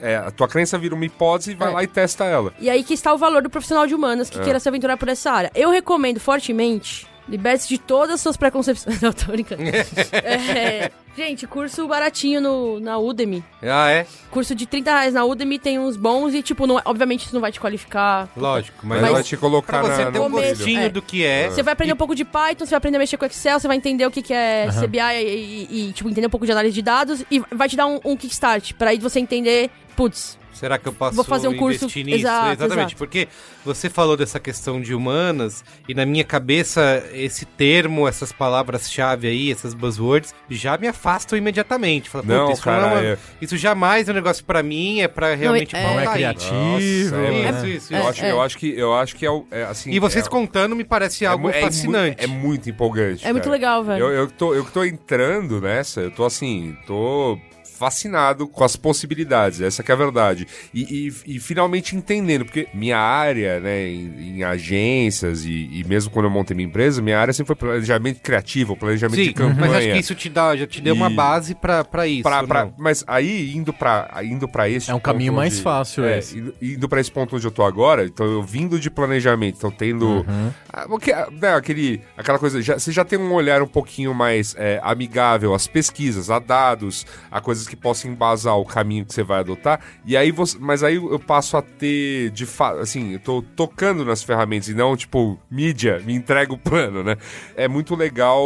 é, 0.00 0.16
a 0.16 0.32
tua 0.32 0.48
crença 0.48 0.76
vira 0.76 0.96
uma 0.96 1.04
hipótese 1.04 1.52
e 1.52 1.54
vai 1.54 1.68
É. 1.68 1.74
lá 1.74 1.82
e 1.84 1.86
testa 1.86 2.24
ela. 2.24 2.52
E 2.58 2.68
aí 2.68 2.82
que 2.82 2.92
está 2.92 3.14
o 3.14 3.18
valor 3.18 3.40
do 3.40 3.48
profissional 3.48 3.86
de 3.86 3.94
humanas 3.94 4.28
É. 4.28 4.32
que 4.32 4.40
queira 4.40 4.58
se 4.58 4.68
aventurar 4.68 4.96
por 4.96 5.08
essa 5.08 5.30
área. 5.30 5.52
Eu 5.54 5.70
recomendo 5.70 6.18
fortemente. 6.18 7.06
Liberte-se 7.28 7.68
de 7.68 7.78
todas 7.78 8.16
as 8.16 8.20
suas 8.20 8.36
preconcepções. 8.36 8.98
Não, 9.00 9.12
tô 9.12 9.30
brincando. 9.30 9.62
É, 10.12 10.90
gente, 11.16 11.46
curso 11.46 11.86
baratinho 11.86 12.40
no, 12.40 12.80
na 12.80 12.98
Udemy. 12.98 13.44
Ah, 13.62 13.90
é? 13.90 14.06
Curso 14.30 14.54
de 14.54 14.66
30 14.66 14.90
reais 14.90 15.14
na 15.14 15.24
Udemy 15.24 15.58
tem 15.58 15.78
uns 15.78 15.96
bons 15.96 16.34
e, 16.34 16.42
tipo, 16.42 16.66
não, 16.66 16.78
é- 16.78 16.82
obviamente 16.84 17.24
isso 17.26 17.34
não 17.34 17.40
vai 17.40 17.52
te 17.52 17.60
qualificar. 17.60 18.28
Lógico. 18.36 18.78
Mas, 18.86 19.00
Mas, 19.02 19.12
vai 19.12 19.22
te 19.22 19.36
colocar 19.36 19.82
pra 19.82 19.94
você 19.94 20.04
na, 20.04 20.10
ter 20.12 20.18
um 20.20 20.30
gostinho 20.30 20.80
é. 20.80 20.88
do 20.88 21.02
que 21.02 21.24
é. 21.24 21.48
Você 21.50 21.62
vai 21.62 21.72
aprender 21.72 21.92
um 21.92 21.96
pouco 21.96 22.14
de 22.14 22.24
Python, 22.24 22.64
você 22.64 22.70
vai 22.70 22.78
aprender 22.78 22.96
a 22.96 23.00
mexer 23.00 23.16
com 23.16 23.24
Excel, 23.26 23.60
você 23.60 23.68
vai 23.68 23.76
entender 23.76 24.06
o 24.06 24.10
que, 24.10 24.22
que 24.22 24.32
é 24.32 24.68
CBI 24.68 24.98
e, 25.00 25.68
e, 25.70 25.88
e, 25.88 25.92
tipo, 25.92 26.08
entender 26.08 26.26
um 26.26 26.30
pouco 26.30 26.46
de 26.46 26.52
análise 26.52 26.74
de 26.74 26.82
dados 26.82 27.24
e 27.30 27.40
vai 27.52 27.68
te 27.68 27.76
dar 27.76 27.86
um, 27.86 28.00
um 28.04 28.16
kickstart 28.16 28.72
pra 28.74 28.90
aí 28.90 28.98
você 28.98 29.18
entender, 29.20 29.70
putz, 29.96 30.40
Será 30.52 30.78
que 30.78 30.86
eu 30.86 30.92
posso 30.92 31.16
Vou 31.16 31.24
fazer 31.24 31.48
um 31.48 31.56
curso- 31.56 31.84
investir 31.86 32.04
nisso? 32.04 32.18
Exato, 32.18 32.50
Exatamente, 32.52 32.78
exato. 32.90 32.96
porque 32.96 33.26
você 33.64 33.90
falou 33.90 34.16
dessa 34.16 34.38
questão 34.38 34.80
de 34.80 34.94
humanas 34.94 35.64
e 35.88 35.94
na 35.94 36.06
minha 36.06 36.22
cabeça 36.22 37.02
esse 37.12 37.44
termo, 37.44 38.06
essas 38.06 38.30
palavras-chave 38.30 39.26
aí, 39.26 39.50
essas 39.50 39.74
buzzwords, 39.74 40.32
já 40.48 40.78
me 40.78 40.86
afastam 41.02 41.36
imediatamente. 41.36 42.08
Fala, 42.08 42.24
Não, 42.24 42.40
"Puta, 42.46 42.52
isso, 42.52 42.62
cara, 42.62 42.86
não 42.90 42.98
é 42.98 43.12
é- 43.12 43.18
isso 43.40 43.56
jamais 43.56 44.08
é 44.08 44.12
um 44.12 44.14
negócio 44.14 44.44
pra 44.44 44.62
mim, 44.62 45.00
é 45.00 45.08
pra 45.08 45.34
realmente 45.34 45.74
é- 45.74 45.82
Não 45.82 45.98
é 46.00 46.06
aí. 46.06 46.12
criativo. 46.14 46.54
Nossa, 46.54 46.84
é, 46.84 47.30
né? 47.30 47.50
Isso, 47.50 47.66
isso, 47.66 47.94
Eu, 47.94 47.98
isso. 47.98 48.08
acho, 48.08 48.24
eu 48.24 48.40
acho 48.42 48.58
que 48.58 48.78
eu 48.78 48.94
acho 48.94 49.16
que 49.16 49.26
é, 49.26 49.30
o- 49.30 49.46
é, 49.50 49.64
assim. 49.64 49.90
E 49.90 49.98
vocês 49.98 50.26
é, 50.26 50.28
contando 50.28 50.76
me 50.76 50.84
parece 50.84 51.26
algo 51.26 51.50
é 51.50 51.60
fascinante. 51.60 52.22
É, 52.22 52.26
muito 52.28 52.70
empolgante. 52.70 53.26
é 53.26 53.32
muito 53.32 53.50
legal, 53.50 53.82
velho. 53.82 54.04
Eu, 54.04 54.12
eu, 54.12 54.28
tô, 54.30 54.54
eu 54.54 54.64
que 54.64 54.70
tô 54.72 54.84
entrando 54.84 55.60
nessa, 55.60 56.00
eu 56.00 56.10
tô 56.10 56.24
assim, 56.24 56.76
tô 56.86 57.36
fascinado 57.82 58.46
com 58.46 58.62
as 58.62 58.76
possibilidades, 58.76 59.60
essa 59.60 59.82
que 59.82 59.90
é 59.90 59.94
a 59.94 59.98
verdade. 59.98 60.46
E, 60.72 61.08
e- 61.26 61.34
e 61.34 61.40
finalmente 61.40 61.96
entendendo, 61.96 62.44
porque 62.44 62.68
minha 62.72 62.96
área, 62.96 63.58
né, 63.58 63.88
em, 63.88 64.36
em 64.38 64.44
agências 64.44 65.44
e, 65.44 65.68
e 65.80 65.84
mesmo 65.88 66.12
quando 66.12 66.26
eu 66.26 66.30
montei 66.30 66.54
minha 66.54 66.68
empresa, 66.68 67.02
minha 67.02 67.18
área 67.18 67.32
sempre 67.32 67.48
foi 67.48 67.56
planejamento 67.56 68.20
criativo, 68.20 68.76
planejamento 68.76 69.16
Sim, 69.16 69.24
de 69.24 69.32
campanha. 69.34 69.56
mas 69.60 69.72
acho 69.74 69.86
que 69.92 69.98
isso 69.98 70.14
te 70.14 70.28
dá, 70.28 70.54
já 70.56 70.64
te 70.64 70.80
deu 70.80 70.94
uma 70.94 71.10
base 71.10 71.56
pra 71.56 72.06
isso. 72.06 72.22
Pra, 72.22 72.46
pra- 72.46 72.70
mas 72.78 73.02
aí, 73.06 73.52
indo 73.56 73.72
pra, 73.72 74.08
indo 74.22 74.46
pra 74.48 74.68
esse 74.68 74.88
É 74.88 74.94
um 74.94 75.00
caminho 75.00 75.32
mais 75.32 75.54
onde- 75.54 75.62
fácil 75.62 76.04
é, 76.04 76.18
esse. 76.20 76.38
indo, 76.38 76.54
indo 76.62 76.88
pra 76.88 77.00
esse 77.00 77.10
ponto 77.10 77.34
onde 77.34 77.44
eu 77.44 77.50
tô 77.50 77.64
agora, 77.64 78.04
então 78.04 78.24
eu 78.26 78.42
vindo 78.44 78.78
de 78.78 78.88
planejamento, 78.90 79.56
então 79.56 79.72
tendo. 79.72 80.06
Uhum. 80.06 80.52
ah, 80.72 80.86
o 80.88 80.98
que- 81.00 81.12
né, 81.12 81.54
aquele, 81.56 82.00
aquela 82.16 82.38
coisa. 82.38 82.62
Já, 82.62 82.78
você 82.78 82.92
já 82.92 83.04
tem 83.04 83.18
um 83.18 83.32
olhar 83.32 83.60
um 83.60 83.66
pouquinho 83.66 84.14
mais 84.14 84.54
é, 84.56 84.78
amigável 84.84 85.52
às 85.52 85.66
pesquisas, 85.66 86.30
a 86.30 86.38
dados, 86.38 87.04
a 87.30 87.40
coisas 87.40 87.66
que 87.72 87.76
possam 87.76 88.10
embasar 88.10 88.54
o 88.58 88.66
caminho 88.66 89.06
que 89.06 89.14
você 89.14 89.22
vai 89.22 89.40
adotar. 89.40 89.80
E 90.04 90.14
aí 90.14 90.30
você. 90.30 90.58
Mas 90.60 90.82
aí 90.82 90.96
eu 90.96 91.18
passo 91.18 91.56
a 91.56 91.62
ter, 91.62 92.28
de 92.30 92.44
fato, 92.44 92.80
assim, 92.80 93.14
eu 93.14 93.18
tô 93.18 93.42
tocando 93.56 94.04
nas 94.04 94.22
ferramentas 94.22 94.68
e 94.68 94.74
não, 94.74 94.94
tipo, 94.94 95.38
mídia, 95.50 96.02
me 96.04 96.14
entrega 96.14 96.52
o 96.52 96.58
plano, 96.58 97.02
né? 97.02 97.16
É 97.56 97.66
muito 97.66 97.94
legal. 97.94 98.44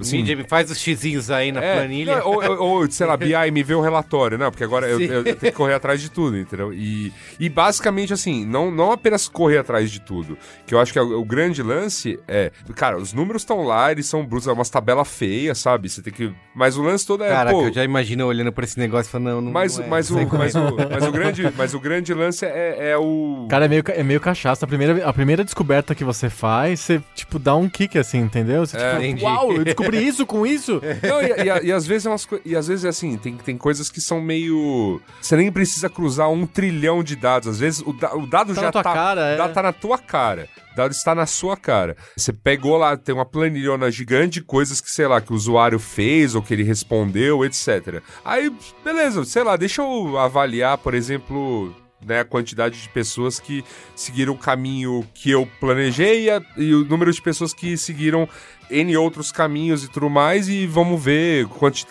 Assim, 0.00 0.18
Mídia, 0.18 0.34
me 0.36 0.44
faz 0.44 0.70
os 0.70 0.78
xizinhos 0.78 1.30
aí 1.30 1.52
na 1.52 1.62
é, 1.62 1.76
planilha. 1.76 2.24
ou, 2.24 2.42
ou- 2.42 2.58
ou, 2.80 2.90
sei 2.90 3.06
lá, 3.06 3.16
BI 3.16 3.50
me 3.52 3.62
vê 3.62 3.74
o 3.74 3.80
relatório, 3.82 4.38
não, 4.38 4.50
porque 4.50 4.64
agora 4.64 4.86
eu, 4.88 5.00
eu 5.00 5.22
tenho 5.24 5.36
que 5.36 5.52
correr 5.52 5.74
atrás 5.74 6.00
de 6.00 6.10
tudo, 6.10 6.38
entendeu? 6.38 6.72
E, 6.72 7.12
e 7.38 7.48
basicamente, 7.50 8.12
assim, 8.12 8.44
não, 8.46 8.70
não 8.70 8.92
apenas 8.92 9.28
correr 9.28 9.58
atrás 9.58 9.90
de 9.90 10.00
tudo, 10.00 10.38
que 10.66 10.74
eu 10.74 10.80
acho 10.80 10.92
que 10.92 10.98
é 10.98 11.02
o, 11.02 11.20
o 11.20 11.24
grande 11.24 11.62
lance 11.62 12.18
é, 12.26 12.50
cara, 12.74 12.96
os 12.96 13.12
números 13.12 13.42
estão 13.42 13.62
lá, 13.62 13.92
eles 13.92 14.06
são 14.06 14.24
brutos, 14.24 14.48
é 14.48 14.52
umas 14.52 14.70
tabelas 14.70 15.08
feias, 15.08 15.58
sabe? 15.58 15.88
Você 15.88 16.00
tem 16.02 16.12
que. 16.12 16.32
Mas 16.54 16.76
o 16.76 16.82
lance 16.82 17.06
todo 17.06 17.22
é. 17.24 17.28
Caraca, 17.28 17.54
pô, 17.56 17.64
eu 17.66 17.72
já 17.72 17.84
imagino 17.84 17.95
olhando 18.26 18.52
pra 18.52 18.64
esse 18.64 18.78
negócio 18.78 19.08
e 19.08 19.12
falando, 19.12 19.26
não, 19.34 19.40
não 19.42 19.52
mas, 19.52 19.76
não 19.78 19.84
é, 19.84 19.88
mas, 19.88 20.10
não 20.10 20.22
o, 20.22 20.26
como 20.26 20.42
é. 20.42 20.46
mas, 20.46 20.54
o, 20.54 20.60
mas, 20.90 21.04
o 21.06 21.12
grande, 21.12 21.52
mas 21.56 21.74
o 21.74 21.80
grande 21.80 22.14
lance 22.14 22.44
é, 22.44 22.90
é 22.90 22.96
o. 22.98 23.46
Cara, 23.48 23.64
é 23.64 23.68
meio, 23.68 23.82
é 23.88 24.02
meio 24.02 24.20
cachaça. 24.20 24.64
A 24.64 24.68
primeira, 24.68 25.06
a 25.08 25.12
primeira 25.12 25.44
descoberta 25.44 25.94
que 25.94 26.04
você 26.04 26.28
faz, 26.30 26.80
você, 26.80 27.02
tipo, 27.14 27.38
dá 27.38 27.54
um 27.56 27.68
kick 27.68 27.98
assim, 27.98 28.18
entendeu? 28.18 28.66
Você, 28.66 28.76
É, 28.76 28.98
tipo, 29.00 29.24
uau, 29.24 29.52
eu 29.52 29.64
descobri 29.64 29.98
isso 30.06 30.26
com 30.26 30.46
isso. 30.46 30.80
Não, 31.02 31.22
e, 31.22 31.26
e- 31.62 31.66
e 31.68 31.72
às 31.72 31.86
vezes 31.86 32.06
é 32.06 32.10
umas 32.10 32.26
e 32.44 32.56
às 32.56 32.68
vezes 32.68 32.84
é 32.84 32.88
assim, 32.88 33.16
tem, 33.16 33.34
tem 33.36 33.56
coisas 33.56 33.90
que 33.90 34.00
são 34.00 34.20
meio. 34.20 35.00
Você 35.20 35.36
nem 35.36 35.50
precisa 35.52 35.88
cruzar 35.88 36.30
um 36.30 36.46
trilhão 36.46 37.02
de 37.02 37.16
dados. 37.16 37.48
Às 37.48 37.58
vezes 37.60 37.82
o, 37.86 37.92
da- 37.92 38.14
o 38.14 38.26
dado 38.26 38.54
Tá 38.54 38.60
já 38.60 38.66
na 38.66 38.72
tua 38.72 38.82
tá. 38.82 38.92
cara, 38.94 39.20
é. 39.28 39.34
o 39.34 39.38
dado 39.38 39.52
tá 39.54 39.62
na 39.62 39.72
tua 39.72 39.98
cara. 39.98 40.48
Dado 40.76 40.92
está 40.92 41.14
na 41.14 41.24
sua 41.24 41.56
cara. 41.56 41.96
Você 42.14 42.34
pegou 42.34 42.76
lá, 42.76 42.98
tem 42.98 43.14
uma 43.14 43.24
planilhona 43.24 43.90
gigante 43.90 44.40
de 44.40 44.42
coisas 44.42 44.78
que, 44.78 44.90
sei 44.90 45.06
lá, 45.06 45.22
que 45.22 45.32
o 45.32 45.34
usuário 45.34 45.78
fez 45.78 46.34
ou 46.34 46.42
que 46.42 46.52
ele 46.52 46.62
respondeu, 46.62 47.42
etc. 47.46 48.02
Aí, 48.22 48.54
beleza, 48.84 49.24
sei 49.24 49.42
lá, 49.42 49.56
deixa 49.56 49.80
eu 49.80 50.18
avaliar, 50.18 50.76
por 50.76 50.92
exemplo. 50.92 51.74
Né, 52.06 52.20
a 52.20 52.24
quantidade 52.24 52.80
de 52.80 52.88
pessoas 52.90 53.40
que 53.40 53.64
seguiram 53.96 54.32
o 54.32 54.38
caminho 54.38 55.04
que 55.12 55.28
eu 55.28 55.44
planejei 55.58 56.26
e, 56.26 56.30
a- 56.30 56.40
e 56.56 56.72
o 56.72 56.84
número 56.84 57.12
de 57.12 57.20
pessoas 57.20 57.52
que 57.52 57.76
seguiram 57.76 58.28
N 58.70 58.96
outros 58.96 59.32
caminhos 59.32 59.82
e 59.82 59.88
tudo 59.88 60.08
mais, 60.08 60.48
e 60.48 60.66
vamos 60.68 61.02
ver 61.02 61.46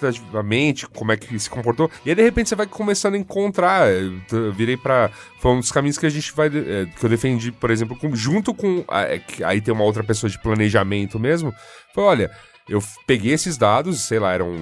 quantitativamente 0.10 0.88
como 0.88 1.12
é 1.12 1.18
que 1.18 1.38
se 1.40 1.50
comportou. 1.50 1.90
E 2.06 2.10
aí, 2.10 2.16
de 2.16 2.22
repente, 2.22 2.50
você 2.50 2.56
vai 2.56 2.66
começando 2.68 3.16
a 3.16 3.18
encontrar. 3.18 3.88
T- 4.28 4.36
eu 4.36 4.54
virei 4.54 4.78
pra. 4.78 5.10
Foi 5.40 5.52
um 5.52 5.60
dos 5.60 5.72
caminhos 5.72 5.98
que 5.98 6.06
a 6.06 6.10
gente 6.10 6.32
vai. 6.34 6.48
é, 6.48 6.86
que 6.86 7.06
eu 7.06 7.10
defendi, 7.10 7.52
por 7.52 7.70
exemplo, 7.72 7.98
com- 7.98 8.16
junto 8.16 8.54
com. 8.54 8.84
ah, 8.88 9.04
é, 9.04 9.22
aí 9.44 9.62
tem 9.62 9.74
uma 9.74 9.84
outra 9.84 10.04
pessoa 10.04 10.30
de 10.30 10.42
planejamento 10.42 11.20
mesmo. 11.20 11.54
Foi: 11.94 12.04
olha, 12.04 12.32
eu 12.68 12.82
peguei 13.08 13.34
esses 13.34 13.58
dados, 13.58 14.02
sei 14.02 14.20
lá, 14.20 14.34
eram. 14.34 14.56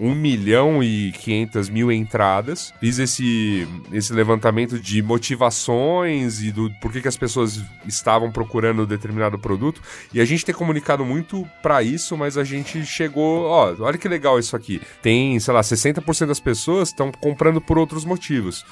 1 0.00 0.14
milhão 0.14 0.82
e 0.82 1.12
500 1.12 1.68
mil 1.68 1.92
entradas. 1.92 2.72
Fiz 2.80 2.98
esse, 2.98 3.68
esse 3.92 4.12
levantamento 4.12 4.78
de 4.78 5.02
motivações 5.02 6.42
e 6.42 6.50
do 6.50 6.70
por 6.80 6.90
que, 6.90 7.02
que 7.02 7.08
as 7.08 7.16
pessoas 7.16 7.62
estavam 7.86 8.30
procurando 8.30 8.86
determinado 8.86 9.38
produto. 9.38 9.82
E 10.12 10.20
a 10.20 10.24
gente 10.24 10.44
tem 10.44 10.54
comunicado 10.54 11.04
muito 11.04 11.46
pra 11.62 11.82
isso, 11.82 12.16
mas 12.16 12.38
a 12.38 12.44
gente 12.44 12.84
chegou, 12.84 13.44
ó, 13.44 13.74
olha 13.80 13.98
que 13.98 14.08
legal 14.08 14.38
isso 14.38 14.56
aqui. 14.56 14.80
Tem, 15.02 15.38
sei 15.38 15.52
lá, 15.52 15.60
60% 15.60 16.26
das 16.26 16.40
pessoas 16.40 16.88
estão 16.88 17.12
comprando 17.12 17.60
por 17.60 17.78
outros 17.78 18.04
motivos. 18.04 18.64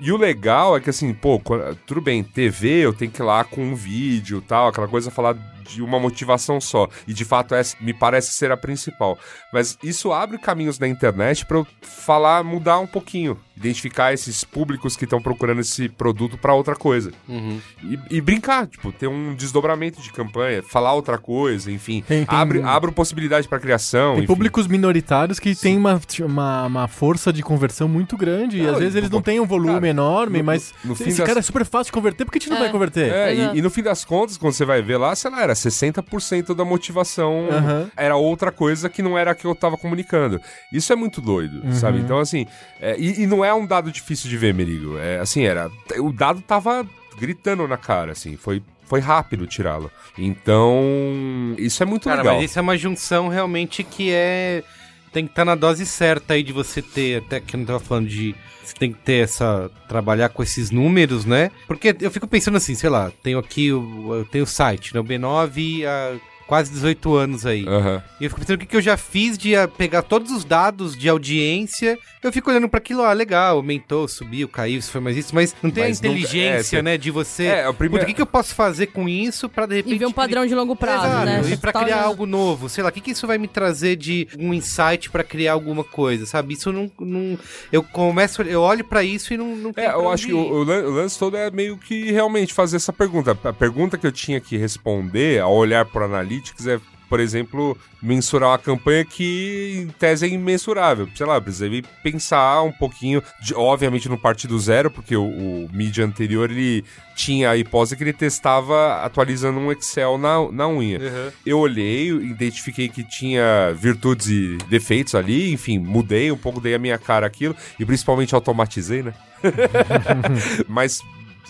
E 0.00 0.10
o 0.10 0.16
legal 0.16 0.76
é 0.76 0.80
que 0.80 0.90
assim, 0.90 1.12
pô, 1.12 1.40
tudo 1.86 2.00
bem, 2.00 2.22
TV 2.22 2.68
eu 2.80 2.92
tenho 2.92 3.10
que 3.10 3.20
ir 3.20 3.24
lá 3.24 3.44
com 3.44 3.62
um 3.62 3.74
vídeo 3.74 4.38
e 4.38 4.48
tal, 4.48 4.68
aquela 4.68 4.88
coisa 4.88 5.10
falar 5.10 5.34
de 5.70 5.82
uma 5.82 5.98
motivação 5.98 6.60
só. 6.60 6.88
E 7.06 7.12
de 7.12 7.24
fato 7.24 7.54
essa 7.54 7.76
me 7.80 7.92
parece 7.94 8.32
ser 8.32 8.50
a 8.50 8.56
principal. 8.56 9.18
Mas 9.52 9.78
isso 9.82 10.12
abre 10.12 10.38
caminhos 10.38 10.78
na 10.78 10.88
internet 10.88 11.46
pra 11.46 11.58
eu 11.58 11.66
falar, 11.82 12.42
mudar 12.42 12.78
um 12.78 12.86
pouquinho, 12.86 13.38
identificar 13.60 14.12
esses 14.12 14.42
públicos 14.42 14.96
que 14.96 15.04
estão 15.04 15.20
procurando 15.20 15.60
esse 15.60 15.88
produto 15.88 16.38
pra 16.38 16.54
outra 16.54 16.74
coisa. 16.74 17.12
E, 17.28 17.98
e 18.16 18.20
brincar, 18.20 18.66
tipo, 18.66 18.90
ter 18.90 19.06
um 19.06 19.34
desdobramento 19.34 20.00
de 20.00 20.10
campanha, 20.10 20.62
falar 20.62 20.94
outra 20.94 21.18
coisa, 21.18 21.70
enfim. 21.70 22.02
Tem- 22.08 22.24
tem- 22.24 22.38
abre, 22.38 22.62
abre 22.62 22.90
possibilidade 22.90 23.46
pra 23.46 23.58
criação. 23.60 24.14
Tem 24.14 24.24
enfim. 24.24 24.26
públicos 24.26 24.66
minoritários 24.66 25.38
que 25.38 25.54
têm 25.54 25.76
uma, 25.76 26.00
uma, 26.22 26.66
uma 26.66 26.88
força 26.88 27.32
de 27.32 27.42
conversão 27.42 27.86
muito 27.88 28.16
grande. 28.16 28.58
e 28.58 28.62
Não, 28.62 28.72
às 28.72 28.78
vezes 28.78 28.94
e, 28.94 28.98
eles 28.98 29.10
não 29.10 29.20
têm 29.20 29.38
um 29.40 29.46
volume 29.46 29.74
cara, 29.74 29.88
enorme, 29.88 30.38
no- 30.38 30.44
mas 30.44 30.72
no 30.84 30.94
fim 30.94 31.08
esse 31.10 31.18
das- 31.18 31.26
cara 31.26 31.38
é 31.38 31.42
super 31.42 31.64
fácil 31.66 31.86
de 31.86 31.92
converter, 31.92 32.24
por 32.24 32.32
que 32.32 32.38
a 32.38 32.40
gente 32.40 32.50
não 32.50 32.56
É. 32.56 32.60
vai 32.60 32.70
converter? 32.70 33.12
É, 33.12 33.34
e, 33.34 33.58
e 33.58 33.62
no 33.62 33.68
fim 33.70 33.82
das 33.82 34.04
contas, 34.04 34.36
quando 34.38 34.54
você 34.54 34.64
vai 34.64 34.80
ver 34.80 34.96
lá, 34.96 35.14
sei 35.14 35.30
lá, 35.30 35.42
era 35.42 35.54
60% 35.54 36.54
da 36.54 36.64
motivação 36.64 37.48
Aham. 37.50 37.90
era 37.96 38.16
outra 38.16 38.50
coisa 38.50 38.88
que 38.88 39.02
não 39.02 39.18
era 39.18 39.32
a 39.32 39.34
que 39.34 39.44
eu 39.46 39.54
tava 39.54 39.76
comunicando. 39.76 40.40
Isso 40.72 40.92
é 40.92 40.96
muito 40.96 41.20
doido, 41.20 41.60
Uhum. 41.64 41.72
sabe? 41.74 41.98
Então, 41.98 42.18
assim, 42.18 42.46
é, 42.80 42.96
e, 42.98 43.22
e 43.22 43.26
não 43.26 43.44
é 43.44 43.49
um 43.54 43.66
dado 43.66 43.90
difícil 43.90 44.28
de 44.28 44.36
ver, 44.36 44.54
Merigo. 44.54 44.98
É, 44.98 45.18
assim, 45.18 45.44
era. 45.44 45.70
O 45.98 46.12
dado 46.12 46.40
tava 46.40 46.86
gritando 47.18 47.66
na 47.68 47.76
cara, 47.76 48.12
assim, 48.12 48.36
foi. 48.36 48.62
Foi 48.86 48.98
rápido 48.98 49.46
tirá-lo. 49.46 49.88
Então, 50.18 51.54
isso 51.56 51.80
é 51.80 51.86
muito 51.86 52.08
Cara, 52.08 52.22
legal. 52.22 52.34
mas 52.34 52.50
isso 52.50 52.58
é 52.58 52.62
uma 52.62 52.76
junção 52.76 53.28
realmente 53.28 53.84
que 53.84 54.10
é. 54.10 54.64
Tem 55.12 55.26
que 55.26 55.32
estar 55.32 55.44
na 55.44 55.54
dose 55.54 55.86
certa 55.86 56.34
aí 56.34 56.42
de 56.42 56.52
você 56.52 56.82
ter, 56.82 57.18
até 57.18 57.38
que 57.38 57.54
eu 57.54 57.58
não 57.58 57.64
tava 57.66 57.78
falando 57.78 58.08
de. 58.08 58.34
Você 58.64 58.74
tem 58.74 58.92
que 58.92 58.98
ter 58.98 59.22
essa. 59.24 59.70
trabalhar 59.88 60.28
com 60.30 60.42
esses 60.42 60.72
números, 60.72 61.24
né? 61.24 61.52
Porque 61.68 61.96
eu 62.00 62.10
fico 62.10 62.26
pensando 62.26 62.56
assim, 62.56 62.74
sei 62.74 62.90
lá, 62.90 63.12
tenho 63.22 63.38
aqui 63.38 63.72
o. 63.72 64.14
Eu 64.14 64.24
tenho 64.24 64.42
o 64.42 64.46
site, 64.46 64.92
né? 64.92 65.00
O 65.00 65.04
B9 65.04 65.84
há 65.86 66.16
quase 66.50 66.68
18 66.72 67.14
anos 67.14 67.46
aí. 67.46 67.64
Aham. 67.64 68.02
E 68.20 68.24
eu 68.24 68.28
fico 68.30 68.40
pensando 68.40 68.56
o 68.56 68.58
que, 68.58 68.66
que 68.66 68.76
eu 68.76 68.80
já 68.82 68.96
fiz 68.96 69.38
de 69.38 69.54
ah, 69.54 69.68
pegar 69.68 70.02
todos 70.02 70.32
os 70.32 70.44
dados 70.44 70.96
de 70.98 71.08
audiência. 71.08 71.96
Eu 72.22 72.32
fico 72.32 72.50
olhando 72.50 72.68
pra 72.68 72.78
aquilo, 72.78 73.02
ah, 73.04 73.12
legal, 73.12 73.56
aumentou, 73.56 74.08
subiu, 74.08 74.48
caiu, 74.48 74.80
isso 74.80 74.90
foi 74.90 75.00
mais 75.00 75.16
isso, 75.16 75.32
mas 75.34 75.54
não 75.62 75.70
tem 75.70 75.84
Mas 75.84 76.00
a 76.00 76.02
nunca- 76.02 76.18
inteligência, 76.18 76.58
é, 76.58 76.62
você- 76.80 76.82
né, 76.82 76.98
de 76.98 77.10
você. 77.12 77.44
É, 77.44 77.68
o 77.68 77.72
primeiro- 77.72 78.02
o 78.04 78.06
que, 78.08 78.12
que 78.14 78.20
eu 78.20 78.26
posso 78.26 78.52
fazer 78.54 78.88
com 78.88 79.08
isso 79.08 79.48
pra 79.48 79.64
de 79.64 79.76
repente. 79.76 79.94
E 79.94 79.98
ver 79.98 80.06
um 80.06 80.12
padrão 80.12 80.44
de 80.44 80.54
longo 80.54 80.74
prazo, 80.74 81.06
Exato, 81.06 81.24
né? 81.26 81.42
E 81.52 81.56
pra 81.56 81.72
criar 81.72 82.02
algo 82.02 82.26
novo, 82.26 82.68
sei 82.68 82.82
lá, 82.82 82.90
o 82.90 82.92
que, 82.92 83.00
que 83.00 83.12
isso 83.12 83.26
vai 83.28 83.38
me 83.38 83.46
trazer 83.46 83.94
de 83.94 84.26
um 84.38 84.52
insight 84.52 85.08
pra 85.08 85.22
criar 85.22 85.52
alguma 85.52 85.84
coisa, 85.84 86.26
sabe? 86.26 86.54
Isso 86.54 86.72
não. 86.72 86.90
não 87.00 87.38
eu 87.72 87.82
começo, 87.82 88.42
eu 88.42 88.60
olho 88.60 88.84
pra 88.84 89.04
isso 89.04 89.32
e 89.32 89.36
não, 89.36 89.54
não 89.56 89.72
tem 89.72 89.84
É, 89.84 89.92
eu 89.92 90.10
acho 90.10 90.26
que 90.26 90.32
ir. 90.32 90.34
o, 90.34 90.38
o 90.52 90.64
lan- 90.64 90.82
o 90.82 90.90
lance 90.90 91.16
todo 91.18 91.36
é 91.36 91.48
meio 91.50 91.78
que 91.78 92.10
realmente 92.10 92.52
fazer 92.52 92.76
essa 92.76 92.92
pergunta. 92.92 93.38
A 93.44 93.52
pergunta 93.52 93.96
que 93.96 94.06
eu 94.06 94.12
tinha 94.12 94.40
que 94.40 94.56
responder 94.56 95.40
ao 95.40 95.54
olhar 95.54 95.84
pro 95.86 96.00
Analytics 96.40 96.66
é, 96.66 96.80
por 97.08 97.20
exemplo, 97.20 97.76
mensurar 98.02 98.50
uma 98.50 98.58
campanha 98.58 99.04
que 99.04 99.82
em 99.84 99.88
tese 99.98 100.26
é 100.26 100.28
imensurável. 100.28 101.08
Sei 101.14 101.26
lá, 101.26 101.40
precisei 101.40 101.82
pensar 102.02 102.62
um 102.62 102.72
pouquinho, 102.72 103.22
de- 103.42 103.54
obviamente 103.54 104.08
não 104.08 104.16
partir 104.16 104.46
do 104.46 104.58
zero, 104.58 104.90
porque 104.90 105.16
o, 105.16 105.24
o 105.24 105.68
mídia 105.72 106.04
anterior 106.04 106.50
ele 106.50 106.84
tinha 107.16 107.50
a 107.50 107.56
hipótese 107.56 107.96
que 107.96 108.02
ele 108.04 108.12
testava 108.12 109.02
atualizando 109.04 109.58
um 109.58 109.70
Excel 109.70 110.16
na, 110.16 110.50
na 110.50 110.68
unha. 110.68 110.98
Uhum. 110.98 111.32
Eu 111.44 111.58
olhei, 111.58 112.08
identifiquei 112.10 112.88
que 112.88 113.04
tinha 113.04 113.72
virtudes 113.76 114.28
e 114.28 114.56
defeitos 114.68 115.14
ali, 115.14 115.52
enfim, 115.52 115.78
mudei 115.78 116.30
um 116.32 116.36
pouco, 116.36 116.60
dei 116.60 116.74
a 116.74 116.78
minha 116.78 116.96
cara 116.98 117.26
aquilo, 117.26 117.54
e 117.78 117.84
principalmente 117.84 118.34
automatizei, 118.34 119.02
né? 119.02 119.12
Mas, 120.68 121.00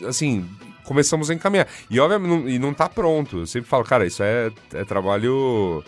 assim, 0.06 0.44
começamos 0.90 1.30
a 1.30 1.34
encaminhar. 1.34 1.68
E 1.88 2.00
obviamente 2.00 2.28
não, 2.28 2.48
e 2.48 2.58
não 2.58 2.74
tá 2.74 2.88
pronto. 2.88 3.38
Eu 3.38 3.46
sempre 3.46 3.70
falo, 3.70 3.84
cara, 3.84 4.04
isso 4.04 4.24
é, 4.24 4.50
é 4.74 4.84
trabalho. 4.84 5.84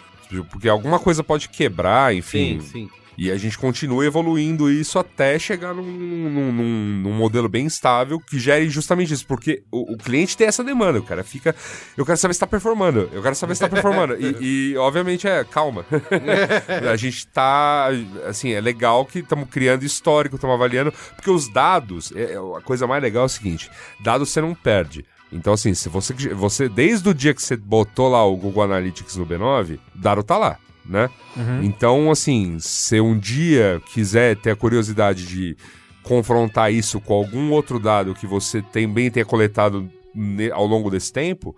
Porque 0.49 0.69
alguma 0.69 1.01
coisa 1.01 1.25
pode 1.25 1.49
quebrar, 1.49 2.15
enfim. 2.15 2.61
Sim, 2.61 2.89
sim. 2.89 2.91
E 3.17 3.31
a 3.31 3.37
gente 3.37 3.59
continua 3.59 4.05
evoluindo 4.07 4.71
isso 4.71 4.99
até 4.99 5.39
chegar 5.39 5.75
num, 5.75 5.83
num, 5.85 6.53
num- 6.53 7.01
num 7.03 7.13
modelo 7.13 7.49
bem 7.49 7.67
estável 7.67 8.19
que 8.19 8.39
gere 8.39 8.69
justamente 8.71 9.13
isso, 9.13 9.27
porque 9.27 9.63
o, 9.71 9.93
o 9.93 9.99
cliente 9.99 10.37
tem 10.37 10.47
essa 10.47 10.65
demanda, 10.65 10.99
o 10.99 11.03
cara 11.03 11.23
fica. 11.23 11.55
Eu 11.97 12.07
quero 12.07 12.17
saber 12.17 12.35
se 12.35 12.41
tá 12.41 12.47
performando, 12.47 13.11
eu 13.13 13.23
quero 13.23 13.35
saber 13.35 13.55
se 13.55 13.61
tá 13.61 13.69
performando. 13.69 14.17
e, 14.19 14.73
e, 14.73 14.77
obviamente 14.77 15.29
é, 15.29 15.45
calma. 15.45 15.85
a 16.91 16.97
gente 16.97 17.27
tá. 17.27 17.89
Assim, 18.27 18.53
é 18.53 18.61
legal 18.61 19.05
que 19.05 19.19
estamos 19.19 19.49
criando 19.51 19.85
histórico, 19.85 20.37
estamos 20.37 20.55
avaliando, 20.55 20.93
porque 21.15 21.31
os 21.31 21.49
dados, 21.49 22.13
é, 22.17 22.33
é, 22.33 22.37
a 22.37 22.61
coisa 22.63 22.87
mais 22.87 23.03
legal 23.03 23.25
é 23.25 23.27
o 23.27 23.29
seguinte: 23.29 23.71
dados 24.01 24.31
você 24.31 24.41
não 24.41 24.55
perde. 24.55 25.05
Então, 25.31 25.55
assim, 25.55 25.73
se 25.73 25.89
você, 25.89 26.13
você, 26.35 26.69
desde 26.69 27.09
o 27.09 27.15
dia 27.15 27.33
que 27.33 27.43
você 27.43 27.57
botou 27.57 28.11
lá 28.11 28.23
o 28.25 28.37
Google 28.37 28.65
Analytics 28.65 29.17
no 29.17 29.27
B9, 29.27 29.79
o 29.95 29.99
dado 29.99 30.23
tá 30.23 30.37
lá, 30.37 30.59
né? 30.85 31.09
Então, 31.63 32.11
assim, 32.11 32.57
se 32.59 33.01
um 33.01 33.19
dia 33.19 33.81
quiser 33.93 34.37
ter 34.37 34.51
a 34.51 34.57
curiosidade 34.57 35.27
de 35.27 35.57
confrontar 36.03 36.73
isso 36.73 37.01
com 37.01 37.15
algum 37.15 37.51
outro 37.53 37.79
dado 37.79 38.15
que 38.15 38.27
você 38.27 38.61
também 38.61 39.11
tenha 39.11 39.25
coletado 39.25 39.89
ao 40.53 40.67
longo 40.67 40.91
desse 40.91 41.13
tempo, 41.13 41.55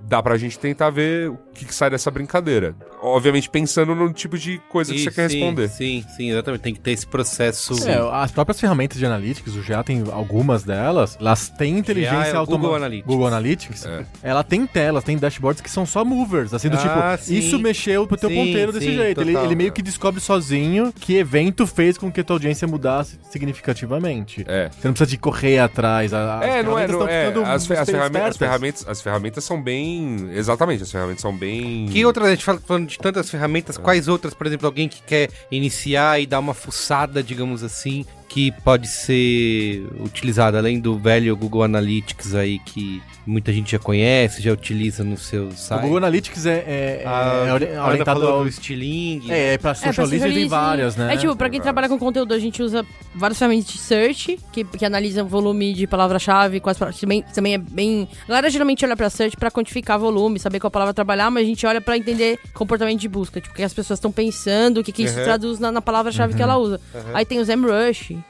dá 0.00 0.22
pra 0.22 0.36
gente 0.36 0.58
tentar 0.58 0.90
ver 0.90 1.30
o 1.30 1.38
que, 1.54 1.64
que 1.64 1.74
sai 1.74 1.90
dessa 1.90 2.10
brincadeira. 2.10 2.74
Obviamente 3.00 3.48
pensando 3.48 3.94
no 3.94 4.12
tipo 4.12 4.36
de 4.38 4.58
coisa 4.68 4.92
que 4.92 4.98
Sim, 4.98 5.04
você 5.04 5.10
quer 5.10 5.30
sim, 5.30 5.38
responder. 5.38 5.68
Sim, 5.68 6.04
sim, 6.16 6.30
exatamente. 6.30 6.60
Tem 6.62 6.74
que 6.74 6.80
ter 6.80 6.92
esse 6.92 7.06
processo. 7.06 7.74
É, 7.88 7.98
as 8.22 8.30
próprias 8.30 8.60
ferramentas 8.60 8.98
de 8.98 9.06
analytics, 9.06 9.54
o 9.54 9.62
GA 9.62 9.82
tem 9.82 10.02
algumas 10.12 10.62
delas, 10.64 11.16
elas 11.20 11.48
têm 11.50 11.78
inteligência 11.78 12.16
é 12.16 12.36
automática. 12.36 12.58
Google 12.58 12.74
Analytics. 12.76 13.06
Google 13.06 13.26
Analytics. 13.26 13.86
É. 13.86 14.04
Ela 14.22 14.42
tem 14.42 14.66
telas, 14.66 15.04
tem 15.04 15.16
dashboards 15.16 15.60
que 15.60 15.70
são 15.70 15.86
só 15.86 16.04
movers, 16.04 16.52
assim, 16.54 16.68
do 16.68 16.76
Ah, 16.76 17.16
tipo, 17.16 17.24
sim. 17.24 17.36
isso 17.38 17.58
mexeu 17.58 18.06
pro 18.06 18.16
teu 18.16 18.28
Sim, 18.30 18.36
ponteiro 18.36 18.72
desse 18.72 18.86
sim, 18.86 18.96
jeito. 18.96 19.20
Ele, 19.20 19.32
total. 19.32 19.46
ele 19.46 19.54
meio 19.54 19.72
que 19.72 19.82
descobre 19.82 20.20
sozinho 20.20 20.92
que 20.92 21.16
evento 21.16 21.66
fez 21.66 21.96
com 21.98 22.10
que 22.10 22.20
a 22.20 22.24
tua 22.24 22.36
audiência 22.36 22.66
mudasse 22.66 23.18
significativamente. 23.30 24.44
É. 24.46 24.70
Você 24.70 24.88
não 24.88 24.92
precisa 24.94 25.10
de 25.10 25.18
correr 25.18 25.58
atrás. 25.58 26.12
as 26.12 26.42
É, 26.42 26.62
não 26.62 26.78
é, 26.78 26.86
não 26.86 27.08
é. 27.08 27.26
ficando 27.26 27.44
As, 27.44 27.70
as 27.70 27.88
ferramentas, 27.88 28.28
as, 28.28 28.36
ferramentas, 28.36 28.88
as 28.88 29.00
ferramentas 29.02 29.44
são 29.44 29.60
bem. 29.62 29.87
Exatamente, 30.32 30.82
as 30.82 30.90
ferramentas 30.90 31.20
são 31.20 31.36
bem. 31.36 31.86
Que 31.90 32.04
outras, 32.04 32.26
a 32.26 32.30
gente 32.30 32.44
fala 32.44 32.60
falando 32.64 32.86
de 32.86 32.98
tantas 32.98 33.30
ferramentas, 33.30 33.76
quais 33.76 34.08
outras, 34.08 34.34
por 34.34 34.46
exemplo, 34.46 34.66
alguém 34.66 34.88
que 34.88 35.02
quer 35.02 35.30
iniciar 35.50 36.20
e 36.20 36.26
dar 36.26 36.38
uma 36.38 36.54
fuçada, 36.54 37.22
digamos 37.22 37.62
assim, 37.62 38.04
que 38.28 38.52
pode 38.62 38.86
ser 38.88 39.86
utilizada, 40.00 40.58
além 40.58 40.78
do 40.78 40.98
velho 40.98 41.34
Google 41.36 41.62
Analytics 41.62 42.34
aí, 42.34 42.58
que 42.58 43.02
muita 43.26 43.52
gente 43.52 43.72
já 43.72 43.78
conhece, 43.78 44.40
já 44.42 44.52
utiliza 44.52 45.02
no 45.04 45.16
seu 45.16 45.48
O 45.48 45.52
site. 45.56 45.80
Google 45.82 45.98
Analytics 45.98 46.46
é, 46.46 46.52
é, 46.66 47.02
Ah, 47.06 47.44
é 47.46 47.52
ori- 47.52 47.66
a 47.66 47.70
Ana 47.80 47.88
orientado 47.88 48.26
ao... 48.26 48.50
Stiling. 48.50 49.22
É, 49.30 49.54
é 49.54 49.58
pra 49.58 49.70
É, 49.72 49.74
social 49.74 50.06
listening 50.06 50.34
tem 50.34 50.48
várias, 50.48 50.96
né? 50.96 51.14
É 51.14 51.16
tipo, 51.16 51.34
pra 51.36 51.48
quem 51.50 51.60
trabalha 51.60 51.88
com 51.88 51.98
conteúdo, 51.98 52.32
a 52.34 52.38
gente 52.38 52.62
usa 52.62 52.84
várias 53.14 53.38
ferramentas 53.38 53.66
de 53.72 53.78
search, 53.78 54.38
que, 54.52 54.64
que 54.64 54.84
analisam 54.84 55.24
o 55.24 55.28
volume 55.28 55.72
de 55.74 55.86
palavra-chave, 55.86 56.60
quais. 56.60 56.78
Também, 57.00 57.22
também 57.34 57.54
é 57.54 57.58
bem. 57.58 58.08
A 58.24 58.28
galera 58.28 58.50
geralmente 58.50 58.84
olha 58.84 58.96
pra 58.96 59.08
search 59.10 59.36
pra 59.36 59.50
quantificar 59.50 59.98
volume, 59.98 60.38
saber 60.38 60.60
qual 60.60 60.70
palavra 60.70 60.92
trabalhar, 60.94 61.30
mas 61.30 61.44
a 61.44 61.46
gente 61.46 61.66
olha 61.66 61.80
pra 61.80 61.96
entender 61.96 62.38
comportamento 62.54 63.00
de 63.00 63.08
busca. 63.08 63.40
Tipo, 63.40 63.52
o 63.54 63.56
que 63.56 63.62
as 63.62 63.72
pessoas 63.74 63.98
estão 63.98 64.12
pensando, 64.12 64.80
o 64.80 64.84
que, 64.84 64.92
que 64.92 65.02
isso 65.02 65.18
Uhum. 65.18 65.24
traduz 65.24 65.58
na, 65.58 65.72
na 65.72 65.80
palavra-chave 65.82 66.34
que 66.34 66.42
ela 66.42 66.56
usa. 66.58 66.80
Aí 67.14 67.24
tem 67.24 67.38
o 67.40 67.44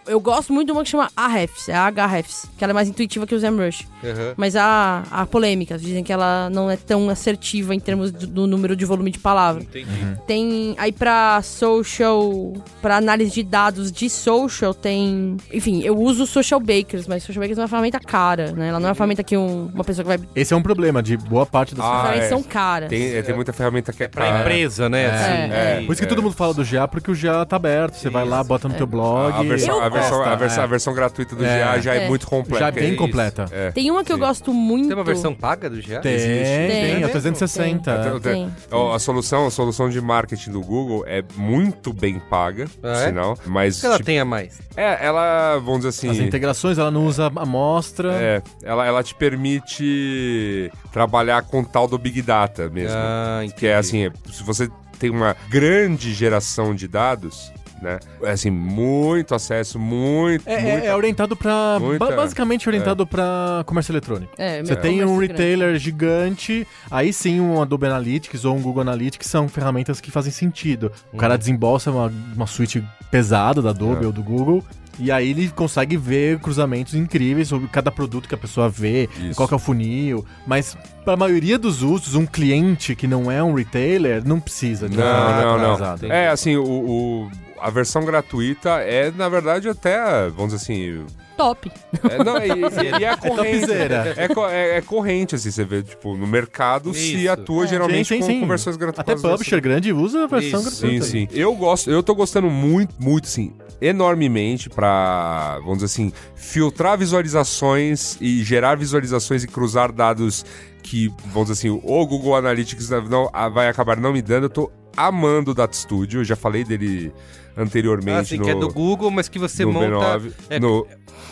Eu 0.07 0.21
gosto 0.21 0.53
muito 0.53 0.67
de 0.69 0.73
uma 0.73 0.83
que 0.83 0.91
chama 0.91 1.09
Ahrefs, 1.17 1.69
é 1.69 1.75
a 1.75 1.87
Ahrefs, 1.87 2.47
que 2.57 2.65
ela 2.65 2.73
é 2.73 2.75
mais 2.75 2.89
intuitiva 2.89 3.27
que 3.27 3.35
o 3.35 3.39
ZemRush. 3.39 3.87
Uhum. 4.03 4.35
Mas 4.37 4.55
há, 4.57 5.03
há 5.11 5.27
polêmicas, 5.27 5.81
dizem 5.83 6.03
que 6.05 6.13
ela 6.13 6.49
não 6.51 6.71
é 6.71 6.77
tão 6.77 7.09
assertiva 7.11 7.75
em 7.75 7.81
termos 7.81 8.11
do, 8.13 8.27
do 8.27 8.47
número 8.47 8.75
de 8.77 8.85
volume 8.85 9.11
de 9.11 9.19
palavra. 9.19 9.63
Entendi. 9.63 9.89
Tem 10.27 10.75
aí 10.79 10.93
pra 10.93 11.41
social, 11.43 12.53
pra 12.81 12.97
análise 12.97 13.31
de 13.33 13.43
dados 13.43 13.91
de 13.91 14.09
social, 14.09 14.73
tem. 14.75 15.37
Enfim, 15.53 15.83
eu 15.83 15.97
uso 15.99 16.25
o 16.25 16.27
Social 16.27 16.61
Bakers, 16.61 17.07
mas 17.07 17.23
Social 17.23 17.41
Bakers 17.43 17.59
é 17.59 17.63
uma 17.63 17.69
ferramenta 17.69 17.99
cara, 18.01 18.53
né? 18.53 18.69
Ela 18.69 18.81
não 18.81 18.87
é 18.87 18.91
uma 18.91 18.95
ferramenta 18.95 19.23
que 19.23 19.37
um- 19.37 19.71
uma 19.75 19.85
pessoa 19.85 20.05
que 20.05 20.09
vai. 20.17 20.29
Esse 20.35 20.53
é 20.55 20.57
um 20.57 20.63
problema 20.63 21.03
de 21.03 21.17
boa 21.17 21.45
parte 21.47 21.75
das 21.75 21.85
Ah, 21.85 21.89
As 21.89 22.01
ferramentas 22.03 22.25
é. 22.27 22.29
são 22.29 22.43
caras. 22.43 22.89
Tem, 22.89 23.15
é, 23.15 23.23
tem 23.23 23.35
muita 23.35 23.53
ferramenta 23.53 23.93
que 23.93 24.03
é 24.05 24.09
Pra 24.09 24.25
cara. 24.27 24.41
empresa, 24.41 24.89
né? 24.89 25.07
assim, 25.07 25.53
É, 25.53 25.83
e- 25.83 25.87
Por 25.87 25.93
isso 25.93 26.03
que 26.03 26.09
todo 26.09 26.23
mundo 26.23 26.35
fala 26.35 26.55
do 26.55 26.65
GA, 26.65 26.87
porque 26.89 27.11
o 27.11 27.15
GA 27.15 27.45
tá 27.45 27.57
aberto. 27.57 27.95
Você 27.95 28.09
vai 28.11 28.25
lá, 28.25 28.43
bota 28.45 28.69
no 28.69 28.75
teu 28.75 28.87
blog. 28.87 29.33
A 29.35 29.43
versão, 29.43 29.78
Eu 29.79 29.85
a, 29.85 29.89
versão, 29.89 30.19
gosto, 30.19 30.29
a, 30.31 30.37
versão, 30.37 30.61
é. 30.61 30.65
a 30.65 30.67
versão 30.67 30.95
gratuita 30.95 31.37
do 31.37 31.45
É. 31.45 31.59
GA 31.59 31.81
já 31.81 31.95
é, 31.95 32.05
É. 32.05 32.09
muito 32.09 32.27
completa. 32.27 32.59
Já 32.61 32.69
é 32.69 32.71
bem 32.73 32.97
completa. 32.97 33.47
É. 33.51 33.71
Tem 33.71 33.91
uma 33.91 34.05
que 34.05 34.13
eu 34.13 34.19
gosto 34.19 34.53
muito. 34.53 34.89
Tem 34.89 34.97
uma 34.97 35.05
versão 35.05 35.35
paga 35.35 35.69
do 35.71 35.77
GA? 35.83 36.01
Tem, 36.01 36.15
Existe. 36.15 36.33
tem, 36.33 36.69
Tem. 36.97 37.05
é 37.05 37.09
360. 37.09 37.91
Então, 38.01 38.21
tem- 38.21 38.33
Tem. 38.49 38.53
ó, 38.71 38.95
a 38.95 38.99
solução, 38.99 39.47
a 39.47 39.51
solução 39.51 39.89
de 39.89 40.01
marketing 40.01 40.51
do 40.53 40.61
Google 40.61 41.05
é 41.07 41.23
muito 41.37 41.93
bem 41.93 42.19
paga, 42.19 42.67
por 42.81 42.89
Ah, 42.89 43.03
é? 43.03 43.07
sinal, 43.07 43.39
mas 43.47 43.79
O 43.79 43.81
que 43.81 43.87
ela 43.87 43.95
tipo, 43.97 44.07
tem 44.07 44.21
a 44.21 44.25
mais? 44.25 44.59
é, 44.77 45.05
ela, 45.05 45.59
vamos 45.59 45.79
dizer 45.79 45.89
assim, 45.89 46.11
As 46.11 46.19
integrações, 46.19 46.79
ela 46.79 46.91
não 46.91 47.07
usa 47.07 47.27
amostra. 47.37 48.13
é, 48.15 48.43
ela, 48.63 48.87
ela 48.87 49.03
te 49.03 49.15
permite 49.15 50.71
trabalhar 50.93 51.43
com 51.43 51.63
tal 51.65 51.87
do 51.87 51.99
Big 51.99 52.23
Data 52.23 52.69
mesmo. 52.69 52.97
Ah, 52.97 53.41
que 53.57 53.67
é 53.67 53.77
assim, 53.77 54.07
é, 54.07 54.11
se 54.31 54.43
você 54.43 54.69
tem 54.99 55.11
uma 55.11 55.37
grande 55.49 56.13
geração 56.13 56.75
de 56.75 56.89
dados, 56.89 57.53
né? 57.83 57.99
É 58.23 58.31
assim, 58.31 58.51
muito 58.51 59.35
acesso, 59.35 59.79
muito, 59.79 60.47
É, 60.49 60.55
é- 60.55 60.61
muita- 60.73 60.87
é 60.89 60.95
orientado 60.97 61.37
pra. 61.37 61.79
muita- 61.81 62.07
ba- 62.07 62.17
basicamente 62.17 62.69
orientado 62.69 63.07
pra 63.07 63.63
comércio 63.67 63.93
eletrônico. 63.93 64.33
É, 64.39 64.63
Você 64.63 64.73
é. 64.73 64.77
tem 64.77 65.03
um 65.05 65.07
comércio 65.09 65.17
grande. 65.19 65.33
retailer 65.33 65.79
gigante, 65.79 66.67
aí 66.91 67.13
sim 67.13 67.41
um 67.41 67.61
Adobe 67.63 67.87
Analytics 67.87 68.45
ou 68.45 68.57
um 68.57 68.61
Google 68.63 68.83
Analytics 68.83 69.29
são 69.29 69.49
ferramentas 69.49 70.01
que 70.01 70.11
fazem 70.11 70.33
sentido. 70.33 70.91
O 71.13 71.17
cara 71.17 71.37
desembolsa 71.37 71.91
uma, 71.91 72.13
uma 72.35 72.47
suíte 72.47 72.83
pesada 73.11 73.61
da 73.63 73.71
Adobe 73.71 74.05
É. 74.05 74.07
ou 74.07 74.13
do 74.13 74.23
Google. 74.23 74.65
E 75.01 75.13
aí 75.13 75.31
ele 75.31 75.49
consegue 75.51 75.97
ver 75.97 76.41
cruzamentos 76.41 76.93
incríveis 76.93 77.47
sobre 77.47 77.69
cada 77.69 77.89
produto 77.89 78.29
que 78.29 78.35
a 78.35 78.39
pessoa 78.39 78.69
vê, 78.69 79.09
Isso. 79.21 79.37
qual 79.37 79.47
que 79.47 79.55
é 79.55 79.57
o 79.57 79.61
funil. 79.61 80.25
Mas 80.45 80.77
para 81.05 81.15
a 81.15 81.17
maioria 81.17 81.57
dos 81.57 81.83
usos, 81.85 82.17
um 82.17 82.27
cliente 82.27 82.97
que 82.97 83.07
não 83.07 83.31
é 83.31 83.41
um 83.41 83.55
retailer 83.55 84.27
não 84.27 84.41
precisa 84.41 84.89
de 84.89 84.97
uma 84.97 85.05
Não, 85.05 85.13
ferramenta 85.15 85.41
não, 85.47 85.59
não. 85.59 85.73
atualizada. 85.75 86.07
É, 86.09 86.29
assim, 86.29 86.57
o, 86.57 86.65
o- 86.65 87.31
a 87.61 87.71
versão 87.71 88.05
gratuita 88.05 88.71
é, 88.81 89.11
na 89.11 89.29
verdade, 89.29 89.69
até, 89.69 90.29
vamos 90.31 90.53
dizer 90.55 90.57
assim... 90.57 91.07
Top. 91.37 91.71
É, 92.11 92.25
não, 92.25 92.37
e, 92.39 92.49
e- 92.49 92.99
e 93.01 93.05
é 93.05 93.17
corrente. 93.17 93.71
É, 93.73 94.73
é- 94.75 94.77
é 94.79 94.81
corrente, 94.83 95.37
assim, 95.37 95.53
você 95.53 95.65
vê, 95.65 95.85
tipo, 95.85 96.17
no 96.17 96.27
mercado 96.27 96.93
se 96.93 97.15
Isso. 97.23 97.31
atua 97.31 97.63
É. 97.65 97.69
geralmente 97.69 98.09
Sim, 98.09 98.17
sim, 98.17 98.21
com, 98.21 98.27
sim. 98.27 98.41
com 98.41 98.47
versões 98.49 98.77
gratuitas. 98.77 99.21
Até 99.25 99.31
publisher 99.31 99.61
grande 99.61 99.93
usa 99.93 100.25
a 100.25 100.27
versão 100.27 100.61
Isso. 100.61 100.71
gratuita. 100.81 101.05
Sim, 101.05 101.11
sim. 101.11 101.29
Eu 101.33 101.55
gosto, 101.55 101.89
eu 101.91 102.03
tô 102.03 102.13
gostando 102.17 102.51
muito, 102.51 102.93
muito, 102.99 103.27
assim, 103.27 103.53
enormemente 103.81 104.69
pra, 104.69 105.59
vamos 105.61 105.75
dizer 105.79 105.87
assim, 105.87 106.13
filtrar 106.35 106.99
visualizações 106.99 108.17
e 108.21 108.43
gerar 108.43 108.77
visualizações 108.77 109.45
e 109.45 109.47
cruzar 109.47 109.93
dados 109.93 110.45
que, 110.83 111.09
vamos 111.27 111.49
dizer 111.51 111.53
assim, 111.53 111.71
o 111.71 112.07
Google 112.07 112.35
Analytics 112.35 112.91
não, 113.09 113.31
vai 113.53 113.69
acabar 113.69 113.97
não 113.97 114.13
me 114.13 114.23
dando. 114.23 114.45
Eu 114.45 114.51
tô 114.51 114.73
amando 114.97 115.53
o 115.53 115.55
Data 115.55 115.77
Studio, 115.77 116.21
eu 116.21 116.25
já 116.25 116.35
falei 116.35 116.65
dele 116.65 117.13
anteriormente 117.59 118.19
Ah, 118.21 118.25
sim, 118.25 118.37
no, 118.39 118.45
que 118.45 118.51
é 118.51 118.55
do 118.55 118.69
Google, 118.69 119.11
mas 119.11 119.29
que 119.29 119.39
você 119.39 119.65
no 119.65 119.73
monta. 119.73 119.87
B9. 120.19 120.33
é, 120.51 120.61
no, 120.61 120.87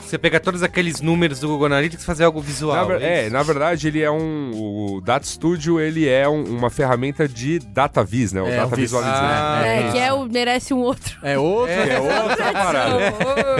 Você 0.05 0.17
pega 0.19 0.39
todos 0.39 0.63
aqueles 0.63 1.01
números 1.01 1.41
do 1.41 1.49
Google 1.49 1.67
Analytics 1.67 2.03
e 2.05 2.07
fazer 2.07 2.23
algo 2.25 2.39
na, 2.39 2.47
visual. 2.47 2.87
ver- 2.87 3.03
é, 3.03 3.23
isso? 3.25 3.33
na 3.33 3.43
verdade, 3.43 3.89
ele 3.89 4.01
é 4.03 4.11
um. 4.11 4.53
O 4.55 5.01
Data 5.01 5.27
Studio 5.27 5.81
ele 5.81 6.09
é 6.09 6.29
um- 6.29 6.45
uma 6.45 6.71
ferramenta 6.71 7.27
de 7.27 7.59
data 7.59 8.05
vis, 8.05 8.33
né? 8.33 8.41
O 8.41 8.47
É, 8.47 8.57
data 8.57 8.67
o 8.67 8.71
vis- 8.71 8.79
visualization. 8.93 9.25
Ah, 9.25 9.63
É, 9.67 9.81
é. 9.89 9.91
que 9.91 9.99
é 9.99 10.13
o 10.13 10.25
merece 10.27 10.73
um 10.73 10.79
outro. 10.79 11.19
É 11.25 11.37
outra. 11.37 11.73
É 11.75 11.99
outra 11.99 12.53
parada. 12.53 13.01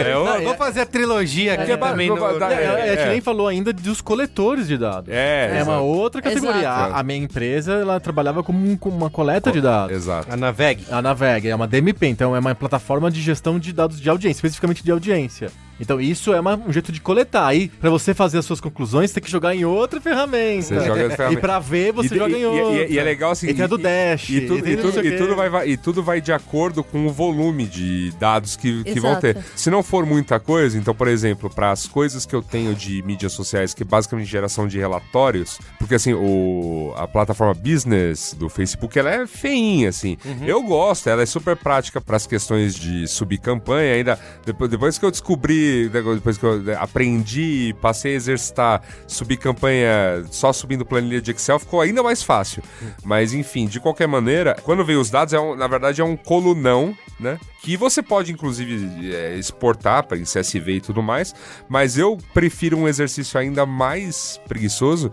É 0.01 0.13
Eu 0.13 0.19
outra. 0.21 0.41
vou 0.41 0.55
fazer 0.55 0.81
a 0.81 0.85
trilogia 0.85 1.53
aqui 1.55 1.71
É, 1.71 1.75
também. 1.77 2.07
no- 2.09 2.15
É, 2.17 2.81
a 2.81 2.87
gente 2.95 2.99
é. 3.01 3.09
nem 3.09 3.19
falou 3.21 3.47
ainda 3.49 3.73
dos 3.73 3.99
coletores 3.99 4.67
de 4.67 4.77
dados. 4.77 5.13
É, 5.13 5.57
É 5.59 5.63
uma 5.63 5.81
outra 5.81 6.21
categoria. 6.21 6.69
A, 6.69 6.99
a 6.99 7.03
minha 7.03 7.19
empresa, 7.19 7.73
ela 7.73 7.99
trabalhava 7.99 8.41
como, 8.41 8.65
um- 8.71 8.77
como 8.77 8.95
uma 8.95 9.09
coleta 9.09 9.51
de 9.51 9.59
dados. 9.59 9.93
Exato. 9.95 10.31
A 10.31 10.37
Naveg. 10.37 10.85
A 10.89 11.01
Naveg 11.01 11.49
é 11.49 11.55
uma 11.55 11.67
DMP, 11.67 12.07
então 12.07 12.33
é 12.33 12.39
uma 12.39 12.51
plataforma 12.57 13.09
de 13.09 13.21
gestão 13.21 13.57
de 13.59 13.71
dados 13.71 13.99
de 13.99 14.09
audiência, 14.09 14.39
especificamente 14.39 14.83
de 14.83 14.91
audiência. 14.91 15.51
Então 15.79 15.99
isso 16.01 16.33
é 16.33 16.39
uma- 16.39 16.55
um 16.55 16.71
jeito 16.73 16.91
de 16.91 16.99
coletar. 17.01 17.47
Aí, 17.47 17.67
pra 17.69 17.89
você 17.89 18.13
fazer 18.13 18.37
as 18.37 18.45
suas 18.45 18.59
conclusões, 18.59 19.09
você 19.11 19.15
tem 19.15 19.23
que 19.23 19.31
jogar 19.31 19.55
em 19.55 19.65
outra 19.65 19.99
ferramenta. 20.01 20.61
Você 20.63 20.75
joga 20.85 21.05
em 21.05 21.09
ferramenta. 21.09 21.33
E 21.33 21.41
pra 21.41 21.59
ver, 21.59 21.91
você 21.93 22.15
E- 22.15 22.17
joga 22.17 22.37
e- 22.37 22.41
em 22.41 22.45
outra. 22.45 22.83
E, 22.85 22.93
e 22.93 22.99
é 22.99 23.03
legal 23.03 23.31
assim. 23.31 23.47
E 23.47 23.53
tem 23.53 23.63
a 23.63 23.67
do 23.67 23.77
Dash. 23.77 24.29
E, 24.29 24.41
tudo, 24.41 24.63
tem 24.63 24.73
e, 24.73 24.77
tudo, 24.77 25.05
e, 25.05 25.17
tudo 25.17 25.35
vai, 25.35 25.69
e 25.69 25.77
tudo 25.77 26.03
vai 26.03 26.21
de 26.21 26.31
acordo 26.33 26.83
com 26.83 27.05
o 27.05 27.11
volume 27.11 27.65
de 27.65 28.11
dados 28.19 28.55
que, 28.55 28.83
que 28.83 28.99
vão 28.99 29.15
ter. 29.19 29.37
Se 29.55 29.69
não 29.69 29.83
for 29.83 30.05
muita 30.05 30.39
coisa, 30.39 30.77
então, 30.77 30.93
por 30.95 31.07
exemplo, 31.07 31.49
para 31.49 31.71
as 31.71 31.85
coisas 31.85 32.25
que 32.25 32.35
eu 32.35 32.41
tenho 32.41 32.73
de 32.75 33.01
mídias 33.03 33.33
sociais, 33.33 33.73
que 33.73 33.83
é 33.83 33.85
basicamente 33.85 34.27
geração 34.27 34.67
de 34.67 34.77
relatórios, 34.77 35.59
porque 35.79 35.95
assim, 35.95 36.13
o, 36.13 36.93
a 36.95 37.07
plataforma 37.07 37.53
business 37.53 38.35
do 38.37 38.49
Facebook, 38.49 38.97
ela 38.97 39.09
é 39.11 39.27
feinha, 39.27 39.89
assim. 39.89 40.17
Eu 40.45 40.61
gosto, 40.63 41.09
ela 41.09 41.21
é 41.21 41.25
super 41.25 41.55
prática 41.55 41.99
para 42.01 42.17
as 42.17 42.25
questões 42.27 42.75
de 42.75 43.07
subir 43.07 43.37
campanha, 43.39 43.93
ainda 43.95 44.19
depois, 44.45 44.69
depois 44.69 44.97
que 44.97 45.05
eu 45.05 45.11
descobri, 45.11 45.66
depois 45.91 46.37
que 46.37 46.43
eu 46.45 46.61
aprendi, 46.79 47.75
passei 47.81 48.13
a 48.13 48.15
exercitar, 48.15 48.81
subir 49.07 49.37
campanha 49.37 50.23
só 50.31 50.51
subindo 50.53 50.85
planilha 50.85 51.21
de 51.21 51.31
Excel, 51.31 51.59
ficou 51.59 51.81
ainda 51.81 52.01
mais 52.03 52.23
fácil. 52.23 52.61
Mas 53.03 53.33
enfim, 53.33 53.67
de 53.67 53.79
qualquer 53.79 54.07
maneira, 54.07 54.55
quando 54.63 54.83
vem 54.83 54.95
os 54.97 55.09
dados, 55.09 55.33
é 55.33 55.39
um- 55.39 55.55
na 55.55 55.67
verdade 55.67 56.01
é 56.01 56.03
um 56.03 56.15
colunão 56.15 56.95
né? 57.19 57.39
Que 57.63 57.75
você 57.75 58.03
pode, 58.03 58.31
inclusive, 58.31 59.11
é, 59.11 59.35
exportar 59.37 60.05
para 60.05 60.15
CSV 60.23 60.73
e 60.73 60.79
tudo 60.81 61.01
mais, 61.01 61.33
mas 61.67 61.97
eu 61.97 62.15
prefiro 62.31 62.77
um 62.77 62.87
exercício 62.87 63.39
ainda 63.39 63.65
mais 63.65 64.39
preguiçoso, 64.47 65.11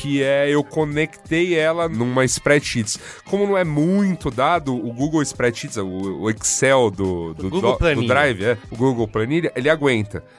que 0.00 0.24
é 0.24 0.50
eu 0.50 0.64
conectei 0.64 1.54
ela 1.54 1.88
numa 1.88 2.24
spreadsheets. 2.24 2.98
Como 3.26 3.46
não 3.46 3.56
é 3.56 3.62
muito 3.62 4.28
dado, 4.28 4.74
o 4.74 4.92
Google 4.92 5.22
Spreadsheets, 5.22 5.76
o, 5.76 5.86
o 5.86 6.28
Excel 6.30 6.90
do, 6.90 7.32
do, 7.34 7.48
do- 7.60 7.78
do 7.78 8.08
Drive, 8.08 8.42
é, 8.44 8.58
o 8.72 8.76
Google 8.76 9.06
Planilha, 9.06 9.52
ele 9.54 9.70
aguenta. 9.70 9.85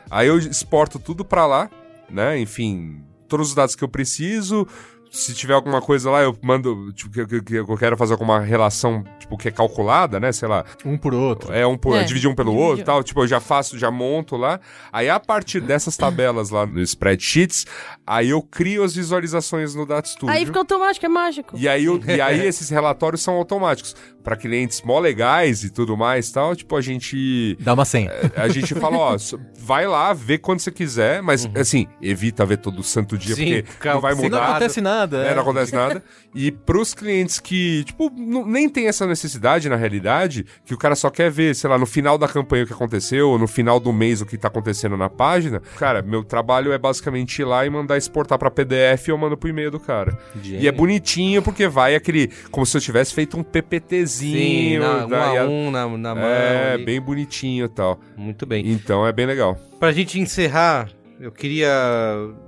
Aí 0.09 0.27
eu 0.27 0.37
exporto 0.37 0.99
tudo 0.99 1.25
para 1.25 1.45
lá, 1.45 1.69
né? 2.09 2.39
Enfim, 2.39 3.03
todos 3.27 3.49
os 3.49 3.55
dados 3.55 3.75
que 3.75 3.83
eu 3.83 3.89
preciso. 3.89 4.67
Se 5.11 5.33
tiver 5.33 5.53
alguma 5.53 5.81
coisa 5.81 6.11
lá, 6.11 6.21
eu 6.21 6.37
mando, 6.41 6.91
tipo, 6.93 7.09
que, 7.11 7.25
que- 7.25 7.41
que 7.41 7.55
eu 7.55 7.77
quero 7.77 7.97
fazer 7.97 8.13
alguma 8.13 8.39
relação, 8.39 9.03
tipo, 9.19 9.37
que 9.37 9.47
é 9.47 9.51
calculada, 9.51 10.19
né? 10.19 10.31
Sei 10.31 10.47
lá, 10.47 10.63
Um 10.85 10.97
por 10.97 11.13
outro. 11.13 11.51
é 11.53 11.65
um 11.65 11.77
por, 11.77 11.95
É, 11.97 12.03
dividir 12.03 12.29
um 12.29 12.35
pelo 12.35 12.51
dividir. 12.51 12.67
outro 12.69 12.81
e 12.81 12.85
tal. 12.85 13.03
Tipo, 13.03 13.21
eu 13.23 13.27
já 13.27 13.39
faço, 13.39 13.77
já 13.77 13.89
monto 13.89 14.35
lá. 14.35 14.59
Aí, 14.91 15.09
a 15.09 15.19
partir 15.19 15.59
dessas 15.61 15.97
tabelas 15.97 16.49
lá 16.49 16.65
no 16.65 16.79
spreadsheets, 16.81 17.65
aí 18.05 18.29
eu 18.29 18.41
crio 18.41 18.83
as 18.83 18.95
visualizações 18.95 19.73
no 19.73 19.85
Data 19.85 20.07
Studio. 20.07 20.29
Aí 20.29 20.45
fica 20.45 20.59
automático, 20.59 21.05
é 21.05 21.09
mágico. 21.09 21.57
E 21.57 21.67
aí, 21.67 21.85
eu- 21.85 21.99
e 22.05 22.21
aí 22.21 22.39
esses 22.45 22.69
relatórios 22.69 23.21
são 23.21 23.35
automáticos. 23.35 23.95
Pra 24.23 24.35
clientes 24.35 24.81
mó 24.81 24.99
legais 24.99 25.63
e 25.63 25.69
tudo 25.69 25.95
mais 25.95 26.29
tal, 26.31 26.53
tipo, 26.53 26.75
a 26.75 26.81
gente... 26.81 27.55
Dá 27.61 27.73
uma 27.73 27.85
senha. 27.85 28.11
A 28.35 28.49
gente 28.49 28.75
fala, 28.75 28.97
ó, 28.97 29.17
vai 29.57 29.87
lá, 29.87 30.11
vê 30.11 30.37
quando 30.37 30.59
você 30.59 30.69
quiser, 30.69 31.21
mas 31.23 31.49
assim, 31.55 31.87
evita 32.01 32.45
ver 32.45 32.57
todo 32.57 32.83
santo 32.83 33.17
dia, 33.17 33.35
Sim, 33.35 33.45
porque 33.61 33.71
fica 33.71 33.93
não 33.93 34.01
vai 34.01 34.11
Se 34.11 34.17
não 34.17 34.23
mudar. 34.25 34.49
acontece 34.49 34.81
nada. 34.99 35.23
né, 35.23 35.31
é. 35.31 35.35
não 35.35 35.41
acontece 35.41 35.73
nada. 35.75 36.03
E 36.35 36.51
pros 36.51 36.93
clientes 36.93 37.39
que, 37.39 37.83
tipo, 37.85 38.11
não- 38.15 38.45
nem 38.45 38.67
tem 38.69 38.87
essa 38.87 39.05
necessidade 39.07 39.69
na 39.69 39.75
realidade, 39.75 40.45
que 40.65 40.73
o 40.73 40.77
cara 40.77 40.95
só 40.95 41.09
quer 41.09 41.29
ver, 41.31 41.55
sei 41.55 41.69
lá, 41.69 41.77
no 41.77 41.85
final 41.85 42.17
da 42.17 42.27
campanha 42.27 42.63
o 42.63 42.67
que 42.67 42.73
aconteceu, 42.73 43.29
ou 43.29 43.39
no 43.39 43.47
final 43.47 43.79
do 43.79 43.91
mês 43.93 44.21
o 44.21 44.25
que 44.25 44.37
tá 44.37 44.47
acontecendo 44.47 44.95
na 44.97 45.09
página, 45.09 45.59
cara, 45.77 46.01
meu 46.01 46.23
trabalho 46.23 46.71
é 46.71 46.77
basicamente 46.77 47.39
ir 47.41 47.45
lá 47.45 47.65
e 47.65 47.69
mandar 47.69 47.97
exportar 47.97 48.37
pra 48.37 48.49
PDF 48.51 49.07
e 49.07 49.11
eu 49.11 49.17
mando 49.17 49.37
pro 49.37 49.49
e-mail 49.49 49.71
do 49.71 49.79
cara. 49.79 50.17
E 50.43 50.67
é 50.67 50.71
bonitinho 50.71 51.41
porque 51.41 51.67
vai 51.67 51.95
aquele, 51.95 52.29
como 52.51 52.65
se 52.65 52.75
eu 52.77 52.81
tivesse 52.81 53.13
feito 53.13 53.37
um 53.37 53.43
PPTzinho. 53.43 54.37
Sim, 54.37 54.77
na, 54.79 55.05
um 55.05 55.13
a 55.15 55.39
a- 55.41 55.45
um 55.47 55.71
na, 55.71 55.87
na 55.97 56.15
mão. 56.15 56.23
é, 56.23 56.73
ali. 56.73 56.85
bem 56.85 57.01
bonitinho 57.01 57.65
e 57.65 57.69
tal. 57.69 57.99
Muito 58.15 58.45
bem. 58.45 58.67
Então 58.71 59.05
é 59.05 59.11
bem 59.11 59.25
legal. 59.25 59.55
Pra 59.79 59.91
gente 59.91 60.19
encerrar, 60.19 60.89
eu 61.19 61.31
queria 61.31 61.69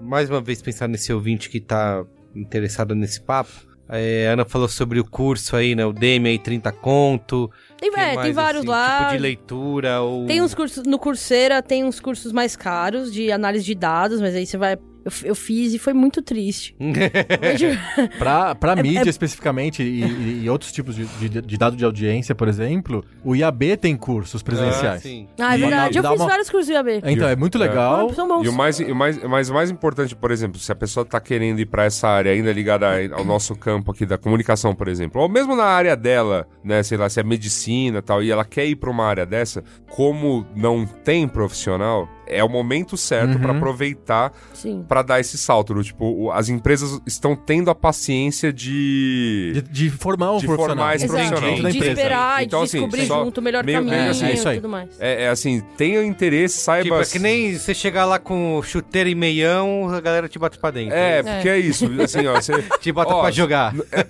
mais 0.02 0.30
uma 0.30 0.42
vez 0.42 0.62
pensar 0.62 0.88
nesse 0.88 1.12
ouvinte 1.14 1.50
que 1.50 1.60
tá 1.60 2.04
interessado 2.36 2.96
nesse 2.96 3.22
papo. 3.22 3.70
É, 3.92 4.28
a 4.30 4.34
Ana 4.34 4.46
falou 4.46 4.68
sobre 4.68 5.00
o 5.00 5.04
curso 5.04 5.56
aí, 5.56 5.74
né? 5.74 5.84
O 5.84 5.92
Demi 5.92 6.30
aí, 6.30 6.38
30 6.38 6.72
conto. 6.74 7.50
Tem, 7.76 7.90
é, 7.90 7.92
mais, 7.92 8.22
tem 8.22 8.34
vários 8.34 8.62
assim, 8.62 8.70
lá. 8.70 9.00
Tipo 9.00 9.12
de 9.14 9.18
leitura 9.18 10.02
ou... 10.02 10.28
Tem 10.28 10.42
uns 10.44 10.54
cursos 10.54 10.84
no 10.86 11.00
Coursera, 11.00 11.60
tem 11.64 11.84
uns 11.84 12.00
cursos 12.00 12.32
mais 12.32 12.56
caros 12.56 13.12
de 13.12 13.32
análise 13.32 13.66
de 13.66 13.74
dados, 13.74 14.22
mas 14.22 14.36
aí 14.36 14.46
você 14.46 14.58
vai. 14.58 14.78
Eu, 15.06 15.12
eu 15.30 15.36
fiz 15.36 15.74
e 15.74 15.80
foi 15.80 15.94
muito 15.94 16.22
triste. 16.22 16.76
Pra, 18.18 18.56
pra 18.56 18.74
É- 18.74 18.82
mídia 18.82 19.04
é- 19.06 19.10
especificamente 19.10 19.82
e, 19.84 20.04
e- 20.04 20.44
e 20.44 20.50
outros 20.50 20.72
tipos 20.72 20.96
de, 20.96 21.06
de, 21.06 21.42
de 21.42 21.58
dado 21.58 21.76
de 21.76 21.86
audiência, 21.86 22.34
por 22.36 22.48
exemplo, 22.48 23.04
o 23.24 23.36
IAB 23.36 23.78
tem 23.78 23.96
cursos 23.96 24.42
presenciais. 24.44 25.00
Ah, 25.02 25.08
sim. 25.08 25.28
ah, 25.40 25.54
é 25.56 25.58
E 25.58 25.62
verdade. 25.62 25.98
Eu 25.98 26.04
dá 26.04 26.12
fiz 26.12 26.20
uma- 26.20 26.28
vários 26.30 26.50
cursos 26.50 26.68
do 26.68 26.74
IAB. 26.74 27.02
Então, 27.06 27.28
é 27.28 27.36
muito 27.36 27.58
legal. 27.58 28.10
Ah, 28.10 28.14
são 28.14 28.28
bons. 28.28 28.46
E 28.46 28.50
o 28.50 28.54
mais, 28.54 28.80
e 28.80 28.84
o 28.86 28.96
mais, 28.96 29.24
mas 29.24 29.50
o 29.50 29.54
mais 29.54 29.70
importante, 29.72 30.16
por 30.16 30.32
exemplo, 30.32 30.60
se 30.60 30.72
a 30.72 30.76
pessoa 30.76 31.06
tá 31.06 31.20
querendo 31.20 31.60
ir 31.60 31.66
pra 31.66 31.86
essa 31.86 32.08
área 32.08 32.32
ainda 32.32 32.52
ligada 32.52 32.88
ao 33.14 33.24
nosso 33.26 33.56
campo 33.56 33.92
aqui 33.92 34.06
da 34.06 34.18
comunicação, 34.18 34.74
por 34.76 34.88
exemplo, 34.88 35.22
ou 35.22 35.30
mesmo 35.30 35.56
na 35.56 35.66
área 35.66 35.96
dela, 35.96 36.48
né, 36.64 36.84
sei 36.84 36.98
lá, 36.98 37.10
se 37.10 37.20
é 37.20 37.24
medicina 37.24 38.00
e 38.00 38.02
tal, 38.02 38.22
e 38.24 38.32
ela 38.32 38.46
quer 38.46 38.66
ir 38.66 38.76
pra 38.76 38.90
uma 38.90 39.06
área 39.06 39.26
dessa, 39.26 39.64
como 39.90 40.46
não 40.56 40.86
tem 40.86 41.28
profissional, 41.28 42.08
é 42.30 42.44
o 42.44 42.50
momento 42.50 42.96
certo 42.96 43.40
pra 43.40 43.52
aproveitar 43.54 44.32
Sim. 44.54 44.86
pra 44.88 45.02
dar 45.02 45.20
esse 45.20 45.38
salto. 45.38 45.74
do 45.74 45.84
Tipo, 45.84 46.32
as 46.32 46.48
empresas 46.50 47.02
estão 47.06 47.36
tendo 47.36 47.70
a 47.70 47.76
paciência 47.76 48.54
de... 48.54 49.52
De, 49.56 49.62
de 49.62 49.90
formar 49.90 50.34
um 50.34 50.38
De 50.38 50.46
profissional. 50.46 50.78
formar 50.78 50.96
esse 50.96 51.06
Exato. 51.06 51.30
profissional. 51.30 51.72
De 51.72 51.78
esperar 51.80 52.44
Então, 52.44 52.62
e 52.62 52.64
assim, 52.66 52.78
descobrir 52.80 53.06
junto 53.06 53.38
o 53.40 53.42
melhor 53.44 53.64
meio- 53.64 53.78
caminho 53.80 53.96
é, 53.96 54.08
é 54.08 54.32
e 54.32 54.34
isso 54.34 54.48
aí. 54.50 54.56
tudo 54.58 54.70
mais. 54.70 54.90
É, 55.00 55.24
é 55.24 55.30
assim, 55.30 55.62
tenha 55.78 56.04
interesse, 56.04 56.60
saiba... 56.60 56.84
Tipo, 56.84 56.96
é 57.02 57.06
que 57.06 57.20
nem 57.20 57.58
você 57.58 57.74
chegar 57.74 58.06
lá 58.06 58.20
com 58.20 58.62
chuteiro 58.64 59.10
e 59.10 59.16
meião, 59.16 59.90
a 59.94 60.00
galera 60.00 60.28
te 60.30 60.38
bate 60.40 60.58
pra 60.58 60.72
dentro. 60.72 60.96
É, 60.96 61.24
porque 61.24 61.50
é 61.50 61.58
isso, 61.58 61.86
assim, 62.02 62.26
ó, 62.28 62.36
você... 62.36 62.54
Te 62.80 62.92
bota 62.92 63.14
Ó, 63.14 63.22
pra 63.22 63.32
jogar. 63.32 63.74
É, 63.92 64.06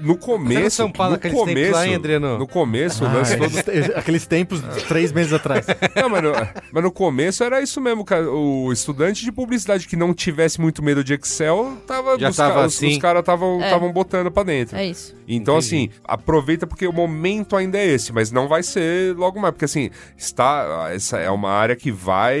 no 0.00 0.16
começo, 0.16 0.76
São 0.76 0.90
Paulo, 0.90 1.12
no 1.12 1.16
aqueles 1.16 1.36
tempos 1.36 1.48
começo, 1.52 1.72
lá, 1.72 1.86
hein, 1.86 1.94
Adriano? 1.94 2.38
no 2.38 2.46
começo, 2.46 3.04
Ah, 3.04 3.12
lance 3.12 3.36
todo... 3.36 3.52
aqueles, 3.96 4.26
tempos 4.26 4.60
de 4.60 4.84
três 4.84 5.12
meses 5.12 5.32
atrás. 5.32 5.66
Não, 5.96 6.08
mas, 6.08 6.22
no, 6.22 6.32
mas 6.72 6.82
no 6.84 6.90
começo 6.92 7.42
era 7.42 7.51
isso 7.60 7.80
mesmo, 7.80 8.04
cara. 8.04 8.30
O 8.30 8.72
estudante 8.72 9.24
de 9.24 9.32
publicidade 9.32 9.88
que 9.88 9.96
não 9.96 10.14
tivesse 10.14 10.60
muito 10.60 10.80
medo 10.82 11.02
de 11.02 11.14
Excel, 11.14 11.76
tava, 11.86 12.16
Já 12.16 12.30
os, 12.30 12.36
tava 12.36 12.54
ca- 12.54 12.64
assim. 12.66 12.88
os 12.92 12.98
caras 12.98 13.20
estavam 13.20 13.60
É. 13.60 13.92
botando 13.92 14.30
pra 14.30 14.44
dentro. 14.44 14.76
É 14.76 14.86
isso. 14.86 15.14
Então, 15.26 15.56
Entendi. 15.58 15.66
assim, 15.66 15.90
aproveita 16.04 16.66
porque 16.66 16.86
o 16.86 16.92
momento 16.92 17.56
ainda 17.56 17.78
é 17.78 17.86
esse, 17.86 18.12
mas 18.12 18.30
não 18.30 18.46
vai 18.48 18.62
ser 18.62 19.16
logo 19.16 19.40
mais, 19.40 19.52
porque 19.52 19.64
assim, 19.64 19.90
está, 20.16 20.90
essa 20.92 21.18
é 21.18 21.30
uma 21.30 21.50
área 21.50 21.74
que 21.74 21.90
vai, 21.90 22.40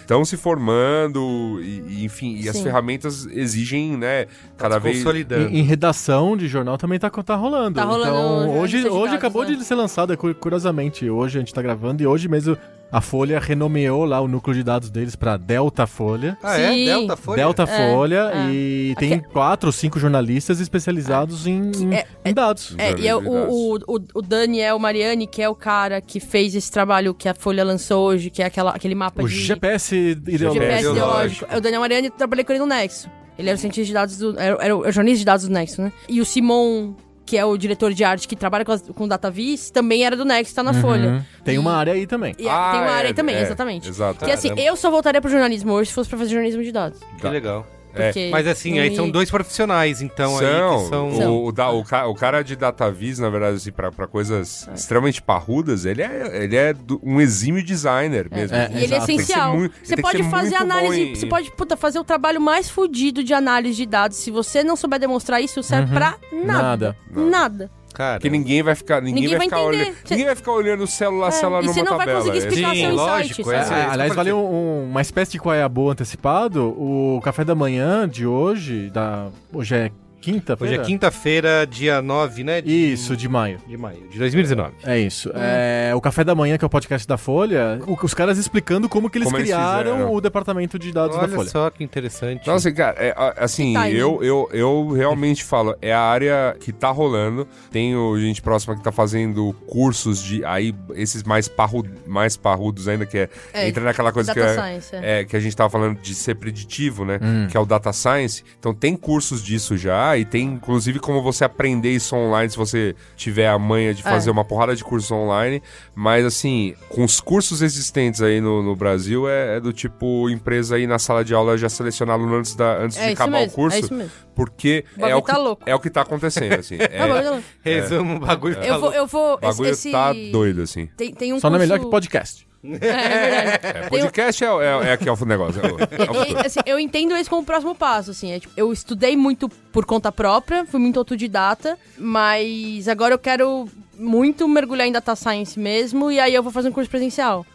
estão 0.00 0.24
se 0.24 0.36
formando, 0.36 1.58
e, 1.62 1.82
e, 2.00 2.04
enfim, 2.04 2.36
e 2.36 2.48
as 2.48 2.56
Sim. 2.56 2.62
ferramentas 2.64 3.26
exigem, 3.26 3.96
né, 3.96 4.26
cada 4.56 4.78
vez... 4.78 4.98
Consolidando. 4.98 5.48
Em, 5.48 5.60
em 5.60 5.62
redação 5.62 6.36
de 6.36 6.46
jornal 6.48 6.76
também 6.78 6.98
tá, 6.98 7.08
tá 7.10 7.34
rolando. 7.34 7.76
Tá 7.76 7.84
rolando 7.84 8.08
então, 8.44 8.58
hoje, 8.58 8.80
de 8.82 8.88
hoje 8.88 8.98
dados, 9.04 9.14
acabou 9.14 9.44
né? 9.44 9.54
de 9.54 9.64
ser 9.64 9.74
lançada, 9.74 10.16
cu- 10.16 10.34
curiosamente. 10.34 11.08
Hoje 11.08 11.38
a 11.38 11.40
gente 11.40 11.54
tá 11.54 11.62
gravando 11.62 12.02
e 12.02 12.06
hoje 12.06 12.28
mesmo 12.28 12.56
a 12.90 13.00
Folha 13.00 13.38
renomeou 13.38 14.04
lá 14.04 14.20
o 14.20 14.26
núcleo 14.28 14.54
de 14.56 14.62
dados 14.62 14.90
deles 14.90 15.14
pra 15.14 15.36
Delta 15.36 15.86
Folha. 15.86 16.38
Ah, 16.42 16.58
é? 16.58 16.72
Sim. 16.72 16.84
Delta 16.86 17.16
Folha? 17.16 17.36
Delta 17.36 17.66
Folha 17.66 18.30
é. 18.34 18.50
e 18.50 18.94
tem 18.98 19.18
quatro 19.20 19.68
ou 19.68 19.72
cinco 19.72 19.98
jornalistas 19.98 20.58
especializados 20.60 21.46
em, 21.46 21.70
em- 21.76 21.94
é- 21.94 22.06
em 22.24 22.32
dados. 22.32 22.74
É, 22.78 22.98
e 22.98 23.06
é 23.06 23.14
o, 23.14 23.20
o, 23.20 23.78
o, 24.14 24.22
Daniel 24.22 24.78
Mariani, 24.78 25.26
que 25.26 25.42
é 25.42 25.48
o 25.48 25.54
cara 25.54 26.00
que 26.00 26.18
fez 26.20 26.54
esse 26.54 26.70
trabalho 26.70 27.12
que 27.12 27.28
a 27.28 27.34
Folha 27.34 27.62
lançou 27.64 28.06
hoje, 28.06 28.30
que 28.30 28.42
é 28.42 28.46
aquela, 28.46 28.70
aquele 28.70 28.94
mapa 28.94 29.22
O 29.22 29.28
de 29.28 29.34
GPS 29.34 29.94
ideológico. 29.94 30.54
GPS 30.64 30.90
ideológico. 30.90 31.46
É, 31.50 31.56
O 31.56 31.60
Daniel 31.60 31.80
Mariani 31.80 32.10
trabalhei 32.10 32.44
com 32.44 32.52
ele 32.52 32.60
no 32.60 32.66
Nexo. 32.66 33.10
Ele 33.38 33.48
era 33.50 33.56
o 33.56 33.60
cientista 33.60 33.84
de 33.86 33.92
dados 33.92 34.18
do. 34.18 34.38
Era, 34.40 34.56
era 34.64 34.76
o 34.76 34.90
jornalista 34.90 35.18
de 35.20 35.24
dados 35.24 35.46
do 35.46 35.52
Nexo, 35.52 35.80
né? 35.80 35.92
E 36.08 36.20
o 36.20 36.24
Simon, 36.24 36.94
que 37.28 37.36
é 37.36 37.44
o 37.44 37.58
diretor 37.58 37.92
de 37.92 38.02
arte 38.02 38.26
que 38.26 38.34
trabalha 38.34 38.64
com, 38.64 38.72
as, 38.72 38.80
com 38.80 39.06
DataVis, 39.06 39.70
também 39.70 40.02
era 40.02 40.16
do 40.16 40.24
Nexo, 40.24 40.54
tá 40.54 40.62
na 40.62 40.72
Folha. 40.72 41.08
Uhum. 41.10 41.22
Tem 41.44 41.58
uma 41.58 41.74
área 41.74 41.92
aí 41.92 42.06
também. 42.06 42.34
E 42.38 42.48
Ah, 42.48 42.70
tem 42.72 42.80
uma 42.80 42.90
área 42.90 43.08
é, 43.08 43.10
aí 43.10 43.14
também, 43.14 43.36
é, 43.36 43.42
exatamente. 43.42 43.86
Exato. 43.86 44.24
Que 44.24 44.30
assim, 44.30 44.50
eu 44.56 44.74
só 44.76 44.90
voltaria 44.90 45.20
pro 45.20 45.30
jornalismo 45.30 45.72
hoje 45.72 45.90
se 45.90 45.94
fosse 45.94 46.08
pra 46.08 46.18
fazer 46.18 46.30
jornalismo 46.30 46.62
de 46.62 46.72
dados. 46.72 47.00
Que 47.20 47.28
legal. 47.28 47.66
É. 47.94 48.30
Mas 48.30 48.46
assim, 48.46 48.78
aí 48.78 48.90
me- 48.90 48.96
são 48.96 49.10
dois 49.10 49.30
profissionais, 49.30 50.00
então, 50.02 50.38
aí 50.38 50.46
São, 50.46 50.78
que 50.82 51.16
são... 51.16 51.30
O, 51.32 51.46
o, 51.46 51.52
da- 51.52 51.70
o 51.70 51.84
ca- 51.84 52.06
o 52.06 52.14
cara 52.14 52.42
de 52.42 52.54
DataVis, 52.54 53.18
na 53.18 53.28
verdade, 53.30 53.56
assim, 53.56 53.72
pra, 53.72 53.90
pra 53.90 54.06
coisas 54.06 54.68
extremamente 54.74 55.20
parrudas, 55.22 55.84
ele 55.84 56.02
é, 56.02 56.42
ele 56.44 56.56
é 56.56 56.72
do- 56.72 57.00
um 57.02 57.20
exímio 57.20 57.62
designer 57.64 58.28
mesmo. 58.30 58.56
É, 58.56 58.70
E 58.72 58.84
ele 58.84 58.94
é 58.94 58.98
essencial. 58.98 59.56
muito- 59.56 59.74
Você 59.82 59.96
pode 59.96 60.22
fazer 60.24 60.54
análise. 60.56 61.00
em- 61.00 61.14
Você 61.14 61.26
pode, 61.26 61.50
puta, 61.52 61.76
fazer 61.76 61.98
o 61.98 62.04
trabalho 62.04 62.40
mais 62.40 62.68
fudido 62.70 63.24
de 63.24 63.32
análise 63.34 63.76
de 63.76 63.86
dados. 63.86 64.16
Se 64.18 64.30
você 64.30 64.62
não 64.62 64.76
souber 64.76 64.98
demonstrar 64.98 65.40
isso, 65.40 65.62
serve 65.62 65.92
pra 65.94 66.16
nada. 66.32 66.62
Nada. 66.62 66.96
Nada. 67.10 67.70
Cara, 67.98 68.20
Porque 68.20 68.30
ninguém 68.30 68.62
vai 68.62 68.76
ficar, 68.76 69.00
ninguém, 69.02 69.14
Ninguém 69.24 69.28
vai 69.30 69.38
vai 69.38 69.46
ficar 69.48 69.60
entender. 69.60 69.82
olhando, 69.82 69.96
ninguém 70.08 70.24
vai 70.26 70.34
ficar 70.36 70.52
olhando 70.52 70.84
o 70.84 70.86
celular, 70.86 71.28
É, 71.28 71.30
celular 71.32 71.58
e 71.58 71.66
numa 71.66 71.74
você 71.74 71.82
não 71.82 71.96
vai 71.96 71.98
tabela. 72.06 72.18
conseguir 72.20 72.36
é. 72.36 72.48
explicar 72.48 72.70
Sim, 72.74 72.80
seu 72.80 72.94
lógico, 72.94 73.40
insight, 73.40 73.56
é. 73.56 73.64
sabe? 73.64 73.80
É, 73.80 73.84
aliás, 73.86 74.10
isso 74.10 74.16
vale 74.16 74.28
que 74.30 74.32
eu 74.32 74.38
um- 74.38 74.88
uma 74.90 75.00
espécie 75.02 75.32
de 75.32 75.38
qual 75.40 75.52
é 75.52 75.62
a 75.64 75.68
boa 75.68 75.92
antecipado. 75.94 76.64
O 76.80 77.20
café 77.24 77.44
da 77.44 77.56
manhã 77.56 78.08
de 78.08 78.24
hoje, 78.24 78.88
da, 78.90 79.26
hoje 79.52 79.74
é 79.74 79.90
quinta 80.20 80.56
hoje 80.60 80.74
é 80.74 80.78
quinta-feira, 80.78 81.66
dia 81.66 82.02
9, 82.02 82.44
né? 82.44 82.60
De, 82.60 82.92
Isso, 82.92 83.16
de 83.16 83.28
maio. 83.28 83.58
de 83.66 83.76
maio, 83.76 84.08
de 84.10 84.18
2019. 84.18 84.74
É 84.84 84.98
isso. 84.98 85.30
É, 85.34 85.92
o 85.94 86.00
Café 86.00 86.24
da 86.24 86.34
Manhã, 86.34 86.58
que 86.58 86.64
é 86.64 86.66
o 86.66 86.70
podcast 86.70 87.06
da 87.06 87.16
Folha, 87.16 87.80
o- 87.86 87.98
os 88.04 88.14
caras 88.14 88.38
explicando 88.38 88.88
como 88.88 89.08
que 89.08 89.18
eles 89.18 89.28
Como 89.28 89.38
criaram 89.42 90.12
o 90.12 90.20
departamento 90.20 90.78
de 90.78 90.92
dados 90.92 91.16
da 91.16 91.22
Olha 91.24 91.34
Folha. 91.34 91.48
só 91.48 91.70
que 91.70 91.82
interessante. 91.84 92.46
Nossa, 92.46 92.70
cara, 92.72 92.96
é, 92.98 93.14
assim, 93.36 93.76
eu, 93.92 94.22
eu, 94.22 94.48
eu 94.52 94.90
realmente 94.92 95.44
falo, 95.44 95.76
é 95.80 95.92
a 95.92 96.00
área 96.00 96.56
que 96.60 96.72
tá 96.72 96.90
rolando. 96.90 97.46
Tenho 97.70 98.18
gente 98.18 98.42
próxima 98.42 98.76
que 98.76 98.82
tá 98.82 98.92
fazendo 98.92 99.52
cursos 99.66 100.22
de. 100.22 100.44
Aí, 100.44 100.74
esses 100.94 101.22
mais, 101.22 101.48
parru, 101.48 101.84
mais 102.06 102.36
parrudos 102.36 102.88
ainda, 102.88 103.06
que 103.06 103.18
é. 103.18 103.28
É, 103.52 103.68
entra 103.68 103.84
naquela 103.84 104.12
coisa 104.12 104.32
que, 104.32 104.40
Data 104.40 104.52
é, 104.52 104.54
Science, 104.80 104.96
é. 104.96 105.20
é, 105.20 105.24
que 105.24 105.36
a 105.36 105.40
gente 105.40 105.56
tava 105.56 105.70
falando 105.70 105.98
de 106.00 106.14
ser 106.14 106.34
preditivo, 106.36 107.04
né? 107.04 107.18
Hum. 107.22 107.46
Que 107.50 107.56
é 107.56 107.60
o 107.60 107.66
data 107.66 107.92
science. 107.92 108.42
Então, 108.58 108.74
tem 108.74 108.96
cursos 108.96 109.42
disso 109.42 109.76
já. 109.76 110.07
E 110.16 110.24
tem 110.24 110.44
inclusive 110.46 110.98
como 111.00 111.20
você 111.22 111.44
aprender 111.44 111.90
isso 111.90 112.14
online 112.16 112.48
se 112.50 112.56
você 112.56 112.94
tiver 113.16 113.48
a 113.48 113.58
manha 113.58 113.92
de 113.92 114.02
fazer 114.02 114.30
É. 114.30 114.32
uma 114.32 114.44
porrada 114.44 114.74
de 114.76 114.82
cursos 114.84 115.10
online. 115.10 115.62
Mas 115.94 116.24
assim, 116.24 116.74
com 116.88 117.04
os 117.04 117.20
cursos 117.20 117.60
existentes 117.62 118.22
aí 118.22 118.40
no, 118.40 118.62
no 118.62 118.74
Brasil, 118.76 119.28
é, 119.28 119.56
é 119.56 119.60
do 119.60 119.72
tipo 119.72 120.30
empresa 120.30 120.76
aí 120.76 120.86
na 120.86 120.98
sala 120.98 121.24
de 121.24 121.34
aula 121.34 121.58
já 121.58 121.68
selecionar 121.68 122.14
aluno 122.14 122.36
antes, 122.36 122.54
da, 122.54 122.78
antes 122.78 122.96
É 122.96 123.08
de 123.08 123.12
acabar 123.12 123.40
mesmo, 123.40 123.52
o 123.52 123.54
curso. 123.54 123.76
é 123.76 123.80
isso 123.80 123.94
mesmo. 123.94 124.12
Porque 124.34 124.84
O 124.96 125.04
é 125.04 125.16
o, 125.16 125.20
que, 125.22 125.32
tá 125.32 125.36
louco. 125.38 125.62
é 125.66 125.74
o 125.74 125.80
que 125.80 125.90
tá 125.90 126.02
acontecendo, 126.02 126.54
assim. 126.54 126.76
É, 126.80 127.02
eu- 127.26 127.42
Resumo, 127.60 128.16
o 128.16 128.20
bagulho 128.20 128.54
tá 128.54 128.64
Eu 128.64 128.80
vou, 128.80 128.92
eu 128.92 129.06
vou. 129.06 129.34
o 129.34 129.38
bagulho 129.38 129.70
esse... 129.70 129.90
tá 129.90 130.12
doido, 130.32 130.62
assim. 130.62 130.86
Tem, 130.96 131.12
tem 131.12 131.32
um 131.32 131.40
Só 131.40 131.50
não 131.50 131.56
é 131.56 131.58
curso... 131.58 131.72
melhor 131.72 131.84
que 131.84 131.90
podcast. 131.90 132.47
É, 132.64 132.86
é. 132.86 133.60
É, 133.84 133.88
podcast 133.88 134.44
é, 134.44 134.46
é, 134.46 134.88
é 134.88 134.92
aqui 134.92 135.08
é 135.08 135.12
o 135.12 135.24
negócio. 135.24 135.60
É 135.60 135.66
o, 135.72 135.78
é 135.78 136.32
o 136.40 136.46
assim, 136.46 136.60
eu 136.66 136.78
entendo 136.78 137.16
isso 137.16 137.30
como 137.30 137.42
o 137.42 137.44
próximo 137.44 137.74
passo, 137.74 138.10
assim. 138.10 138.32
é, 138.32 138.40
tipo, 138.40 138.52
eu 138.56 138.72
estudei 138.72 139.16
muito 139.16 139.48
por 139.48 139.84
conta 139.84 140.10
própria, 140.10 140.64
fui 140.66 140.80
muito 140.80 140.98
autodidata, 140.98 141.78
mas 141.96 142.88
agora 142.88 143.14
eu 143.14 143.18
quero 143.18 143.68
muito 143.96 144.48
mergulhar 144.48 144.86
em 144.86 144.92
data 144.92 145.14
science 145.16 145.58
mesmo, 145.58 146.10
e 146.10 146.18
aí 146.20 146.34
eu 146.34 146.42
vou 146.42 146.52
fazer 146.52 146.68
um 146.68 146.72
curso 146.72 146.90
presencial. 146.90 147.46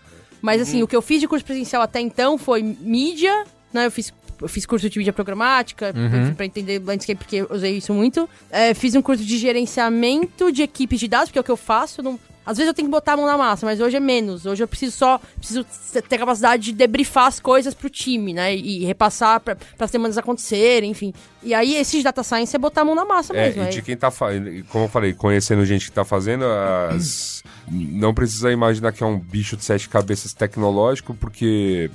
Mas 0.42 0.62
assim, 0.62 0.78
Uhum. 0.80 0.84
o 0.84 0.88
que 0.88 0.96
eu 0.96 1.02
fiz 1.02 1.20
de 1.22 1.28
curso 1.28 1.46
presencial 1.46 1.82
até 1.82 2.00
então 2.02 2.38
foi 2.38 2.62
mídia, 2.62 3.46
né? 3.74 3.86
Eu 3.86 3.92
fiz, 3.92 4.14
eu 4.42 4.48
fiz 4.50 4.66
curso 4.66 4.90
de 4.90 4.98
mídia 4.98 5.14
programática, 5.14 5.94
Uhum. 5.96 6.34
pra 6.36 6.46
entender 6.46 6.82
landscape, 6.86 7.16
porque 7.18 7.38
eu 7.38 7.48
usei 7.50 7.78
isso 7.78 7.94
muito. 7.94 8.30
É, 8.52 8.74
fiz 8.74 8.94
um 8.96 9.02
curso 9.02 9.24
de 9.24 9.38
gerenciamento 9.38 10.52
de 10.52 10.62
equipes 10.64 11.00
de 11.00 11.08
dados, 11.08 11.30
porque 11.30 11.40
é 11.40 11.42
o 11.42 11.44
que 11.46 11.52
eu 11.52 11.58
faço. 11.58 12.02
eu 12.02 12.04
não- 12.06 12.20
Às 12.46 12.58
vezes 12.58 12.68
eu 12.68 12.74
tenho 12.74 12.88
que 12.88 12.92
botar 12.92 13.14
a 13.14 13.18
mão 13.18 13.26
na 13.26 13.38
massa, 13.38 13.66
mas 13.66 13.80
hoje 13.80 13.96
é 13.98 14.00
menos. 14.00 14.46
Hoje 14.46 14.64
eu 14.64 14.68
preciso 14.68 14.92
só 14.98 15.20
preciso 15.38 15.66
ter 16.08 16.18
capacidade 16.18 16.64
de 16.64 16.74
debriefar 16.74 17.28
as 17.28 17.40
coisas 17.40 17.74
pro 17.74 17.90
time, 17.90 18.34
né? 18.34 18.56
E 18.56 18.84
repassar 18.86 19.40
para 19.40 19.58
as 19.80 19.92
demandas 19.92 20.18
acontecerem, 20.18 20.92
enfim. 20.92 21.14
E 21.42 21.54
aí, 21.54 21.76
esse 21.76 21.98
de 21.98 22.04
data 22.04 22.24
science 22.24 22.56
é 22.56 22.60
botar 22.60 22.82
a 22.82 22.86
mão 22.86 22.96
na 22.96 23.06
massa 23.06 23.34
É, 23.36 23.48
mesmo. 23.48 23.64
e 23.64 23.70
de 23.70 23.82
quem 23.82 23.96
tá 23.98 24.10
fazendo, 24.12 24.64
como 24.66 24.86
eu 24.86 24.90
falei, 24.90 25.14
conhecendo 25.14 25.66
gente 25.66 25.86
que 25.86 25.92
tá 25.92 26.06
fazendo, 26.06 26.46
as... 26.46 27.44
não 27.70 28.14
precisa 28.14 28.52
imaginar 28.52 28.92
que 28.92 29.04
é 29.04 29.06
um 29.06 29.20
bicho 29.20 29.56
de 29.58 29.64
sete 29.64 29.90
cabeças 29.90 30.34
tecnológico, 30.34 31.14
porque 31.14 31.90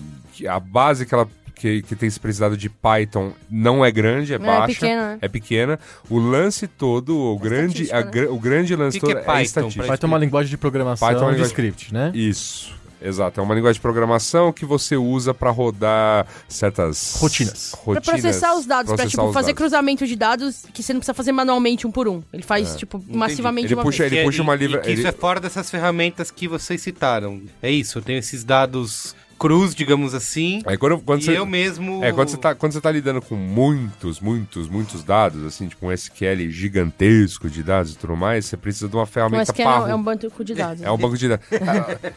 a 0.47 0.61
base 0.61 1.07
que 1.07 1.15
ela 1.15 1.29
que, 1.59 1.83
que 1.83 1.97
tem 1.97 2.09
se 2.09 2.19
precisado 2.19 2.57
de 2.57 2.69
Python 2.69 3.33
não 3.51 3.85
é 3.85 3.91
grande, 3.91 4.33
é, 4.33 4.37
É 4.37 4.39
baixa. 4.39 4.67
pequena, 4.75 5.03
né? 5.13 5.19
É 5.21 5.29
pequena. 5.29 5.79
O 6.09 6.19
lance 6.19 6.67
todo, 6.67 7.17
o 7.19 7.39
grande, 7.39 7.83
a 7.83 8.01
estatística, 8.01 8.21
né? 8.23 8.29
o 8.29 8.39
grande 8.39 8.77
lance 8.77 8.99
Que 9.01 9.07
que 9.07 9.13
todo 9.13 9.21
é 9.21 9.25
Python, 9.25 9.43
estatística. 9.43 9.85
pra- 9.85 9.95
Python 9.95 10.07
é 10.07 10.11
uma 10.11 10.19
linguagem 10.19 10.51
de 10.51 10.57
programação 10.57 11.07
Python 11.09 11.21
é 11.21 11.25
uma 11.25 11.31
de 11.33 11.37
linguagem- 11.37 11.53
script, 11.53 11.93
né? 11.93 12.13
Isso. 12.15 12.79
Exato, 13.01 13.39
é 13.39 13.43
uma 13.45 13.55
linguagem 13.55 13.75
de 13.75 13.81
programação 13.81 14.53
que 14.53 14.65
você 14.65 14.97
usa 14.97 15.33
para 15.33 15.51
rodar 15.51 16.27
certas 16.49 17.15
Rotinas. 17.21 17.71
Pra 17.71 17.81
rotinas, 17.95 18.05
processar 18.23 18.55
os 18.57 18.67
dados, 18.67 18.87
pra 18.89 18.97
processar 18.97 19.23
tipo, 19.23 19.33
fazer 19.33 19.47
dados. 19.53 19.57
cruzamento 19.59 20.05
de 20.05 20.17
dados 20.17 20.65
que 20.75 20.83
você 20.83 20.93
não 20.93 20.99
precisa 20.99 21.15
fazer 21.15 21.31
manualmente 21.31 21.87
um 21.87 21.93
por 21.93 22.09
um. 22.09 22.25
Ele 22.33 22.43
faz, 22.43 22.75
tipo, 22.75 23.01
massivamente 23.09 23.69
Ele 23.69 23.75
uma 23.77 23.85
puxa- 23.85 23.99
vez. 24.03 24.13
ele 24.13 24.21
é- 24.23 24.25
puxa 24.25 24.43
uma 24.43 24.57
livra- 24.57 24.83
ele- 24.85 24.95
Isso 24.99 25.07
é 25.07 25.13
fora 25.13 25.39
dessas 25.39 25.71
ferramentas 25.71 26.33
que 26.33 26.49
vocês 26.49 26.83
citaram. 26.83 27.41
É 27.63 27.71
isso, 27.71 27.99
eu 27.99 28.03
tenho 28.03 28.19
esses 28.19 28.43
dados 28.43 29.15
cruz, 29.39 29.75
digamos 29.75 30.15
assim. 30.15 30.63
Aí 30.67 30.77
quando, 30.77 30.99
quando 31.01 31.21
e 31.21 31.25
você, 31.25 31.39
eu 31.39 31.47
mesmo. 31.47 32.05
É, 32.05 32.13
quando 32.13 32.29
você, 32.29 32.37
tá, 32.37 32.55
quando 32.55 32.73
você 32.73 32.81
tá 32.81 32.91
lidando 32.91 33.21
com 33.23 33.35
muitos, 33.35 34.21
muitos, 34.21 34.69
muitos 34.69 35.03
dados, 35.05 35.45
assim, 35.47 35.69
tipo 35.69 35.87
um 35.87 35.93
SQL 35.93 36.51
gigantesco 36.51 37.49
de 37.49 37.63
dados 37.63 37.93
e 37.93 37.97
tudo 37.97 38.17
mais, 38.17 38.47
você 38.47 38.57
precisa 38.57 38.89
de 38.89 38.97
uma 38.97 39.07
ferramenta 39.07 39.53
é, 39.57 39.65
parruda. 39.65 39.91
é 39.91 39.95
um 39.95 40.03
banco 40.03 40.45
de 40.45 40.55
dados. 40.55 40.83
É 40.83 40.91
um 40.91 40.97
banco 40.99 41.17
de 41.17 41.29
dados. 41.29 41.47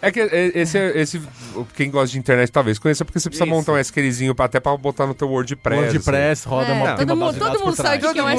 é 0.02 0.12
que 0.12 0.20
é- 0.20 0.52
esse, 0.56 0.78
esse, 0.78 1.22
quem 1.76 1.90
gosta 1.92 2.12
de 2.12 2.20
internet 2.20 2.52
talvez 2.52 2.80
conheça, 2.80 3.06
porque 3.06 3.20
você 3.20 3.30
precisa 3.30 3.46
Isso. 3.46 3.56
montar 3.56 3.74
um 3.74 3.78
SQLzinho 3.78 4.34
pra, 4.36 4.46
até 4.46 4.60
pra 4.60 4.76
botar 4.78 5.06
no 5.08 5.14
teu 5.14 5.30
WordPress. 5.30 5.80
assim. 5.80 5.98
WordPress 5.98 6.48
roda 6.48 6.70
É, 6.70 6.74
uma, 6.74 6.94
todo 6.96 7.14
uma 7.14 7.26
mundo, 7.28 7.38
todo 7.40 7.60
mundo 7.60 7.76
sabe 7.76 8.06
o 8.08 8.14
que 8.14 8.20
é 8.20 8.24
um 8.24 8.28
um 8.28 8.32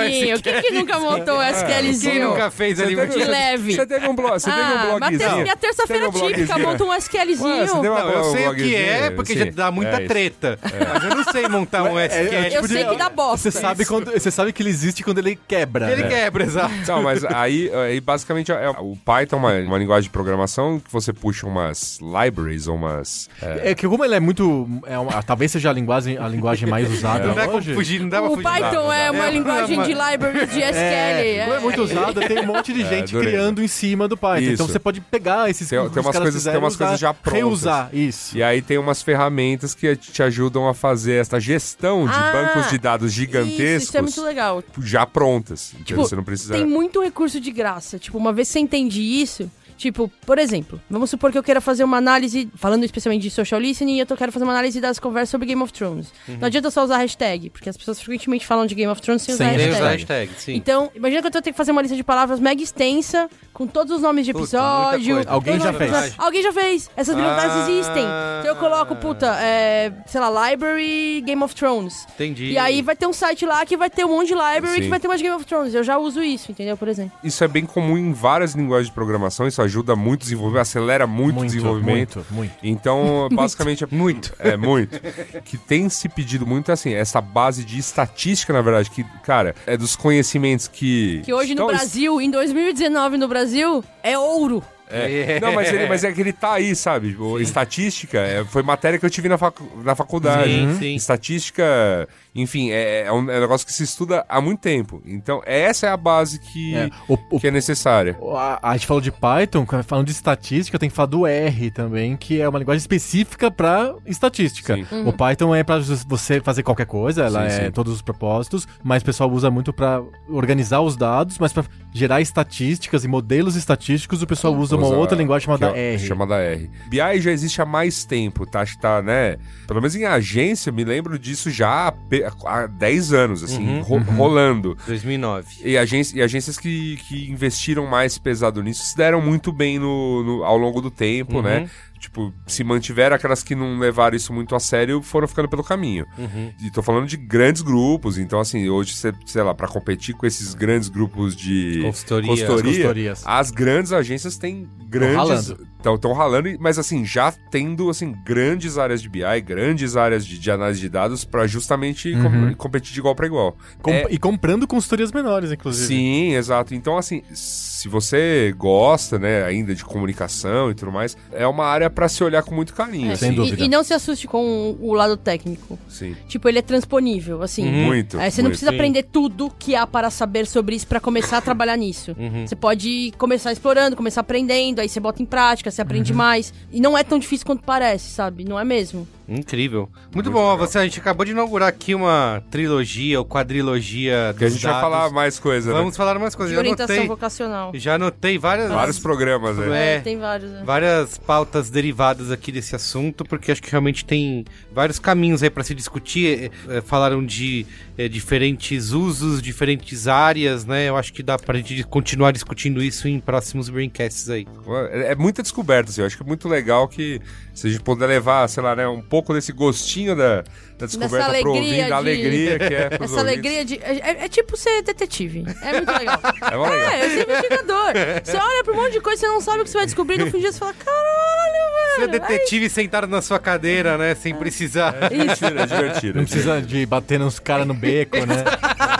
SQLzinho. 0.00 0.40
Quem 0.42 0.62
que 0.62 0.70
nunca 0.72 0.98
montou 0.98 1.36
um 1.36 1.40
Quem 1.40 1.50
SQLzinho? 1.50 2.30
nunca 2.30 2.50
fez 2.50 2.80
ali 2.80 2.94
Você 2.96 3.06
teve- 3.06 3.24
De 3.24 3.30
leve. 3.30 3.74
Você 3.74 3.86
teve 3.86 4.08
um 4.08 4.14
blog, 4.14 4.32
você 4.40 4.50
teve 4.50 4.62
um 4.62 4.64
Ah, 4.74 4.98
blogzinho. 4.98 5.42
minha 5.42 5.56
terça-feira 5.56 6.10
típica, 6.10 6.58
monta 6.58 6.84
um 6.84 6.88
Ué, 6.88 7.00
você 7.00 7.06
SQLzinho. 7.18 7.82
Não, 8.04 8.10
eu 8.10 8.24
sei 8.32 8.48
o 8.48 8.54
que 8.54 8.74
é, 8.74 9.10
porque 9.10 9.32
sim. 9.32 9.38
já 9.40 9.44
dá 9.50 9.70
muita 9.70 10.02
É 10.02 10.06
treta. 10.06 10.58
Mas 10.62 11.04
eu 11.04 11.16
não 11.16 11.24
sei 11.24 11.48
montar 11.48 11.82
um 11.84 11.98
SQL. 11.98 12.52
Eu 12.54 12.68
sei 12.68 12.84
que 12.84 12.96
dá 12.96 13.08
bosta. 13.08 13.50
Você 13.50 13.58
sabe, 13.58 13.84
quando, 13.84 14.10
você 14.12 14.30
sabe 14.30 14.52
que 14.52 14.62
ele 14.62 14.70
existe 14.70 15.02
quando 15.02 15.18
ele 15.18 15.38
quebra. 15.48 15.90
Ele 15.90 16.02
né? 16.02 16.08
quebra, 16.08 16.44
exato. 16.44 16.72
Não, 16.86 17.02
mas 17.02 17.24
aí, 17.24 17.70
aí 17.74 18.00
basicamente 18.00 18.50
é, 18.52 18.70
o 18.70 18.96
Python 19.04 19.36
é 19.36 19.38
uma, 19.38 19.68
uma 19.68 19.78
linguagem 19.78 20.04
de 20.04 20.10
programação 20.10 20.78
que 20.80 20.92
você 20.92 21.12
puxa 21.12 21.46
umas 21.46 21.98
libraries 22.00 22.66
ou 22.66 22.76
umas. 22.76 23.28
é, 23.42 23.70
É 23.70 23.74
que 23.74 23.86
como 23.88 24.04
ele 24.04 24.14
é 24.14 24.20
muito. 24.20 24.68
É 24.86 24.98
uma- 24.98 25.22
talvez 25.22 25.50
seja 25.52 25.70
a 25.70 25.72
linguagem, 25.72 26.16
a 26.18 26.26
linguagem 26.28 26.68
mais 26.68 26.90
usada 26.92 27.26
Não 27.26 27.34
dá 27.34 27.48
hoje. 27.48 27.74
fugir, 27.74 28.00
não 28.00 28.08
dá 28.08 28.22
O 28.22 28.30
fugir. 28.30 28.42
Python 28.42 28.92
é 28.92 29.10
uma 29.10 29.26
É, 29.26 29.30
linguagem 29.30 29.82
de 29.82 29.88
library 29.92 30.46
de 30.46 30.60
SQL. 30.62 30.80
É, 30.90 31.40
como 31.44 31.54
é 31.54 31.56
é. 31.56 31.60
muito 31.60 31.82
usada, 31.82 32.20
tem 32.26 32.38
um 32.40 32.46
monte 32.46 32.72
de 32.72 32.84
gente 32.84 33.16
criando 33.16 33.62
em 33.62 33.68
cima 33.68 34.08
do 34.08 34.16
Python. 34.16 34.38
Isso. 34.42 34.52
Então 34.54 34.66
você 34.66 34.78
pode 34.78 35.00
pegar 35.00 35.48
esses 35.50 35.68
Tem- 35.68 35.78
tem 35.90 36.02
umas 36.02 36.16
coisas- 36.18 36.44
tem 36.44 36.56
umas 36.56 36.76
coisas 36.76 36.98
já 37.00 37.12
prontas. 37.14 37.38
Reusar, 37.40 37.89
isso. 37.92 38.36
E 38.36 38.42
aí 38.42 38.60
tem 38.62 38.78
umas 38.78 39.02
ferramentas 39.02 39.74
que 39.74 39.94
te 39.96 40.22
ajudam 40.22 40.68
a 40.68 40.74
fazer 40.74 41.14
essa 41.14 41.38
gestão 41.40 42.06
de 42.06 42.12
Ah, 42.14 42.32
bancos 42.32 42.70
de 42.70 42.78
dados 42.78 43.12
Isso, 43.12 43.20
gigantescos 43.20 43.88
isso 43.88 43.96
é 43.98 44.02
muito 44.02 44.22
legal. 44.22 44.62
já 44.82 45.06
prontas. 45.06 45.72
Então 45.74 45.84
Tipo, 45.84 46.02
você 46.02 46.16
não 46.16 46.24
precisa. 46.24 46.54
Tem 46.54 46.66
muito 46.66 47.02
recurso 47.02 47.40
de 47.40 47.50
graça. 47.50 47.98
Tipo, 47.98 48.18
uma 48.18 48.32
vez 48.32 48.48
que 48.48 48.52
você 48.54 48.58
entende 48.60 49.00
isso, 49.00 49.50
tipo, 49.80 50.12
por 50.26 50.38
exemplo, 50.38 50.80
vamos 50.90 51.08
supor 51.08 51.32
que 51.32 51.38
eu 51.38 51.42
queira 51.42 51.60
fazer 51.60 51.82
uma 51.84 51.96
análise, 51.96 52.48
falando 52.54 52.84
especialmente 52.84 53.22
de 53.22 53.30
social 53.30 53.58
listening, 53.60 53.96
e 53.96 54.00
eu 54.00 54.06
tô- 54.06 54.16
quero 54.16 54.30
fazer 54.30 54.44
uma 54.44 54.52
análise 54.52 54.78
das 54.80 54.98
conversas 54.98 55.30
sobre 55.30 55.46
Game 55.46 55.62
of 55.62 55.72
Thrones. 55.72 56.12
Não 56.28 56.46
adianta 56.46 56.70
só 56.70 56.84
usar 56.84 56.98
hashtag, 56.98 57.48
porque 57.50 57.68
as 57.68 57.76
pessoas 57.76 58.00
frequentemente 58.00 58.46
falam 58.46 58.66
de 58.66 58.74
Game 58.74 58.92
of 58.92 59.00
Thrones 59.00 59.22
sem 59.22 59.34
usar 59.34 59.44
Sem 59.48 59.56
Tem 59.56 59.66
hashtag. 59.68 59.82
os 59.86 59.92
hashtags, 59.92 60.42
sim. 60.42 60.54
Então, 60.54 60.90
imagina 60.94 61.22
que 61.22 61.26
eu 61.28 61.32
tenho 61.32 61.54
que 61.54 61.56
fazer 61.56 61.72
uma 61.72 61.80
lista 61.80 61.96
de 61.96 62.04
palavras 62.04 62.38
mega 62.38 62.62
extensa, 62.62 63.28
com 63.54 63.66
todos 63.66 63.96
os 63.96 64.02
nomes 64.02 64.26
de 64.26 64.32
Puta, 64.32 64.44
episódio. 64.44 65.14
coisa. 65.16 65.30
Alguém 65.30 65.58
já 65.58 65.72
fez. 65.72 65.90
episódios. 65.90 66.14
Alguém 66.18 66.42
já 66.42 66.52
fez. 66.52 66.90
Essas 66.96 67.14
bibliotecas 67.14 67.52
Ah. 67.52 67.70
existem. 67.70 68.02
Então 68.04 68.46
eu 68.46 68.56
coloco, 68.56 68.94
puta, 68.96 69.26
é, 69.40 69.92
sei 70.06 70.20
lá, 70.20 70.50
Library 70.50 71.22
Game 71.24 71.42
of 71.42 71.54
Thrones. 71.54 72.06
Entendi. 72.14 72.50
E 72.52 72.58
aí 72.58 72.82
vai 72.82 72.94
ter 72.96 73.06
um 73.06 73.12
site 73.12 73.44
lá 73.46 73.64
que 73.64 73.76
vai 73.76 73.88
ter 73.90 74.04
um 74.04 74.08
monte 74.08 74.28
de 74.28 74.34
library 74.34 74.76
Sim. 74.76 74.82
que 74.82 74.88
vai 74.88 75.00
ter 75.00 75.08
mais 75.08 75.20
Game 75.22 75.34
of 75.34 75.44
Thrones. 75.46 75.74
Eu 75.74 75.82
já 75.82 75.96
uso 75.98 76.22
isso, 76.22 76.50
entendeu? 76.52 76.76
Por 76.76 76.88
exemplo. 76.88 77.12
Isso 77.24 77.42
é 77.42 77.48
bem 77.48 77.64
comum 77.66 77.96
em 77.96 78.12
várias 78.12 78.54
linguagens 78.54 78.88
de 78.88 78.92
programação, 78.94 79.46
isso 79.46 79.60
ajuda 79.70 79.94
muito 79.96 80.20
o 80.22 80.24
desenvolvimento, 80.24 80.62
acelera 80.62 81.06
muito, 81.06 81.40
o 81.40 81.44
desenvolvimento. 81.46 82.16
muito, 82.16 82.34
muito. 82.34 82.54
Então, 82.62 83.28
basicamente, 83.32 83.84
é 83.84 83.86
Muito. 83.90 84.34
É, 84.38 84.56
muito. 84.56 85.00
que 85.44 85.56
tem 85.56 85.88
se 85.88 86.08
pedido 86.08 86.46
muito 86.46 86.72
assim, 86.72 86.92
essa 86.92 87.20
base 87.20 87.64
de 87.64 87.78
estatística, 87.78 88.52
na 88.52 88.60
verdade, 88.60 88.90
que, 88.90 89.04
cara, 89.22 89.54
é 89.66 89.76
dos 89.76 89.94
conhecimentos 89.96 90.66
que. 90.68 91.22
Que 91.24 91.32
hoje 91.32 91.54
no 91.54 91.62
estão- 91.62 91.66
Brasil, 91.68 92.20
em 92.20 92.30
2019 92.30 93.16
no 93.16 93.28
Brasil, 93.28 93.84
é 94.02 94.18
ouro. 94.18 94.62
É. 94.92 95.38
Não, 95.40 95.52
mas, 95.52 95.72
ele, 95.72 95.86
mas 95.86 96.02
é 96.02 96.10
que 96.10 96.20
ele 96.20 96.32
tá 96.32 96.54
aí, 96.54 96.74
sabe? 96.74 97.16
O, 97.16 97.38
estatística 97.38 98.18
é, 98.18 98.44
foi 98.44 98.60
matéria 98.64 98.98
que 98.98 99.06
eu 99.06 99.10
tive 99.10 99.28
na, 99.28 99.38
facu- 99.38 99.70
na 99.84 99.94
faculdade. 99.94 100.50
Sim, 100.52 100.76
sim. 100.80 100.94
Estatística, 100.96 102.08
enfim, 102.34 102.70
é, 102.70 103.02
é 103.06 103.12
um, 103.12 103.30
é 103.30 103.36
um 103.38 103.40
negócio 103.40 103.66
que 103.66 103.72
se 103.72 103.82
estuda 103.82 104.24
há 104.28 104.40
muito 104.40 104.60
tempo. 104.60 105.02
Então, 105.04 105.42
essa 105.44 105.86
é 105.86 105.90
a 105.90 105.96
base 105.96 106.38
que 106.38 106.74
É, 106.74 106.88
o- 107.08 107.18
o- 107.30 107.40
que 107.40 107.48
é 107.48 107.50
necessária. 107.50 108.16
A, 108.36 108.70
a 108.70 108.76
gente 108.76 108.86
falou 108.86 109.00
de 109.00 109.10
Python, 109.10 109.66
falando 109.84 110.06
de 110.06 110.12
estatística, 110.12 110.78
tem 110.78 110.88
que 110.88 110.94
falar 110.94 111.06
do 111.06 111.26
R 111.26 111.70
também, 111.70 112.16
que 112.16 112.40
é 112.40 112.48
uma 112.48 112.58
linguagem 112.58 112.78
específica 112.80 113.50
para 113.50 113.94
estatística. 114.06 114.76
Uhum. 114.92 115.08
O 115.08 115.12
Python 115.12 115.54
é 115.54 115.62
para 115.64 115.80
você 116.06 116.40
fazer 116.40 116.62
qualquer 116.62 116.86
coisa, 116.86 117.24
ela 117.24 117.48
Sim, 117.50 117.56
é 117.56 117.64
sim. 117.66 117.70
todos 117.72 117.92
os 117.94 118.02
propósitos, 118.02 118.66
mas 118.82 119.02
o 119.02 119.04
pessoal 119.06 119.30
usa 119.30 119.50
muito 119.50 119.72
para 119.72 120.02
organizar 120.28 120.80
os 120.80 120.96
dados, 120.96 121.38
mas 121.38 121.52
para 121.52 121.64
gerar 121.92 122.20
estatísticas 122.20 123.04
e 123.04 123.08
modelos 123.08 123.56
estatísticos, 123.56 124.22
o 124.22 124.26
pessoal 124.26 124.54
usa 124.54 124.76
uma 124.76 124.86
Usa- 124.86 124.96
outra 124.96 125.16
linguagem 125.18 125.46
chamada 125.46 125.76
é- 125.76 125.94
R. 125.94 125.98
Chamada 126.06 126.36
R. 126.36 126.70
BI 126.88 127.20
já 127.20 127.32
existe 127.32 127.60
há 127.60 127.66
mais 127.66 128.04
tempo, 128.04 128.46
tá? 128.46 128.60
Tá, 128.80 129.02
né? 129.02 129.36
Pelo 129.66 129.80
menos 129.80 129.96
em 129.96 130.04
agência, 130.04 130.70
me 130.70 130.84
lembro 130.84 131.18
disso 131.18 131.50
já 131.50 131.92
há 132.24 132.30
pe- 132.30 132.46
há 132.46 132.66
10 132.66 133.12
anos, 133.12 133.42
assim, 133.42 133.66
Uhum, 133.66 133.80
ro- 133.82 133.98
rolando. 134.16 134.76
2009. 134.86 135.46
E, 135.64 135.76
agência, 135.78 136.18
e 136.18 136.22
agências 136.22 136.58
que, 136.58 136.96
que 137.08 137.30
investiram 137.30 137.86
mais 137.86 138.18
pesado 138.18 138.62
nisso 138.62 138.84
se 138.84 138.96
deram 138.96 139.20
muito 139.20 139.52
bem 139.52 139.78
no, 139.78 140.22
no- 140.22 140.44
ao 140.44 140.56
longo 140.56 140.80
do 140.80 140.90
tempo, 140.90 141.36
Uhum. 141.36 141.42
né? 141.42 141.70
Tipo, 142.00 142.32
se 142.46 142.64
mantiveram 142.64 143.14
aquelas 143.14 143.42
que 143.42 143.54
não 143.54 143.78
levaram 143.78 144.16
isso 144.16 144.32
muito 144.32 144.54
a 144.56 144.58
sério, 144.58 145.02
foram 145.02 145.28
ficando 145.28 145.48
pelo 145.50 145.62
caminho. 145.62 146.06
Uhum. 146.18 146.50
E 146.64 146.70
tô 146.70 146.82
falando 146.82 147.06
de 147.06 147.16
grandes 147.18 147.60
grupos, 147.60 148.16
então 148.16 148.40
assim, 148.40 148.68
hoje, 148.70 148.94
sei 149.26 149.42
lá, 149.42 149.54
pra 149.54 149.68
competir 149.68 150.14
com 150.14 150.26
esses 150.26 150.54
grandes 150.54 150.88
grupos 150.88 151.36
de 151.36 151.80
Consultoria. 151.82 152.28
consultoria, 152.30 152.64
Consultorias. 152.72 153.22
as 153.26 153.50
grandes 153.50 153.92
agências 153.92 154.38
têm 154.38 154.66
grandes... 154.88 155.16
ralando. 155.16 155.68
Estão 155.94 156.12
ralando, 156.12 156.48
e- 156.48 156.58
mas 156.60 156.78
assim, 156.78 157.04
já 157.06 157.32
tendo 157.50 157.88
assim, 157.88 158.14
grandes 158.24 158.76
áreas 158.76 159.00
de 159.00 159.08
BI, 159.08 159.22
grandes 159.44 159.96
áreas 159.96 160.26
de, 160.26 160.38
de 160.38 160.50
análise 160.50 160.78
de 160.80 160.88
dados 160.90 161.24
pra 161.24 161.46
justamente 161.46 162.12
com- 162.12 162.18
Uhum. 162.30 162.54
competir 162.54 162.92
de 162.92 162.98
igual 162.98 163.14
para 163.14 163.26
igual. 163.26 163.56
Com- 163.82 163.90
É- 163.90 164.06
E 164.10 164.18
comprando 164.18 164.66
consultorias 164.66 165.10
menores, 165.12 165.50
inclusive. 165.52 165.86
Sim, 165.86 166.34
exato. 166.34 166.74
Então, 166.74 166.96
assim, 166.98 167.22
se 167.32 167.88
você 167.88 168.54
gosta, 168.56 169.18
né, 169.18 169.42
ainda 169.44 169.74
de 169.74 169.84
comunicação 169.84 170.70
e 170.70 170.74
tudo 170.74 170.92
mais, 170.92 171.16
é 171.32 171.46
uma 171.46 171.64
área 171.64 171.89
pra 171.90 172.08
se 172.08 172.22
olhar 172.24 172.42
com 172.42 172.54
muito 172.54 172.74
carinho. 172.74 173.10
É, 173.12 173.16
sem 173.16 173.28
assim. 173.28 173.36
dúvida. 173.36 173.62
E, 173.62 173.66
e 173.66 173.68
não 173.68 173.82
se 173.82 173.92
assuste 173.92 174.26
com 174.26 174.76
o 174.80 174.94
lado 174.94 175.16
técnico. 175.16 175.78
Sim. 175.88 176.16
Tipo, 176.28 176.48
ele 176.48 176.58
é 176.58 176.62
transponível, 176.62 177.42
assim. 177.42 177.64
Muito. 177.64 178.18
É, 178.18 178.30
você 178.30 178.40
não 178.40 178.48
muito. 178.48 178.52
precisa 178.52 178.70
Sim. 178.70 178.76
aprender 178.76 179.02
tudo 179.04 179.52
que 179.58 179.74
há 179.74 179.86
para 179.86 180.10
saber 180.10 180.46
sobre 180.46 180.76
isso 180.76 180.86
pra 180.86 181.00
começar 181.00 181.38
a 181.38 181.40
trabalhar 181.40 181.76
nisso. 181.76 182.16
Você 182.46 182.56
pode 182.56 183.12
começar 183.18 183.52
explorando, 183.52 183.96
começar 183.96 184.20
aprendendo, 184.20 184.80
aí 184.80 184.88
você 184.88 185.00
bota 185.00 185.22
em 185.22 185.26
prática, 185.26 185.70
você 185.70 185.82
aprende 185.82 186.12
mais. 186.12 186.52
E 186.72 186.80
não 186.80 186.96
é 186.96 187.02
tão 187.02 187.18
difícil 187.18 187.46
quanto 187.46 187.62
parece, 187.62 188.10
sabe? 188.10 188.44
Não 188.44 188.58
é 188.58 188.64
mesmo? 188.64 189.06
Incrível. 189.30 189.88
Muito, 189.92 190.14
Muito 190.14 190.30
bom. 190.32 190.50
legal. 190.52 190.58
Você, 190.58 190.78
a 190.78 190.82
gente 190.82 190.98
acabou 190.98 191.24
de 191.24 191.30
inaugurar 191.30 191.68
aqui 191.68 191.94
uma 191.94 192.42
trilogia 192.50 193.18
ou 193.18 193.24
quadrilogia 193.24 194.34
Que 194.36 194.44
a 194.44 194.48
gente 194.48 194.62
vai 194.62 194.72
dados. 194.72 194.90
falar 194.90 195.10
mais 195.10 195.38
coisa, 195.38 195.72
Vamos 195.72 195.92
né? 195.92 195.96
falar 195.96 196.18
mais 196.18 196.34
coisas. 196.34 196.50
De 196.50 196.54
Já 196.56 196.60
orientação 196.60 196.94
anotei, 196.94 197.08
vocacional. 197.08 197.70
já 197.74 197.94
anotei 197.94 198.38
várias, 198.38 198.68
Vários 198.70 198.98
programas, 198.98 199.56
né? 199.56 199.96
É. 199.96 200.00
tem 200.00 200.18
vários. 200.18 200.50
né? 200.50 200.62
várias 200.64 201.16
pautas 201.16 201.70
derivadas 201.70 202.30
aqui 202.30 202.50
desse 202.50 202.74
assunto, 202.74 203.24
porque 203.24 203.52
acho 203.52 203.62
que 203.62 203.70
realmente 203.70 204.04
tem 204.04 204.44
vários 204.72 204.98
caminhos 204.98 205.42
aí 205.42 205.50
para 205.50 205.62
se 205.62 205.74
discutir. 205.74 206.50
É, 206.68 206.78
é, 206.78 206.80
falaram 206.80 207.24
de 207.24 207.64
é, 207.96 208.08
diferentes 208.08 208.90
usos, 208.90 209.40
diferentes 209.40 210.08
áreas, 210.08 210.64
né? 210.64 210.88
Eu 210.88 210.96
acho 210.96 211.12
que 211.12 211.22
dá 211.22 211.38
pra 211.38 211.56
gente 211.58 211.84
continuar 211.84 212.32
discutindo 212.32 212.82
isso 212.82 213.06
em 213.06 213.20
próximos 213.20 213.68
braincasts 213.68 214.28
aí. 214.28 214.46
É, 214.90 215.12
é 215.12 215.14
muita 215.14 215.42
descoberta, 215.42 215.90
assim. 215.90 216.00
Eu 216.00 216.06
acho 216.06 216.16
que 216.16 216.22
é 216.22 216.26
muito 216.26 216.48
legal 216.48 216.88
que 216.88 217.20
se 217.60 217.66
a 217.66 217.70
gente 217.70 217.82
puder 217.82 218.06
levar, 218.06 218.48
sei 218.48 218.62
lá, 218.62 218.74
né, 218.74 218.88
um 218.88 219.02
pouco 219.02 219.34
desse 219.34 219.52
gostinho 219.52 220.16
da, 220.16 220.42
da 220.78 220.86
descoberta 220.86 221.38
pro 221.40 221.50
ouvinte, 221.52 221.76
da 221.80 221.86
de- 221.86 221.92
alegria 221.92 222.58
que 222.58 222.74
é 222.74 222.88
pros 222.96 223.10
Essa 223.12 223.20
ouvintes. 223.20 223.38
alegria 223.44 223.64
de. 223.66 223.74
É, 223.82 223.98
é- 223.98 224.24
é 224.24 224.28
tipo 224.28 224.56
ser 224.56 224.80
detetive. 224.82 225.44
É 225.62 225.72
muito 225.74 225.92
legal. 225.92 226.20
É 226.40 226.56
legal. 226.56 226.74
É, 226.74 227.04
eu 227.04 227.10
sou 227.10 227.22
investigador. 227.22 227.92
Você 228.24 228.36
olha 228.38 228.64
pra 228.64 228.72
um 228.72 228.76
monte 228.76 228.92
de 228.92 229.00
coisa, 229.02 229.20
você 229.20 229.28
não 229.28 229.40
sabe 229.42 229.60
o 229.60 229.64
que 229.64 229.70
você 229.70 229.76
vai 229.76 229.84
descobrir. 229.86 230.18
No 230.18 230.24
fim 230.26 230.32
do 230.32 230.40
dia 230.40 230.52
você 230.52 230.58
fala: 230.58 230.72
caralho, 230.72 231.70
Ser 231.96 232.06
velho. 232.06 232.12
detetive 232.12 232.70
sentado 232.70 233.06
na 233.06 233.20
sua 233.20 233.38
cadeira, 233.38 233.98
né? 233.98 234.14
Sem 234.14 234.34
precisar 234.34 234.94
Isso. 235.12 235.44
É 235.44 235.66
divertido. 235.66 236.18
Não 236.18 236.24
precisa 236.24 236.62
de 236.62 236.86
bater 236.86 237.18
nos 237.18 237.38
caras 237.38 237.66
no 237.66 237.74
beco, 237.74 238.16
né? 238.16 238.42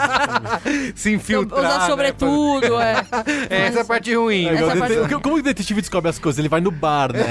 se 0.95 1.11
infiltrar. 1.13 1.59
Usar 1.65 1.79
né? 1.79 1.85
sobretudo, 1.87 2.79
é. 2.79 3.05
É, 3.49 3.67
essa 3.67 3.79
é 3.79 3.81
a 3.81 3.85
parte 3.85 4.13
ruim. 4.13 4.47
Essa 4.47 4.71
Agora, 4.71 4.79
parte- 4.97 5.21
Como 5.21 5.37
o 5.37 5.41
detetive 5.41 5.81
descobre 5.81 6.09
as 6.09 6.19
coisas? 6.19 6.37
Ele 6.39 6.49
vai 6.49 6.61
no 6.61 6.71
bar, 6.71 7.11
né? 7.13 7.23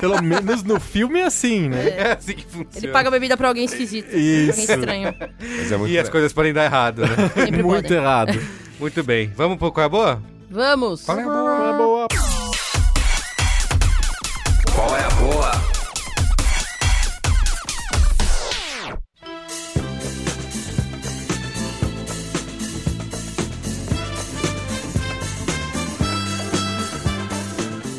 Pelo 0.00 0.22
menos 0.22 0.43
no 0.62 0.78
filme 0.80 1.20
é 1.20 1.24
assim, 1.24 1.68
né? 1.68 1.88
É 1.96 2.12
assim 2.12 2.34
que 2.34 2.44
funciona. 2.44 2.68
Ele 2.76 2.88
paga 2.88 3.10
bebida 3.10 3.36
pra 3.36 3.48
alguém 3.48 3.64
esquisito. 3.64 4.08
Pra 4.10 4.18
Isso. 4.18 4.50
alguém 4.60 4.64
estranho. 4.64 5.14
Mas 5.58 5.72
é 5.72 5.76
muito 5.76 5.90
E 5.92 5.98
as 5.98 6.04
legal. 6.04 6.12
coisas 6.12 6.32
podem 6.32 6.52
dar 6.52 6.64
errado, 6.64 7.02
né? 7.02 7.08
Sempre 7.34 7.62
Muito 7.62 7.82
podem. 7.84 7.98
errado. 7.98 8.40
Muito 8.78 9.02
bem. 9.02 9.32
Vamos 9.36 9.58
pro 9.58 9.72
qual 9.72 9.82
é 9.82 9.86
a 9.86 9.88
boa? 9.88 10.22
Vamos. 10.50 11.04
Qual 11.04 11.18
é 11.18 11.22
a 11.22 11.26
boa? 11.26 11.72
boa. 11.76 12.08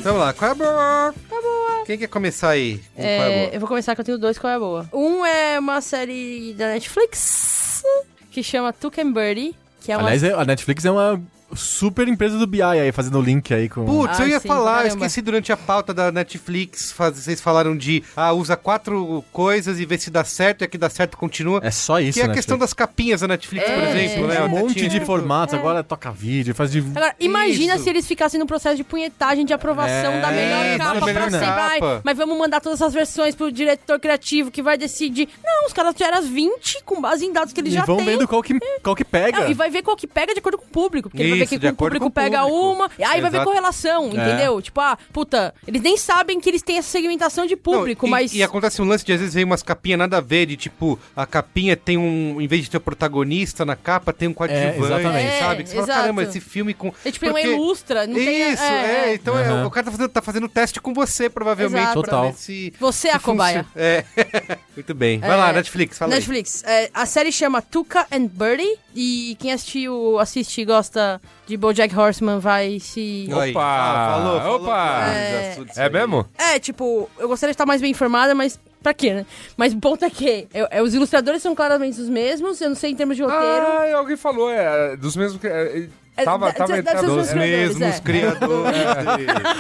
Então 0.06 0.14
vamos 0.14 0.28
lá. 0.28 0.34
Qual 0.34 0.50
é 0.50 0.52
a 0.52 0.56
boa? 0.56 1.16
Qual 1.28 1.42
é 1.42 1.44
a 1.44 1.48
boa? 1.74 1.86
Quem 1.88 1.98
quer 1.98 2.08
começar 2.08 2.50
aí? 2.50 2.78
com 2.96 3.02
qual 3.02 3.08
é 3.08 3.10
a 3.18 3.30
É, 3.32 3.40
boa? 3.46 3.54
eu 3.56 3.60
vou 3.60 3.68
começar 3.68 3.96
que 3.96 4.02
eu 4.02 4.06
tenho 4.06 4.20
dois 4.20 4.38
qual 4.38 4.54
é 4.54 4.56
a 4.56 4.60
boa. 4.60 4.88
Um 4.94 5.26
é 5.26 5.58
uma 5.58 5.82
série 5.82 6.54
da 6.54 6.68
Netflix 6.68 7.82
que 8.30 8.44
chama 8.44 8.72
Tuck 8.72 9.02
and 9.02 9.12
Birdie, 9.14 9.56
que 9.82 9.92
é 9.92 9.98
uma 9.98 10.04
Aliás, 10.04 10.22
é- 10.24 10.32
a 10.34 10.46
Netflix 10.46 10.86
é 10.86 10.92
uma 10.92 11.20
super 11.56 12.08
empresa 12.08 12.38
do 12.38 12.46
BI 12.48 12.62
aí, 12.62 12.92
fazendo 12.92 13.20
o 13.20 13.22
link 13.22 13.54
aí 13.54 13.68
com... 13.70 13.86
Putz, 13.86 14.20
Ah, 14.20 14.24
eu 14.24 14.30
ia 14.30 14.40
sim, 14.40 14.48
falar, 14.48 14.72
eu 14.72 14.76
caramba. 14.90 15.06
esqueci 15.06 15.22
durante 15.22 15.52
a 15.52 15.58
pauta 15.58 15.94
da 15.94 16.12
Netflix, 16.12 16.92
faz- 16.92 17.16
vocês 17.18 17.40
falaram 17.42 17.76
de, 17.76 18.04
ah, 18.16 18.34
usa 18.34 18.56
quatro 18.58 19.24
coisas 19.32 19.80
e 19.80 19.86
vê 19.86 19.98
se 19.98 20.10
dá 20.10 20.24
certo, 20.24 20.62
e 20.62 20.66
a 20.66 20.68
que 20.68 20.78
dá 20.78 20.90
certo 20.90 21.18
continua. 21.18 21.60
É 21.64 21.72
só 21.72 22.00
isso, 22.00 22.14
que 22.14 22.20
é 22.20 22.24
a 22.24 22.28
Netflix. 22.28 22.46
questão 22.46 22.58
das 22.58 22.74
capinhas 22.74 23.22
da 23.22 23.28
Netflix, 23.28 23.66
por 23.66 23.74
É, 23.74 24.04
exemplo, 24.06 24.28
né? 24.28 24.42
Um 24.42 24.46
Até 24.46 24.60
monte 24.60 24.88
de 24.88 25.00
formatos, 25.02 25.54
agora 25.56 25.84
toca 25.84 26.12
vídeo, 26.12 26.54
faz 26.56 26.72
de... 26.72 26.80
Agora, 26.80 27.16
imagina 27.20 27.76
Isso. 27.76 27.84
se 27.84 27.90
eles 27.90 28.06
ficassem 28.08 28.40
no 28.40 28.46
processo 28.46 28.76
de 28.76 28.84
punhetagem 28.84 29.46
de 29.46 29.54
aprovação 29.54 30.12
É, 30.14 30.22
da 30.22 30.32
melhor 30.32 30.78
capa 30.78 31.00
da 31.00 31.06
melhor 31.06 31.22
pra 31.30 31.32
sempre. 31.40 31.46
Ai, 31.62 31.80
capa. 31.80 32.02
mas 32.04 32.18
vamos 32.18 32.38
mandar 32.38 32.60
todas 32.62 32.82
as 32.82 32.94
versões 32.94 33.36
pro 33.36 33.52
diretor 33.52 34.00
criativo 34.00 34.52
que 34.52 34.62
vai 34.62 34.78
decidir. 34.78 35.30
Não, 35.44 35.68
os 35.68 35.74
caras 35.74 35.94
tiveram 35.96 36.18
as 36.18 36.28
20 36.28 36.84
com 36.84 37.02
base 37.02 37.26
em 37.26 37.32
dados 37.34 37.54
que 37.54 37.62
eles 37.62 37.74
E 37.74 37.76
já 37.76 37.86
vão 37.86 37.98
têm. 37.98 38.06
vendo 38.06 38.28
qual 38.28 38.42
que, 38.44 38.58
qual 38.84 38.96
que 38.96 39.04
pega. 39.06 39.50
E 39.50 39.54
vai 39.54 39.70
ver 39.70 39.82
qual 39.82 39.96
que 39.96 40.08
pega 40.08 40.34
de 40.34 40.40
acordo 40.40 40.58
com 40.58 40.66
o 40.66 40.68
público. 40.70 41.10
Porque 41.10 41.22
ele 41.22 41.30
vai 41.32 41.40
ver 41.40 41.45
Isso, 41.46 41.60
que 41.60 41.68
o 41.68 41.76
público 41.76 42.10
pega 42.12 42.42
público. 42.42 42.72
uma. 42.74 42.90
E 42.98 43.04
aí 43.04 43.22
vai 43.22 43.30
ver 43.32 43.38
Exato. 43.38 43.46
correlação, 43.46 44.08
entendeu? 44.08 44.62
Tipo, 44.62 44.82
ah, 44.82 44.98
puta, 45.14 45.54
eles 45.68 45.82
nem 45.82 45.98
sabem 45.98 46.40
que 46.40 46.50
eles 46.50 46.62
têm 46.62 46.78
essa 46.78 46.90
segmentação 46.90 47.46
de 47.46 47.56
Não, 47.56 47.62
público, 47.62 48.06
e, 48.06 48.10
mas. 48.10 48.34
E 48.34 48.44
acontece 48.44 48.82
um 48.82 48.86
lance 48.86 49.06
de 49.06 49.14
às 49.14 49.20
vezes 49.20 49.34
vem 49.34 49.44
umas 49.44 49.64
capinhas 49.64 50.00
nada 50.00 50.18
a 50.18 50.22
ver, 50.22 50.46
de 50.46 50.58
tipo, 50.58 51.00
a 51.16 51.26
capinha 51.26 51.76
tem 51.78 51.98
um. 51.98 52.40
Em 52.42 52.48
vez 52.48 52.64
de 52.64 52.70
ter 52.70 52.78
o 52.78 52.82
protagonista 52.82 53.64
na 53.66 53.76
capa, 53.76 54.12
tem 54.14 54.28
um 54.28 54.34
coadjuvante, 54.34 54.78
exatamente. 54.80 55.40
sabe? 55.40 55.62
É, 55.62 55.64
Que 55.64 55.70
você 55.70 55.76
fala, 55.76 55.86
exato. 55.88 56.00
caramba, 56.02 56.24
esse 56.24 56.40
filme 56.40 56.74
com. 56.74 56.94
É 57.04 57.12
tipo, 57.12 57.26
uma 57.26 57.34
Porque- 57.34 57.48
ilustra, 57.48 58.08
não 58.08 58.16
tem. 58.16 58.52
Isso, 58.54 58.64
é, 58.64 59.14
então 59.14 59.38
é, 59.38 59.44
Aham. 59.46 59.66
o 59.68 59.72
cara 59.72 59.86
tá 59.86 59.92
fazendo, 59.92 60.10
tá 60.10 60.22
fazendo 60.22 60.50
teste 60.50 60.80
com 60.82 60.94
você, 60.94 61.30
provavelmente, 61.30 61.82
Exato. 61.82 62.02
pra 62.02 62.12
Total. 62.12 62.32
ver 62.32 62.38
se. 62.38 62.74
Você 62.80 63.08
é 63.10 63.14
a 63.14 63.20
cobaia. 63.20 63.66
É. 63.76 64.04
Muito 64.76 64.94
bem. 64.94 65.20
Vai 65.20 65.30
É, 65.32 65.36
lá, 65.36 65.54
Netflix, 65.54 65.98
fala 65.98 66.14
aí. 66.14 66.20
Netflix. 66.20 66.64
É, 66.66 66.90
a 66.94 67.06
série 67.06 67.32
chama 67.32 67.62
Tuca 67.62 68.06
and 68.12 68.28
Birdie. 68.28 68.78
E 68.98 69.36
quem 69.40 69.52
assistiu, 69.52 70.18
assiste 70.20 70.62
e 70.62 70.66
gosta 70.66 71.22
de 71.46 71.58
BoJack 71.58 71.96
Horseman 71.98 72.40
vai 72.40 72.80
se... 72.80 73.28
Opa! 73.32 73.62
Ah, 73.64 74.14
falou, 74.16 74.40
falou 74.42 74.56
Opa! 74.64 75.06
É. 75.14 75.58
É 75.78 75.90
mesmo? 75.90 76.26
É, 76.38 76.60
tipo, 76.60 77.10
eu 77.20 77.28
gostaria 77.28 77.52
de 77.52 77.56
estar 77.56 77.66
mais 77.66 77.82
bem 77.82 77.92
informada, 77.92 78.34
mas 78.36 78.60
pra 78.82 78.94
quê, 78.94 79.14
né? 79.14 79.26
Mas 79.58 79.74
o 79.74 79.78
ponto 79.78 80.04
é 80.06 80.10
que 80.10 80.48
é, 80.54 80.78
é, 80.78 80.82
os 80.82 80.94
ilustradores 80.94 81.42
são 81.42 81.54
claramente 81.56 82.00
os 82.00 82.10
mesmos, 82.10 82.60
eu 82.62 82.70
não 82.70 82.76
sei 82.76 82.92
em 82.92 82.96
termos 82.96 83.16
de 83.18 83.24
roteiro. 83.24 83.46
Ah, 83.46 83.98
alguém 83.98 84.16
falou, 84.18 84.50
é, 84.52 84.96
dos 84.96 85.16
mesmos 85.16 85.40
que... 85.42 85.48
é, 85.48 85.88
É, 86.18 86.24
tava, 86.24 86.52
deve- 86.52 86.82
tava, 86.84 87.02
Dos 87.08 87.30
criadores, 87.30 87.34
mesmos 87.34 87.82
é. 87.82 88.00
criadores. 88.00 88.78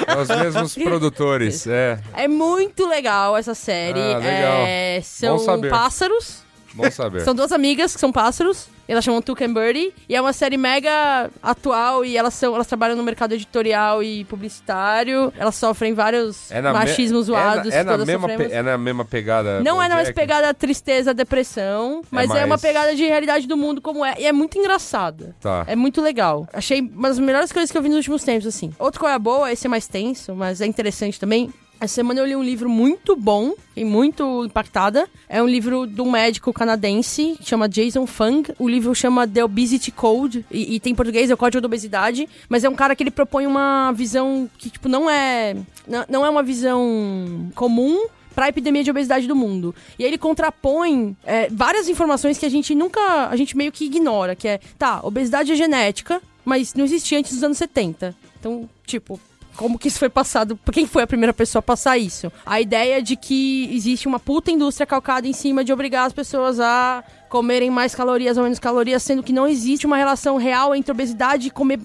é, 0.07 0.17
os 0.21 0.27
mesmos 0.29 0.75
produtores, 0.79 1.67
é. 1.67 1.99
É 2.13 2.27
muito 2.27 2.87
legal 2.87 3.35
essa 3.35 3.53
série. 3.53 3.99
Ah, 3.99 4.17
legal. 4.17 4.63
É, 4.67 4.97
Bom 4.99 5.03
são 5.03 5.39
saber. 5.39 5.69
pássaros. 5.69 6.44
Bom 6.75 6.91
saber. 6.91 7.21
São 7.21 7.33
duas 7.33 7.51
amigas 7.51 7.93
que 7.93 7.99
são 7.99 8.11
pássaros. 8.11 8.67
Elas 8.87 9.03
chamam 9.03 9.19
Tuca 9.19 9.43
and 9.43 9.51
Birdie. 9.53 9.91
E 10.07 10.15
é 10.15 10.21
uma 10.21 10.31
série 10.33 10.57
mega 10.57 11.31
atual. 11.41 12.05
E 12.05 12.15
elas, 12.15 12.35
são, 12.35 12.53
elas 12.53 12.67
trabalham 12.67 12.95
no 12.95 13.01
mercado 13.01 13.33
editorial 13.33 14.03
e 14.03 14.23
publicitário. 14.25 15.33
Elas 15.37 15.55
sofrem 15.55 15.93
vários 15.93 16.51
É 16.51 16.61
machismos 16.61 17.25
zoados. 17.25 17.73
É 17.73 17.83
na, 17.83 17.93
é 17.93 17.95
que 17.95 17.99
na 17.99 18.05
mesma, 18.05 18.27
pe- 18.27 18.51
é 18.51 18.61
na 18.61 18.77
mesma 18.77 19.03
pegada. 19.05 19.61
Não 19.63 19.81
é 19.81 19.87
na 19.87 19.95
Bojack? 19.97 20.13
pegada 20.13 20.53
tristeza, 20.53 21.13
depressão, 21.15 22.01
mas 22.11 22.29
é, 22.29 22.33
mais- 22.33 22.45
uma 22.45 22.57
pegada 22.59 22.95
de 22.95 23.03
realidade 23.05 23.47
do 23.47 23.57
mundo 23.57 23.81
como 23.81 24.05
é. 24.05 24.15
E 24.19 24.25
é 24.27 24.31
muito 24.31 24.57
engraçada. 24.59 25.35
Tá. 25.41 25.63
É 25.67 25.75
muito 25.75 25.99
legal. 26.01 26.47
Achei 26.53 26.81
uma 26.81 27.07
das 27.09 27.17
melhores 27.17 27.51
coisas 27.51 27.71
que 27.71 27.77
eu 27.77 27.81
vi 27.81 27.89
nos 27.89 27.97
últimos 27.97 28.23
tempos, 28.23 28.45
assim. 28.45 28.71
Outro 28.77 28.99
qual 28.99 29.11
é 29.11 29.15
a 29.15 29.19
boa, 29.19 29.51
esse 29.51 29.65
é 29.65 29.69
mais 29.69 29.87
tenso, 29.87 30.35
mas 30.35 30.61
é 30.61 30.65
interessante 30.67 31.19
também. 31.19 31.51
Essa 31.79 31.95
semana 31.95 32.21
eu 32.21 32.25
li 32.25 32.35
um 32.35 32.43
livro 32.43 32.69
muito 32.69 33.15
bom 33.15 33.53
e 33.75 33.83
muito 33.83 34.45
impactada. 34.45 35.07
É 35.27 35.43
um 35.43 35.47
livro 35.47 35.85
de 35.85 36.01
um 36.01 36.09
médico 36.09 36.53
canadense 36.53 37.35
que 37.39 37.47
chama 37.47 37.67
Jason 37.67 38.07
Fung. 38.07 38.43
O 38.57 38.67
livro 38.67 38.95
chama 38.95 39.27
The 39.27 39.43
Obesity 39.43 39.91
Code 39.91 40.45
e, 40.49 40.75
e 40.75 40.79
tem 40.79 40.93
em 40.93 40.95
português, 40.95 41.29
é 41.29 41.33
o 41.33 41.37
Código 41.37 41.61
da 41.61 41.67
Obesidade. 41.67 42.29
Mas 42.47 42.63
é 42.63 42.69
um 42.69 42.75
cara 42.75 42.95
que 42.95 43.03
ele 43.03 43.11
propõe 43.11 43.45
uma 43.45 43.91
visão 43.91 44.49
que, 44.57 44.69
tipo, 44.69 44.87
não 44.87 45.09
é... 45.09 45.55
Não, 45.87 46.05
não 46.09 46.25
é 46.25 46.29
uma 46.29 46.41
visão 46.41 47.51
comum 47.53 48.07
para 48.33 48.45
a 48.45 48.49
epidemia 48.49 48.83
de 48.83 48.91
obesidade 48.91 49.27
do 49.27 49.35
mundo. 49.35 49.73
E 49.97 50.03
aí 50.03 50.09
ele 50.09 50.17
contrapõe 50.17 51.15
é, 51.23 51.49
várias 51.49 51.87
informações 51.87 52.37
que 52.37 52.45
a 52.45 52.49
gente 52.49 52.75
nunca, 52.75 53.29
a 53.29 53.35
gente 53.35 53.55
meio 53.55 53.71
que 53.71 53.85
ignora, 53.85 54.35
que 54.35 54.47
é, 54.47 54.59
tá, 54.77 54.99
obesidade 55.03 55.53
é 55.53 55.55
genética, 55.55 56.21
mas 56.43 56.73
não 56.73 56.83
existia 56.83 57.17
antes 57.17 57.33
dos 57.33 57.43
anos 57.43 57.57
70. 57.57 58.15
Então, 58.37 58.69
tipo, 58.85 59.19
como 59.55 59.79
que 59.79 59.87
isso 59.87 59.99
foi 59.99 60.09
passado? 60.09 60.59
Quem 60.71 60.85
foi 60.85 61.03
a 61.03 61.07
primeira 61.07 61.33
pessoa 61.33 61.59
a 61.59 61.63
passar 61.63 61.97
isso? 61.97 62.31
A 62.45 62.59
ideia 62.59 63.01
de 63.01 63.15
que 63.15 63.69
existe 63.73 64.07
uma 64.07 64.19
puta 64.19 64.51
indústria 64.51 64.85
calcada 64.85 65.27
em 65.27 65.33
cima 65.33 65.63
de 65.63 65.71
obrigar 65.73 66.05
as 66.05 66.13
pessoas 66.13 66.59
a 66.59 67.03
comerem 67.29 67.69
mais 67.69 67.95
calorias 67.95 68.37
ou 68.37 68.43
menos 68.43 68.59
calorias, 68.59 69.03
sendo 69.03 69.23
que 69.23 69.33
não 69.33 69.47
existe 69.47 69.85
uma 69.85 69.97
relação 69.97 70.37
real 70.37 70.75
entre 70.75 70.91
obesidade 70.91 71.47
e 71.47 71.51
comer 71.51 71.79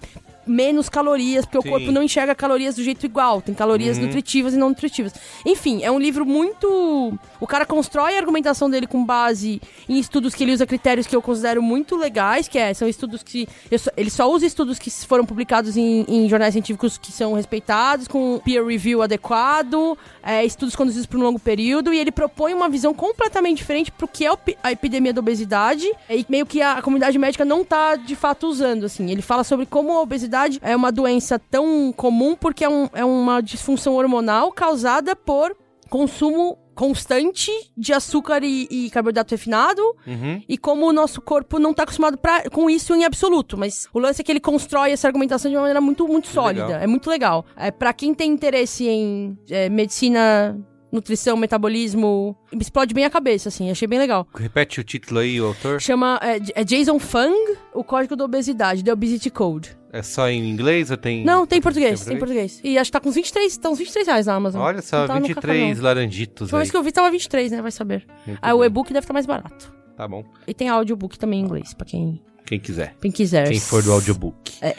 menos 0.50 0.88
calorias, 0.88 1.44
porque 1.46 1.62
Sim. 1.62 1.68
o 1.68 1.70
corpo 1.70 1.92
não 1.92 2.02
enxerga 2.02 2.34
calorias 2.34 2.74
do 2.74 2.82
jeito 2.82 3.06
igual. 3.06 3.40
Tem 3.40 3.54
calorias 3.54 3.96
nutritivas 3.98 4.54
e 4.54 4.56
não 4.56 4.68
nutritivas. 4.70 5.14
Enfim, 5.46 5.82
é 5.82 5.90
um 5.90 5.98
livro 5.98 6.26
muito. 6.26 7.18
O 7.40 7.46
cara 7.46 7.64
constrói 7.64 8.14
a 8.16 8.18
argumentação 8.18 8.68
dele 8.68 8.86
com 8.86 9.04
base 9.04 9.60
em 9.88 9.98
estudos 9.98 10.34
que 10.34 10.42
ele 10.44 10.52
usa 10.52 10.66
critérios 10.66 11.06
que 11.06 11.14
eu 11.14 11.22
considero 11.22 11.62
muito 11.62 11.96
legais, 11.96 12.48
que 12.48 12.58
é, 12.58 12.74
são 12.74 12.88
estudos 12.88 13.22
que. 13.22 13.46
só- 13.78 13.90
ele 13.96 14.10
só 14.10 14.30
usa 14.30 14.44
estudos 14.46 14.78
que 14.78 14.90
foram 14.90 15.24
publicados 15.24 15.76
em, 15.76 16.04
em 16.08 16.28
jornais 16.28 16.52
científicos 16.52 16.98
que 16.98 17.12
são 17.12 17.32
respeitados, 17.34 18.08
com 18.08 18.40
peer 18.44 18.64
review 18.64 19.02
adequado, 19.02 19.96
é, 20.22 20.44
estudos 20.44 20.74
conduzidos 20.74 21.06
por 21.06 21.18
um 21.18 21.22
longo 21.22 21.38
período, 21.38 21.92
e 21.94 21.98
ele 21.98 22.10
propõe 22.10 22.52
uma 22.54 22.68
visão 22.68 22.92
completamente 22.92 23.58
diferente 23.58 23.92
pro 23.92 24.08
que 24.08 24.26
é 24.26 24.30
a 24.62 24.72
epidemia 24.72 25.12
da 25.12 25.20
obesidade, 25.20 25.86
e 26.08 26.26
meio 26.28 26.44
que 26.46 26.60
a, 26.60 26.72
a 26.78 26.82
comunidade 26.82 27.18
médica 27.18 27.44
não 27.44 27.64
tá 27.64 27.96
de 27.96 28.16
fato 28.16 28.46
usando, 28.48 28.84
assim. 28.86 29.10
Ele 29.10 29.22
fala 29.22 29.44
sobre 29.44 29.66
como 29.66 29.92
a 29.92 30.00
obesidade 30.02 30.39
obesidade 30.46 30.58
é 30.62 30.74
uma 30.76 30.90
doença 30.92 31.38
tão 31.38 31.92
comum 31.96 32.34
porque 32.34 32.64
é, 32.64 32.68
um- 32.68 32.88
é 32.92 33.04
uma 33.04 33.40
disfunção 33.40 33.94
hormonal 33.94 34.50
causada 34.52 35.14
por 35.16 35.56
consumo 35.88 36.56
constante 36.74 37.50
de 37.76 37.92
açúcar 37.92 38.42
e, 38.42 38.66
e 38.70 38.90
carboidrato 38.90 39.34
refinado 39.34 39.82
Uhum. 40.06 40.40
e 40.48 40.56
como 40.56 40.86
o 40.86 40.92
nosso 40.92 41.20
corpo 41.20 41.58
não 41.58 41.74
tá 41.74 41.82
acostumado 41.82 42.16
pra, 42.16 42.48
com 42.48 42.70
isso 42.70 42.94
em 42.94 43.04
absoluto. 43.04 43.58
Mas 43.58 43.86
o 43.92 43.98
lance 43.98 44.22
é 44.22 44.24
que 44.24 44.32
ele 44.32 44.40
constrói 44.40 44.92
essa 44.92 45.06
argumentação 45.06 45.50
de 45.50 45.56
uma 45.56 45.62
maneira 45.62 45.80
muito, 45.80 46.06
muito 46.08 46.28
sólida. 46.28 46.64
legal. 46.66 46.80
É 46.80 46.86
muito 46.86 47.10
legal. 47.10 47.44
É, 47.56 47.70
para 47.70 47.92
quem 47.92 48.14
tem 48.14 48.30
interesse 48.32 48.88
em 48.88 49.36
é, 49.50 49.68
medicina, 49.68 50.56
nutrição, 50.92 51.36
metabolismo, 51.36 52.36
me 52.52 52.60
explode 52.62 52.92
bem 52.94 53.04
a 53.04 53.10
cabeça, 53.10 53.48
assim. 53.48 53.70
Achei 53.70 53.86
bem 53.86 53.98
legal. 53.98 54.26
Repete 54.34 54.80
o 54.80 54.84
título 54.84 55.20
aí, 55.20 55.40
o 55.40 55.46
autor. 55.46 55.80
Chama 55.80 56.18
é, 56.22 56.60
é 56.60 56.64
Jason 56.64 56.98
Fung, 56.98 57.56
o 57.74 57.84
código 57.84 58.16
da 58.16 58.24
obesidade, 58.24 58.82
The 58.84 58.92
Obesity 58.92 59.30
Code. 59.30 59.78
É 59.92 60.02
só 60.02 60.28
em 60.28 60.48
inglês 60.48 60.90
ou 60.90 60.96
tem... 60.96 61.24
Não, 61.24 61.44
tem 61.46 61.58
em 61.58 61.62
português, 61.62 62.04
Tem 62.04 62.14
em 62.14 62.18
português. 62.18 62.60
E 62.62 62.78
acho 62.78 62.88
que 62.90 62.92
tá 62.92 63.00
com 63.00 63.08
uns 63.08 63.14
23, 63.16 63.56
tá 63.58 63.70
uns 63.70 63.78
23 63.78 64.06
reais 64.06 64.26
na 64.26 64.34
Amazon. 64.34 64.60
Olha 64.62 64.82
só, 64.82 65.00
Não 65.00 65.06
tá 65.08 65.14
no 65.20 65.26
23 65.26 65.68
café, 65.70 65.82
laranjitos 65.82 66.52
aí. 66.54 66.58
vez 66.60 66.70
que 66.70 66.76
eu 66.76 66.82
vi 66.82 66.92
tava 66.92 67.10
23, 67.10 67.50
né? 67.50 67.60
Vai 67.62 67.72
saber. 67.72 68.06
Muito 68.24 68.38
Aí 68.40 68.52
o 68.52 68.58
bem. 68.58 68.66
e-book 68.66 68.92
deve 68.92 69.00
estar 69.04 69.12
mais 69.12 69.26
barato. 69.26 69.74
Tá 69.96 70.06
bom. 70.06 70.24
E 70.46 70.54
tem 70.54 70.68
audiobook 70.68 71.18
também 71.18 71.40
em 71.40 71.42
inglês, 71.42 71.74
pra 71.74 71.84
quem, 71.84 72.22
Quem 72.46 72.60
quiser. 72.60 72.94
quem 73.02 73.10
quiser. 73.10 73.48
Quem 73.48 73.58
for 73.58 73.82
do 73.82 73.92
audiobook. 73.92 74.52
É. 74.62 74.76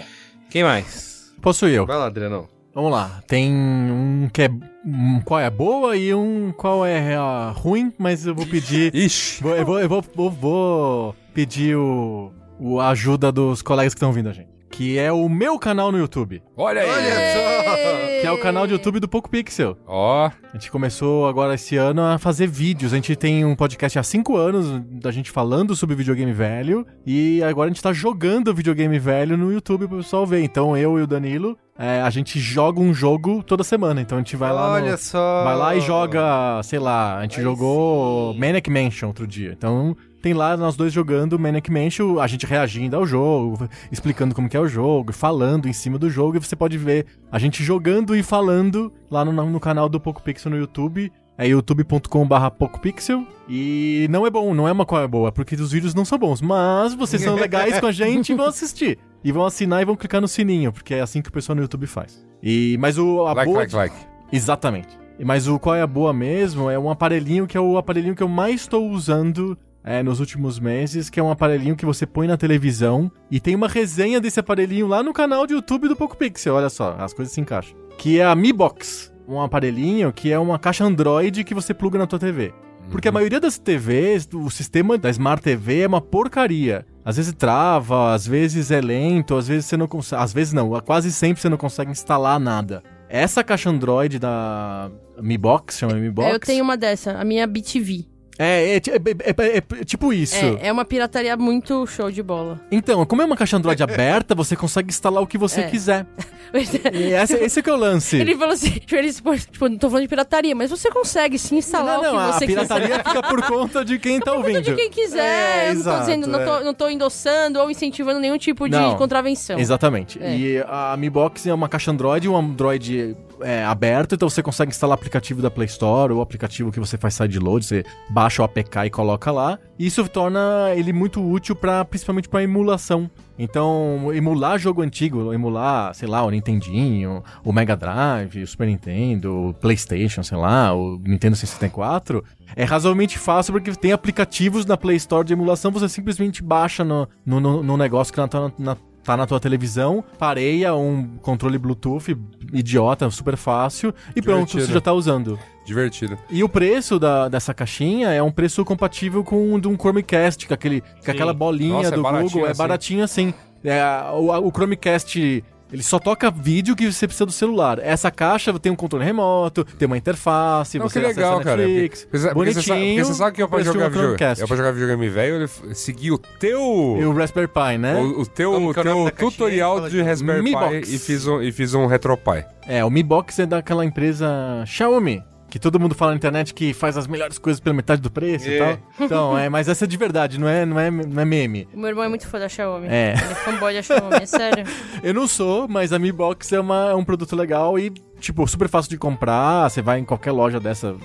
Quem 0.50 0.64
mais? 0.64 1.34
Posso 1.42 1.68
eu. 1.68 1.86
Vai 1.86 1.98
lá, 1.98 2.06
Adriano. 2.08 2.48
Vamos 2.74 2.92
lá. 2.92 3.22
Tem 3.28 3.52
um 3.52 4.30
que 4.32 4.44
é. 4.44 4.50
Um 4.84 5.22
qual 5.22 5.40
é 5.40 5.50
boa 5.50 5.96
e 5.96 6.14
um 6.14 6.52
qual 6.52 6.86
é 6.86 7.16
a 7.16 7.52
ruim, 7.52 7.94
mas 7.98 8.26
eu 8.26 8.34
vou 8.34 8.46
pedir. 8.46 8.94
Ixi. 8.96 9.44
vou, 9.44 9.56
eu 9.56 9.66
vou, 9.66 9.80
eu 9.80 9.90
vou, 9.90 10.04
vou, 10.16 10.32
vou 10.32 11.16
pedir 11.34 11.76
o, 11.76 12.32
o 12.60 12.80
a 12.80 12.90
ajuda 12.90 13.32
dos 13.32 13.62
colegas 13.62 13.94
que 13.94 13.98
estão 13.98 14.12
vindo 14.12 14.30
a 14.30 14.34
gente. 14.34 14.51
Que 14.72 14.98
é 14.98 15.12
o 15.12 15.28
meu 15.28 15.60
canal 15.60 15.92
no 15.92 15.98
YouTube. 15.98 16.42
Olha 16.56 16.82
aí. 16.82 18.22
Que 18.22 18.28
é 18.28 18.32
o 18.32 18.40
canal 18.40 18.66
de 18.66 18.74
YouTube 18.74 19.00
do 19.00 19.08
Poco 19.08 19.30
Pixel. 19.30 19.78
Ó. 19.86 20.28
A 20.28 20.54
gente 20.54 20.72
começou 20.72 21.28
agora 21.28 21.56
esse 21.56 21.76
ano 21.76 22.02
a 22.02 22.18
fazer 22.18 22.48
vídeos. 22.48 22.94
A 22.94 22.96
gente 22.96 23.16
tem 23.16 23.44
um 23.44 23.56
podcast 23.56 24.00
há 24.00 24.04
cinco 24.04 24.38
anos 24.38 24.82
da 25.02 25.12
gente 25.12 25.30
falando 25.30 25.76
sobre 25.76 25.96
videogame 25.96 26.32
velho. 26.32 26.86
E 27.06 27.44
agora 27.44 27.70
a 27.70 27.74
gente 27.74 27.84
tá 27.84 27.92
jogando 27.92 28.54
videogame 28.54 28.98
velho 28.98 29.38
no 29.38 29.52
YouTube 29.52 29.88
pro 29.88 29.98
pessoal 29.98 30.26
ver. 30.26 30.42
Então 30.42 30.76
eu 30.78 30.98
e 30.98 31.02
o 31.02 31.08
Danilo, 31.08 31.58
é, 31.78 32.02
a 32.02 32.10
gente 32.10 32.40
joga 32.40 32.80
um 32.80 32.94
jogo 32.94 33.44
toda 33.44 33.64
semana. 33.64 34.02
Então 34.02 34.18
a 34.18 34.22
gente 34.22 34.36
vai 34.36 34.54
lá 34.54 34.72
Olha 34.72 34.92
no... 34.92 34.98
só. 34.98 35.44
Vai 35.44 35.56
lá 35.56 35.76
e 35.76 35.82
joga, 35.82 36.62
sei 36.64 36.80
lá, 36.80 37.18
a 37.18 37.22
gente 37.24 37.38
Aí 37.38 37.44
jogou 37.44 38.34
sim. 38.34 38.40
Manic 38.40 38.70
Mansion 38.70 39.08
outro 39.08 39.28
dia. 39.28 39.52
Então 39.52 39.96
tem 40.22 40.34
lá 40.34 40.56
nós 40.56 40.76
dois 40.76 40.94
jogando 40.94 41.40
Manic 41.40 41.72
Mansion, 41.72 42.20
a 42.20 42.28
gente 42.28 42.46
reagindo 42.46 42.96
ao 42.96 43.06
jogo, 43.06 43.68
explicando 43.92 44.36
como 44.36 44.48
que 44.48 44.56
é 44.56 44.60
o 44.60 44.68
jogo, 44.68 45.12
falando 45.12 45.68
em 45.68 45.74
cima 45.74 45.98
do 45.98 46.10
jogo, 46.10 46.38
e 46.38 46.40
você 46.40 46.56
pode 46.56 46.78
ver 46.78 47.06
a 47.32 47.40
gente 47.40 47.64
jogando 47.64 48.16
e 48.16 48.22
falando 48.22 48.94
lá 49.10 49.26
no, 49.26 49.32
no 49.32 49.60
canal 49.60 49.90
do 49.90 50.00
Poco 50.00 50.22
Pixel 50.22 50.52
no 50.52 50.58
YouTube. 50.58 51.12
É 51.38 51.48
youtube.com.br 51.48 52.50
PocoPixel. 52.60 53.26
E 53.50 54.06
não 54.12 54.28
é 54.28 54.30
bom, 54.30 54.54
não 54.54 54.68
é 54.68 54.72
uma 54.72 54.86
coisa 54.86 55.08
boa, 55.08 55.32
porque 55.32 55.56
os 55.56 55.72
vídeos 55.72 55.96
não 55.96 56.06
são 56.06 56.20
bons. 56.20 56.40
Mas 56.40 56.94
vocês 56.94 57.24
são 57.24 57.34
legais 57.36 57.80
com 57.80 57.88
a 57.88 57.92
gente 57.92 58.32
e 58.32 58.36
vão 58.36 58.46
assistir. 58.46 59.00
E 59.24 59.32
vão 59.32 59.44
assinar 59.44 59.82
e 59.82 59.86
vão 59.86 59.96
clicar 59.96 60.22
no 60.22 60.28
sininho, 60.28 60.72
porque 60.72 60.94
é 60.94 61.02
assim 61.02 61.20
que 61.20 61.30
o 61.30 61.32
pessoal 61.32 61.56
no 61.56 61.64
YouTube 61.64 61.88
faz. 61.88 62.24
E, 62.44 62.78
mas 62.80 63.00
o, 63.00 63.26
a 63.26 63.34
Like, 63.34 63.46
boa 63.52 63.60
like, 63.62 63.76
like. 63.76 63.96
Exatamente. 64.32 65.00
Mas 65.24 65.48
o 65.48 65.58
qual 65.58 65.76
é 65.76 65.82
a 65.82 65.88
boa 65.88 66.14
mesmo 66.14 66.70
é 66.70 66.78
um 66.78 66.92
aparelhinho 66.92 67.48
que 67.48 67.58
é 67.58 67.60
o 67.60 67.78
aparelhinho 67.78 68.16
que 68.16 68.24
eu 68.24 68.30
mais 68.30 68.62
estou 68.62 68.90
usando 68.90 69.58
é, 69.84 70.04
nos 70.04 70.20
últimos 70.20 70.60
meses, 70.60 71.10
que 71.10 71.20
é 71.20 71.24
um 71.24 71.32
aparelhinho 71.32 71.76
que 71.76 71.86
você 71.86 72.06
põe 72.06 72.28
na 72.28 72.38
televisão 72.38 73.12
e 73.30 73.40
tem 73.40 73.56
uma 73.56 73.68
resenha 73.68 74.20
desse 74.20 74.40
aparelhinho 74.40 74.88
lá 74.88 75.02
no 75.02 75.14
canal 75.14 75.48
de 75.48 75.54
YouTube 75.54 75.88
do 75.88 75.96
Poco 75.96 76.18
Pixel, 76.18 76.56
olha 76.56 76.70
só, 76.70 76.96
as 77.00 77.14
coisas 77.14 77.34
se 77.34 77.42
encaixam. 77.42 77.76
Que 77.98 78.20
é 78.20 78.26
a 78.26 78.36
Mi 78.36 78.54
Box, 78.54 79.12
um 79.28 79.42
aparelhinho 79.42 80.12
que 80.12 80.32
é 80.32 80.38
uma 80.40 80.60
caixa 80.60 80.84
Android 80.84 81.44
que 81.44 81.54
você 81.54 81.74
pluga 81.74 81.98
na 81.98 82.08
tua 82.08 82.20
TV. 82.20 82.54
Porque 82.90 83.08
a 83.08 83.12
maioria 83.12 83.40
das 83.40 83.58
TVs, 83.58 84.28
o 84.34 84.50
sistema 84.50 84.98
da 84.98 85.10
Smart 85.10 85.42
TV 85.42 85.82
é 85.82 85.88
uma 85.88 86.02
porcaria. 86.02 86.86
Às 87.06 87.18
vezes 87.18 87.34
trava, 87.34 88.14
às 88.14 88.28
vezes 88.28 88.70
é 88.70 88.82
lento, 88.82 89.36
às 89.36 89.48
vezes 89.48 89.66
você 89.66 89.78
não 89.78 89.88
consegue. 89.88 90.22
Às 90.22 90.34
vezes 90.34 90.52
não, 90.52 90.70
quase 90.82 91.12
sempre 91.12 91.42
você 91.42 91.48
não 91.48 91.58
consegue 91.58 91.90
instalar 91.90 92.40
nada. 92.40 92.84
Essa 93.08 93.44
caixa 93.44 93.70
Android 93.70 94.20
da 94.20 94.92
Mi 95.22 95.38
Box, 95.38 95.78
chama 95.78 95.94
Mi 95.94 96.10
Box. 96.10 96.32
Eu 96.32 96.40
tenho 96.40 96.64
uma 96.64 96.76
dessa, 96.76 97.14
a 97.14 97.24
minha 97.24 97.48
BTV. 97.48 98.11
É, 98.42 98.74
é, 98.74 98.78
é- 98.78 98.80
é- 98.80 99.58
é- 99.58 99.64
é 99.82 99.84
tipo 99.86 100.12
isso. 100.12 100.36
É, 100.36 100.68
é 100.68 100.72
uma 100.72 100.84
pirataria 100.84 101.38
muito 101.38 101.86
show 101.86 102.10
de 102.10 102.24
bola. 102.24 102.60
Então, 102.72 103.06
como 103.06 103.22
é 103.22 103.26
uma 103.26 103.38
caixa 103.38 103.58
Android 103.58 103.82
aberta, 103.84 104.34
você 104.34 104.56
consegue 104.56 104.90
instalar 104.90 105.22
o 105.22 105.28
que 105.28 105.38
você 105.38 105.64
quiser. 105.64 106.06
E 106.54 107.14
esse, 107.14 107.34
esse 107.36 107.60
é 107.62 107.64
que 107.64 107.70
é 107.70 107.74
o 107.74 107.78
lance. 107.78 108.18
Ele 108.18 108.36
falou 108.36 108.54
assim, 108.54 108.72
tipo, 108.72 108.94
ele, 108.98 109.14
tipo, 109.14 109.70
não 109.70 109.78
tô 109.78 109.88
falando 109.90 110.04
de 110.04 110.10
pirataria, 110.10 110.54
mas 110.54 110.70
você 110.70 110.92
consegue 110.92 111.40
sim 111.40 111.56
instalar 111.58 112.02
não, 112.02 112.04
não, 112.04 112.10
o 112.12 112.18
que 112.18 112.30
a 112.30 112.32
você 112.34 112.46
pirataria 112.46 112.88
quiser. 112.90 113.04
fica 113.08 113.22
por 113.24 113.42
conta 113.44 113.86
de 113.86 113.98
quem 113.98 114.20
tá 114.20 114.34
ouvindo. 114.34 114.62
de 114.62 114.76
quem 114.76 114.90
quiser. 114.90 115.22
É, 115.24 115.70
eu 115.70 115.76
não 115.76 115.84
tô 115.84 115.90
exato, 115.90 116.00
dizendo, 116.02 116.28
não, 116.28 116.44
tô, 116.44 116.60
não 116.66 116.74
tô 116.74 116.90
endossando 116.90 117.58
ou 117.58 117.72
incentivando 117.72 118.20
nenhum 118.20 118.38
tipo 118.38 118.68
de 118.68 118.76
Não. 118.76 118.98
contravenção. 118.98 119.58
Exatamente. 119.58 120.20
E 120.22 120.62
a 120.68 120.98
Mi 120.98 121.10
Box 121.10 121.48
é 121.48 121.54
uma 121.54 121.70
caixa 121.70 121.90
Android, 121.90 122.28
um 122.28 122.36
Android 122.36 123.16
é, 123.44 123.64
aberto, 123.66 124.16
então 124.16 124.30
você 124.30 124.42
consegue 124.44 124.72
instalar 124.72 124.94
aplicativo 124.96 125.42
da 125.42 125.50
Play 125.52 125.68
Store 125.68 126.12
ou 126.14 126.20
o 126.20 126.22
aplicativo 126.22 126.72
que 126.72 126.80
você 126.80 126.98
faz 126.98 127.14
sideload, 127.16 127.66
você 127.66 127.84
baixa 128.10 128.42
o 128.42 128.46
APK 128.46 128.86
e 128.86 128.90
coloca 128.90 129.32
lá. 129.32 129.58
Isso 129.78 130.08
torna 130.08 130.72
ele 130.76 130.94
muito 130.94 131.22
útil 131.22 131.56
para 131.56 131.84
principalmente 131.86 132.30
para 132.30 132.44
emulação. 132.44 133.10
Então, 133.40 134.12
emular 134.14 134.60
jogo 134.60 134.84
antigo, 134.84 135.34
emular, 135.34 135.94
sei 135.96 136.08
lá, 136.08 136.24
o 136.24 136.30
Nintendinho, 136.30 137.24
o 137.44 137.52
Mega 137.52 137.76
Drive, 137.76 138.44
o 138.44 138.48
Super 138.48 138.68
Nintendo, 138.68 139.50
o 139.50 139.54
PlayStation, 139.56 140.22
sei 140.22 140.38
lá, 140.38 140.74
o 140.76 141.00
Nintendo 141.04 141.36
64, 141.36 142.24
é 142.56 142.64
razoavelmente 142.64 143.18
fácil 143.18 143.54
porque 143.54 143.72
tem 143.74 143.94
aplicativos 143.94 144.64
na 144.66 144.78
Play 144.78 144.98
Store 144.98 145.26
de 145.26 145.34
emulação, 145.34 145.72
você 145.72 145.90
simplesmente 145.90 146.44
baixa 146.44 146.84
no, 146.84 147.08
no, 147.26 147.40
no- 147.40 147.78
negócio 147.78 148.14
que 148.14 148.28
tá 148.28 148.40
na, 148.42 148.52
na- 148.60 148.78
tá 149.04 149.18
na 149.18 149.26
tua 149.26 149.40
televisão, 149.40 150.04
pareia 150.18 150.76
um 150.76 151.18
controle 151.22 151.58
Bluetooth 151.58 152.16
idiota, 152.54 153.10
super 153.10 153.38
fácil, 153.38 153.94
e 154.16 154.22
pronto, 154.22 154.48
Divertido. 154.48 154.66
você 154.66 154.74
já 154.74 154.82
tá 154.82 154.94
usando. 154.94 155.40
Divertido. 155.66 156.18
E 156.30 156.44
o 156.44 156.50
preço 156.50 157.00
da, 157.00 157.30
dessa 157.30 157.54
caixinha 157.54 158.10
é 158.10 158.22
um 158.22 158.32
preço 158.32 158.64
compatível 158.66 159.24
com 159.24 159.54
o 159.54 159.62
de 159.62 159.68
um 159.68 159.76
Chromecast, 159.76 160.48
com, 160.48 160.54
aquele, 160.54 160.82
com 160.82 161.12
aquela 161.12 161.34
bolinha 161.34 161.74
Nossa, 161.74 161.90
é 161.90 161.92
do 161.92 162.02
baratinho 162.02 162.30
Google. 162.32 162.48
É 162.48 162.52
assim. 162.52 162.58
baratinho 162.58 163.04
assim. 163.04 163.34
É, 163.64 163.84
o, 164.14 164.48
o 164.48 164.52
Chromecast. 164.52 165.44
Ele 165.72 165.84
só 165.84 166.00
toca 166.00 166.30
vídeo 166.30 166.76
que 166.76 166.92
você 166.92 167.08
precisa 167.08 167.26
do 167.26 167.32
celular. 167.32 167.80
Essa 167.80 168.12
caixa 168.12 168.58
tem 168.60 168.72
um 168.72 168.76
controle 168.76 169.06
remoto, 169.06 169.64
tem 169.64 169.86
uma 169.86 169.98
interface, 169.98 170.78
Não, 170.78 170.90
você 170.90 171.00
que 171.00 171.08
legal, 171.08 171.40
cara. 171.42 171.66
Netflix, 171.66 172.04
Porque, 172.04 172.18
porque, 172.18 172.34
porque, 172.34 172.54
você 172.54 172.62
sabe, 172.62 172.82
porque 172.88 173.04
você 173.06 173.14
sabe 173.14 173.36
que 173.36 173.44
eu 173.44 173.48
pra 173.50 173.62
jogar 173.64 173.90
videogame. 173.90 174.36
Eu 174.40 174.48
pra 174.48 174.58
jogar 174.58 174.72
videogame 174.72 175.10
velho, 175.10 175.36
ele 175.36 175.76
seguir 175.76 176.12
o 176.12 176.18
teu. 176.18 176.98
E 177.00 177.06
o 177.06 177.14
Raspberry 177.14 177.48
Pi, 177.48 177.78
né? 177.78 177.96
O, 177.96 178.22
o 178.22 178.26
teu, 178.26 178.52
o 178.52 178.72
é 178.72 178.74
teu 178.74 179.12
tutorial 179.18 179.82
de 179.82 179.92
de- 179.92 180.02
Raspberry 180.02 180.42
Mi 180.42 180.52
Pi 180.52 180.56
Box. 180.60 180.94
e 180.94 181.00
fiz 181.00 181.28
um, 181.28 181.42
e 181.42 181.52
fiz 181.52 181.74
um 181.74 181.86
RetroPie. 181.86 182.46
É, 182.68 182.84
o 182.84 182.90
Mi 182.90 183.04
Box 183.04 183.40
é 183.40 183.46
daquela 183.46 183.86
empresa 183.86 184.64
Xiaomi. 184.66 185.24
Que 185.52 185.60
todo 185.60 185.78
mundo 185.78 185.94
fala 185.94 186.12
na 186.12 186.18
internet 186.18 186.54
que 186.54 186.74
faz 186.74 186.96
as 186.96 187.06
melhores 187.08 187.38
coisas 187.38 187.60
pela 187.60 187.76
metade 187.76 188.02
do 188.02 188.10
preço 188.10 188.48
e 188.50 188.56
É. 188.56 188.58
tal. 188.58 188.80
Então, 189.12 189.38
é, 189.38 189.50
mas 189.50 189.68
essa 189.68 189.84
é 189.84 189.88
de 189.88 189.98
verdade, 189.98 190.40
não 190.40 190.48
é, 190.48 190.66
não 190.66 190.80
é, 190.80 190.90
não 190.90 191.22
é 191.22 191.26
meme. 191.26 191.68
O 191.74 191.78
meu 191.80 191.90
irmão 191.90 192.06
é 192.06 192.08
muito 192.08 192.26
fã 192.26 192.40
da 192.40 192.48
Xiaomi. 192.48 192.88
É. 192.88 193.12
Ele 193.22 193.32
é 193.32 193.36
fanboy 193.36 193.74
da 193.74 193.82
Xiaomi, 193.82 194.16
é 194.16 194.26
sério. 194.26 194.64
Eu 195.04 195.14
não 195.14 195.28
sou, 195.28 195.68
mas 195.68 195.92
a 195.92 196.00
Mi 196.00 196.12
Box 196.12 196.54
é, 196.56 196.60
uma, 196.60 196.92
é 196.92 196.96
um 196.96 197.04
produto 197.04 197.36
legal 197.36 197.78
e, 197.78 197.90
tipo, 198.20 198.48
super 198.48 198.70
fácil 198.70 198.90
de 198.90 198.98
comprar. 198.98 199.70
Você 199.70 199.82
vai 199.82 200.00
em 200.00 200.06
qualquer 200.06 200.32
loja 200.32 200.60
dessa, 200.60 200.96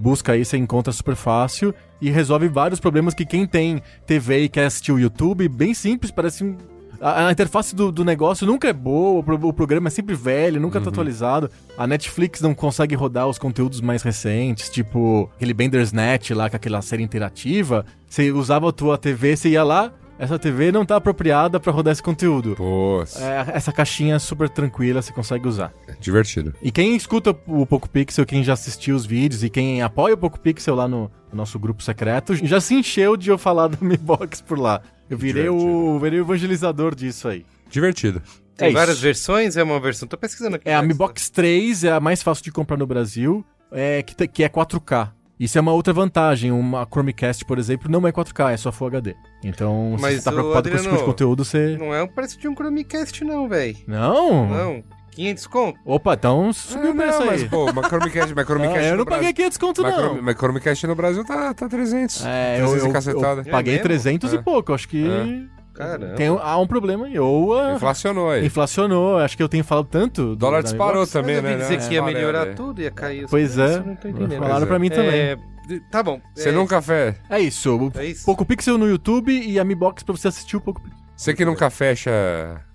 busca 0.00 0.32
aí, 0.32 0.44
você 0.44 0.56
encontra 0.56 0.90
super 0.92 1.14
fácil 1.14 1.74
e 2.00 2.08
resolve 2.10 2.48
vários 2.48 2.80
problemas 2.80 3.12
que 3.12 3.26
quem 3.26 3.46
tem 3.46 3.82
TV 4.06 4.44
e 4.44 4.48
quer 4.48 4.64
assistir 4.64 4.92
o 4.92 4.98
YouTube, 4.98 5.46
bem 5.48 5.74
simples, 5.74 6.10
parece 6.10 6.42
um. 6.42 6.56
A, 7.00 7.28
a 7.28 7.32
interface 7.32 7.74
do, 7.74 7.90
do 7.90 8.04
negócio 8.04 8.46
nunca 8.46 8.68
é 8.68 8.72
boa, 8.72 9.24
o, 9.26 9.48
o 9.48 9.52
programa 9.52 9.88
é 9.88 9.90
sempre 9.90 10.14
velho, 10.14 10.60
nunca 10.60 10.80
tá 10.80 10.90
atualizado. 10.90 11.50
A 11.76 11.86
Netflix 11.86 12.40
não 12.40 12.54
consegue 12.54 12.94
rodar 12.94 13.26
os 13.26 13.38
conteúdos 13.38 13.80
mais 13.80 14.02
recentes, 14.02 14.68
tipo 14.68 15.30
aquele 15.36 15.54
Bandersnatch 15.54 16.30
lá, 16.30 16.50
com 16.50 16.56
aquela 16.56 16.82
série 16.82 17.02
interativa. 17.02 17.86
Você 18.06 18.30
usava 18.30 18.68
a 18.68 18.72
tua 18.72 18.98
TV, 18.98 19.36
você 19.36 19.50
ia 19.50 19.64
lá, 19.64 19.92
essa 20.20 20.38
TV 20.38 20.70
não 20.70 20.84
tá 20.84 20.96
apropriada 20.96 21.58
pra 21.58 21.72
rodar 21.72 21.92
esse 21.92 22.02
conteúdo. 22.02 22.54
Pô, 22.56 23.02
É, 23.16 23.56
essa 23.56 23.72
caixinha 23.72 24.14
é 24.14 24.18
super 24.18 24.48
tranquila, 24.48 25.00
você 25.02 25.12
consegue 25.12 25.48
usar. 25.48 25.72
divertido. 25.98 26.54
E 26.62 26.70
quem 26.70 26.94
escuta 26.94 27.34
o 27.46 27.66
Poco 27.66 27.88
Pixel, 27.88 28.24
quem 28.26 28.44
já 28.44 28.52
assistiu 28.52 28.94
os 28.94 29.04
vídeos 29.06 29.42
e 29.42 29.50
quem 29.50 29.82
apoia 29.82 30.14
o 30.14 30.18
Poco 30.18 30.38
Pixel 30.38 30.74
lá 30.74 30.86
no, 30.86 31.10
no 31.30 31.36
nosso 31.36 31.58
grupo 31.58 31.82
secreto, 31.82 32.34
já 32.36 32.60
se 32.60 32.74
encheu 32.74 33.16
de 33.16 33.30
eu 33.30 33.38
falar 33.38 33.68
do 33.68 33.84
Mi 33.84 33.96
Box 33.96 34.42
por 34.42 34.58
lá. 34.58 34.80
Eu 35.08 35.18
virei 35.18 35.48
o, 35.48 35.98
virei 35.98 36.20
o 36.20 36.22
evangelizador 36.24 36.94
disso 36.94 37.26
aí. 37.26 37.44
Divertido. 37.68 38.22
Tem 38.56 38.68
É 38.68 38.72
várias 38.72 38.96
isso. 38.96 39.02
versões? 39.04 39.56
É 39.56 39.62
uma 39.62 39.80
versão? 39.80 40.06
Tô 40.06 40.16
pesquisando 40.18 40.56
aqui. 40.56 40.68
É 40.68 40.74
a 40.74 40.82
Mi. 40.82 40.92
Box 40.94 41.30
3, 41.30 41.84
é 41.84 41.92
a 41.92 41.98
mais 42.00 42.22
fácil 42.22 42.44
de 42.44 42.52
comprar 42.52 42.76
no 42.76 42.86
Brasil, 42.86 43.44
é, 43.72 44.02
que, 44.02 44.28
que 44.28 44.44
é 44.44 44.48
4K. 44.48 45.10
Isso 45.40 45.56
é 45.56 45.60
uma 45.62 45.72
outra 45.72 45.92
vantagem. 45.94 46.52
Uma 46.52 46.84
Chromecast, 46.86 47.44
por 47.46 47.58
exemplo, 47.58 47.90
não 47.90 48.06
é 48.06 48.12
4K, 48.12 48.52
é 48.52 48.56
só 48.58 48.70
Full 48.70 48.88
HD. 48.88 49.16
Então, 49.42 49.94
se 49.96 50.02
Mas, 50.02 50.16
você 50.16 50.22
tá 50.24 50.32
preocupado 50.32 50.68
com 50.68 50.74
esse 50.76 50.84
tipo 50.84 50.90
de 50.94 51.00
Adriano, 51.00 51.06
conteúdo, 51.12 51.44
você... 51.44 51.76
Não 51.78 51.94
é 51.94 52.02
o 52.02 52.08
preço 52.08 52.38
de 52.38 52.46
um 52.46 52.54
Chromecast, 52.54 53.24
não, 53.24 53.48
velho. 53.48 53.76
Não? 53.88 54.46
Não. 54.46 54.84
500 55.12 55.46
conto? 55.48 55.80
Opa, 55.84 56.14
então 56.14 56.52
subiu 56.52 56.92
o 56.92 56.94
preço 56.94 57.18
não, 57.18 57.22
aí. 57.22 57.40
mas, 57.40 57.44
pô, 57.44 57.70
uma 57.70 57.82
Chromecast, 57.82 58.32
uma 58.32 58.44
Chromecast 58.44 58.78
Ah, 58.78 58.88
eu 58.90 58.96
não 58.98 59.04
paguei 59.06 59.20
Brasil- 59.32 59.34
500 59.34 59.58
conto, 59.58 59.82
não. 59.82 59.92
Chrome- 59.92 60.20
Mas 60.20 60.36
Chromecast 60.36 60.86
no 60.86 60.94
Brasil 60.94 61.24
tá, 61.24 61.54
tá 61.54 61.68
300. 61.68 62.24
É, 62.26 62.60
eu, 62.60 62.68
300 62.68 62.82
e 62.84 62.86
eu, 62.86 62.92
cacetada. 62.92 63.40
eu 63.40 63.50
paguei 63.50 63.72
É 63.74 63.76
mesmo? 63.76 63.88
300 63.88 64.32
É. 64.32 64.36
e 64.36 64.42
pouco. 64.42 64.72
Acho 64.74 64.86
que 64.88 65.48
Caramba. 65.80 66.14
tem, 66.14 66.28
há 66.28 66.58
um 66.58 66.66
problema 66.66 67.06
aí. 67.06 67.18
Ou 67.18 67.58
ah, 67.58 67.74
Inflacionou 67.74 68.30
aí. 68.30 68.46
inflacionou. 68.46 69.18
Acho 69.18 69.36
que 69.36 69.42
eu 69.42 69.48
tenho 69.48 69.64
falado 69.64 69.86
tanto. 69.86 70.32
O 70.32 70.36
dólar 70.36 70.62
disparou 70.62 71.06
também, 71.06 71.36
eu 71.36 71.42
né? 71.42 71.56
dizer 71.56 71.78
né? 71.78 71.88
que 71.88 71.94
ia 71.94 72.02
melhorar 72.02 72.48
é. 72.48 72.52
tudo, 72.52 72.80
ia 72.80 72.90
cair. 72.90 73.26
Pois 73.28 73.58
é. 73.58 73.80
Não 73.80 73.96
tô 73.96 74.08
entendendo. 74.08 74.38
Falaram 74.38 74.66
Pois 74.66 74.68
pra 74.68 74.76
é. 74.76 74.78
mim 74.78 74.90
também. 74.90 75.20
É, 75.20 75.38
tá 75.90 76.02
bom. 76.02 76.20
Você 76.34 76.48
é, 76.48 76.52
nunca 76.52 76.76
café. 76.76 77.16
É 77.28 77.40
isso. 77.40 77.76
O 77.76 77.92
É 77.96 78.06
isso. 78.06 78.24
Poco 78.24 78.44
Pixel 78.44 78.78
no 78.78 78.88
YouTube 78.88 79.32
e 79.32 79.58
a 79.58 79.64
Mi 79.64 79.74
Box 79.74 80.02
pra 80.02 80.14
você 80.14 80.28
assistir 80.28 80.56
o 80.56 80.60
Poco 80.60 80.80
Pixel. 80.80 80.98
Você 81.16 81.34
que 81.34 81.44
nunca 81.44 81.68
fecha 81.70 82.10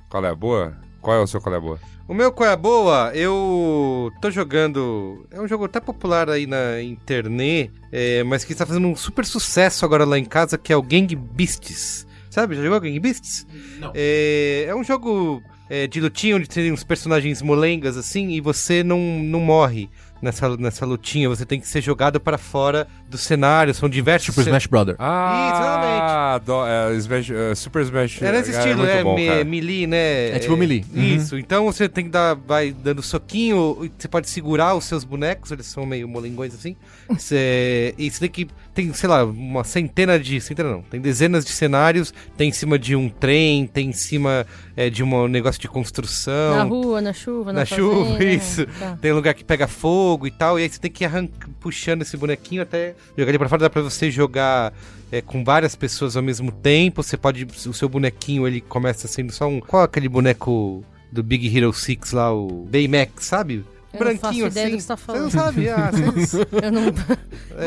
qual 0.10 0.24
é 0.24 0.30
a 0.30 0.36
boa? 0.36 0.74
Qual 1.02 1.18
é 1.18 1.20
o 1.20 1.28
seu 1.28 1.42
qual 1.42 1.54
é 1.54 1.58
a 1.58 1.62
boa? 1.62 1.80
O 2.08 2.14
meu 2.14 2.32
qual 2.32 2.48
é 2.48 2.54
a 2.54 2.56
boa? 2.56 3.12
Eu 3.16 4.12
tô 4.22 4.30
jogando. 4.30 5.28
É 5.32 5.42
um 5.42 5.48
jogo 5.48 5.66
até 5.66 5.80
popular 5.80 6.30
aí 6.30 6.46
na 6.46 6.80
internet, 6.82 7.72
é, 7.92 8.24
mas 8.24 8.44
que 8.44 8.54
está 8.54 8.66
fazendo 8.66 8.88
um 8.88 8.96
super 8.96 9.26
sucesso 9.26 9.84
agora 9.84 10.06
lá 10.06 10.18
em 10.18 10.26
casa, 10.26 10.58
que 10.58 10.72
é 10.72 10.78
o 10.78 10.84
Gang 10.84 11.16
Beasts. 11.16 12.05
Sabe? 12.36 12.54
Já 12.54 12.64
jogou 12.64 12.82
Gang 12.82 13.00
Beasts? 13.00 13.48
Não. 13.80 13.94
É, 13.96 14.66
é 14.68 14.76
um 14.76 14.84
jogo 14.84 15.42
é, 15.70 15.88
de 15.88 16.02
lutinha 16.02 16.36
onde 16.36 16.50
tem 16.50 16.70
uns 16.70 16.84
personagens 16.84 17.42
molengas 17.42 17.96
assim 17.96 18.32
e 18.32 18.42
você 18.42 18.84
não, 18.84 19.00
não 19.00 19.40
morre 19.40 19.90
nessa, 20.22 20.58
nessa 20.58 20.86
lutinha. 20.86 21.30
Você 21.30 21.46
tem 21.46 21.60
que 21.60 21.68
ser 21.68 21.82
jogado 21.82 22.20
para 22.20 22.38
fora 22.38 22.88
do 23.08 23.18
cenário. 23.18 23.74
São 23.74 23.88
diversos. 23.88 24.34
Tipo 24.34 24.42
Smash 24.42 24.66
Brother. 24.66 24.96
Ah, 25.00 26.40
do, 26.44 26.66
é, 26.66 26.96
Smash, 26.96 27.30
é, 27.32 27.56
Super 27.56 27.84
Smash. 27.84 28.22
É 28.22 28.32
nesse 28.32 28.54
é, 28.54 28.58
estilo, 28.58 28.80
muito 28.80 28.90
é, 28.90 29.04
bom, 29.04 29.16
me- 29.16 29.28
cara. 29.28 29.44
melee, 29.44 29.88
né? 29.88 30.36
É 30.36 30.40
tipo 30.40 30.58
melee. 30.58 30.86
Uhum. 30.94 31.04
Isso, 31.04 31.38
então 31.38 31.66
você 31.66 31.88
tem 31.88 32.06
que 32.06 32.12
dar, 32.12 32.36
vai 32.36 32.72
dando 32.72 33.02
soquinho, 33.02 33.90
você 33.98 34.08
pode 34.08 34.30
segurar 34.30 34.76
os 34.76 34.86
seus 34.86 35.04
bonecos, 35.04 35.52
eles 35.52 35.68
são 35.68 35.86
meio 35.86 36.08
molengões 36.08 36.54
assim. 36.54 36.76
Você, 37.08 37.94
e 38.00 38.10
você 38.10 38.22
tem 38.22 38.30
que, 38.30 38.48
tem, 38.76 38.94
sei 38.94 39.08
lá, 39.08 39.24
uma 39.24 39.64
centena 39.64 40.20
de, 40.20 40.42
centena 40.42 40.70
não, 40.70 40.82
tem 40.82 41.00
dezenas 41.00 41.46
de 41.46 41.52
cenários, 41.52 42.14
tem 42.36 42.50
em 42.50 42.52
cima 42.52 42.78
de 42.78 42.94
um 42.94 43.08
trem, 43.08 43.66
tem 43.66 43.90
em 43.90 43.94
cima 43.94 44.46
é, 44.76 44.90
de 44.90 45.02
um 45.02 45.28
negócio 45.30 45.62
de 45.62 45.70
construção. 45.70 46.58
Na 46.58 46.64
rua, 46.64 47.02
na 47.02 47.14
chuva, 47.14 47.54
na, 47.54 47.60
Na 47.62 47.66
chuva, 47.66 48.12
fazenda. 48.12 48.26
isso. 48.26 48.66
Tá. 48.78 48.98
Tem 49.02 49.14
lugar 49.14 49.34
que 49.34 49.46
pega 49.46 49.66
fogo 49.66 50.28
e 50.28 50.32
tal, 50.32 50.60
e 50.60 50.64
aí 50.64 50.70
você 50.70 50.78
tem 50.78 50.92
que 50.92 51.06
ir 51.06 51.08
arranca, 51.08 51.50
puxando 51.62 52.02
esse 52.02 52.18
bonequinho 52.18 52.62
até 52.62 52.96
jogar 53.18 53.30
ele 53.32 53.40
pra 53.40 53.48
fora. 53.48 53.62
Dá 53.62 53.70
pra 53.70 53.82
você 53.82 54.12
jogar 54.12 54.74
é, 55.10 55.22
com 55.22 55.42
várias 55.42 55.74
pessoas 55.74 56.18
ao 56.18 56.24
mesmo 56.24 56.52
tempo. 56.52 57.02
Você 57.02 57.16
pode. 57.16 57.46
O 57.46 57.74
seu 57.74 57.88
bonequinho 57.88 58.46
ele 58.46 58.60
começa 58.60 59.08
sendo 59.08 59.32
só 59.32 59.48
um. 59.48 59.62
Qual 59.62 59.84
é 59.84 59.86
aquele 59.86 60.10
boneco 60.10 60.84
do 61.10 61.24
Big 61.24 61.58
Hero 61.58 61.72
6 61.72 62.12
lá, 62.12 62.34
o 62.34 62.68
Baymax, 62.70 63.24
sabe? 63.26 63.64
Eu 64.00 64.06
não 64.06 64.18
Branquinho 64.18 64.46
faço 64.46 64.58
ideia 64.60 64.68
assim. 64.68 64.76
que 64.78 64.82
você 64.82 64.88
tá 64.88 64.94
não 64.96 64.98
falando. 64.98 65.32
sabe? 65.32 65.70
Ah, 65.70 65.92
vocês- 65.92 66.34
Eu 66.64 66.72
não. 66.72 66.84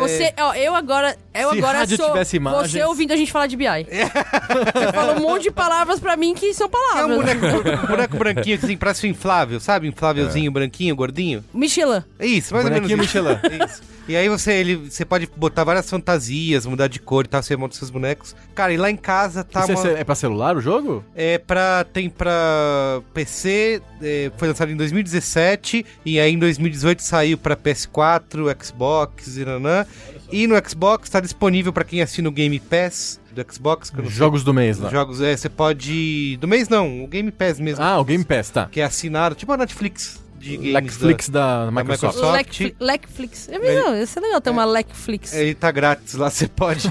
Você, 0.01 0.35
ó, 0.39 0.55
eu 0.55 0.75
agora, 0.75 1.17
eu 1.35 1.51
Se 1.51 1.59
agora 1.59 1.79
rádio 1.79 1.97
sou 1.97 2.09
tivesse 2.11 2.37
imagens- 2.37 2.71
você 2.73 2.83
ouvindo 2.85 3.13
a 3.13 3.17
gente 3.17 3.33
falar 3.33 3.47
de 3.47 3.57
BI. 3.57 3.67
Você 3.89 4.93
falou 4.93 5.17
um 5.17 5.21
monte 5.21 5.45
de 5.45 5.51
palavras 5.51 5.99
pra 6.01 6.17
mim 6.17 6.35
que 6.35 6.53
são 6.55 6.67
É 6.67 6.69
um 6.69 6.71
palavras. 6.71 7.17
boneco, 7.19 7.85
um 7.85 7.87
boneco 7.87 8.17
branquinho 8.17 8.57
assim, 8.57 8.77
parece 8.77 9.07
um 9.07 9.11
inflável, 9.11 9.61
sabe? 9.61 9.89
Inflávelzinho, 9.89 10.51
branquinho, 10.51 10.95
gordinho. 10.97 11.45
Michelin. 11.53 12.03
É 12.19 12.27
isso, 12.27 12.53
mais 12.55 12.65
ou 12.67 12.71
menos 12.71 12.89
Bonequinho. 12.91 12.99
Michelin. 12.99 13.65
Isso. 13.67 13.83
E 14.09 14.17
aí 14.17 14.27
você, 14.29 14.53
ele, 14.55 14.75
você 14.77 15.05
pode 15.05 15.29
botar 15.37 15.65
várias 15.65 15.89
fantasias, 15.89 16.65
mudar 16.65 16.89
de 16.89 16.99
cor 16.99 17.27
e 17.27 17.29
tal, 17.29 17.43
você 17.43 17.55
monta 17.57 17.77
seus 17.77 17.91
bonecos. 17.91 18.35
Cara, 18.55 18.73
e 18.73 18.77
lá 18.79 18.91
em 18.91 18.97
casa 18.97 19.45
tá 19.45 19.61
Isso 19.61 19.73
é- 19.73 19.75
uma... 19.75 19.99
é 19.99 20.05
pra 20.05 20.15
celular 20.15 20.57
o 20.57 20.61
jogo? 20.63 21.05
É 21.15 21.37
pra... 21.39 21.85
Tem 21.85 22.09
pra 22.09 23.03
PC, 23.13 23.83
é, 24.03 24.31
foi 24.39 24.49
lançado 24.49 24.71
em 24.71 24.77
2017, 24.77 25.85
e 26.07 26.18
aí 26.21 26.33
em 26.33 26.39
2018 26.39 27.03
saiu 27.03 27.39
pra 27.39 27.57
PS4, 27.57 28.65
Xbox 28.65 29.37
e 29.37 29.45
nanã. 29.45 29.87
E 30.31 30.47
no 30.47 30.55
Xbox 30.69 31.09
tá 31.09 31.21
disponível 31.21 31.73
pra 31.73 31.85
quem 31.85 32.03
assina 32.03 32.29
o 32.29 32.33
Game 32.33 32.59
Pass 32.61 33.19
do 33.33 33.45
Xbox. 33.53 33.91
Que 33.91 33.99
eu 33.99 34.03
não 34.03 34.11
sei 34.11 34.19
Jogos 34.19 34.45
do 34.45 34.53
mês 34.53 34.79
lá. 34.79 34.91
Jogos, 34.91 35.21
é, 35.21 35.37
você 35.37 35.49
pode... 35.49 36.37
Do 36.41 36.47
mês 36.47 36.69
não, 36.69 37.03
o 37.03 37.07
Game 37.07 37.31
Pass 37.31 37.59
mesmo. 37.59 37.83
Ah, 37.83 37.99
o 37.99 38.05
Game 38.05 38.25
Pass, 38.25 38.51
tá. 38.51 38.67
Que 38.67 38.81
é 38.81 38.85
assinado, 38.85 39.35
tipo 39.35 39.51
a 39.53 39.57
Netflix 39.57 40.21
de 40.39 40.57
games. 40.57 40.73
Netflix 40.73 41.29
da, 41.29 41.69
Microsoft. 41.71 42.17
Microsoft. 42.17 42.61
Lec- 42.61 42.77
Lecflix. 42.79 43.49
É 43.49 43.59
melhor, 43.59 43.97
isso 43.97 44.19
é 44.19 44.23
legal 44.23 44.41
ter 44.41 44.51
uma 44.51 44.65
Lecflix. 44.65 45.33
Ele 45.35 45.55
tá 45.55 45.71
grátis 45.71 46.15
lá, 46.15 46.31
você 46.31 46.47
pode, 46.47 46.89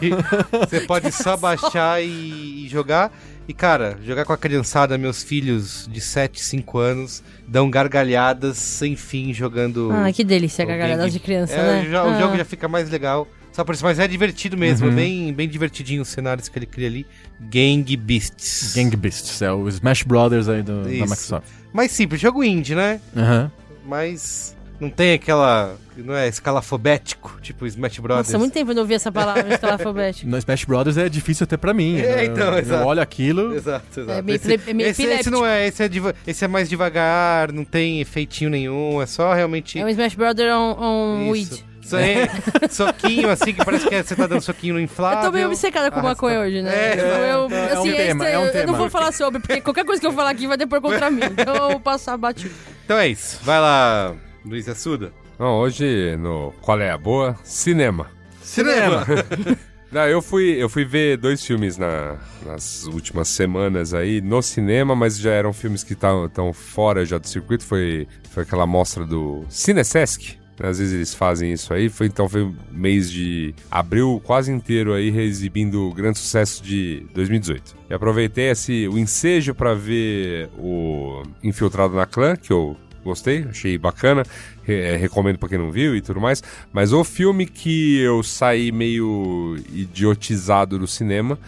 você 0.52 0.82
pode 0.82 1.12
só 1.12 1.36
baixar 1.38 2.04
e, 2.04 2.66
e 2.66 2.68
jogar. 2.68 3.12
E 3.48 3.54
cara, 3.54 3.98
jogar 4.04 4.26
com 4.26 4.34
a 4.34 4.38
criançada, 4.38 4.98
meus 4.98 5.24
filhos 5.24 5.88
de 5.90 6.02
7, 6.02 6.44
5 6.44 6.78
anos, 6.80 7.24
dão 7.48 7.70
gargalhadas 7.70 8.58
sem 8.58 8.96
fim 8.98 9.34
jogando. 9.34 9.90
Ah, 9.94 10.12
que 10.12 10.24
delícia, 10.24 10.66
gargalhadas 10.66 11.14
de 11.14 11.20
criança, 11.20 11.54
É, 11.54 11.82
né? 11.84 11.90
já- 11.90 12.04
O 12.04 12.10
Ah. 12.10 12.20
jogo 12.20 12.36
já 12.38 12.44
fica 12.44 12.68
mais 12.68 12.90
legal. 12.90 13.26
Só 13.54 13.64
por 13.64 13.74
isso, 13.74 13.84
mas 13.86 13.98
é 14.00 14.08
divertido 14.08 14.56
mesmo, 14.58 14.88
Uhum. 14.88 14.94
bem, 14.96 15.34
bem 15.34 15.48
divertidinho 15.50 16.02
os 16.02 16.10
cenários 16.10 16.48
que 16.50 16.60
ele 16.60 16.66
cria 16.68 16.88
ali. 16.88 17.08
Gang 17.40 17.96
Beasts. 17.98 18.74
Gang 18.76 18.96
Beasts, 18.96 19.42
é 19.42 19.52
o 19.52 19.68
Smash 19.70 20.04
Brothers 20.04 20.48
aí 20.50 20.62
do, 20.62 20.84
da. 20.84 20.90
Microsoft. 20.90 21.48
Mais 21.74 21.92
simples, 21.92 22.20
jogo 22.22 22.44
indie, 22.44 22.76
né? 22.76 23.00
Aham. 23.16 23.52
Mas 23.86 24.57
não 24.80 24.90
tem 24.90 25.14
aquela. 25.14 25.76
Não 25.98 26.14
é 26.16 26.28
escalafobético, 26.28 27.40
tipo 27.42 27.66
Smash 27.66 27.98
Brothers. 28.00 28.28
Nossa, 28.28 28.38
muito 28.38 28.54
tempo 28.54 28.70
eu 28.72 28.76
não 28.76 28.84
ouvi 28.84 28.94
essa 28.94 29.12
palavra, 29.12 29.48
escalafobético. 29.54 30.30
No 30.30 30.38
Smash 30.38 30.66
Brothers 30.66 30.98
é 30.98 31.10
difícil 31.10 31.46
até 31.46 31.58
pra 31.58 31.74
mim. 31.74 31.98
É, 32.00 32.18
né? 32.18 32.26
então, 32.26 32.54
eu, 32.54 32.60
exato. 32.60 32.82
eu 32.84 32.88
olho 32.88 33.02
aquilo. 33.02 33.56
Exato, 33.56 34.00
exato. 34.02 34.20
É 34.20 34.22
meio 34.22 34.36
esse, 34.36 34.54
é 34.70 34.74
meio 34.74 34.90
esse, 34.90 35.04
esse 35.04 35.30
não 35.32 35.44
é, 35.46 35.68
esse 35.68 35.84
é, 35.84 35.90
esse 36.28 36.46
é 36.46 36.48
mais 36.48 36.70
devagar, 36.70 37.52
não 37.52 37.66
tem 37.66 38.00
efeitinho 38.00 38.50
nenhum, 38.52 39.02
é 39.02 39.08
só 39.08 39.34
realmente. 39.34 39.80
É 39.80 39.84
um 39.86 39.90
Smash 39.90 40.14
Brother 40.14 40.54
on, 40.56 40.76
on 40.80 41.22
isso. 41.36 41.54
weed. 41.56 41.68
Só 41.82 41.98
é 41.98 42.28
soquinho 42.70 43.30
assim, 43.30 43.54
que 43.54 43.64
parece 43.64 43.88
que 43.88 44.04
você 44.04 44.14
tá 44.16 44.28
dando 44.28 44.42
soquinho 44.42 44.74
no 44.74 44.80
inflável. 44.82 45.20
Eu 45.20 45.26
tô 45.28 45.32
meio 45.32 45.48
obcecada 45.48 45.90
com 45.90 46.02
maconha 46.02 46.42
hoje, 46.42 46.62
né? 46.62 46.70
É, 46.76 46.94
Então 46.96 47.08
eu, 47.08 47.50
é 47.50 47.74
um 47.78 47.80
assim, 47.80 47.94
tema, 47.94 48.26
esse- 48.26 48.34
é 48.36 48.40
um 48.40 48.46
eu 48.46 48.52
tema. 48.52 48.66
não 48.68 48.76
vou 48.76 48.90
falar 48.90 49.12
sobre, 49.14 49.40
porque 49.40 49.62
qualquer 49.62 49.86
coisa 49.86 50.02
que 50.02 50.06
eu 50.06 50.12
falar 50.12 50.32
aqui 50.32 50.46
vai 50.48 50.58
depor 50.58 50.82
contra 50.82 51.10
mim. 51.12 51.22
Então 51.24 51.56
eu 51.56 51.70
vou 51.72 51.80
passar 51.80 52.18
batido. 52.18 52.54
Então 52.84 52.98
é 53.00 53.08
isso. 53.08 53.40
Vai 53.42 53.60
lá, 53.62 54.14
Luiz 54.48 54.68
Assuda. 54.68 55.12
Não, 55.40 55.58
hoje 55.60 56.16
no 56.18 56.52
Qual 56.62 56.80
é 56.80 56.90
a 56.90 56.98
Boa? 56.98 57.36
Cinema. 57.44 58.08
Cinema. 58.42 59.06
Não, 59.92 60.06
eu 60.06 60.22
fui, 60.22 60.50
eu 60.62 60.68
fui 60.68 60.84
ver 60.84 61.16
dois 61.18 61.44
filmes 61.46 61.78
na- 61.78 62.18
nas 62.46 62.84
últimas 62.88 63.30
semanas 63.30 63.94
aí 63.94 64.20
no 64.20 64.42
cinema, 64.42 64.94
mas 64.96 65.18
já 65.18 65.32
eram 65.32 65.54
filmes 65.54 65.82
que 65.82 65.94
estão 65.94 66.52
fora 66.54 67.06
já 67.06 67.18
do 67.18 67.26
circuito. 67.28 67.64
Foi, 67.64 68.06
foi 68.32 68.44
aquela 68.44 68.66
mostra 68.68 69.06
do 69.06 69.46
Cinesesc. 69.50 70.38
né? 70.60 70.68
Às 70.68 70.80
vezes 70.80 70.94
eles 70.94 71.14
fazem 71.14 71.54
isso 71.54 71.74
aí. 71.74 71.88
Foi, 71.88 72.06
então 72.08 72.28
foi 72.28 72.52
mês 72.70 73.10
de 73.10 73.56
abril 73.72 74.22
quase 74.26 74.52
inteiro 74.52 74.94
aí 74.94 75.08
exibindo 75.20 75.88
o 75.88 75.94
grande 75.94 76.18
sucesso 76.20 76.62
de 76.62 77.06
2018. 77.14 77.74
E 77.90 77.94
aproveitei 77.94 78.50
esse, 78.50 78.90
o 78.90 78.98
ensejo 78.98 79.56
para 79.56 79.74
ver 79.74 80.50
o 80.58 81.24
Infiltrado 81.42 81.96
na 81.96 82.06
Clã, 82.06 82.36
que 82.36 82.52
eu 82.52 82.76
gostei, 83.08 83.46
achei 83.50 83.78
bacana, 83.78 84.24
re- 84.64 84.82
eh, 84.94 84.96
recomendo 84.98 85.40
pra 85.40 85.50
quem 85.50 85.58
não 85.58 85.72
viu 85.72 85.96
e 85.96 86.02
tudo 86.02 86.22
mais. 86.22 86.44
Mas 86.72 86.94
o 86.94 87.04
filme 87.04 87.46
que 87.46 87.98
eu 88.00 88.22
saí 88.22 88.72
meio 88.72 89.58
idiotizado 89.74 90.78
do 90.78 90.88
cinema, 90.88 91.40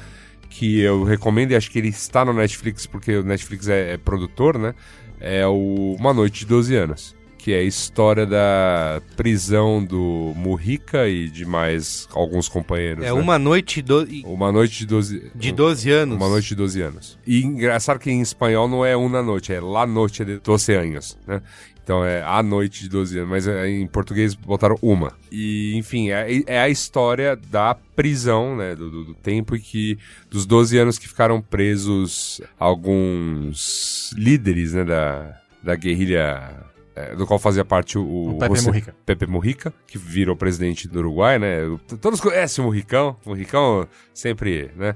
que 0.50 0.80
eu 0.80 1.04
recomendo 1.04 1.52
e 1.52 1.56
acho 1.56 1.70
que 1.70 1.78
ele 1.80 1.90
está 1.90 2.26
no 2.26 2.34
Netflix, 2.34 2.88
porque 2.88 3.16
o 3.18 3.24
Netflix 3.24 3.68
é, 3.68 3.94
é 3.94 3.98
produtor, 3.98 4.58
né? 4.58 4.74
É 5.20 5.46
o 5.46 5.96
Uma 6.00 6.14
Noite 6.14 6.40
de 6.40 6.46
12 6.48 6.76
Anos. 6.76 7.16
Que 7.50 7.56
é 7.56 7.62
a 7.62 7.64
história 7.64 8.28
da 8.28 9.02
prisão 9.18 9.84
do 9.84 10.34
Murrica 10.36 11.08
e 11.10 11.28
de 11.28 11.46
mais 11.46 12.08
alguns 12.14 12.48
companheiros. 12.48 13.04
É 13.04 13.08
né? 13.08 13.12
uma 13.14 13.40
noite 13.40 13.82
do... 13.82 14.08
Uma 14.24 14.52
noite 14.52 14.78
de 14.78 14.86
12 14.86 15.32
de 15.34 15.52
12 15.52 15.90
anos. 15.90 16.16
uma 16.16 16.30
noite 16.30 16.50
de 16.50 16.56
12 16.56 16.80
anos. 16.84 17.18
E 17.26 17.42
engraçado 17.44 17.98
que 17.98 18.12
em 18.12 18.22
espanhol 18.22 18.68
não 18.68 18.86
é 18.86 18.96
uma 18.96 19.24
noite, 19.24 19.52
é 19.52 19.60
la 19.60 19.88
noite 19.88 20.24
de 20.24 20.38
12 20.38 20.74
anos, 20.74 21.18
né? 21.26 21.42
Então 21.84 22.06
é 22.06 22.22
a 22.22 22.44
noite 22.44 22.84
de 22.84 22.90
12 22.90 23.18
anos, 23.18 23.30
mas 23.32 23.48
é, 23.48 23.68
em 23.68 23.88
português 23.88 24.36
botaram 24.36 24.78
uma. 24.80 25.14
E, 25.32 25.76
enfim, 25.76 26.12
é, 26.12 26.44
é 26.46 26.60
a 26.60 26.70
história 26.70 27.36
da 27.36 27.74
prisão, 27.96 28.56
né? 28.56 28.76
Do, 28.76 28.92
do- 28.92 29.06
do 29.06 29.14
tempo 29.16 29.56
em 29.56 29.60
que, 29.60 29.98
dos 30.30 30.46
12 30.46 30.78
anos 30.78 31.00
que 31.00 31.08
ficaram 31.08 31.42
presos 31.42 32.40
alguns 32.60 34.14
líderes, 34.16 34.74
né? 34.76 34.84
Da, 34.84 35.40
da 35.64 35.76
guerrilha, 35.76 36.64
é, 37.00 37.16
do 37.16 37.26
qual 37.26 37.40
fazia 37.40 37.64
parte 37.64 37.98
o... 37.98 38.32
O 38.36 38.38
Pepe 38.38 38.56
José- 38.56 38.68
Mujica. 38.68 38.96
Pepe 39.06 39.26
Mujica, 39.26 39.74
que 39.88 39.98
virou 39.98 40.36
presidente 40.36 40.88
do 40.88 41.00
Uruguai, 41.00 41.40
né? 41.40 41.60
Todos 42.02 42.20
conhecem 42.20 42.62
o 42.64 42.68
Murricão. 42.68 43.16
O 43.26 43.30
Murricão 43.30 43.88
sempre, 44.14 44.72
né? 44.76 44.96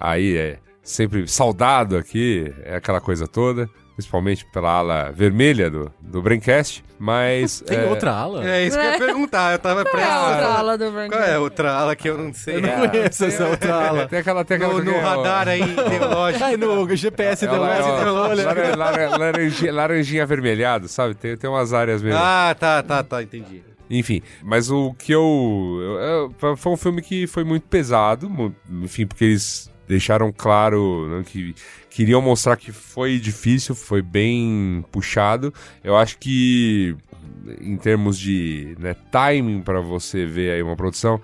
Aí 0.00 0.36
é 0.36 0.58
sempre 0.82 1.28
saudado 1.28 1.96
aqui, 1.96 2.52
é 2.64 2.76
aquela 2.76 3.00
coisa 3.00 3.28
toda. 3.28 3.68
Principalmente 3.94 4.44
pela 4.46 4.70
ala 4.70 5.10
vermelha 5.12 5.70
do, 5.70 5.92
do 6.00 6.22
Braincast, 6.22 6.84
mas... 6.98 7.60
Tem 7.60 7.78
é, 7.78 7.84
outra 7.86 8.12
ala? 8.12 8.48
É 8.48 8.64
isso 8.66 8.78
que 8.78 8.84
eu 8.84 8.90
ia 8.92 8.98
perguntar, 8.98 9.52
eu 9.52 9.58
tava 9.58 9.84
Qual 9.84 10.02
é 10.02 10.04
a 10.04 10.28
outra 10.28 10.46
ala 10.58 10.78
do 10.78 10.90
Branco? 10.90 11.12
Qual 11.12 11.22
é 11.22 11.34
a 11.34 11.40
outra 11.40 11.72
ala 11.72 11.96
que 11.96 12.08
eu 12.08 12.16
não 12.18 12.32
sei? 12.32 12.56
Eu 12.56 12.62
não 12.62 12.88
conheço 12.88 13.24
essa 13.24 13.46
outra 13.48 13.74
ala. 13.88 14.08
Tem 14.08 14.18
aquela... 14.20 14.44
Tem 14.44 14.56
aquela 14.56 14.74
No, 14.74 14.84
no 14.84 14.90
é, 14.92 15.00
radar 15.00 15.48
aí, 15.48 15.62
ideológico. 15.62 16.44
Ai, 16.44 16.56
no 16.56 16.96
GPS 16.96 17.44
É 17.44 17.48
o 17.48 17.52
deu 17.52 17.60
la- 17.60 17.76
é 17.76 17.82
o 17.82 18.14
olha. 18.14 18.44
lara- 18.44 18.76
lara- 18.76 19.16
laranjinha, 19.16 19.72
laranjinha 19.72 20.22
avermelhado, 20.22 20.88
sabe? 20.88 21.14
Tem, 21.14 21.36
tem 21.36 21.48
umas 21.50 21.72
áreas 21.72 22.02
mesmo. 22.02 22.18
Ah, 22.22 22.54
tá, 22.58 22.82
tá, 22.82 23.02
tá, 23.02 23.22
entendi. 23.22 23.62
Enfim, 23.90 24.22
mas 24.42 24.70
o 24.70 24.94
que 24.94 25.12
eu, 25.12 25.78
eu- 25.82 26.32
eu- 26.40 26.56
Foi 26.56 26.72
um 26.72 26.76
filme 26.76 27.02
que 27.02 27.26
foi 27.26 27.44
muito 27.44 27.66
pesado, 27.68 28.54
enfim, 28.82 29.06
porque 29.06 29.24
eles 29.24 29.71
deixaram 29.92 30.32
claro 30.32 31.06
né, 31.08 31.24
que 31.26 31.54
queriam 31.90 32.22
mostrar 32.22 32.56
que 32.56 32.72
foi 32.72 33.18
difícil, 33.18 33.74
foi 33.74 34.00
bem 34.00 34.82
puxado. 34.90 35.52
Eu 35.84 35.96
acho 35.96 36.16
que, 36.18 36.96
em 37.60 37.76
termos 37.76 38.18
de 38.18 38.74
né, 38.78 38.96
timing 39.10 39.60
para 39.60 39.80
você 39.80 40.24
ver 40.24 40.52
aí 40.52 40.62
uma 40.62 40.76
produção, 40.76 41.20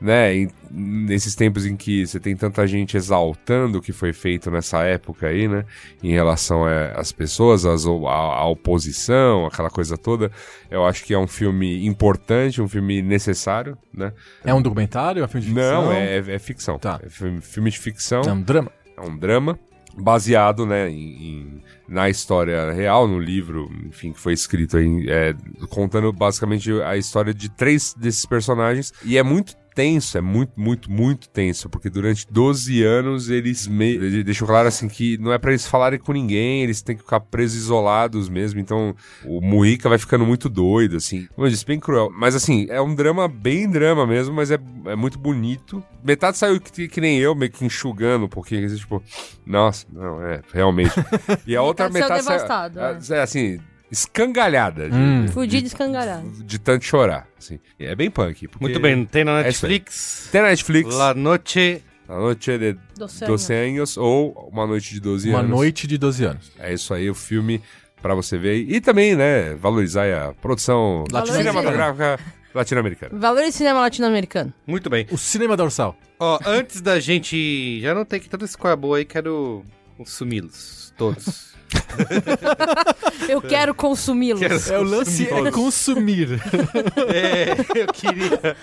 né, 0.00 0.34
em- 0.34 0.50
nesses 0.70 1.34
tempos 1.34 1.66
em 1.66 1.76
que 1.76 2.06
você 2.06 2.20
tem 2.20 2.36
tanta 2.36 2.66
gente 2.66 2.96
exaltando 2.96 3.78
o 3.78 3.82
que 3.82 3.92
foi 3.92 4.12
feito 4.12 4.50
nessa 4.50 4.82
época 4.84 5.26
aí, 5.26 5.48
né, 5.48 5.64
em 6.02 6.12
relação 6.12 6.68
é, 6.68 6.92
às 6.96 7.10
pessoas, 7.10 7.64
às, 7.64 7.84
a, 7.84 7.90
a 7.90 8.46
oposição, 8.48 9.46
aquela 9.46 9.70
coisa 9.70 9.98
toda, 9.98 10.30
eu 10.70 10.86
acho 10.86 11.04
que 11.04 11.12
é 11.14 11.18
um 11.18 11.26
filme 11.26 11.84
importante, 11.86 12.62
um 12.62 12.68
filme 12.68 13.02
necessário, 13.02 13.76
né? 13.92 14.12
É 14.44 14.54
um 14.54 14.62
documentário? 14.62 15.20
É 15.22 15.24
um 15.24 15.28
filme 15.28 15.46
de 15.46 15.52
ficção? 15.52 15.84
Não, 15.86 15.92
é, 15.92 16.16
é 16.18 16.38
ficção. 16.38 16.78
Tá. 16.78 17.00
É 17.02 17.08
filme, 17.08 17.40
filme 17.40 17.70
de 17.70 17.78
ficção, 17.78 18.20
É 18.22 18.32
um 18.32 18.40
drama? 18.42 18.70
é 18.96 19.00
um 19.00 19.16
drama 19.16 19.58
baseado, 20.00 20.64
né, 20.64 20.88
em, 20.88 20.94
em- 20.94 21.62
na 21.88 22.08
história 22.08 22.70
real, 22.72 23.08
no 23.08 23.18
livro, 23.18 23.68
enfim, 23.86 24.12
que 24.12 24.20
foi 24.20 24.32
escrito 24.32 24.76
aí, 24.76 25.06
é, 25.08 25.34
contando 25.70 26.12
basicamente 26.12 26.70
a 26.82 26.96
história 26.96 27.34
de 27.34 27.48
três 27.48 27.94
desses 27.94 28.24
personagens. 28.24 28.92
E 29.04 29.18
é 29.18 29.22
muito 29.24 29.56
tenso, 29.78 30.18
é 30.18 30.20
muito, 30.20 30.58
muito, 30.60 30.90
muito 30.90 31.28
tenso, 31.28 31.68
porque 31.68 31.88
durante 31.88 32.26
12 32.28 32.82
anos 32.82 33.30
eles, 33.30 33.68
me, 33.68 33.94
eles 33.94 34.24
deixam 34.24 34.44
claro 34.44 34.66
assim 34.66 34.88
que 34.88 35.16
não 35.18 35.32
é 35.32 35.38
pra 35.38 35.52
eles 35.52 35.68
falarem 35.68 36.00
com 36.00 36.12
ninguém, 36.12 36.64
eles 36.64 36.82
têm 36.82 36.96
que 36.96 37.02
ficar 37.04 37.20
presos 37.20 37.56
isolados 37.58 38.28
mesmo, 38.28 38.58
então 38.58 38.92
o 39.24 39.40
Mujica 39.40 39.88
vai 39.88 39.96
ficando 39.96 40.26
muito 40.26 40.48
doido, 40.48 40.96
assim. 40.96 41.28
Como 41.32 41.46
eu 41.46 41.50
disse, 41.52 41.64
bem 41.64 41.78
cruel. 41.78 42.10
Mas 42.12 42.34
assim, 42.34 42.66
é 42.68 42.80
um 42.80 42.92
drama 42.92 43.28
bem 43.28 43.70
drama 43.70 44.04
mesmo, 44.04 44.34
mas 44.34 44.50
é, 44.50 44.58
é 44.86 44.96
muito 44.96 45.16
bonito. 45.16 45.80
Metade 46.02 46.36
saiu 46.38 46.60
que, 46.60 46.88
que 46.88 47.00
nem 47.00 47.16
eu, 47.20 47.36
meio 47.36 47.52
que 47.52 47.64
enxugando 47.64 48.24
um 48.24 48.28
pouquinho, 48.28 48.66
assim, 48.66 48.74
tipo, 48.74 49.00
nossa, 49.46 49.86
não, 49.92 50.20
é, 50.26 50.40
realmente. 50.52 50.90
E 51.46 51.54
a 51.54 51.62
outra 51.62 51.88
Metade 51.88 52.24
metade 52.24 52.24
saiu 52.24 52.48
devastado, 52.48 53.14
é, 53.14 53.22
assim, 53.22 53.60
escangalhada 53.90 54.88
de, 54.88 54.94
Hum. 54.96 55.26
Fudido 55.28 55.64
e 55.64 55.66
escangalhado. 55.66 56.30
de 56.44 56.58
tanto 56.58 56.84
chorar, 56.84 57.26
assim. 57.38 57.58
E 57.78 57.86
É 57.86 57.94
bem 57.94 58.10
punk. 58.10 58.48
Muito 58.60 58.78
bem, 58.80 59.04
tem 59.04 59.24
na 59.24 59.40
É. 59.40 59.44
Netflix. 59.44 60.28
Tem 60.32 60.42
na 60.42 60.48
Netflix, 60.48 60.94
La 60.94 61.14
Noche. 61.14 61.82
A 62.08 62.16
Noite 62.16 62.56
de 62.56 62.74
Doce 62.96 63.26
12 63.26 63.52
anos 63.52 63.96
ou 63.98 64.32
Uma 64.50 64.66
Noite 64.66 64.94
de 64.94 65.00
12 65.00 65.28
Uma 65.28 65.40
anos. 65.40 65.50
noite 65.50 65.86
de 65.86 65.98
12 65.98 66.24
anos. 66.24 66.50
É 66.58 66.72
isso 66.72 66.94
aí, 66.94 67.10
o 67.10 67.14
filme 67.14 67.60
pra 68.00 68.14
você 68.14 68.38
ver. 68.38 68.56
E 68.66 68.80
também, 68.80 69.14
né, 69.14 69.54
valorizar 69.56 70.06
a 70.28 70.32
produção 70.32 71.04
cinematográfica 71.26 72.18
latino-americana. 72.54 73.18
Valor 73.18 73.42
de 73.44 73.52
cinema 73.52 73.80
latino-americano. 73.80 74.54
Muito 74.66 74.88
bem. 74.88 75.06
O 75.10 75.18
cinema 75.18 75.54
dorsal. 75.54 75.94
Ó, 76.18 76.38
antes 76.46 76.80
da 76.80 76.98
gente. 76.98 77.78
Já 77.82 77.94
não 77.94 78.06
tem 78.06 78.18
que 78.18 78.28
toda 78.30 78.46
esse 78.46 78.56
coisa 78.56 78.74
boa 78.74 78.96
aí, 78.96 79.04
quero 79.04 79.62
consumi-los. 79.98 80.94
Todos. 80.96 81.48
Eu 83.28 83.42
quero 83.42 83.74
consumi-los. 83.74 84.70
É 84.70 84.78
o 84.78 84.82
lance 84.82 85.28
é 85.28 85.50
consumir. 85.50 86.40
É, 87.14 87.54
eu 87.78 87.86
queria. 87.92 88.56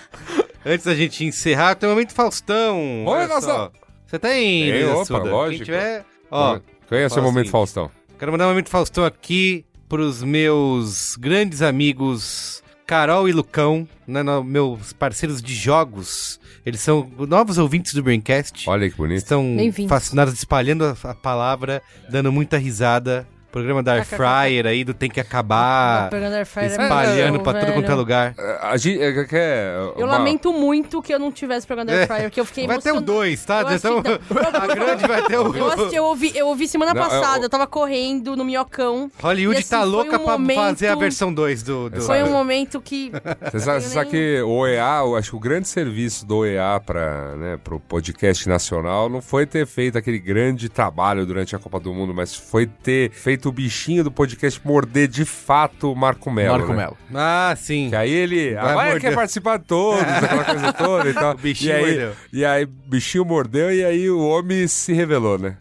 Antes 0.64 0.86
da 0.86 0.94
gente 0.94 1.24
encerrar, 1.24 1.76
tem 1.76 1.88
um 1.88 1.92
momento 1.92 2.12
Faustão. 2.12 3.04
Oi, 3.06 3.18
olha 3.18 3.28
Faustão. 3.28 3.56
só. 3.56 3.72
Você 4.06 4.18
tá 4.18 4.36
indo, 4.36 4.72
Tem, 4.72 4.84
opa, 4.86 5.04
Suda. 5.04 5.20
Quem 5.20 5.30
lógico. 5.30 5.64
tiver. 5.64 6.04
Ó, 6.30 6.58
Quem 6.88 6.98
é 6.98 7.06
o 7.06 7.10
seu 7.10 7.22
momento. 7.22 7.50
Faustão? 7.50 7.90
quero 8.18 8.32
mandar 8.32 8.46
um 8.46 8.48
momento 8.50 8.68
Faustão 8.70 9.04
aqui 9.04 9.64
pros 9.88 10.22
meus 10.24 11.16
grandes 11.16 11.62
amigos 11.62 12.62
Carol 12.86 13.28
e 13.28 13.32
Lucão, 13.32 13.86
né, 14.06 14.22
no- 14.22 14.44
meus 14.44 14.92
parceiros 14.92 15.42
de 15.42 15.54
jogos. 15.54 16.38
Eles 16.64 16.80
são 16.80 17.10
novos 17.28 17.58
ouvintes 17.58 17.92
do 17.94 18.02
Braincast. 18.02 18.68
Olha 18.68 18.88
que 18.88 18.96
bonito. 18.96 19.18
Estão 19.18 19.56
fascinados, 19.88 20.34
espalhando 20.34 20.84
a, 20.84 20.96
a 21.10 21.14
palavra, 21.14 21.82
dando 22.08 22.30
muita 22.32 22.56
risada. 22.58 23.26
Programa 23.56 23.82
da 23.82 23.94
Air 23.94 24.04
Fryer 24.04 24.66
aí 24.66 24.84
do 24.84 24.92
Tem 24.92 25.08
Que 25.08 25.18
Acabar. 25.18 26.10
Pegando 26.10 26.34
air 26.34 26.44
fryer 26.44 26.68
é 26.68 26.72
espalhando 26.72 27.30
muito 27.30 27.42
pra 27.42 27.54
tudo 27.58 27.72
quanto 27.72 27.90
é 27.90 27.94
lugar. 27.94 28.34
É, 28.36 28.58
A 28.60 28.76
gente 28.76 29.00
é, 29.02 29.26
é 29.32 29.76
Eu 29.96 30.04
lamento 30.04 30.52
muito 30.52 31.00
que 31.00 31.14
eu 31.14 31.18
não 31.18 31.32
tivesse 31.32 31.66
pegando 31.66 31.88
air 31.90 32.06
fryer, 32.06 32.24
porque 32.24 32.38
eu 32.38 32.44
fiquei 32.44 32.66
Vai 32.66 32.78
ter 32.80 32.92
o 32.92 33.00
dois, 33.00 33.42
tá? 33.46 33.64
Então, 33.74 34.02
que 34.02 34.10
a 34.10 34.66
grande 34.66 35.06
vai 35.06 35.22
ter 35.22 35.38
o. 35.38 35.56
Eu, 35.56 35.68
assisti, 35.68 35.96
eu, 35.96 36.04
ouvi, 36.04 36.32
eu 36.36 36.48
ouvi 36.48 36.68
semana 36.68 36.92
Não, 36.92 37.00
passada, 37.02 37.38
eu- 37.38 37.42
eu 37.44 37.48
tava 37.48 37.66
correndo 37.66 38.36
no 38.36 38.44
minhocão. 38.44 39.10
Hollywood 39.22 39.58
E, 39.58 39.60
assim, 39.62 39.70
tá 39.70 39.80
foi 39.80 39.88
louca 39.88 40.16
um 40.16 40.24
pra 40.24 40.32
momento- 40.38 40.56
fazer 40.58 40.88
a 40.88 40.94
versão 40.94 41.32
2 41.32 41.62
do. 41.62 41.88
do... 41.88 42.02
Foi 42.02 42.22
um 42.22 42.30
momento 42.30 42.78
que. 42.78 43.10
Você 43.50 43.60
sabe, 43.60 43.80
você 43.80 43.88
sabe 43.88 44.10
que 44.10 44.42
o 44.42 44.50
OEA, 44.50 44.98
eu 45.00 45.16
acho 45.16 45.30
que 45.30 45.36
o 45.36 45.40
grande 45.40 45.66
serviço 45.66 46.26
do 46.26 46.38
OEA 46.38 46.78
para 46.84 47.34
né, 47.36 47.58
o 47.70 47.80
podcast 47.80 48.46
nacional 48.50 49.08
não 49.08 49.22
foi 49.22 49.46
ter 49.46 49.66
feito 49.66 49.96
aquele 49.96 50.18
grande 50.18 50.68
trabalho 50.68 51.24
durante 51.24 51.56
a 51.56 51.58
Copa 51.58 51.80
do 51.80 51.94
Mundo, 51.94 52.12
mas 52.12 52.34
foi 52.34 52.66
ter 52.66 53.10
feito 53.12 53.45
o 53.48 53.52
bichinho 53.52 54.04
do 54.04 54.10
podcast 54.10 54.60
morder 54.64 55.08
de 55.08 55.24
fato 55.24 55.92
o 55.92 55.96
Marco 55.96 56.30
Melo. 56.30 56.58
Marco 56.58 56.72
né? 56.72 56.78
Melo. 56.78 56.96
Ah, 57.14 57.54
sim. 57.56 57.90
Que 57.90 57.96
aí 57.96 58.12
ele. 58.12 58.54
Vai 58.54 58.62
Agora 58.62 58.86
ele 58.86 58.92
morder. 58.94 59.10
quer 59.10 59.14
participar 59.14 59.58
de 59.58 59.64
todos, 59.64 60.00
aquela 60.22 60.44
coisa 60.44 60.72
toda 60.72 61.08
e 61.10 61.14
tal. 61.14 61.34
O 61.34 61.38
bichinho 61.38 61.70
e 61.70 61.74
aí, 61.74 61.84
mordeu. 61.86 62.12
E 62.32 62.44
aí, 62.44 62.64
o 62.64 62.66
bichinho 62.66 63.24
mordeu 63.24 63.72
e 63.72 63.84
aí 63.84 64.10
o 64.10 64.20
homem 64.20 64.66
se 64.66 64.92
revelou, 64.92 65.38
né? 65.38 65.56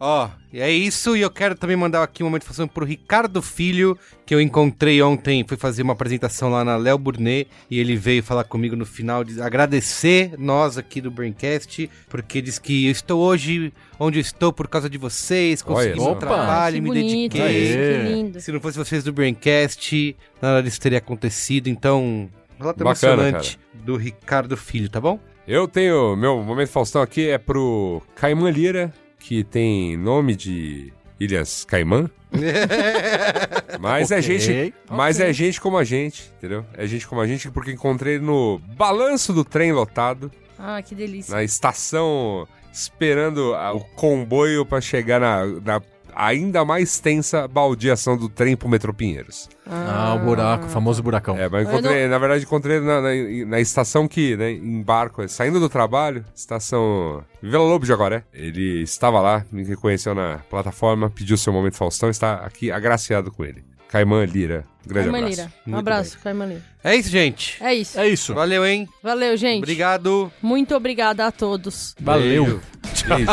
Ó, 0.00 0.28
e 0.52 0.60
é 0.60 0.70
isso. 0.70 1.16
E 1.16 1.20
eu 1.20 1.30
quero 1.30 1.54
também 1.54 1.76
mandar 1.76 2.02
aqui 2.02 2.22
um 2.22 2.26
momento 2.26 2.42
de 2.42 2.48
fazer 2.48 2.66
pro 2.68 2.84
Ricardo 2.84 3.42
Filho, 3.42 3.98
que 4.24 4.34
eu 4.34 4.40
encontrei 4.40 5.02
ontem. 5.02 5.44
Fui 5.46 5.56
fazer 5.56 5.82
uma 5.82 5.92
apresentação 5.92 6.50
lá 6.50 6.64
na 6.64 6.76
Léo 6.76 6.98
Burnet. 6.98 7.50
E 7.70 7.78
ele 7.78 7.96
veio 7.96 8.22
falar 8.22 8.44
comigo 8.44 8.76
no 8.76 8.86
final, 8.86 9.24
de 9.24 9.40
agradecer 9.42 10.32
nós 10.38 10.78
aqui 10.78 11.00
do 11.00 11.10
Braincast, 11.10 11.90
porque 12.08 12.40
diz 12.40 12.58
que 12.58 12.86
eu 12.86 12.92
estou 12.92 13.20
hoje 13.20 13.72
onde 13.98 14.18
eu 14.18 14.22
estou 14.22 14.52
por 14.52 14.68
causa 14.68 14.88
de 14.88 14.96
vocês, 14.96 15.60
consegui 15.60 15.98
Olha 15.98 16.10
meu 16.10 16.16
trabalho, 16.16 16.76
que 16.76 16.80
me 16.80 16.88
bonito, 16.88 17.32
dediquei. 17.32 17.42
Aê. 17.42 17.98
que 17.98 18.12
lindo. 18.12 18.40
Se 18.40 18.52
não 18.52 18.60
fosse 18.60 18.78
vocês 18.78 19.02
do 19.02 19.12
Braincast, 19.12 20.16
nada 20.40 20.62
disso 20.62 20.80
teria 20.80 20.98
acontecido. 20.98 21.68
Então, 21.68 22.30
relato 22.58 22.84
Bacana, 22.84 23.12
emocionante 23.14 23.58
do 23.74 23.96
Ricardo 23.96 24.56
Filho, 24.56 24.88
tá 24.88 25.00
bom? 25.00 25.18
Eu 25.46 25.66
tenho. 25.66 26.14
Meu 26.14 26.42
momento 26.42 26.68
Faustão 26.68 27.02
aqui 27.02 27.28
é 27.28 27.38
pro 27.38 28.02
Caimã 28.14 28.50
Lira, 28.50 28.92
que 29.18 29.42
tem 29.44 29.96
nome 29.96 30.34
de 30.36 30.92
Ilhas 31.20 31.64
Caimã. 31.64 32.08
Mas 33.80 34.10
é 34.10 34.18
Ok. 34.18 34.38
gente. 34.38 34.74
Mas 34.90 35.20
é 35.20 35.32
gente 35.32 35.60
como 35.60 35.76
a 35.78 35.84
gente, 35.84 36.30
entendeu? 36.38 36.64
É 36.74 36.86
gente 36.86 37.06
como 37.06 37.20
a 37.20 37.26
gente, 37.26 37.50
porque 37.50 37.72
encontrei 37.72 38.14
ele 38.16 38.24
no 38.24 38.58
balanço 38.76 39.32
do 39.32 39.44
trem 39.44 39.72
lotado, 39.72 40.30
Ah, 40.58 40.80
que 40.82 40.94
delícia. 40.94 41.34
na 41.34 41.42
estação, 41.42 42.46
esperando 42.72 43.54
a- 43.54 43.72
o 43.72 43.80
comboio 43.80 44.64
pra 44.66 44.80
chegar 44.80 45.20
na, 45.20 45.46
na 45.64 45.80
ainda 46.18 46.64
mais 46.64 46.98
tensa 46.98 47.46
baldeação 47.46 48.16
do 48.16 48.28
trem 48.28 48.56
pro 48.56 48.68
metrô 48.68 48.92
Pinheiros. 48.92 49.48
Ah, 49.64 50.14
o 50.16 50.24
buraco, 50.24 50.66
o 50.66 50.68
famoso 50.68 51.00
buracão. 51.00 51.36
É, 51.38 51.48
mas 51.48 51.68
encontrei, 51.68 52.08
na 52.08 52.18
verdade, 52.18 52.44
encontrei 52.44 52.80
na, 52.80 53.00
na, 53.00 53.10
na 53.46 53.60
estação 53.60 54.08
que, 54.08 54.36
né, 54.36 54.50
embarco, 54.50 55.26
saindo 55.28 55.60
do 55.60 55.68
trabalho, 55.68 56.24
estação 56.34 57.22
Vila 57.40 57.62
Lobo 57.62 57.86
de 57.86 57.92
Agoré. 57.92 58.24
Ele 58.34 58.82
estava 58.82 59.20
lá, 59.20 59.44
me 59.52 59.62
reconheceu 59.62 60.12
na 60.12 60.38
plataforma, 60.50 61.08
pediu 61.08 61.38
seu 61.38 61.52
momento 61.52 61.76
Faustão, 61.76 62.10
está 62.10 62.34
aqui 62.34 62.72
agraciado 62.72 63.30
com 63.30 63.44
ele. 63.44 63.64
Caimã 63.88 64.24
Lira, 64.24 64.64
grande 64.86 65.10
Caimã 65.10 65.18
abraço. 65.18 65.40
Lira. 65.40 65.52
Um 65.66 65.70
Muito 65.70 65.78
abraço, 65.80 66.18
Caimã 66.18 66.46
Lira. 66.46 66.62
É 66.82 66.96
isso, 66.96 67.08
gente. 67.08 67.62
É 67.62 67.74
isso. 67.74 67.98
É 67.98 68.08
isso. 68.08 68.34
Valeu, 68.34 68.66
hein? 68.66 68.88
Valeu, 69.02 69.36
gente. 69.36 69.58
Obrigado. 69.62 70.32
Muito 70.42 70.74
obrigada 70.74 71.26
a 71.26 71.32
todos. 71.32 71.94
Valeu. 72.00 72.44
Beijo. 72.44 72.60
Beijo. 73.06 73.30